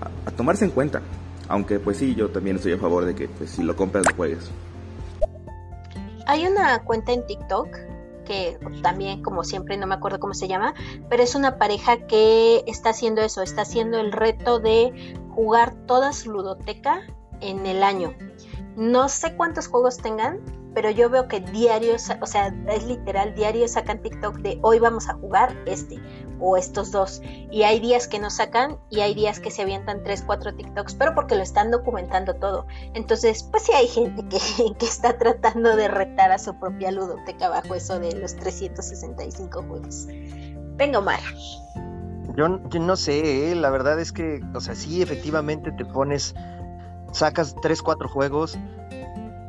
A, 0.00 0.30
tomarse 0.30 0.64
en 0.64 0.70
cuenta. 0.70 1.02
Aunque 1.46 1.78
pues 1.78 1.98
sí, 1.98 2.14
yo 2.14 2.30
también 2.30 2.56
estoy 2.56 2.72
a 2.72 2.78
favor 2.78 3.04
de 3.04 3.14
que 3.14 3.28
pues, 3.28 3.50
si 3.50 3.62
lo 3.62 3.76
compras 3.76 4.06
lo 4.08 4.16
juegues. 4.16 4.50
Hay 6.26 6.46
una 6.46 6.82
cuenta 6.84 7.12
en 7.12 7.26
TikTok 7.26 7.68
que 8.24 8.58
también 8.82 9.22
como 9.22 9.44
siempre 9.44 9.76
no 9.76 9.86
me 9.86 9.94
acuerdo 9.94 10.20
cómo 10.20 10.32
se 10.32 10.48
llama, 10.48 10.72
pero 11.10 11.22
es 11.22 11.34
una 11.34 11.58
pareja 11.58 12.06
que 12.06 12.64
está 12.66 12.90
haciendo 12.90 13.20
eso, 13.20 13.42
está 13.42 13.62
haciendo 13.62 13.98
el 13.98 14.10
reto 14.10 14.58
de 14.58 15.14
jugar 15.34 15.74
toda 15.86 16.14
su 16.14 16.32
ludoteca 16.32 17.02
en 17.42 17.66
el 17.66 17.82
año. 17.82 18.14
No 18.74 19.10
sé 19.10 19.36
cuántos 19.36 19.66
juegos 19.66 19.98
tengan, 19.98 20.40
pero 20.74 20.90
yo 20.90 21.10
veo 21.10 21.28
que 21.28 21.40
diarios, 21.40 22.08
o 22.20 22.26
sea, 22.26 22.54
es 22.68 22.84
literal, 22.84 23.34
diario 23.34 23.68
sacan 23.68 24.00
TikTok 24.00 24.38
de 24.38 24.58
hoy 24.62 24.78
vamos 24.78 25.08
a 25.08 25.14
jugar 25.14 25.56
este 25.66 26.00
o 26.40 26.56
estos 26.56 26.90
dos. 26.90 27.22
Y 27.50 27.62
hay 27.62 27.80
días 27.80 28.08
que 28.08 28.18
no 28.18 28.30
sacan 28.30 28.78
y 28.90 29.00
hay 29.00 29.14
días 29.14 29.38
que 29.38 29.50
se 29.50 29.62
avientan 29.62 30.02
tres, 30.02 30.22
cuatro 30.26 30.54
TikToks, 30.54 30.94
pero 30.94 31.14
porque 31.14 31.36
lo 31.36 31.42
están 31.42 31.70
documentando 31.70 32.34
todo. 32.34 32.66
Entonces, 32.94 33.44
pues 33.44 33.64
sí 33.64 33.72
hay 33.72 33.86
gente 33.86 34.24
que, 34.28 34.38
que 34.78 34.86
está 34.86 35.18
tratando 35.18 35.76
de 35.76 35.88
retar 35.88 36.32
a 36.32 36.38
su 36.38 36.58
propia 36.58 36.90
ludoteca 36.90 37.48
bajo 37.48 37.74
eso 37.74 37.98
de 37.98 38.14
los 38.16 38.34
365 38.36 39.62
juegos. 39.62 40.06
Venga, 40.76 40.98
Omar. 40.98 41.20
Yo, 42.36 42.60
yo 42.70 42.80
no 42.80 42.96
sé, 42.96 43.52
¿eh? 43.52 43.54
la 43.54 43.68
verdad 43.68 44.00
es 44.00 44.10
que, 44.10 44.40
o 44.54 44.60
sea, 44.60 44.74
sí, 44.74 45.02
efectivamente 45.02 45.70
te 45.72 45.84
pones, 45.84 46.34
sacas 47.12 47.54
tres, 47.60 47.82
cuatro 47.82 48.08
juegos 48.08 48.58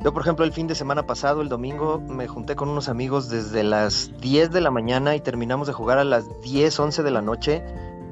yo, 0.03 0.11
por 0.11 0.21
ejemplo, 0.21 0.43
el 0.43 0.51
fin 0.51 0.67
de 0.67 0.75
semana 0.75 1.07
pasado, 1.07 1.41
el 1.41 1.47
domingo, 1.47 2.01
me 2.01 2.27
junté 2.27 2.57
con 2.57 2.67
unos 2.67 2.89
amigos 2.89 3.29
desde 3.29 3.63
las 3.63 4.11
10 4.19 4.51
de 4.51 4.59
la 4.59 4.69
mañana 4.69 5.15
y 5.15 5.21
terminamos 5.21 5.65
de 5.65 5.71
jugar 5.71 5.97
a 5.97 6.03
las 6.03 6.41
10, 6.41 6.77
11 6.77 7.03
de 7.03 7.11
la 7.11 7.21
noche 7.21 7.63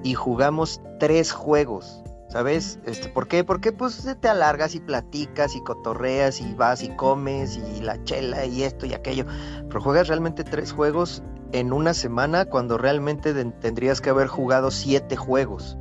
y 0.01 0.13
jugamos 0.13 0.81
tres 0.99 1.33
juegos. 1.33 2.01
¿Sabes? 2.29 2.79
Este, 2.85 3.09
¿Por 3.09 3.27
qué? 3.27 3.43
Porque 3.43 3.73
pues 3.73 4.07
te 4.21 4.29
alargas 4.29 4.73
y 4.73 4.79
platicas 4.79 5.53
y 5.53 5.61
cotorreas 5.61 6.39
y 6.39 6.53
vas 6.53 6.81
y 6.81 6.95
comes 6.95 7.57
y 7.57 7.81
la 7.81 8.01
chela 8.05 8.45
y 8.45 8.63
esto 8.63 8.85
y 8.85 8.93
aquello. 8.93 9.25
Pero 9.67 9.81
juegas 9.81 10.07
realmente 10.07 10.45
tres 10.45 10.71
juegos 10.71 11.23
en 11.51 11.73
una 11.73 11.93
semana 11.93 12.45
cuando 12.45 12.77
realmente 12.77 13.33
tendrías 13.33 13.99
que 13.99 14.11
haber 14.11 14.27
jugado 14.27 14.71
siete 14.71 15.17
juegos. 15.17 15.77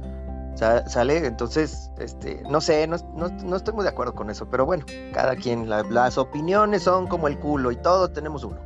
¿Sale? 0.61 1.27
Entonces, 1.27 1.91
este, 1.99 2.43
no 2.51 2.61
sé, 2.61 2.87
no, 2.87 3.57
estoy 3.57 3.75
muy 3.75 3.83
de 3.83 3.89
acuerdo 3.89 4.15
con 4.15 4.29
eso, 4.29 4.49
pero 4.51 4.67
bueno, 4.67 4.85
cada 5.15 5.35
quien, 5.35 5.71
las 5.71 6.19
opiniones 6.19 6.83
son 6.83 7.07
como 7.07 7.29
el 7.29 7.39
culo 7.39 7.73
y 7.73 7.77
todos 7.77 8.13
tenemos 8.13 8.45
uno. 8.45 8.59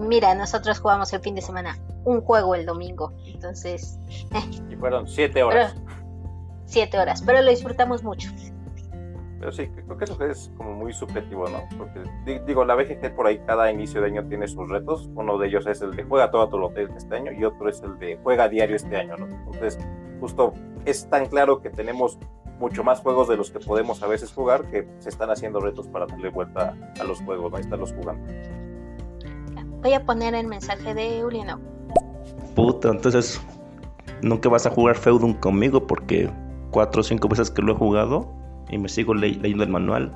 Mira, 0.00 0.34
nosotros 0.34 0.80
jugamos 0.80 1.12
el 1.14 1.20
fin 1.20 1.34
de 1.34 1.40
semana 1.40 1.78
un 2.04 2.20
juego 2.20 2.54
el 2.54 2.66
domingo. 2.66 3.12
Entonces... 3.24 3.98
Eh. 4.10 4.62
Y 4.70 4.76
fueron 4.76 5.08
siete 5.08 5.42
horas. 5.42 5.74
siete 6.66 6.98
horas, 6.98 7.22
pero 7.24 7.40
lo 7.40 7.50
disfrutamos 7.50 8.02
mucho. 8.02 8.28
Pero 9.42 9.50
sí, 9.50 9.66
creo 9.66 9.98
que 9.98 10.04
eso 10.04 10.24
es 10.24 10.52
como 10.56 10.72
muy 10.72 10.92
subjetivo, 10.92 11.48
¿no? 11.48 11.64
Porque 11.76 12.04
digo, 12.46 12.64
la 12.64 12.76
BGG 12.76 13.12
por 13.16 13.26
ahí 13.26 13.40
cada 13.44 13.72
inicio 13.72 14.00
de 14.00 14.06
año 14.06 14.24
tiene 14.28 14.46
sus 14.46 14.70
retos. 14.70 15.10
Uno 15.16 15.36
de 15.36 15.48
ellos 15.48 15.66
es 15.66 15.82
el 15.82 15.96
de 15.96 16.04
juega 16.04 16.30
todo 16.30 16.48
tu 16.48 16.62
hotel 16.62 16.90
este 16.96 17.16
año 17.16 17.32
y 17.32 17.44
otro 17.44 17.68
es 17.68 17.82
el 17.82 17.98
de 17.98 18.20
juega 18.22 18.48
diario 18.48 18.76
este 18.76 18.96
año, 18.96 19.16
¿no? 19.16 19.26
Entonces, 19.26 19.80
justo 20.20 20.52
es 20.84 21.10
tan 21.10 21.26
claro 21.26 21.60
que 21.60 21.70
tenemos 21.70 22.20
mucho 22.60 22.84
más 22.84 23.00
juegos 23.00 23.26
de 23.26 23.36
los 23.36 23.50
que 23.50 23.58
podemos 23.58 24.00
a 24.04 24.06
veces 24.06 24.32
jugar 24.32 24.70
que 24.70 24.86
se 25.00 25.08
están 25.08 25.28
haciendo 25.32 25.58
retos 25.58 25.88
para 25.88 26.06
darle 26.06 26.30
vuelta 26.30 26.76
a 27.00 27.02
los 27.02 27.20
juegos, 27.22 27.50
¿no? 27.50 27.56
Ahí 27.56 27.64
los 27.64 27.92
jugando. 27.94 28.32
Voy 29.82 29.92
a 29.92 30.06
poner 30.06 30.36
el 30.36 30.46
mensaje 30.46 30.94
de 30.94 31.24
Uliano. 31.24 31.58
Puta, 32.54 32.90
entonces 32.90 33.42
nunca 34.22 34.48
vas 34.48 34.66
a 34.66 34.70
jugar 34.70 34.94
Feudum 34.94 35.34
conmigo 35.34 35.84
porque 35.84 36.30
cuatro 36.70 37.00
o 37.00 37.02
cinco 37.02 37.26
veces 37.26 37.50
que 37.50 37.60
lo 37.60 37.72
he 37.72 37.74
jugado 37.74 38.40
y 38.72 38.78
me 38.78 38.88
sigo 38.88 39.14
leyendo 39.14 39.62
el 39.62 39.70
manual 39.70 40.12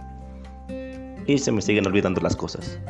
y 1.27 1.39
se 1.39 1.53
me 1.53 1.61
siguen 1.61 1.87
olvidando 1.87 2.21
las 2.21 2.35
cosas. 2.35 2.81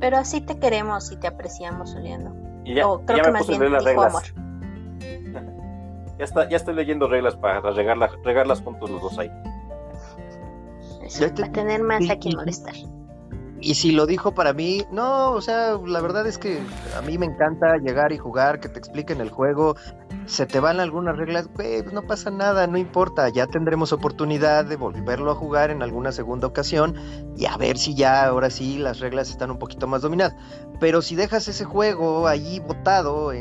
Pero 0.00 0.18
así 0.18 0.40
te 0.40 0.58
queremos 0.58 1.10
y 1.12 1.16
te 1.16 1.28
apreciamos, 1.28 1.94
Juliano. 1.94 2.34
Y 2.64 2.74
ya, 2.74 2.84
creo 3.06 3.24
que 3.24 3.30
más 3.30 3.46
bien 3.46 3.72
las 3.72 3.84
reglas. 3.84 4.34
ya, 6.18 6.24
está, 6.24 6.48
ya 6.48 6.56
estoy 6.56 6.74
leyendo 6.74 7.08
reglas 7.08 7.36
para 7.36 7.60
regarlas, 7.60 8.10
regarlas 8.24 8.60
juntos 8.60 8.90
los 8.90 9.00
dos 9.00 9.18
ahí. 9.18 9.30
para 11.36 11.52
tener 11.52 11.82
más 11.82 12.10
a 12.10 12.16
quien 12.16 12.36
molestar 12.36 12.74
y 13.64 13.74
si 13.74 13.92
lo 13.92 14.04
dijo 14.06 14.32
para 14.32 14.52
mí, 14.52 14.84
no, 14.90 15.32
o 15.32 15.40
sea, 15.40 15.78
la 15.86 16.02
verdad 16.02 16.26
es 16.26 16.36
que 16.36 16.60
a 16.96 17.00
mí 17.00 17.16
me 17.16 17.24
encanta 17.24 17.78
llegar 17.78 18.12
y 18.12 18.18
jugar, 18.18 18.60
que 18.60 18.68
te 18.68 18.78
expliquen 18.78 19.22
el 19.22 19.30
juego, 19.30 19.74
se 20.26 20.46
te 20.46 20.60
van 20.60 20.80
algunas 20.80 21.16
reglas, 21.16 21.48
pues 21.54 21.92
no 21.92 22.02
pasa 22.02 22.30
nada, 22.30 22.66
no 22.66 22.78
importa, 22.78 23.28
ya 23.28 23.46
tendremos 23.46 23.92
oportunidad 23.92 24.64
de 24.64 24.76
volverlo 24.76 25.30
a 25.30 25.34
jugar 25.34 25.70
en 25.70 25.82
alguna 25.82 26.12
segunda 26.12 26.46
ocasión 26.46 26.94
y 27.36 27.46
a 27.46 27.56
ver 27.56 27.78
si 27.78 27.94
ya 27.94 28.24
ahora 28.24 28.50
sí 28.50 28.78
las 28.78 29.00
reglas 29.00 29.30
están 29.30 29.50
un 29.50 29.58
poquito 29.58 29.86
más 29.86 30.02
dominadas. 30.02 30.34
Pero 30.80 31.02
si 31.02 31.14
dejas 31.14 31.48
ese 31.48 31.64
juego 31.64 32.26
allí 32.26 32.60
botado 32.60 33.32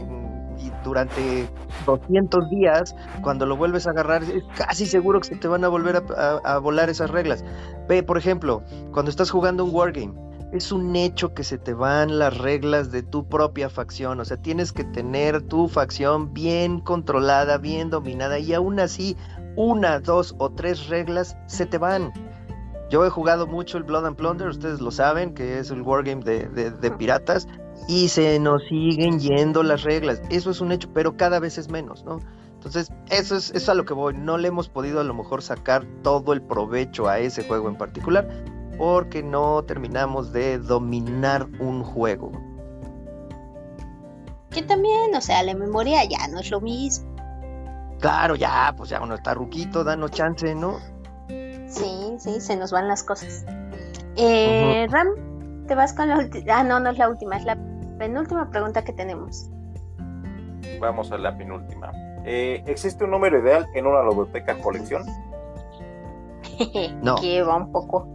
durante 0.83 1.49
200 1.85 2.49
días, 2.49 2.95
cuando 3.21 3.45
lo 3.45 3.55
vuelves 3.55 3.87
a 3.87 3.91
agarrar, 3.91 4.23
es 4.23 4.43
casi 4.55 4.85
seguro 4.85 5.19
que 5.19 5.29
se 5.29 5.35
te 5.35 5.47
van 5.47 5.63
a 5.63 5.67
volver 5.67 6.03
a, 6.17 6.57
volar 6.59 6.89
esas 6.89 7.09
reglas. 7.09 7.43
Ve, 7.87 8.03
por 8.03 8.17
ejemplo, 8.17 8.63
cuando 8.91 9.09
estás 9.09 9.31
jugando 9.31 9.65
un 9.65 9.73
wargame, 9.73 10.13
es 10.53 10.71
un 10.71 10.95
hecho 10.95 11.33
que 11.33 11.43
se 11.43 11.57
te 11.57 11.73
van 11.73 12.19
las 12.19 12.37
reglas 12.37 12.91
de 12.91 13.01
tu 13.01 13.27
propia 13.27 13.69
facción. 13.69 14.19
O 14.19 14.25
sea, 14.25 14.37
tienes 14.37 14.71
que 14.71 14.83
tener 14.83 15.41
tu 15.41 15.67
facción 15.67 16.33
bien 16.33 16.79
controlada, 16.79 17.57
bien 17.57 17.89
dominada, 17.89 18.37
y 18.37 18.53
aún 18.53 18.79
así, 18.79 19.17
una, 19.55 19.99
dos 19.99 20.35
o 20.37 20.51
tres 20.51 20.87
reglas 20.87 21.35
se 21.47 21.65
te 21.65 21.79
van. 21.79 22.13
Yo 22.89 23.03
he 23.03 23.09
jugado 23.09 23.47
mucho 23.47 23.79
el 23.79 23.83
Blood 23.83 24.05
and 24.05 24.15
Plunder, 24.15 24.47
ustedes 24.47 24.79
lo 24.79 24.91
saben, 24.91 25.33
que 25.33 25.57
es 25.57 25.71
el 25.71 25.81
wargame 25.81 26.23
de, 26.23 26.47
de 26.47 26.91
piratas 26.91 27.47
y 27.87 28.09
se 28.09 28.39
nos 28.39 28.63
siguen 28.67 29.19
yendo 29.19 29.63
las 29.63 29.81
reglas. 29.81 30.21
Eso 30.29 30.51
es 30.51 30.61
un 30.61 30.71
hecho, 30.71 30.89
pero 30.93 31.17
cada 31.17 31.39
vez 31.39 31.57
es 31.57 31.69
menos, 31.69 32.03
¿no? 32.05 32.19
Entonces, 32.53 32.93
eso 33.09 33.35
es, 33.35 33.51
eso 33.51 33.71
a 33.71 33.75
lo 33.75 33.85
que 33.85 33.93
voy. 33.93 34.13
No 34.13 34.37
le 34.37 34.47
hemos 34.47 34.69
podido 34.69 34.99
a 34.99 35.03
lo 35.03 35.13
mejor 35.13 35.41
sacar 35.41 35.85
todo 36.03 36.31
el 36.31 36.41
provecho 36.41 37.09
a 37.09 37.19
ese 37.19 37.43
juego 37.43 37.67
en 37.67 37.75
particular, 37.75 38.29
porque 38.77 39.23
no 39.23 39.63
terminamos 39.63 40.31
de 40.31 40.57
dominar 40.57 41.47
un 41.59 41.83
juego. 41.83 42.31
Que 44.49 44.61
también, 44.61 45.15
o 45.15 45.21
sea, 45.21 45.43
la 45.43 45.55
memoria 45.55 46.03
ya 46.03 46.27
no 46.27 46.39
es 46.39 46.51
lo 46.51 46.61
mismo. 46.61 47.13
Claro, 47.99 48.35
ya, 48.35 48.73
pues 48.75 48.89
ya 48.89 49.01
uno 49.01 49.15
está 49.15 49.33
ruquito, 49.33 49.83
danos 49.83 50.11
chance, 50.11 50.53
¿no? 50.53 50.77
Sí, 51.67 52.15
sí, 52.19 52.39
se 52.39 52.55
nos 52.55 52.71
van 52.71 52.87
las 52.87 53.03
cosas. 53.03 53.45
Eh, 54.15 54.87
Ram, 54.89 55.07
te 55.67 55.73
vas 55.75 55.93
con 55.93 56.09
la 56.09 56.17
última. 56.17 56.59
Ah, 56.59 56.63
no, 56.63 56.79
no 56.79 56.89
es 56.89 56.97
la 56.97 57.09
última, 57.09 57.37
es 57.37 57.45
la 57.45 57.57
penúltima 57.97 58.49
pregunta 58.49 58.83
que 58.83 58.93
tenemos. 58.93 59.49
Vamos 60.79 61.11
a 61.11 61.17
la 61.17 61.35
penúltima. 61.37 61.91
Eh, 62.25 62.63
¿Existe 62.67 63.03
un 63.03 63.11
número 63.11 63.39
ideal 63.39 63.65
en 63.73 63.87
una 63.87 64.01
biblioteca 64.01 64.57
colección? 64.59 65.03
no. 67.01 67.15
Que 67.15 67.41
va 67.41 67.55
un 67.55 67.71
poco. 67.71 68.07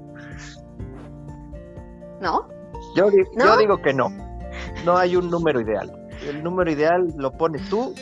¿No? 2.21 2.49
Yo, 2.95 3.09
yo 3.11 3.57
digo 3.57 3.81
que 3.83 3.93
no. 3.93 4.11
No 4.85 4.97
hay 4.97 5.17
un 5.17 5.31
número 5.31 5.61
ideal. 5.61 5.93
El 6.27 6.43
número 6.43 6.71
ideal 6.71 7.13
lo 7.17 7.33
pones 7.33 7.69
tú 7.69 7.95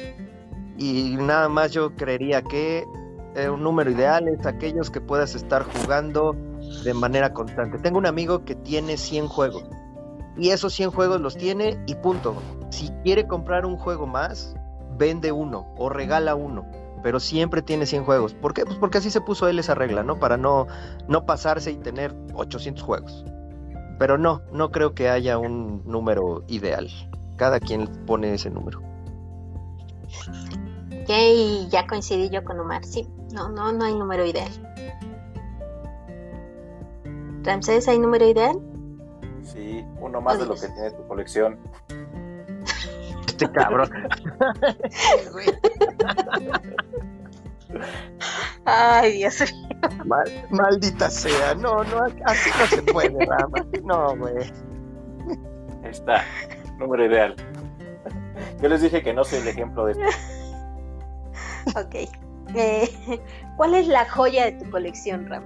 y 0.78 1.16
nada 1.16 1.48
más 1.48 1.72
yo 1.72 1.94
creería 1.94 2.42
que 2.42 2.84
eh, 3.34 3.48
un 3.48 3.62
número 3.62 3.90
ideal 3.90 4.28
es 4.28 4.46
aquellos 4.46 4.90
que 4.90 5.00
puedas 5.00 5.34
estar 5.34 5.64
jugando 5.64 6.34
de 6.84 6.94
manera 6.94 7.32
constante. 7.32 7.78
Tengo 7.78 7.98
un 7.98 8.06
amigo 8.06 8.44
que 8.44 8.54
tiene 8.54 8.96
100 8.96 9.28
juegos 9.28 9.64
y 10.36 10.50
esos 10.50 10.74
100 10.74 10.90
juegos 10.90 11.20
los 11.20 11.36
tiene 11.36 11.78
y 11.86 11.94
punto. 11.96 12.34
Si 12.70 12.88
quiere 13.04 13.26
comprar 13.26 13.66
un 13.66 13.76
juego 13.76 14.06
más, 14.06 14.54
vende 14.98 15.32
uno 15.32 15.72
o 15.76 15.88
regala 15.88 16.34
uno, 16.34 16.66
pero 17.02 17.20
siempre 17.20 17.62
tiene 17.62 17.86
100 17.86 18.04
juegos. 18.04 18.34
¿Por 18.34 18.54
qué? 18.54 18.64
Pues 18.64 18.78
porque 18.78 18.98
así 18.98 19.10
se 19.10 19.20
puso 19.20 19.48
él 19.48 19.58
esa 19.58 19.74
regla, 19.74 20.02
¿no? 20.02 20.18
Para 20.18 20.36
no, 20.36 20.66
no 21.08 21.26
pasarse 21.26 21.70
y 21.70 21.76
tener 21.76 22.14
800 22.34 22.82
juegos. 22.82 23.24
Pero 23.98 24.18
no, 24.18 24.42
no 24.52 24.70
creo 24.70 24.94
que 24.94 25.08
haya 25.08 25.38
un 25.38 25.82
número 25.84 26.44
ideal. 26.48 26.88
Cada 27.36 27.60
quien 27.60 27.86
pone 28.06 28.34
ese 28.34 28.50
número. 28.50 28.80
Ok, 31.02 31.10
ya 31.68 31.86
coincidí 31.86 32.30
yo 32.30 32.44
con 32.44 32.60
Omar. 32.60 32.84
Sí, 32.84 33.08
no, 33.32 33.48
no, 33.48 33.72
no 33.72 33.84
hay 33.84 33.94
número 33.94 34.26
ideal. 34.26 34.50
Ramsés, 37.42 37.88
¿hay 37.88 37.98
número 37.98 38.28
ideal? 38.28 38.60
Sí, 39.42 39.84
uno 40.00 40.20
más 40.20 40.38
de 40.38 40.46
lo 40.46 40.54
que 40.54 40.68
tiene 40.68 40.90
tu 40.90 41.06
colección. 41.06 41.58
Este 43.26 43.50
cabrón. 43.52 43.90
Ay, 48.64 49.18
Dios 49.18 49.40
mío. 49.40 50.16
maldita 50.50 51.10
sea. 51.10 51.54
No, 51.54 51.84
no, 51.84 52.04
así 52.24 52.50
no 52.58 52.66
se 52.66 52.82
puede, 52.82 53.24
Rama. 53.26 53.66
No, 53.84 54.16
güey. 54.16 54.52
Ahí 55.84 55.90
está. 55.90 56.24
Número 56.78 57.06
ideal. 57.06 57.36
Yo 58.60 58.68
les 58.68 58.82
dije 58.82 59.02
que 59.02 59.12
no 59.12 59.24
soy 59.24 59.40
el 59.40 59.48
ejemplo 59.48 59.86
de 59.86 59.92
esto. 59.92 60.04
Ok. 61.80 61.94
Eh, 62.54 62.88
¿Cuál 63.56 63.74
es 63.74 63.88
la 63.88 64.08
joya 64.08 64.44
de 64.44 64.52
tu 64.52 64.70
colección, 64.70 65.26
Ram? 65.28 65.44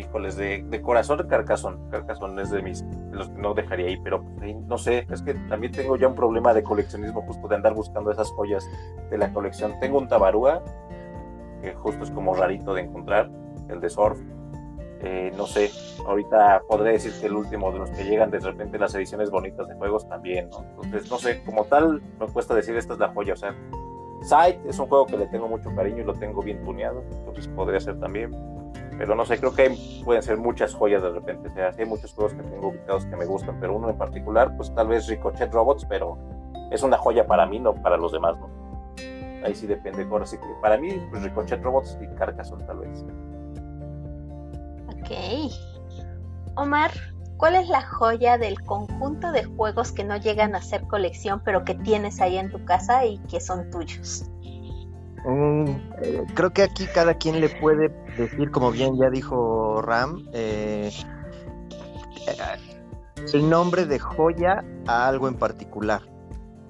Híjoles, 0.00 0.36
de, 0.36 0.64
de 0.68 0.82
corazón 0.82 1.26
Carcasón. 1.28 1.88
Carcasón 1.90 2.38
es 2.38 2.50
de 2.50 2.62
mis, 2.62 2.84
los 3.12 3.28
que 3.28 3.38
no 3.40 3.54
dejaría 3.54 3.86
ahí, 3.86 4.00
pero 4.02 4.22
pues, 4.22 4.56
no 4.56 4.78
sé, 4.78 5.06
es 5.10 5.22
que 5.22 5.34
también 5.48 5.72
tengo 5.72 5.96
ya 5.96 6.08
un 6.08 6.14
problema 6.14 6.52
de 6.52 6.62
coleccionismo 6.62 7.22
justo 7.22 7.48
de 7.48 7.56
andar 7.56 7.74
buscando 7.74 8.10
esas 8.10 8.30
joyas 8.30 8.68
de 9.10 9.18
la 9.18 9.32
colección. 9.32 9.78
Tengo 9.80 9.98
un 9.98 10.08
Tabarúa, 10.08 10.62
que 11.62 11.74
justo 11.74 12.04
es 12.04 12.10
como 12.10 12.34
rarito 12.34 12.74
de 12.74 12.82
encontrar, 12.82 13.30
el 13.68 13.80
de 13.80 13.90
Surf. 13.90 14.18
Eh, 15.02 15.32
no 15.34 15.46
sé, 15.46 15.70
ahorita 16.06 16.62
podré 16.68 16.92
decir 16.92 17.12
que 17.18 17.26
el 17.26 17.32
último 17.32 17.72
de 17.72 17.78
los 17.78 17.90
que 17.90 18.04
llegan 18.04 18.30
de 18.30 18.38
repente 18.38 18.78
las 18.78 18.94
ediciones 18.94 19.30
bonitas 19.30 19.66
de 19.66 19.74
juegos 19.74 20.06
también, 20.06 20.50
¿no? 20.50 20.58
Entonces, 20.62 21.10
no 21.10 21.16
sé, 21.16 21.42
como 21.44 21.64
tal, 21.64 22.02
me 22.20 22.26
cuesta 22.26 22.54
decir 22.54 22.76
esta 22.76 22.92
es 22.92 22.98
la 22.98 23.08
joya, 23.08 23.32
o 23.32 23.36
sea, 23.36 23.54
Sight 24.22 24.58
es 24.66 24.78
un 24.78 24.88
juego 24.88 25.06
que 25.06 25.16
le 25.16 25.26
tengo 25.28 25.48
mucho 25.48 25.74
cariño 25.74 26.02
y 26.02 26.04
lo 26.04 26.12
tengo 26.12 26.42
bien 26.42 26.62
tuneado, 26.64 27.02
entonces 27.10 27.48
podría 27.48 27.80
ser 27.80 27.98
también 27.98 28.30
pero 29.00 29.14
no 29.14 29.24
sé, 29.24 29.38
creo 29.38 29.54
que 29.54 29.74
pueden 30.04 30.22
ser 30.22 30.36
muchas 30.36 30.74
joyas 30.74 31.02
de 31.02 31.08
repente. 31.08 31.48
O 31.48 31.54
sea, 31.54 31.72
hay 31.78 31.86
muchos 31.86 32.12
juegos 32.12 32.34
que 32.34 32.42
tengo 32.42 32.68
ubicados 32.68 33.06
que 33.06 33.16
me 33.16 33.24
gustan, 33.24 33.58
pero 33.58 33.74
uno 33.74 33.88
en 33.88 33.96
particular, 33.96 34.54
pues 34.58 34.74
tal 34.74 34.88
vez 34.88 35.06
Ricochet 35.06 35.50
Robots, 35.54 35.86
pero 35.88 36.18
es 36.70 36.82
una 36.82 36.98
joya 36.98 37.26
para 37.26 37.46
mí, 37.46 37.58
no 37.58 37.72
para 37.72 37.96
los 37.96 38.12
demás, 38.12 38.36
¿no? 38.38 38.50
Ahí 39.42 39.54
sí 39.54 39.66
depende. 39.66 40.02
Ahora 40.02 40.26
sí 40.26 40.36
que 40.36 40.44
para 40.60 40.76
mí, 40.76 41.02
pues 41.10 41.22
Ricochet 41.22 41.62
Robots 41.62 41.96
y 41.98 42.14
Carcassonne 42.14 42.62
tal 42.66 42.80
vez. 42.80 43.06
Ok. 44.90 45.50
Omar, 46.56 46.90
¿cuál 47.38 47.54
es 47.54 47.70
la 47.70 47.80
joya 47.80 48.36
del 48.36 48.60
conjunto 48.60 49.32
de 49.32 49.44
juegos 49.44 49.92
que 49.92 50.04
no 50.04 50.18
llegan 50.18 50.54
a 50.54 50.60
ser 50.60 50.82
colección, 50.82 51.40
pero 51.42 51.64
que 51.64 51.74
tienes 51.74 52.20
ahí 52.20 52.36
en 52.36 52.50
tu 52.50 52.62
casa 52.66 53.06
y 53.06 53.16
que 53.20 53.40
son 53.40 53.70
tuyos? 53.70 54.30
Eh, 55.26 56.26
creo 56.34 56.50
que 56.52 56.62
aquí 56.62 56.86
cada 56.86 57.14
quien 57.14 57.40
le 57.40 57.48
puede 57.48 57.88
decir, 58.16 58.50
como 58.50 58.70
bien 58.70 58.96
ya 58.96 59.10
dijo 59.10 59.82
Ram, 59.82 60.26
eh, 60.32 60.90
el 63.32 63.50
nombre 63.50 63.86
de 63.86 63.98
joya 63.98 64.64
a 64.86 65.08
algo 65.08 65.28
en 65.28 65.34
particular. 65.34 66.02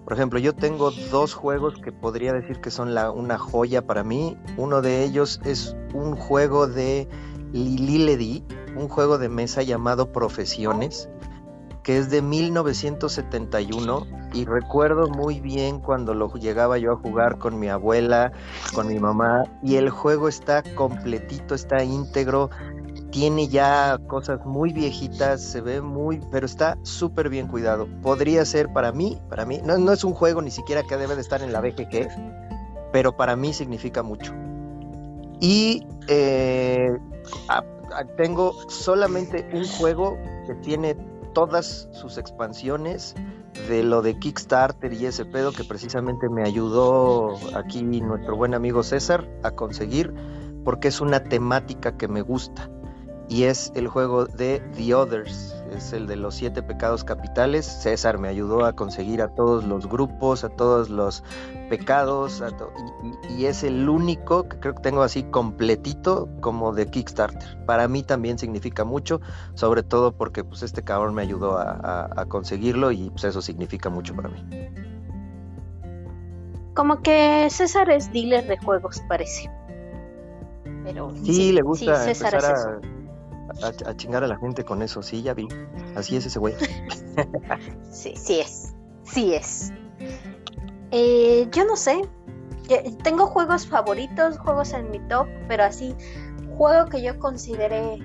Por 0.05 0.15
ejemplo, 0.15 0.39
yo 0.41 0.55
tengo 0.55 0.91
dos 1.11 1.35
juegos 1.35 1.75
que 1.81 1.93
podría 1.93 2.33
decir 2.33 2.61
que 2.61 2.71
son 2.71 2.97
una 3.15 3.39
joya 3.39 3.87
para 3.87 4.03
mí. 4.03 4.37
Uno 4.57 4.83
de 4.83 5.05
ellos 5.05 5.41
es 5.45 5.77
un 5.95 6.17
juego 6.17 6.67
de 6.67 7.09
Lili 7.53 8.45
un 8.77 8.89
juego 8.89 9.19
de 9.19 9.29
mesa 9.29 9.63
llamado 9.63 10.13
Profesiones, 10.13 11.09
que 11.83 11.99
es 11.99 12.11
de 12.11 12.23
1971 12.23 14.07
y 14.33 14.45
recuerdo 14.45 15.09
muy 15.09 15.41
bien 15.41 15.81
cuando 15.81 16.15
lo 16.15 16.33
llegaba 16.35 16.79
yo 16.79 16.93
a 16.93 16.97
jugar 16.97 17.39
con 17.39 17.59
mi 17.59 17.69
abuela, 17.69 18.33
con 18.75 18.89
mi 18.89 18.99
mamá 18.99 19.45
y 19.63 19.77
el 19.77 19.91
juego 19.91 20.29
está 20.29 20.63
completito, 20.75 21.55
está 21.55 21.83
íntegro, 21.83 22.51
tiene 23.11 23.49
ya 23.49 23.99
cosas 24.07 24.45
muy 24.45 24.73
viejitas, 24.73 25.43
se 25.43 25.61
ve 25.61 25.81
muy, 25.81 26.21
pero 26.31 26.47
está 26.47 26.79
súper 26.83 27.29
bien 27.29 27.49
cuidado. 27.49 27.89
Podría 28.03 28.45
ser 28.45 28.73
para 28.73 28.93
mí, 28.93 29.19
para 29.29 29.45
mí, 29.45 29.61
no, 29.65 29.79
no 29.79 29.93
es 29.93 30.05
un 30.05 30.15
juego 30.15 30.43
ni 30.43 30.51
siquiera 30.51 30.83
que 30.83 30.97
debe 30.97 31.17
de 31.17 31.21
estar 31.23 31.43
en 31.43 31.53
la 31.53 31.61
BGG, 31.61 32.09
pero 32.93 33.17
para 33.17 33.37
mí 33.37 33.53
significa 33.53 34.03
mucho. 34.03 34.33
Y 35.41 35.87
eh, 36.07 36.99
tengo 38.17 38.53
solamente 38.69 39.49
un 39.53 39.67
juego 39.67 40.19
que 40.47 40.55
tiene 40.57 40.97
todas 41.33 41.89
sus 41.93 42.19
expansiones 42.19 43.15
de 43.69 43.83
lo 43.83 44.03
de 44.03 44.19
Kickstarter 44.19 44.93
y 44.93 45.07
ese 45.07 45.25
pedo 45.25 45.53
que 45.53 45.65
precisamente 45.65 46.29
me 46.29 46.43
ayudó 46.43 47.37
aquí 47.57 47.83
nuestro 47.83 48.37
buen 48.37 48.55
amigo 48.55 48.83
César 48.83 49.29
a 49.43 49.51
conseguir 49.51 50.15
porque 50.65 50.89
es 50.89 51.01
una 51.01 51.25
temática 51.25 51.97
que 51.97 52.09
me 52.09 52.23
gusta 52.23 52.71
y 53.31 53.45
es 53.45 53.71
el 53.77 53.87
juego 53.87 54.27
de 54.27 54.61
The 54.77 54.93
Others, 54.93 55.55
es 55.73 55.93
el 55.93 56.09
de 56.09 56.17
los 56.17 56.35
siete 56.35 56.65
pecados 56.65 57.05
capitales. 57.05 57.65
César 57.65 58.19
me 58.19 58.29
ayudó 58.29 58.65
a 58.65 58.75
conseguir 58.75 59.23
a 59.23 59.29
todos 59.29 59.65
los 59.65 59.89
grupos, 59.89 60.43
a 60.43 60.49
todos 60.49 60.91
los 60.91 61.23
pecados, 61.71 62.43
y, 63.31 63.47
es 63.47 63.63
el 63.63 63.89
único 63.89 64.49
que 64.49 64.59
creo 64.59 64.75
que 64.75 64.83
tengo 64.83 65.03
así 65.03 65.23
completito 65.23 66.29
como 66.41 66.75
de 66.75 66.87
Kickstarter. 66.87 67.65
Para 67.65 67.87
mí 67.87 68.03
también 68.03 68.39
significa 68.39 68.85
mucho, 68.85 69.21
sobre 69.55 69.85
todo 69.85 70.13
porque 70.13 70.43
pues 70.43 70.65
este 70.65 70.83
cabrón 70.83 71.15
me 71.15 71.23
ayudó 71.23 71.59
a, 71.59 72.27
conseguirlo 72.29 72.91
y 72.91 73.09
pues 73.11 73.25
eso 73.25 73.41
significa 73.41 73.89
mucho 73.89 74.15
para 74.17 74.29
mí. 74.29 74.45
Como 76.75 77.03
que 77.03 77.47
César 77.51 77.89
es 77.91 78.13
dealer 78.13 78.47
de 78.49 78.59
juegos, 78.59 79.01
parece. 79.09 79.49
Pero 80.85 81.13
sí, 81.25 81.53
le 81.53 81.63
gusta 81.63 82.05
César 82.05 82.35
empezar 82.35 82.81
a, 83.87 83.97
chingar 83.97 84.25
a 84.25 84.27
la 84.27 84.39
gente 84.39 84.65
con 84.65 84.83
eso, 84.83 85.03
sí, 85.03 85.23
ya 85.23 85.35
vi. 85.35 85.47
Así 85.95 86.17
es 86.17 86.27
ese 86.27 86.41
güey. 86.41 86.55
sí, 87.93 88.15
sí 88.17 88.41
es. 88.41 88.75
Sí 89.05 89.35
es. 89.35 89.73
Eh, 90.91 91.49
yo 91.53 91.65
no 91.65 91.77
sé. 91.77 92.03
Tengo 93.03 93.27
juegos 93.27 93.67
favoritos, 93.67 94.39
juegos 94.39 94.73
en 94.73 94.91
mi 94.91 95.01
top, 95.09 95.27
pero 95.49 95.65
así, 95.65 95.95
juego 96.57 96.89
que 96.89 97.03
yo 97.03 97.19
considere 97.19 97.99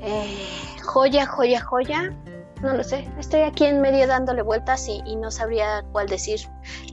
eh, 0.00 0.36
joya, 0.82 1.26
joya, 1.26 1.60
joya. 1.60 2.14
No 2.62 2.74
lo 2.74 2.84
sé. 2.84 3.08
Estoy 3.18 3.40
aquí 3.40 3.64
en 3.64 3.80
medio 3.80 4.06
dándole 4.06 4.42
vueltas 4.42 4.88
y, 4.88 5.16
no 5.16 5.30
sabría 5.30 5.84
cuál 5.92 6.06
decir. 6.06 6.40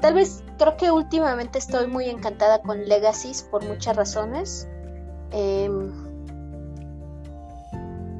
Tal 0.01 0.14
vez 0.14 0.43
creo 0.57 0.77
que 0.77 0.91
últimamente 0.91 1.60
estoy 1.60 1.88
muy 1.88 2.10
encantada 2.10 2.61
con 2.61 2.85
Legacies 2.85 3.43
por 3.43 3.64
muchas 3.65 3.95
razones. 3.95 4.68
Eh, 5.31 5.69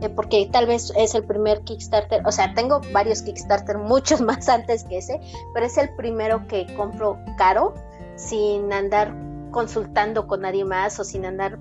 eh, 0.04 0.10
porque 0.10 0.50
tal 0.52 0.68
vez 0.68 0.92
es 0.96 1.16
el 1.16 1.24
primer 1.24 1.62
Kickstarter, 1.62 2.22
o 2.26 2.32
sea, 2.32 2.54
tengo 2.54 2.82
varios 2.92 3.22
Kickstarter, 3.22 3.78
muchos 3.80 4.22
más 4.22 4.50
antes 4.50 4.84
que 4.84 4.98
ese, 4.98 5.20
pero 5.54 5.66
es 5.66 5.78
el 5.78 5.94
primero 5.96 6.48
que 6.48 6.68
compro 6.76 7.18
caro, 7.38 7.74
sin 8.16 8.72
andar 8.72 9.14
consultando 9.52 10.28
con 10.28 10.42
nadie 10.42 10.66
más 10.66 11.00
o 11.00 11.04
sin 11.04 11.26
andar 11.26 11.60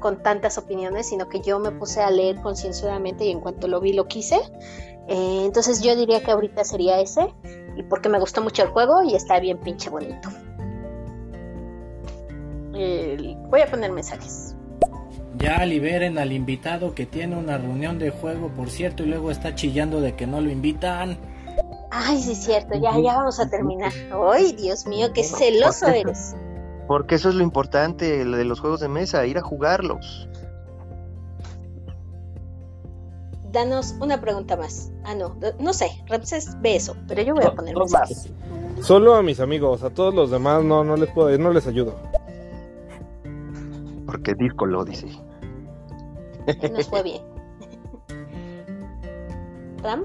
con 0.00 0.22
tantas 0.22 0.58
opiniones, 0.58 1.08
sino 1.08 1.28
que 1.28 1.40
yo 1.40 1.58
me 1.58 1.70
puse 1.70 2.02
a 2.02 2.10
leer 2.10 2.40
concienzudamente 2.42 3.24
y 3.24 3.30
en 3.30 3.40
cuanto 3.40 3.68
lo 3.68 3.80
vi 3.80 3.92
lo 3.92 4.06
quise. 4.06 4.36
Eh, 5.08 5.44
entonces 5.44 5.82
yo 5.82 5.96
diría 5.96 6.22
que 6.22 6.30
ahorita 6.30 6.64
sería 6.64 7.00
ese, 7.00 7.32
y 7.76 7.82
porque 7.84 8.08
me 8.08 8.18
gustó 8.18 8.42
mucho 8.42 8.62
el 8.62 8.68
juego 8.70 9.02
y 9.02 9.14
está 9.14 9.38
bien 9.38 9.58
pinche 9.58 9.90
bonito. 9.90 10.28
voy 12.72 13.60
a 13.60 13.66
poner 13.70 13.92
mensajes. 13.92 14.55
Ya 15.38 15.64
liberen 15.64 16.18
al 16.18 16.32
invitado 16.32 16.94
que 16.94 17.04
tiene 17.04 17.36
una 17.36 17.58
reunión 17.58 17.98
de 17.98 18.10
juego, 18.10 18.48
por 18.48 18.70
cierto, 18.70 19.02
y 19.02 19.06
luego 19.06 19.30
está 19.30 19.54
chillando 19.54 20.00
de 20.00 20.14
que 20.14 20.26
no 20.26 20.40
lo 20.40 20.50
invitan. 20.50 21.18
Ay, 21.90 22.20
sí 22.20 22.32
es 22.32 22.44
cierto, 22.44 22.74
ya, 22.74 22.98
ya 22.98 23.16
vamos 23.16 23.38
a 23.40 23.48
terminar. 23.48 23.92
Ay, 24.32 24.52
Dios 24.52 24.86
mío, 24.86 25.08
qué 25.12 25.24
celoso 25.24 25.86
eres. 25.88 26.34
Porque 26.86 27.16
eso 27.16 27.28
es 27.28 27.34
lo 27.34 27.42
importante 27.42 28.24
lo 28.24 28.36
de 28.36 28.44
los 28.44 28.60
juegos 28.60 28.80
de 28.80 28.88
mesa, 28.88 29.26
ir 29.26 29.38
a 29.38 29.42
jugarlos. 29.42 30.28
Danos 33.52 33.94
una 34.00 34.20
pregunta 34.20 34.56
más. 34.56 34.92
Ah, 35.04 35.14
no, 35.14 35.36
no 35.58 35.72
sé, 35.72 35.90
Ramses 36.06 36.60
ve 36.60 36.76
eso, 36.76 36.96
pero 37.08 37.22
yo 37.22 37.34
voy 37.34 37.44
a 37.44 37.54
poner 37.54 37.74
más. 37.76 38.28
Solo 38.80 39.14
a 39.14 39.22
mis 39.22 39.40
amigos, 39.40 39.82
a 39.82 39.90
todos 39.90 40.14
los 40.14 40.30
demás 40.30 40.62
no, 40.62 40.84
no 40.84 40.96
les 40.96 41.10
puedo, 41.10 41.36
no 41.38 41.52
les 41.52 41.66
ayudo. 41.66 41.96
Porque 44.06 44.34
Disco 44.34 44.66
lo 44.66 44.84
dice. 44.84 45.06
Nos 46.72 46.88
fue 46.88 47.02
bien. 47.02 47.22
¿Ram? 49.82 50.04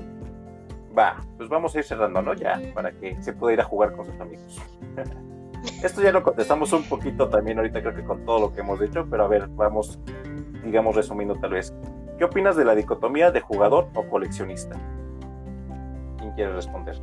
Va, 0.98 1.18
pues 1.38 1.50
vamos 1.50 1.74
a 1.76 1.80
ir 1.80 1.84
cerrando, 1.84 2.22
¿no? 2.22 2.34
Ya, 2.34 2.60
para 2.74 2.92
que 2.92 3.22
se 3.22 3.34
pueda 3.34 3.54
ir 3.54 3.62
a 3.62 3.64
jugar 3.64 3.94
con 3.96 4.06
sus 4.06 4.20
amigos. 4.20 4.62
Esto 5.84 6.02
ya 6.02 6.12
lo 6.12 6.24
contestamos 6.24 6.74
un 6.74 6.84
poquito 6.84 7.30
también 7.30 7.58
ahorita, 7.60 7.82
creo 7.82 7.96
que 7.96 8.04
con 8.04 8.26
todo 8.26 8.40
lo 8.40 8.54
que 8.54 8.62
hemos 8.62 8.80
dicho, 8.80 9.06
pero 9.10 9.26
a 9.26 9.28
ver, 9.28 9.48
vamos, 9.50 10.00
digamos, 10.64 10.96
resumiendo 10.96 11.36
tal 11.36 11.52
vez. 11.52 11.74
¿Qué 12.18 12.26
opinas 12.26 12.56
de 12.56 12.66
la 12.66 12.76
dicotomía 12.76 13.32
de 13.32 13.42
jugador 13.42 13.90
o 13.94 14.04
coleccionista? 14.08 14.76
¿Quién 16.18 16.32
quiere 16.34 16.54
responder? 16.54 17.00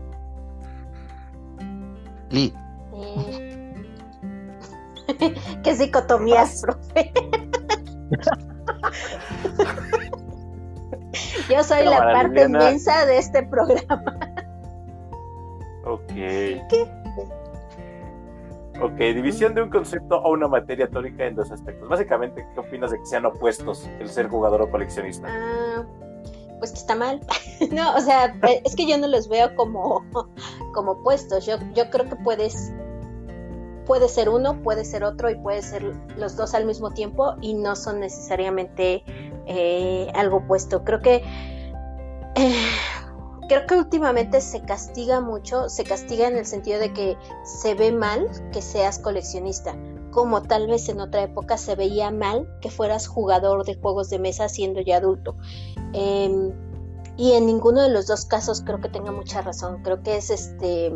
Lee. 2.31 2.53
Eh... 2.95 3.75
¿Qué 5.65 5.75
dicotomías, 5.75 6.63
profe? 6.63 7.13
Yo 11.49 11.65
soy 11.65 11.85
la 11.85 11.99
parte 11.99 12.43
inmensa 12.43 13.07
de 13.07 13.19
este 13.19 13.43
programa. 13.45 14.15
Ok. 15.85 16.09
¿Qué? 16.09 16.87
Ok, 18.81 18.97
división 18.97 19.55
de 19.55 19.63
un 19.63 19.71
concepto 19.71 20.19
o 20.19 20.33
una 20.33 20.47
materia 20.47 20.89
teórica 20.89 21.27
en 21.27 21.35
dos 21.35 21.51
aspectos. 21.51 21.89
Básicamente, 21.89 22.47
¿qué 22.55 22.61
opinas 22.61 22.93
de 22.93 22.99
que 22.99 23.07
sean 23.07 23.27
opuestos 23.27 23.89
el 23.99 24.09
ser 24.09 24.29
jugador 24.29 24.63
o 24.63 24.71
coleccionista? 24.71 25.27
Ah, 25.29 25.85
pues 26.61 26.71
que 26.71 26.79
está 26.79 26.95
mal. 26.95 27.21
no, 27.73 27.97
o 27.97 28.01
sea, 28.01 28.37
es 28.65 28.77
que 28.77 28.87
yo 28.87 28.97
no 28.99 29.09
los 29.09 29.29
veo 29.29 29.55
como, 29.57 30.05
como 30.75 30.93
opuestos. 30.93 31.45
Yo, 31.45 31.57
yo 31.75 31.91
creo 31.91 32.09
que 32.09 32.15
puedes 32.17 32.73
puede 33.89 34.09
ser 34.11 34.29
uno, 34.29 34.63
puede 34.63 34.85
ser 34.85 35.03
otro 35.03 35.31
y 35.31 35.35
puede 35.35 35.63
ser 35.63 35.83
los 36.19 36.37
dos 36.37 36.55
al 36.55 36.67
mismo 36.67 36.91
tiempo 36.91 37.35
y 37.41 37.55
no 37.55 37.75
son 37.75 38.01
necesariamente 38.01 39.03
eh, 39.47 40.13
algo 40.15 40.37
opuesto. 40.37 40.85
Creo 40.85 41.01
que 41.01 41.25
eh, 42.37 42.55
creo 43.49 43.67
que 43.67 43.77
últimamente 43.77 44.43
se 44.43 44.61
castiga 44.61 45.21
mucho, 45.23 45.71
se 45.71 45.85
castiga 45.85 46.29
en 46.29 46.37
el 46.37 46.45
sentido 46.45 46.79
de 46.79 46.93
que 46.93 47.17
se 47.45 47.75
ve 47.75 47.91
mal 47.91 48.29
que 48.53 48.61
seas 48.61 48.99
coleccionista, 48.99 49.75
como 50.11 50.43
tal 50.43 50.67
vez 50.67 50.91
en 50.91 51.01
otra 51.01 51.23
época 51.23 51.57
se 51.57 51.75
veía 51.75 52.11
mal 52.11 52.47
que 52.61 52.71
fueras 52.71 53.07
jugador 53.07 53.65
de 53.65 53.75
juegos 53.77 54.11
de 54.11 54.19
mesa 54.19 54.51
siendo 54.51 54.83
ya 54.83 54.99
adulto. 54.99 55.35
Em, 55.95 56.53
y 57.17 57.33
en 57.33 57.47
ninguno 57.47 57.83
de 57.83 57.89
los 57.89 58.07
dos 58.07 58.27
casos 58.27 58.61
creo 58.61 58.83
que 58.83 58.91
tenga 58.91 59.13
mucha 59.13 59.41
razón. 59.41 59.83
Creo 59.83 60.03
que 60.03 60.19
es 60.19 60.29
este 60.29 60.93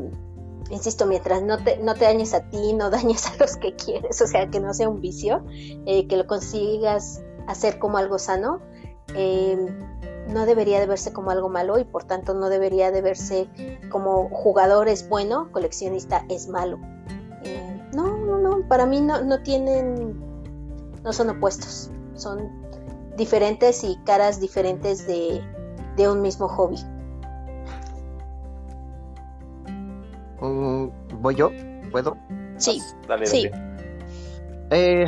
insisto, 0.73 1.07
mientras 1.07 1.43
no 1.43 1.63
te, 1.63 1.77
no 1.79 1.95
te 1.95 2.07
dañes 2.07 2.33
a 2.33 2.49
ti, 2.49 2.73
no 2.73 2.91
dañes 2.91 3.27
a 3.27 3.37
los 3.39 3.57
que 3.57 3.77
quieres, 3.77 4.21
o 4.21 4.27
sea, 4.27 4.49
que 4.49 4.59
no 4.59 4.75
sea 4.75 4.89
un 4.89 5.01
vicio, 5.01 5.45
eh, 5.87 6.09
que 6.09 6.17
lo 6.17 6.27
consigas 6.27 7.23
hacer 7.47 7.79
como 7.79 7.99
algo 7.99 8.19
sano, 8.19 8.61
eh, 9.15 9.59
no 10.29 10.47
debería 10.47 10.81
de 10.81 10.87
verse 10.87 11.13
como 11.13 11.31
algo 11.31 11.49
malo 11.49 11.79
y 11.79 11.85
por 11.85 12.05
tanto 12.05 12.33
no 12.35 12.49
debería 12.49 12.91
de 12.91 13.03
verse 13.03 13.49
como 13.91 14.29
jugador 14.31 14.89
es 14.89 15.09
bueno, 15.09 15.51
coleccionista 15.53 16.25
es 16.29 16.49
malo. 16.49 16.79
Eh, 17.45 17.91
no, 17.93 18.17
no, 18.17 18.39
no, 18.39 18.67
para 18.69 18.87
mí 18.87 19.01
no, 19.01 19.23
no 19.23 19.43
tienen, 19.43 20.19
no 21.03 21.13
son 21.13 21.31
opuestos, 21.31 21.91
son 22.15 22.51
diferentes 23.17 23.85
y 23.85 23.97
caras 24.05 24.41
diferentes 24.41 25.07
de, 25.07 25.43
de 25.97 26.09
un 26.09 26.23
mismo 26.23 26.49
hobby. 26.49 26.79
¿Voy 30.43 31.35
yo? 31.37 31.51
¿Puedo? 31.91 32.17
Sí. 32.57 32.83
Dale, 33.07 33.27
sí. 33.27 33.49
Eh, 34.71 35.07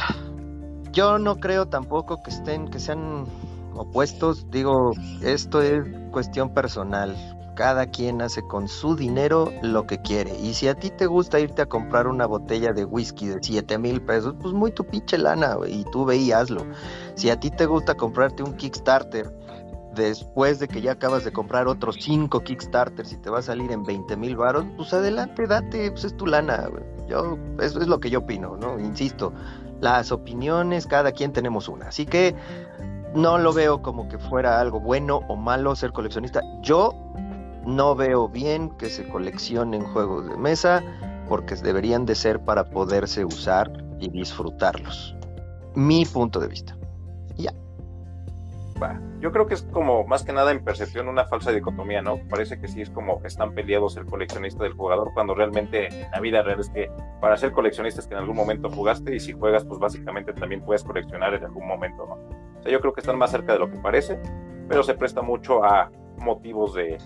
yo 0.93 1.19
no 1.19 1.37
creo 1.37 1.67
tampoco 1.67 2.23
que 2.23 2.31
estén, 2.31 2.69
que 2.69 2.79
sean 2.79 3.27
opuestos. 3.75 4.49
Digo, 4.51 4.93
esto 5.23 5.61
es 5.61 5.85
cuestión 6.13 6.55
personal. 6.55 7.17
Cada 7.57 7.87
quien 7.87 8.21
hace 8.21 8.43
con 8.43 8.69
su 8.69 8.97
dinero 8.97 9.51
lo 9.63 9.87
que 9.87 9.99
quiere. 9.99 10.37
Y 10.39 10.55
si 10.55 10.69
a 10.69 10.75
ti 10.75 10.91
te 10.91 11.07
gusta 11.07 11.39
irte 11.39 11.63
a 11.63 11.67
comprar 11.67 12.09
una 12.09 12.27
botella 12.27 12.73
de 12.73 12.85
whisky 12.85 13.27
de 13.27 13.39
7 13.41 13.79
mil 13.79 14.03
pesos, 14.03 14.35
pues 14.41 14.53
muy 14.53 14.73
tu 14.73 14.85
pinche 14.85 15.19
lana, 15.19 15.57
y 15.67 15.85
tú 15.93 16.05
ve 16.05 16.17
y 16.17 16.33
hazlo. 16.33 16.67
Si 17.15 17.31
a 17.31 17.39
ti 17.39 17.51
te 17.51 17.67
gusta 17.67 17.95
comprarte 17.95 18.43
un 18.43 18.55
Kickstarter 18.55 19.33
después 19.95 20.59
de 20.59 20.69
que 20.69 20.81
ya 20.81 20.93
acabas 20.93 21.25
de 21.25 21.33
comprar 21.33 21.69
otros 21.69 21.97
cinco 22.01 22.41
Kickstarters 22.41 23.13
y 23.13 23.17
te 23.17 23.31
va 23.31 23.39
a 23.39 23.43
salir 23.43 23.71
en 23.73 23.85
20 23.85 24.17
mil 24.17 24.37
baros, 24.37 24.65
pues 24.77 24.93
adelante, 24.93 25.47
date, 25.47 25.91
pues 25.91 26.05
es 26.05 26.17
tu 26.17 26.27
lana. 26.27 26.69
Yo, 27.09 27.39
eso 27.61 27.81
es 27.81 27.89
lo 27.89 28.01
que 28.01 28.11
yo 28.11 28.21
opino, 28.21 28.57
¿no? 28.57 28.79
Insisto, 28.79 29.33
las 29.81 30.13
opiniones, 30.13 30.87
cada 30.87 31.13
quien 31.13 31.33
tenemos 31.33 31.69
una. 31.69 31.89
Así 31.89 32.07
que 32.07 32.35
no 33.15 33.39
lo 33.39 33.53
veo 33.53 33.83
como 33.83 34.09
que 34.09 34.19
fuera 34.19 34.61
algo 34.61 34.81
bueno 34.81 35.21
o 35.29 35.37
malo 35.37 35.77
ser 35.77 35.93
coleccionista. 35.93 36.43
Yo 36.63 36.93
no 37.67 37.95
veo 37.95 38.29
bien 38.29 38.71
que 38.71 38.91
se 38.91 39.09
coleccionen 39.09 39.85
juegos 39.85 40.29
de 40.29 40.37
mesa 40.37 40.83
porque 41.29 41.55
deberían 41.57 42.05
de 42.07 42.15
ser 42.15 42.41
para 42.41 42.65
poderse 42.65 43.25
usar 43.25 43.73
y 44.01 44.11
disfrutarlos. 44.11 45.15
Mi 45.75 46.05
punto 46.05 46.41
de 46.41 46.49
vista. 46.49 46.77
Ya. 47.37 47.53
Yo 49.21 49.33
creo 49.33 49.47
que 49.47 49.55
es 49.55 49.63
como 49.63 50.05
más 50.05 50.25
que 50.25 50.33
nada 50.33 50.51
en 50.51 50.63
percepción 50.63 51.09
una 51.09 51.25
falsa 51.25 51.53
dicotomía, 51.53 52.03
¿no? 52.03 52.19
Parece 52.29 52.61
que 52.61 52.69
sí 52.69 52.83
es 52.83 52.91
como 52.91 53.23
están 53.25 53.55
peleados 53.55 53.97
el 53.97 54.05
coleccionista 54.05 54.65
del 54.65 54.75
jugador, 54.75 55.13
cuando 55.15 55.35
realmente 55.35 55.87
en 55.87 56.11
la 56.11 56.21
vida 56.21 56.43
real 56.43 56.61
es 56.61 56.69
que 56.71 56.91
para 57.21 57.37
ser 57.37 57.53
coleccionista 57.53 58.01
es 58.01 58.07
que 58.07 58.15
en 58.15 58.21
algún 58.21 58.37
momento 58.37 58.71
jugaste 58.71 59.15
y 59.15 59.21
si 59.21 59.33
juegas, 59.33 59.65
pues 59.65 59.79
básicamente 59.79 60.33
también 60.33 60.63
puedes 60.63 60.85
coleccionar 60.85 61.35
en 61.35 61.45
algún 61.45 61.67
momento, 61.67 62.07
¿no? 62.07 62.15
O 62.59 62.63
sea, 62.63 62.71
yo 62.71 62.81
creo 62.81 62.93
que 62.93 63.01
están 63.01 63.17
más 63.17 63.31
cerca 63.31 63.55
de 63.55 63.59
lo 63.61 63.71
que 63.71 63.79
parece, 63.79 64.21
pero 64.69 64.83
se 64.83 64.95
presta 64.95 65.23
mucho 65.23 65.65
a 65.65 65.91
motivos 66.19 66.75
de, 66.75 66.99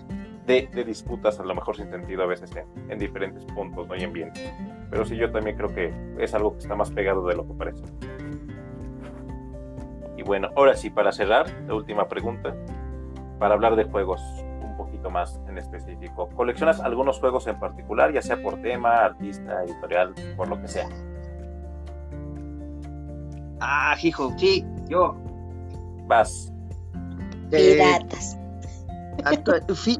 de, 0.45 0.83
disputas, 0.83 1.39
a 1.39 1.43
lo 1.43 1.53
mejor 1.53 1.75
sin 1.75 1.89
sentido 1.89 2.23
a 2.23 2.25
veces 2.25 2.53
en, 2.55 2.91
en 2.91 2.97
diferentes 2.97 3.45
puntos 3.45 3.87
¿no? 3.87 3.95
y 3.95 4.03
ambientes. 4.03 4.51
Pero 4.89 5.05
sí, 5.05 5.15
yo 5.15 5.31
también 5.31 5.55
creo 5.55 5.69
que 5.73 5.93
es 6.17 6.33
algo 6.33 6.53
que 6.53 6.59
está 6.59 6.75
más 6.75 6.91
pegado 6.91 7.25
de 7.27 7.35
lo 7.35 7.47
que 7.47 7.53
parece. 7.53 7.83
Y 10.19 10.21
bueno, 10.21 10.49
ahora 10.57 10.75
sí, 10.75 10.89
para 10.89 11.13
cerrar, 11.13 11.49
la 11.65 11.75
última 11.75 12.09
pregunta, 12.09 12.53
para 13.39 13.53
hablar 13.53 13.77
de 13.77 13.85
juegos 13.85 14.21
un 14.61 14.75
poquito 14.75 15.09
más 15.09 15.39
en 15.47 15.57
específico. 15.57 16.27
¿Coleccionas 16.35 16.81
algunos 16.81 17.21
juegos 17.21 17.47
en 17.47 17.57
particular, 17.57 18.11
ya 18.11 18.21
sea 18.21 18.35
por 18.43 18.61
tema, 18.61 19.05
artista, 19.05 19.63
editorial, 19.63 20.13
por 20.35 20.49
lo 20.49 20.61
que 20.61 20.67
sea? 20.67 20.89
Ah, 23.61 23.95
hijo, 24.03 24.33
sí, 24.37 24.65
yo. 24.89 25.15
Vas. 26.05 26.51
Piratas. 27.49 28.37
Sí, 29.75 29.99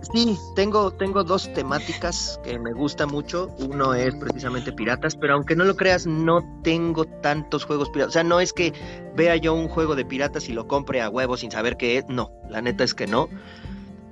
tengo, 0.55 0.91
tengo 0.91 1.23
dos 1.23 1.51
temáticas 1.53 2.39
que 2.43 2.57
me 2.59 2.73
gustan 2.73 3.09
mucho. 3.09 3.49
Uno 3.59 3.93
es 3.93 4.15
precisamente 4.15 4.71
piratas, 4.71 5.15
pero 5.15 5.33
aunque 5.35 5.55
no 5.55 5.65
lo 5.65 5.75
creas, 5.75 6.05
no 6.05 6.43
tengo 6.63 7.05
tantos 7.05 7.65
juegos 7.65 7.89
piratas. 7.89 8.09
O 8.09 8.13
sea, 8.13 8.23
no 8.23 8.39
es 8.39 8.53
que 8.53 8.73
vea 9.15 9.35
yo 9.35 9.53
un 9.53 9.67
juego 9.67 9.95
de 9.95 10.05
piratas 10.05 10.49
y 10.49 10.53
lo 10.53 10.67
compre 10.67 11.01
a 11.01 11.09
huevo 11.09 11.37
sin 11.37 11.51
saber 11.51 11.77
qué 11.77 11.97
es. 11.97 12.05
No, 12.07 12.31
la 12.49 12.61
neta 12.61 12.83
es 12.83 12.93
que 12.93 13.07
no. 13.07 13.29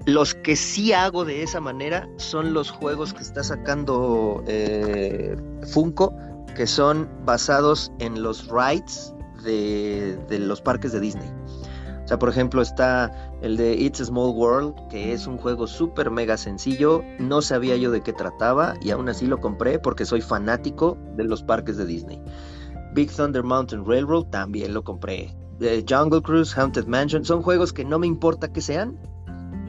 Los 0.05 0.35
que 0.35 0.55
sí 0.55 0.93
hago 0.93 1.25
de 1.25 1.43
esa 1.43 1.59
manera 1.59 2.07
son 2.17 2.53
los 2.53 2.71
juegos 2.71 3.13
que 3.13 3.23
está 3.23 3.43
sacando 3.43 4.43
eh, 4.47 5.35
Funko, 5.73 6.13
que 6.55 6.65
son 6.65 7.09
basados 7.25 7.91
en 7.99 8.23
los 8.23 8.47
rides 8.47 9.13
de, 9.43 10.17
de 10.29 10.39
los 10.39 10.61
parques 10.61 10.93
de 10.93 11.01
Disney. 11.01 11.29
O 12.05 12.07
sea, 12.07 12.17
por 12.17 12.29
ejemplo, 12.29 12.61
está 12.61 13.26
el 13.41 13.57
de 13.57 13.73
It's 13.75 14.01
a 14.01 14.05
Small 14.05 14.35
World, 14.35 14.75
que 14.89 15.13
es 15.13 15.27
un 15.27 15.37
juego 15.37 15.67
súper 15.67 16.09
mega 16.09 16.37
sencillo. 16.37 17.03
No 17.19 17.41
sabía 17.41 17.75
yo 17.75 17.91
de 17.91 18.01
qué 18.01 18.13
trataba 18.13 18.75
y 18.81 18.91
aún 18.91 19.09
así 19.09 19.25
lo 19.27 19.39
compré 19.39 19.79
porque 19.79 20.05
soy 20.05 20.21
fanático 20.21 20.97
de 21.15 21.23
los 21.23 21.43
parques 21.43 21.77
de 21.77 21.85
Disney. 21.85 22.21
Big 22.93 23.11
Thunder 23.11 23.43
Mountain 23.43 23.85
Railroad 23.85 24.25
también 24.25 24.73
lo 24.73 24.83
compré. 24.83 25.35
The 25.59 25.85
Jungle 25.87 26.21
Cruise, 26.21 26.57
Haunted 26.57 26.87
Mansion, 26.87 27.25
son 27.25 27.41
juegos 27.41 27.73
que 27.73 27.85
no 27.85 27.99
me 27.99 28.07
importa 28.07 28.51
que 28.51 28.61
sean, 28.61 28.97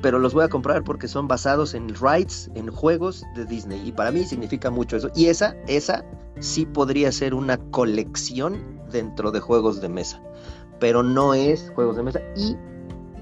pero 0.03 0.19
los 0.19 0.35
voy 0.35 0.45
a 0.45 0.49
comprar 0.49 0.85
porque 0.85 1.09
son 1.09 1.29
basados 1.29 1.75
en 1.75 1.95
rides, 1.95 2.51
en 2.55 2.71
juegos 2.71 3.25
de 3.35 3.45
Disney. 3.45 3.87
Y 3.87 3.93
para 3.93 4.11
mí 4.11 4.25
significa 4.25 4.71
mucho 4.71 4.97
eso. 4.97 5.11
Y 5.15 5.27
esa, 5.27 5.57
esa 5.67 6.05
sí 6.41 6.67
podría 6.67 7.11
ser 7.13 7.35
una 7.35 7.57
colección 7.71 8.81
dentro 8.91 9.31
de 9.31 9.41
juegos 9.41 9.81
de 9.81 9.89
mesa 9.89 10.23
pero 10.79 11.03
no 11.03 11.35
es 11.35 11.71
juegos 11.75 11.97
de 11.97 12.03
mesa 12.03 12.21
y, 12.37 12.57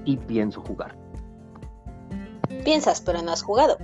y 0.07 0.15
pienso 0.15 0.61
jugar. 0.61 0.97
Piensas, 2.63 3.01
pero 3.01 3.21
no 3.21 3.33
has 3.33 3.43
jugado. 3.43 3.77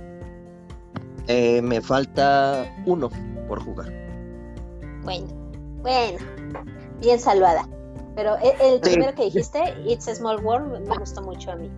Eh, 1.28 1.60
me 1.62 1.80
falta 1.80 2.64
uno 2.86 3.10
por 3.46 3.62
jugar. 3.62 3.92
Bueno, 5.02 5.26
bueno, 5.82 6.18
bien 7.00 7.20
salvada. 7.20 7.68
Pero 8.16 8.36
e, 8.38 8.54
el, 8.60 8.80
primero 8.80 9.14
que 9.14 9.24
dijiste, 9.24 9.60
It's 9.86 10.08
a 10.08 10.14
Small 10.14 10.42
World, 10.42 10.88
me 10.88 10.96
gustó 10.96 11.20
mucho 11.22 11.52
a 11.52 11.56
mí. 11.56 11.70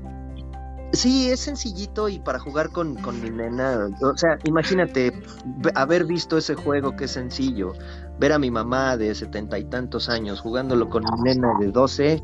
Sí, 0.93 1.29
es 1.31 1.41
sencillito 1.41 2.09
y 2.09 2.21
para 2.21 2.39
jugar 2.39 2.71
con, 2.71 2.95
con 2.97 3.21
mi 3.21 3.29
nena, 3.29 3.91
o 4.01 4.17
sea, 4.17 4.39
imagínate 4.45 5.13
haber 5.75 6.05
visto 6.05 6.39
ese 6.39 6.55
juego 6.55 6.95
que 6.95 7.05
es 7.05 7.11
sencillo, 7.11 7.73
ver 8.21 8.33
a 8.33 8.39
mi 8.39 8.51
mamá 8.53 8.97
de 8.97 9.13
setenta 9.15 9.59
y 9.59 9.65
tantos 9.65 10.09
años 10.09 10.41
jugándolo 10.41 10.89
con 10.89 11.03
mi 11.03 11.23
nena 11.23 11.53
de 11.59 11.73
doce, 11.73 12.23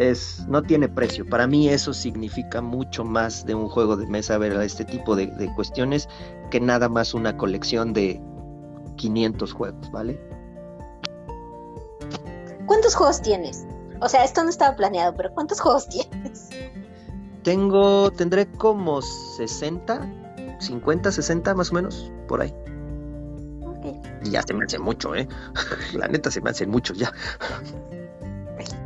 es, 0.00 0.46
no 0.48 0.62
tiene 0.62 0.88
precio. 0.88 1.28
Para 1.28 1.46
mí 1.46 1.68
eso 1.68 1.92
significa 1.92 2.62
mucho 2.62 3.04
más 3.04 3.44
de 3.44 3.54
un 3.54 3.68
juego 3.68 3.96
de 3.96 4.06
mesa, 4.06 4.38
ver 4.38 4.52
este 4.62 4.84
tipo 4.84 5.14
de, 5.14 5.26
de 5.26 5.54
cuestiones, 5.54 6.08
que 6.50 6.60
nada 6.60 6.88
más 6.88 7.12
una 7.12 7.36
colección 7.36 7.92
de 7.92 8.20
500 8.96 9.52
juegos, 9.52 9.90
¿vale? 9.92 10.18
¿Cuántos 12.66 12.94
juegos 12.94 13.20
tienes? 13.20 13.66
O 14.00 14.08
sea, 14.08 14.24
esto 14.24 14.42
no 14.42 14.48
estaba 14.48 14.74
planeado, 14.74 15.14
pero 15.16 15.32
¿cuántos 15.34 15.60
juegos 15.60 15.88
tienes? 15.88 16.48
Tengo, 17.42 18.10
tendré 18.10 18.46
como 18.46 19.02
60, 19.02 20.08
50, 20.60 21.12
60 21.12 21.54
más 21.54 21.70
o 21.70 21.74
menos, 21.74 22.10
por 22.26 22.40
ahí. 22.40 22.54
Y 24.22 24.30
ya 24.30 24.42
se 24.42 24.54
me 24.54 24.64
hace 24.64 24.78
mucho, 24.78 25.14
¿eh? 25.14 25.28
La 25.94 26.08
neta 26.08 26.30
se 26.30 26.40
me 26.40 26.50
hacen 26.50 26.70
muchos 26.70 26.98
ya. 26.98 27.12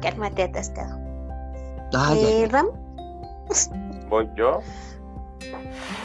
Cálmate 0.01 0.45
atascado. 0.45 1.04
Ah, 1.97 2.15
eh, 2.17 2.49
Ram. 2.51 2.67
¿Voy 4.09 4.29
yo? 4.37 4.61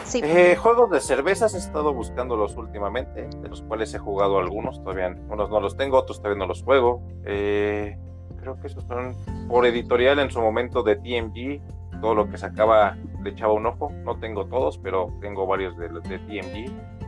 Sí. 0.05 0.21
Eh, 0.23 0.55
juegos 0.55 0.89
de 0.89 0.99
cervezas 0.99 1.53
he 1.53 1.57
estado 1.57 1.93
buscándolos 1.93 2.55
últimamente, 2.57 3.27
de 3.27 3.49
los 3.49 3.61
cuales 3.61 3.93
he 3.93 3.99
jugado 3.99 4.39
algunos, 4.39 4.83
todavía 4.83 5.15
unos 5.29 5.49
no 5.49 5.59
los 5.59 5.77
tengo, 5.77 5.97
otros 5.97 6.19
todavía 6.19 6.39
no 6.39 6.47
los 6.47 6.63
juego. 6.63 7.01
Eh, 7.25 7.97
creo 8.39 8.59
que 8.59 8.67
esos 8.67 8.83
son 8.85 9.15
por 9.47 9.65
editorial 9.65 10.19
en 10.19 10.31
su 10.31 10.41
momento 10.41 10.83
de 10.83 10.95
TMG, 10.95 12.01
todo 12.01 12.15
lo 12.15 12.29
que 12.29 12.37
sacaba 12.37 12.97
le 13.23 13.29
echaba 13.29 13.53
un 13.53 13.65
ojo. 13.65 13.91
No 14.03 14.19
tengo 14.19 14.45
todos, 14.45 14.77
pero 14.77 15.13
tengo 15.21 15.45
varios 15.45 15.77
de, 15.77 15.89
de 15.89 16.19
TMG. 16.19 16.98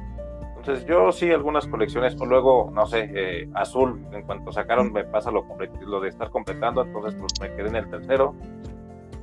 Entonces 0.62 0.86
yo 0.86 1.12
sí 1.12 1.32
algunas 1.32 1.66
colecciones, 1.66 2.16
o 2.22 2.26
luego, 2.28 2.70
no 2.72 2.86
sé, 2.86 3.10
eh, 3.16 3.50
Azul, 3.56 4.06
en 4.12 4.22
cuanto 4.22 4.52
sacaron 4.52 4.94
me 4.94 5.04
pasa 5.04 5.32
lo, 5.32 5.44
lo 5.88 6.00
de 6.00 6.10
estar 6.10 6.30
completando, 6.30 6.84
entonces 6.84 7.20
pues 7.20 7.34
me 7.42 7.56
quedé 7.56 7.70
en 7.70 7.78
el 7.78 7.90
tercero. 7.90 8.36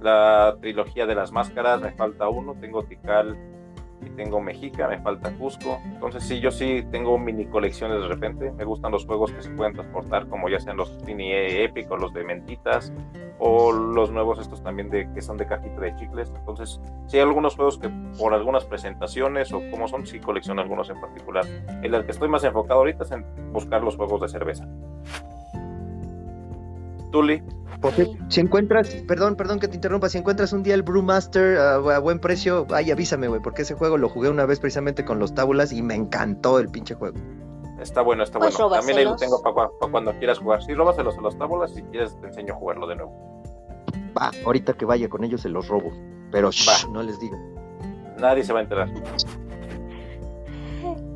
La 0.01 0.57
trilogía 0.61 1.07
de 1.07 1.15
las 1.15 1.31
máscaras, 1.31 1.81
me 1.81 1.93
falta 1.93 2.29
uno, 2.29 2.57
tengo 2.61 2.83
Tikal 2.83 3.37
y 4.03 4.11
tengo 4.11 4.41
Mexica, 4.41 4.89
me 4.89 4.99
falta 5.01 5.31
Cusco. 5.37 5.81
Entonces 5.85 6.25
sí, 6.25 6.41
yo 6.41 6.51
sí 6.51 6.85
tengo 6.91 7.19
mini 7.19 7.47
colecciones 7.47 8.01
de 8.01 8.09
repente. 8.09 8.51
Me 8.53 8.65
gustan 8.65 8.93
los 8.93 9.07
juegos 9.07 9.33
que 9.33 9.43
se 9.43 9.51
pueden 9.51 9.75
transportar, 9.75 10.29
como 10.29 10.49
ya 10.49 10.61
sean 10.61 10.77
los 10.77 10.97
Tini 10.99 11.33
Epic 11.33 11.91
o 11.91 11.97
los 11.97 12.13
de 12.13 12.25
mentitas, 12.25 12.93
o 13.39 13.73
los 13.73 14.11
nuevos 14.11 14.39
estos 14.39 14.63
también 14.63 14.91
de 14.91 15.11
que 15.13 15.21
son 15.21 15.37
de 15.37 15.47
cajita 15.47 15.81
de 15.81 15.95
chicles. 15.97 16.33
Entonces 16.37 16.81
sí 17.07 17.17
hay 17.17 17.23
algunos 17.23 17.57
juegos 17.57 17.79
que 17.79 17.91
por 18.19 18.35
algunas 18.35 18.65
presentaciones 18.65 19.53
o 19.53 19.61
como 19.71 19.89
son, 19.89 20.07
sí 20.07 20.21
colecciono 20.21 20.61
algunos 20.63 20.91
en 20.91 21.01
particular. 21.01 21.45
En 21.83 21.95
el 21.95 22.05
que 22.05 22.13
estoy 22.13 22.29
más 22.29 22.45
enfocado 22.45 22.81
ahorita 22.81 23.05
es 23.05 23.13
en 23.13 23.25
buscar 23.53 23.83
los 23.83 23.97
juegos 23.97 24.21
de 24.21 24.29
cerveza. 24.29 24.69
Tuli. 27.11 27.43
Si 28.29 28.41
encuentras, 28.41 28.89
perdón, 29.07 29.37
perdón 29.37 29.61
que 29.61 29.69
te 29.69 29.77
interrumpa, 29.77 30.09
si 30.09 30.19
encuentras 30.19 30.53
un 30.53 30.65
día 30.65 30.75
el 30.75 30.83
Brewmaster 30.83 31.59
a, 31.59 31.99
buen 32.01 32.19
precio, 32.19 32.67
ay, 32.71 32.91
avísame, 32.91 33.29
güey, 33.29 33.41
porque 33.41 33.63
ese 33.63 33.75
juego 33.75 33.97
lo 33.97 34.09
jugué 34.09 34.29
una 34.29 34.47
vez 34.47 34.59
precisamente 34.59 35.05
con 35.05 35.21
los 35.21 35.33
tábulas 35.33 35.73
y 35.73 35.81
me 35.81 35.95
encantó 35.95 36.59
el 36.59 36.69
pinche 36.69 36.95
juego. 36.95 37.17
Está 37.81 38.03
bueno, 38.03 38.25
está 38.25 38.41
pues 38.41 38.57
bueno. 38.57 38.75
También 38.75 38.99
ahí 38.99 39.05
lo 39.05 39.15
tengo 39.15 39.41
para 39.41 39.69
cuando 39.93 40.13
quieras 40.19 40.39
jugar. 40.39 40.63
Sí, 40.65 40.75
róbaselos 40.75 41.17
a 41.17 41.21
los 41.21 41.39
tábulas, 41.39 41.73
si 41.73 41.83
quieres 41.83 42.21
te 42.21 42.27
enseño 42.27 42.55
a 42.55 42.57
jugarlo 42.57 42.89
de 42.89 42.97
nuevo. 42.97 43.43
Va, 44.19 44.33
ahorita 44.45 44.73
que 44.73 44.85
vaya 44.85 45.09
con 45.09 45.23
ellos 45.23 45.43
se 45.43 45.49
los 45.49 45.69
robo, 45.69 45.93
pero 46.33 46.51
no 46.93 47.03
les 47.05 47.21
digo. 47.21 47.37
Nadie 48.19 48.43
se 48.43 48.53
va 48.53 48.59
a 48.59 48.63
enterar. 48.63 48.89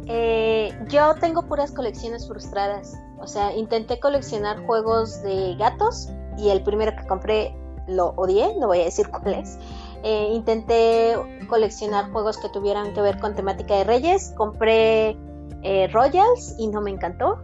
Eh, 0.07 0.73
yo 0.89 1.15
tengo 1.15 1.43
puras 1.43 1.73
colecciones 1.73 2.29
frustradas. 2.29 2.97
O 3.23 3.27
sea, 3.27 3.55
intenté 3.57 4.01
coleccionar 4.01 4.67
juegos 4.67 5.23
de 5.23 5.55
gatos 5.57 6.11
y 6.37 6.51
el 6.51 6.63
primero 6.63 6.93
que 6.97 7.07
compré 7.07 7.57
lo 7.87 8.09
odié, 8.17 8.55
no 8.59 8.67
voy 8.67 8.81
a 8.81 8.85
decir 8.85 9.09
cuál 9.11 9.35
es. 9.35 9.59
Eh, 10.03 10.31
intenté 10.33 11.15
coleccionar 11.49 12.11
juegos 12.11 12.37
que 12.39 12.49
tuvieran 12.49 12.93
que 12.93 13.01
ver 13.01 13.21
con 13.21 13.37
temática 13.37 13.77
de 13.77 13.85
reyes. 13.85 14.35
Compré 14.37 15.17
eh, 15.63 15.89
Royals 15.93 16.57
y 16.59 16.67
no 16.67 16.81
me 16.81 16.91
encantó. 16.91 17.41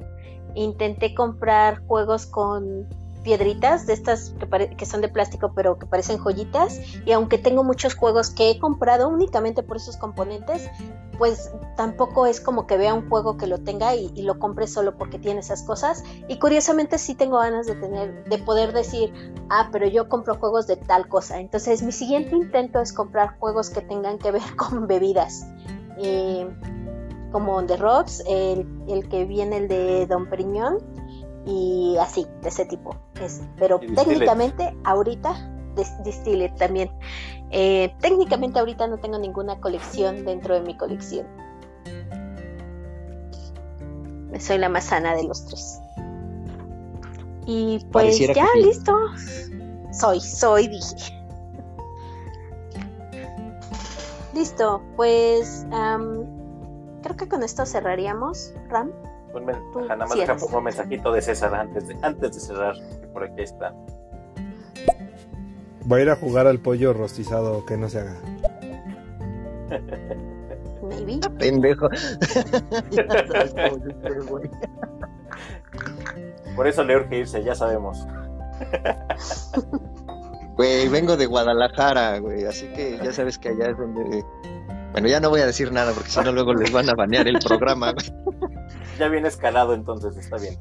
Intenté 0.54 1.14
comprar 1.14 1.86
juegos 1.86 2.26
con 2.26 2.88
piedritas 3.18 3.86
de 3.86 3.92
estas 3.92 4.34
que, 4.76 4.86
son 4.86 5.00
de 5.00 5.08
plástico 5.08 5.52
pero 5.54 5.78
que 5.78 5.86
parecen 5.86 6.18
joyitas. 6.18 6.80
Y 7.04 7.12
aunque 7.12 7.38
tengo 7.38 7.64
muchos 7.64 7.94
juegos 7.94 8.30
que 8.30 8.50
he 8.50 8.58
comprado 8.58 9.08
únicamente 9.08 9.62
por 9.62 9.76
esos 9.76 9.96
componentes 9.96 10.68
pues 11.18 11.50
tampoco 11.76 12.26
es 12.26 12.40
como 12.40 12.68
que 12.68 12.76
vea 12.76 12.94
un 12.94 13.08
juego 13.08 13.36
que 13.36 13.48
lo 13.48 13.58
tenga 13.58 13.96
y, 13.96 14.12
y, 14.14 14.22
lo 14.22 14.38
compre 14.38 14.68
solo 14.68 14.96
porque 14.96 15.18
tiene 15.18 15.40
esas 15.40 15.64
cosas. 15.64 16.04
Y 16.28 16.38
curiosamente 16.38 16.96
sí 16.96 17.16
tengo 17.16 17.38
ganas 17.38 17.66
de 17.66 17.74
tener 17.74 18.24
de 18.24 18.38
poder 18.38 18.72
decir 18.72 19.12
ah 19.50 19.68
pero 19.72 19.86
yo 19.86 20.08
compro 20.08 20.36
juegos 20.36 20.66
de 20.66 20.76
tal 20.76 21.08
cosa 21.08 21.40
entonces 21.40 21.82
mi 21.82 21.92
siguiente 21.92 22.36
intento 22.36 22.80
es 22.80 22.92
comprar 22.92 23.38
juegos 23.38 23.70
que 23.70 23.80
tengan 23.80 24.18
que 24.18 24.30
ver 24.30 24.42
con 24.56 24.86
bebidas 24.86 25.46
eh, 25.98 26.48
como 27.32 27.64
The 27.64 27.76
Rocks 27.76 28.22
el, 28.26 28.66
el 28.88 29.08
que 29.08 29.24
viene 29.24 29.58
el 29.58 29.68
de 29.68 30.06
Don 30.06 30.28
Periñón 30.28 30.78
y 31.48 31.96
así, 31.98 32.26
de 32.42 32.50
ese 32.50 32.66
tipo. 32.66 32.94
Es, 33.22 33.40
pero 33.58 33.80
técnicamente 33.80 34.76
ahorita, 34.84 35.34
Distilled 36.04 36.54
también. 36.56 36.90
Eh, 37.50 37.94
técnicamente 38.00 38.58
ahorita 38.58 38.86
no 38.86 38.98
tengo 38.98 39.18
ninguna 39.18 39.58
colección 39.58 40.26
dentro 40.26 40.54
de 40.54 40.60
mi 40.60 40.76
colección. 40.76 41.26
Soy 44.38 44.58
la 44.58 44.68
más 44.68 44.84
sana 44.84 45.16
de 45.16 45.24
los 45.24 45.46
tres. 45.46 45.80
Y 47.46 47.82
pues 47.92 48.18
ya, 48.18 48.46
listo. 48.56 48.94
Soy, 49.90 50.20
soy, 50.20 50.68
dije. 50.68 51.14
Listo, 54.34 54.82
pues 54.96 55.66
creo 57.02 57.16
que 57.16 57.26
con 57.26 57.42
esto 57.42 57.64
cerraríamos, 57.64 58.52
Ram. 58.68 58.92
Un 59.34 59.46
nada 59.86 59.96
más 60.06 60.16
deja 60.16 60.34
un 60.34 60.64
mensajito 60.64 61.12
de 61.12 61.20
César 61.20 61.54
antes 61.54 61.86
de, 61.88 61.96
antes 62.02 62.34
de 62.34 62.40
cerrar, 62.40 62.74
que 63.00 63.06
por 63.08 63.24
aquí 63.24 63.42
está. 63.42 63.74
Voy 65.84 66.00
a 66.00 66.02
ir 66.04 66.10
a 66.10 66.16
jugar 66.16 66.46
al 66.46 66.58
pollo 66.58 66.92
rostizado, 66.92 67.64
que 67.64 67.76
no 67.76 67.88
se 67.88 68.00
haga. 68.00 68.16
Maybe. 70.82 71.20
Pendejo. 71.38 71.88
por 76.56 76.66
eso 76.66 76.82
le 76.84 76.96
urge 76.96 77.18
irse, 77.18 77.44
ya 77.44 77.54
sabemos. 77.54 78.06
Güey, 80.56 80.88
vengo 80.88 81.16
de 81.16 81.26
Guadalajara, 81.26 82.18
güey, 82.18 82.44
así 82.44 82.66
que 82.72 82.98
ya 82.98 83.12
sabes 83.12 83.38
que 83.38 83.50
allá 83.50 83.70
es 83.70 83.78
donde... 83.78 84.24
Bueno, 84.90 85.06
ya 85.06 85.20
no 85.20 85.30
voy 85.30 85.40
a 85.40 85.46
decir 85.46 85.70
nada 85.70 85.92
porque 85.92 86.10
si 86.10 86.18
no 86.20 86.32
luego 86.32 86.52
les 86.54 86.72
van 86.72 86.90
a 86.90 86.94
banear 86.94 87.28
el 87.28 87.38
programa, 87.38 87.92
güey 87.92 88.06
ya 88.98 89.08
viene 89.08 89.28
escalado, 89.28 89.74
entonces 89.74 90.16
está 90.16 90.36
bien. 90.36 90.58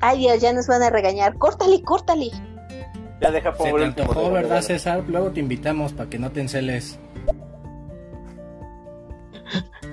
Ay 0.00 0.18
Dios, 0.18 0.40
ya 0.40 0.52
nos 0.52 0.66
van 0.66 0.82
a 0.82 0.90
regañar. 0.90 1.36
Córtale, 1.38 1.82
córtale. 1.82 2.30
Ya 3.20 3.30
deja 3.30 3.52
por 3.52 3.66
Se 3.66 3.72
te 3.74 3.84
antojó, 3.84 4.30
¿verdad, 4.30 4.62
César? 4.62 5.04
Luego 5.06 5.30
te 5.30 5.40
invitamos 5.40 5.92
para 5.92 6.08
que 6.08 6.18
no 6.18 6.30
te 6.30 6.40
enceles. 6.40 6.98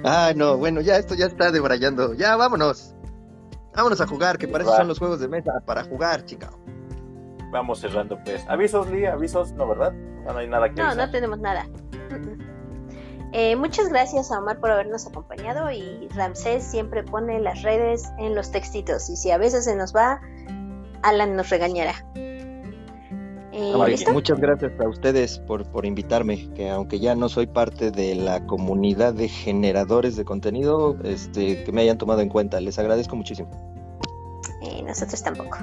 Ah, 0.04 0.32
no, 0.36 0.58
bueno, 0.58 0.82
ya 0.82 0.98
esto 0.98 1.16
ya 1.16 1.26
está 1.26 1.52
debrayando. 1.52 2.14
Ya, 2.14 2.36
vámonos. 2.36 2.96
Vámonos 3.76 4.00
a 4.00 4.08
jugar, 4.08 4.38
que 4.38 4.48
para 4.48 4.64
eso 4.64 4.76
son 4.76 4.88
los 4.88 5.00
juegos 5.00 5.20
de 5.20 5.28
mesa, 5.28 5.62
para 5.66 5.84
jugar, 5.84 6.24
chica. 6.26 6.50
Vamos 7.52 7.80
cerrando, 7.80 8.18
pues. 8.24 8.44
Avisos, 8.48 8.90
Lee, 8.90 9.06
avisos, 9.06 9.52
no, 9.54 9.68
¿verdad? 9.68 9.94
No, 9.94 10.38
hay 10.38 10.48
nada 10.48 10.70
que 10.70 10.82
No, 10.82 10.96
no 10.96 11.10
tenemos 11.12 11.40
nada. 11.40 11.68
Eh, 13.34 13.56
muchas 13.56 13.90
gracias 13.90 14.32
a 14.32 14.40
Omar 14.40 14.60
por 14.60 14.72
habernos 14.72 15.06
acompañado 15.06 15.70
y 15.72 16.08
Ramsés 16.16 16.64
siempre 16.64 17.04
pone 17.04 17.40
las 17.40 17.62
redes 17.62 18.10
en 18.18 18.36
los 18.36 18.52
textitos 18.52 19.10
y 19.10 19.18
si 19.18 19.32
a 19.32 19.38
veces 19.38 19.66
se 19.66 19.76
nos 19.76 19.94
va, 19.94 20.22
Alan 21.04 21.36
nos 21.36 21.50
regañará. 21.50 21.94
Eh, 23.60 23.74
muchas 24.14 24.40
gracias 24.40 24.72
a 24.80 24.88
ustedes 24.88 25.40
por, 25.40 25.68
por 25.72 25.86
invitarme, 25.86 26.48
que 26.54 26.70
aunque 26.70 27.00
ya 27.00 27.16
no 27.16 27.28
soy 27.28 27.48
parte 27.48 27.90
de 27.90 28.14
la 28.14 28.46
comunidad 28.46 29.16
de 29.16 29.28
generadores 29.28 30.16
de 30.16 30.24
contenido, 30.26 30.96
este, 31.04 31.64
que 31.64 31.72
me 31.72 31.82
hayan 31.82 31.98
tomado 31.98 32.22
en 32.22 32.30
cuenta, 32.30 32.62
les 32.62 32.78
agradezco 32.78 33.16
muchísimo. 33.16 33.50
Eh, 34.62 34.84
nosotros 34.84 35.24
tampoco. 35.24 35.58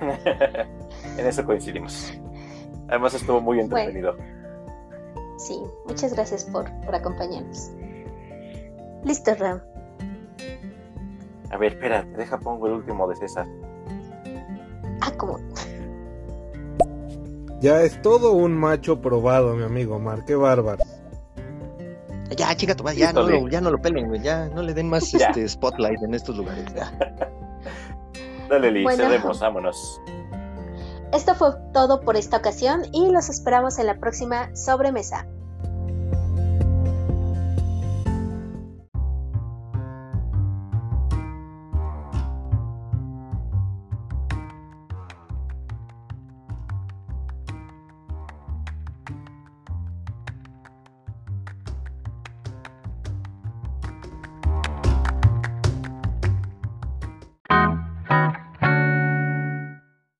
en 1.18 1.26
eso 1.26 1.44
coincidimos. 1.44 2.12
Además 2.88 3.14
estuvo 3.14 3.40
muy 3.40 3.60
entretenido. 3.60 4.16
Sí, 5.38 5.62
muchas 5.86 6.12
gracias 6.14 6.44
por, 6.44 6.68
por 6.84 6.94
acompañarnos. 6.94 7.70
Listo, 9.04 9.34
Ram. 9.36 9.62
A 11.50 11.56
ver, 11.56 11.72
espera, 11.74 12.02
deja 12.16 12.38
pongo 12.38 12.66
el 12.66 12.74
último 12.74 13.08
de 13.08 13.16
César. 13.16 13.46
Ah, 15.00 15.12
¿cómo? 15.16 15.38
Ya 17.60 17.82
es 17.82 18.02
todo 18.02 18.32
un 18.32 18.56
macho 18.56 19.00
probado, 19.00 19.54
mi 19.54 19.64
amigo 19.64 19.96
Omar, 19.96 20.24
qué 20.24 20.34
bárbaro. 20.34 20.84
Ya, 22.36 22.54
chica, 22.54 22.76
ya, 22.94 23.12
no 23.12 23.22
lo, 23.22 23.48
ya 23.48 23.60
no 23.60 23.70
lo 23.70 23.80
pelen, 23.80 24.12
ya 24.22 24.48
no 24.48 24.62
le 24.62 24.74
den 24.74 24.88
más 24.88 25.12
este 25.14 25.48
spotlight 25.48 26.02
en 26.02 26.14
estos 26.14 26.36
lugares. 26.36 26.66
Dale, 28.48 28.70
Liz, 28.70 28.86
vámonos. 29.40 30.00
Esto 31.12 31.34
fue 31.34 31.52
todo 31.72 32.00
por 32.00 32.16
esta 32.16 32.36
ocasión 32.36 32.82
y 32.92 33.10
los 33.10 33.30
esperamos 33.30 33.78
en 33.78 33.86
la 33.86 33.98
próxima 33.98 34.54
sobremesa. 34.54 35.26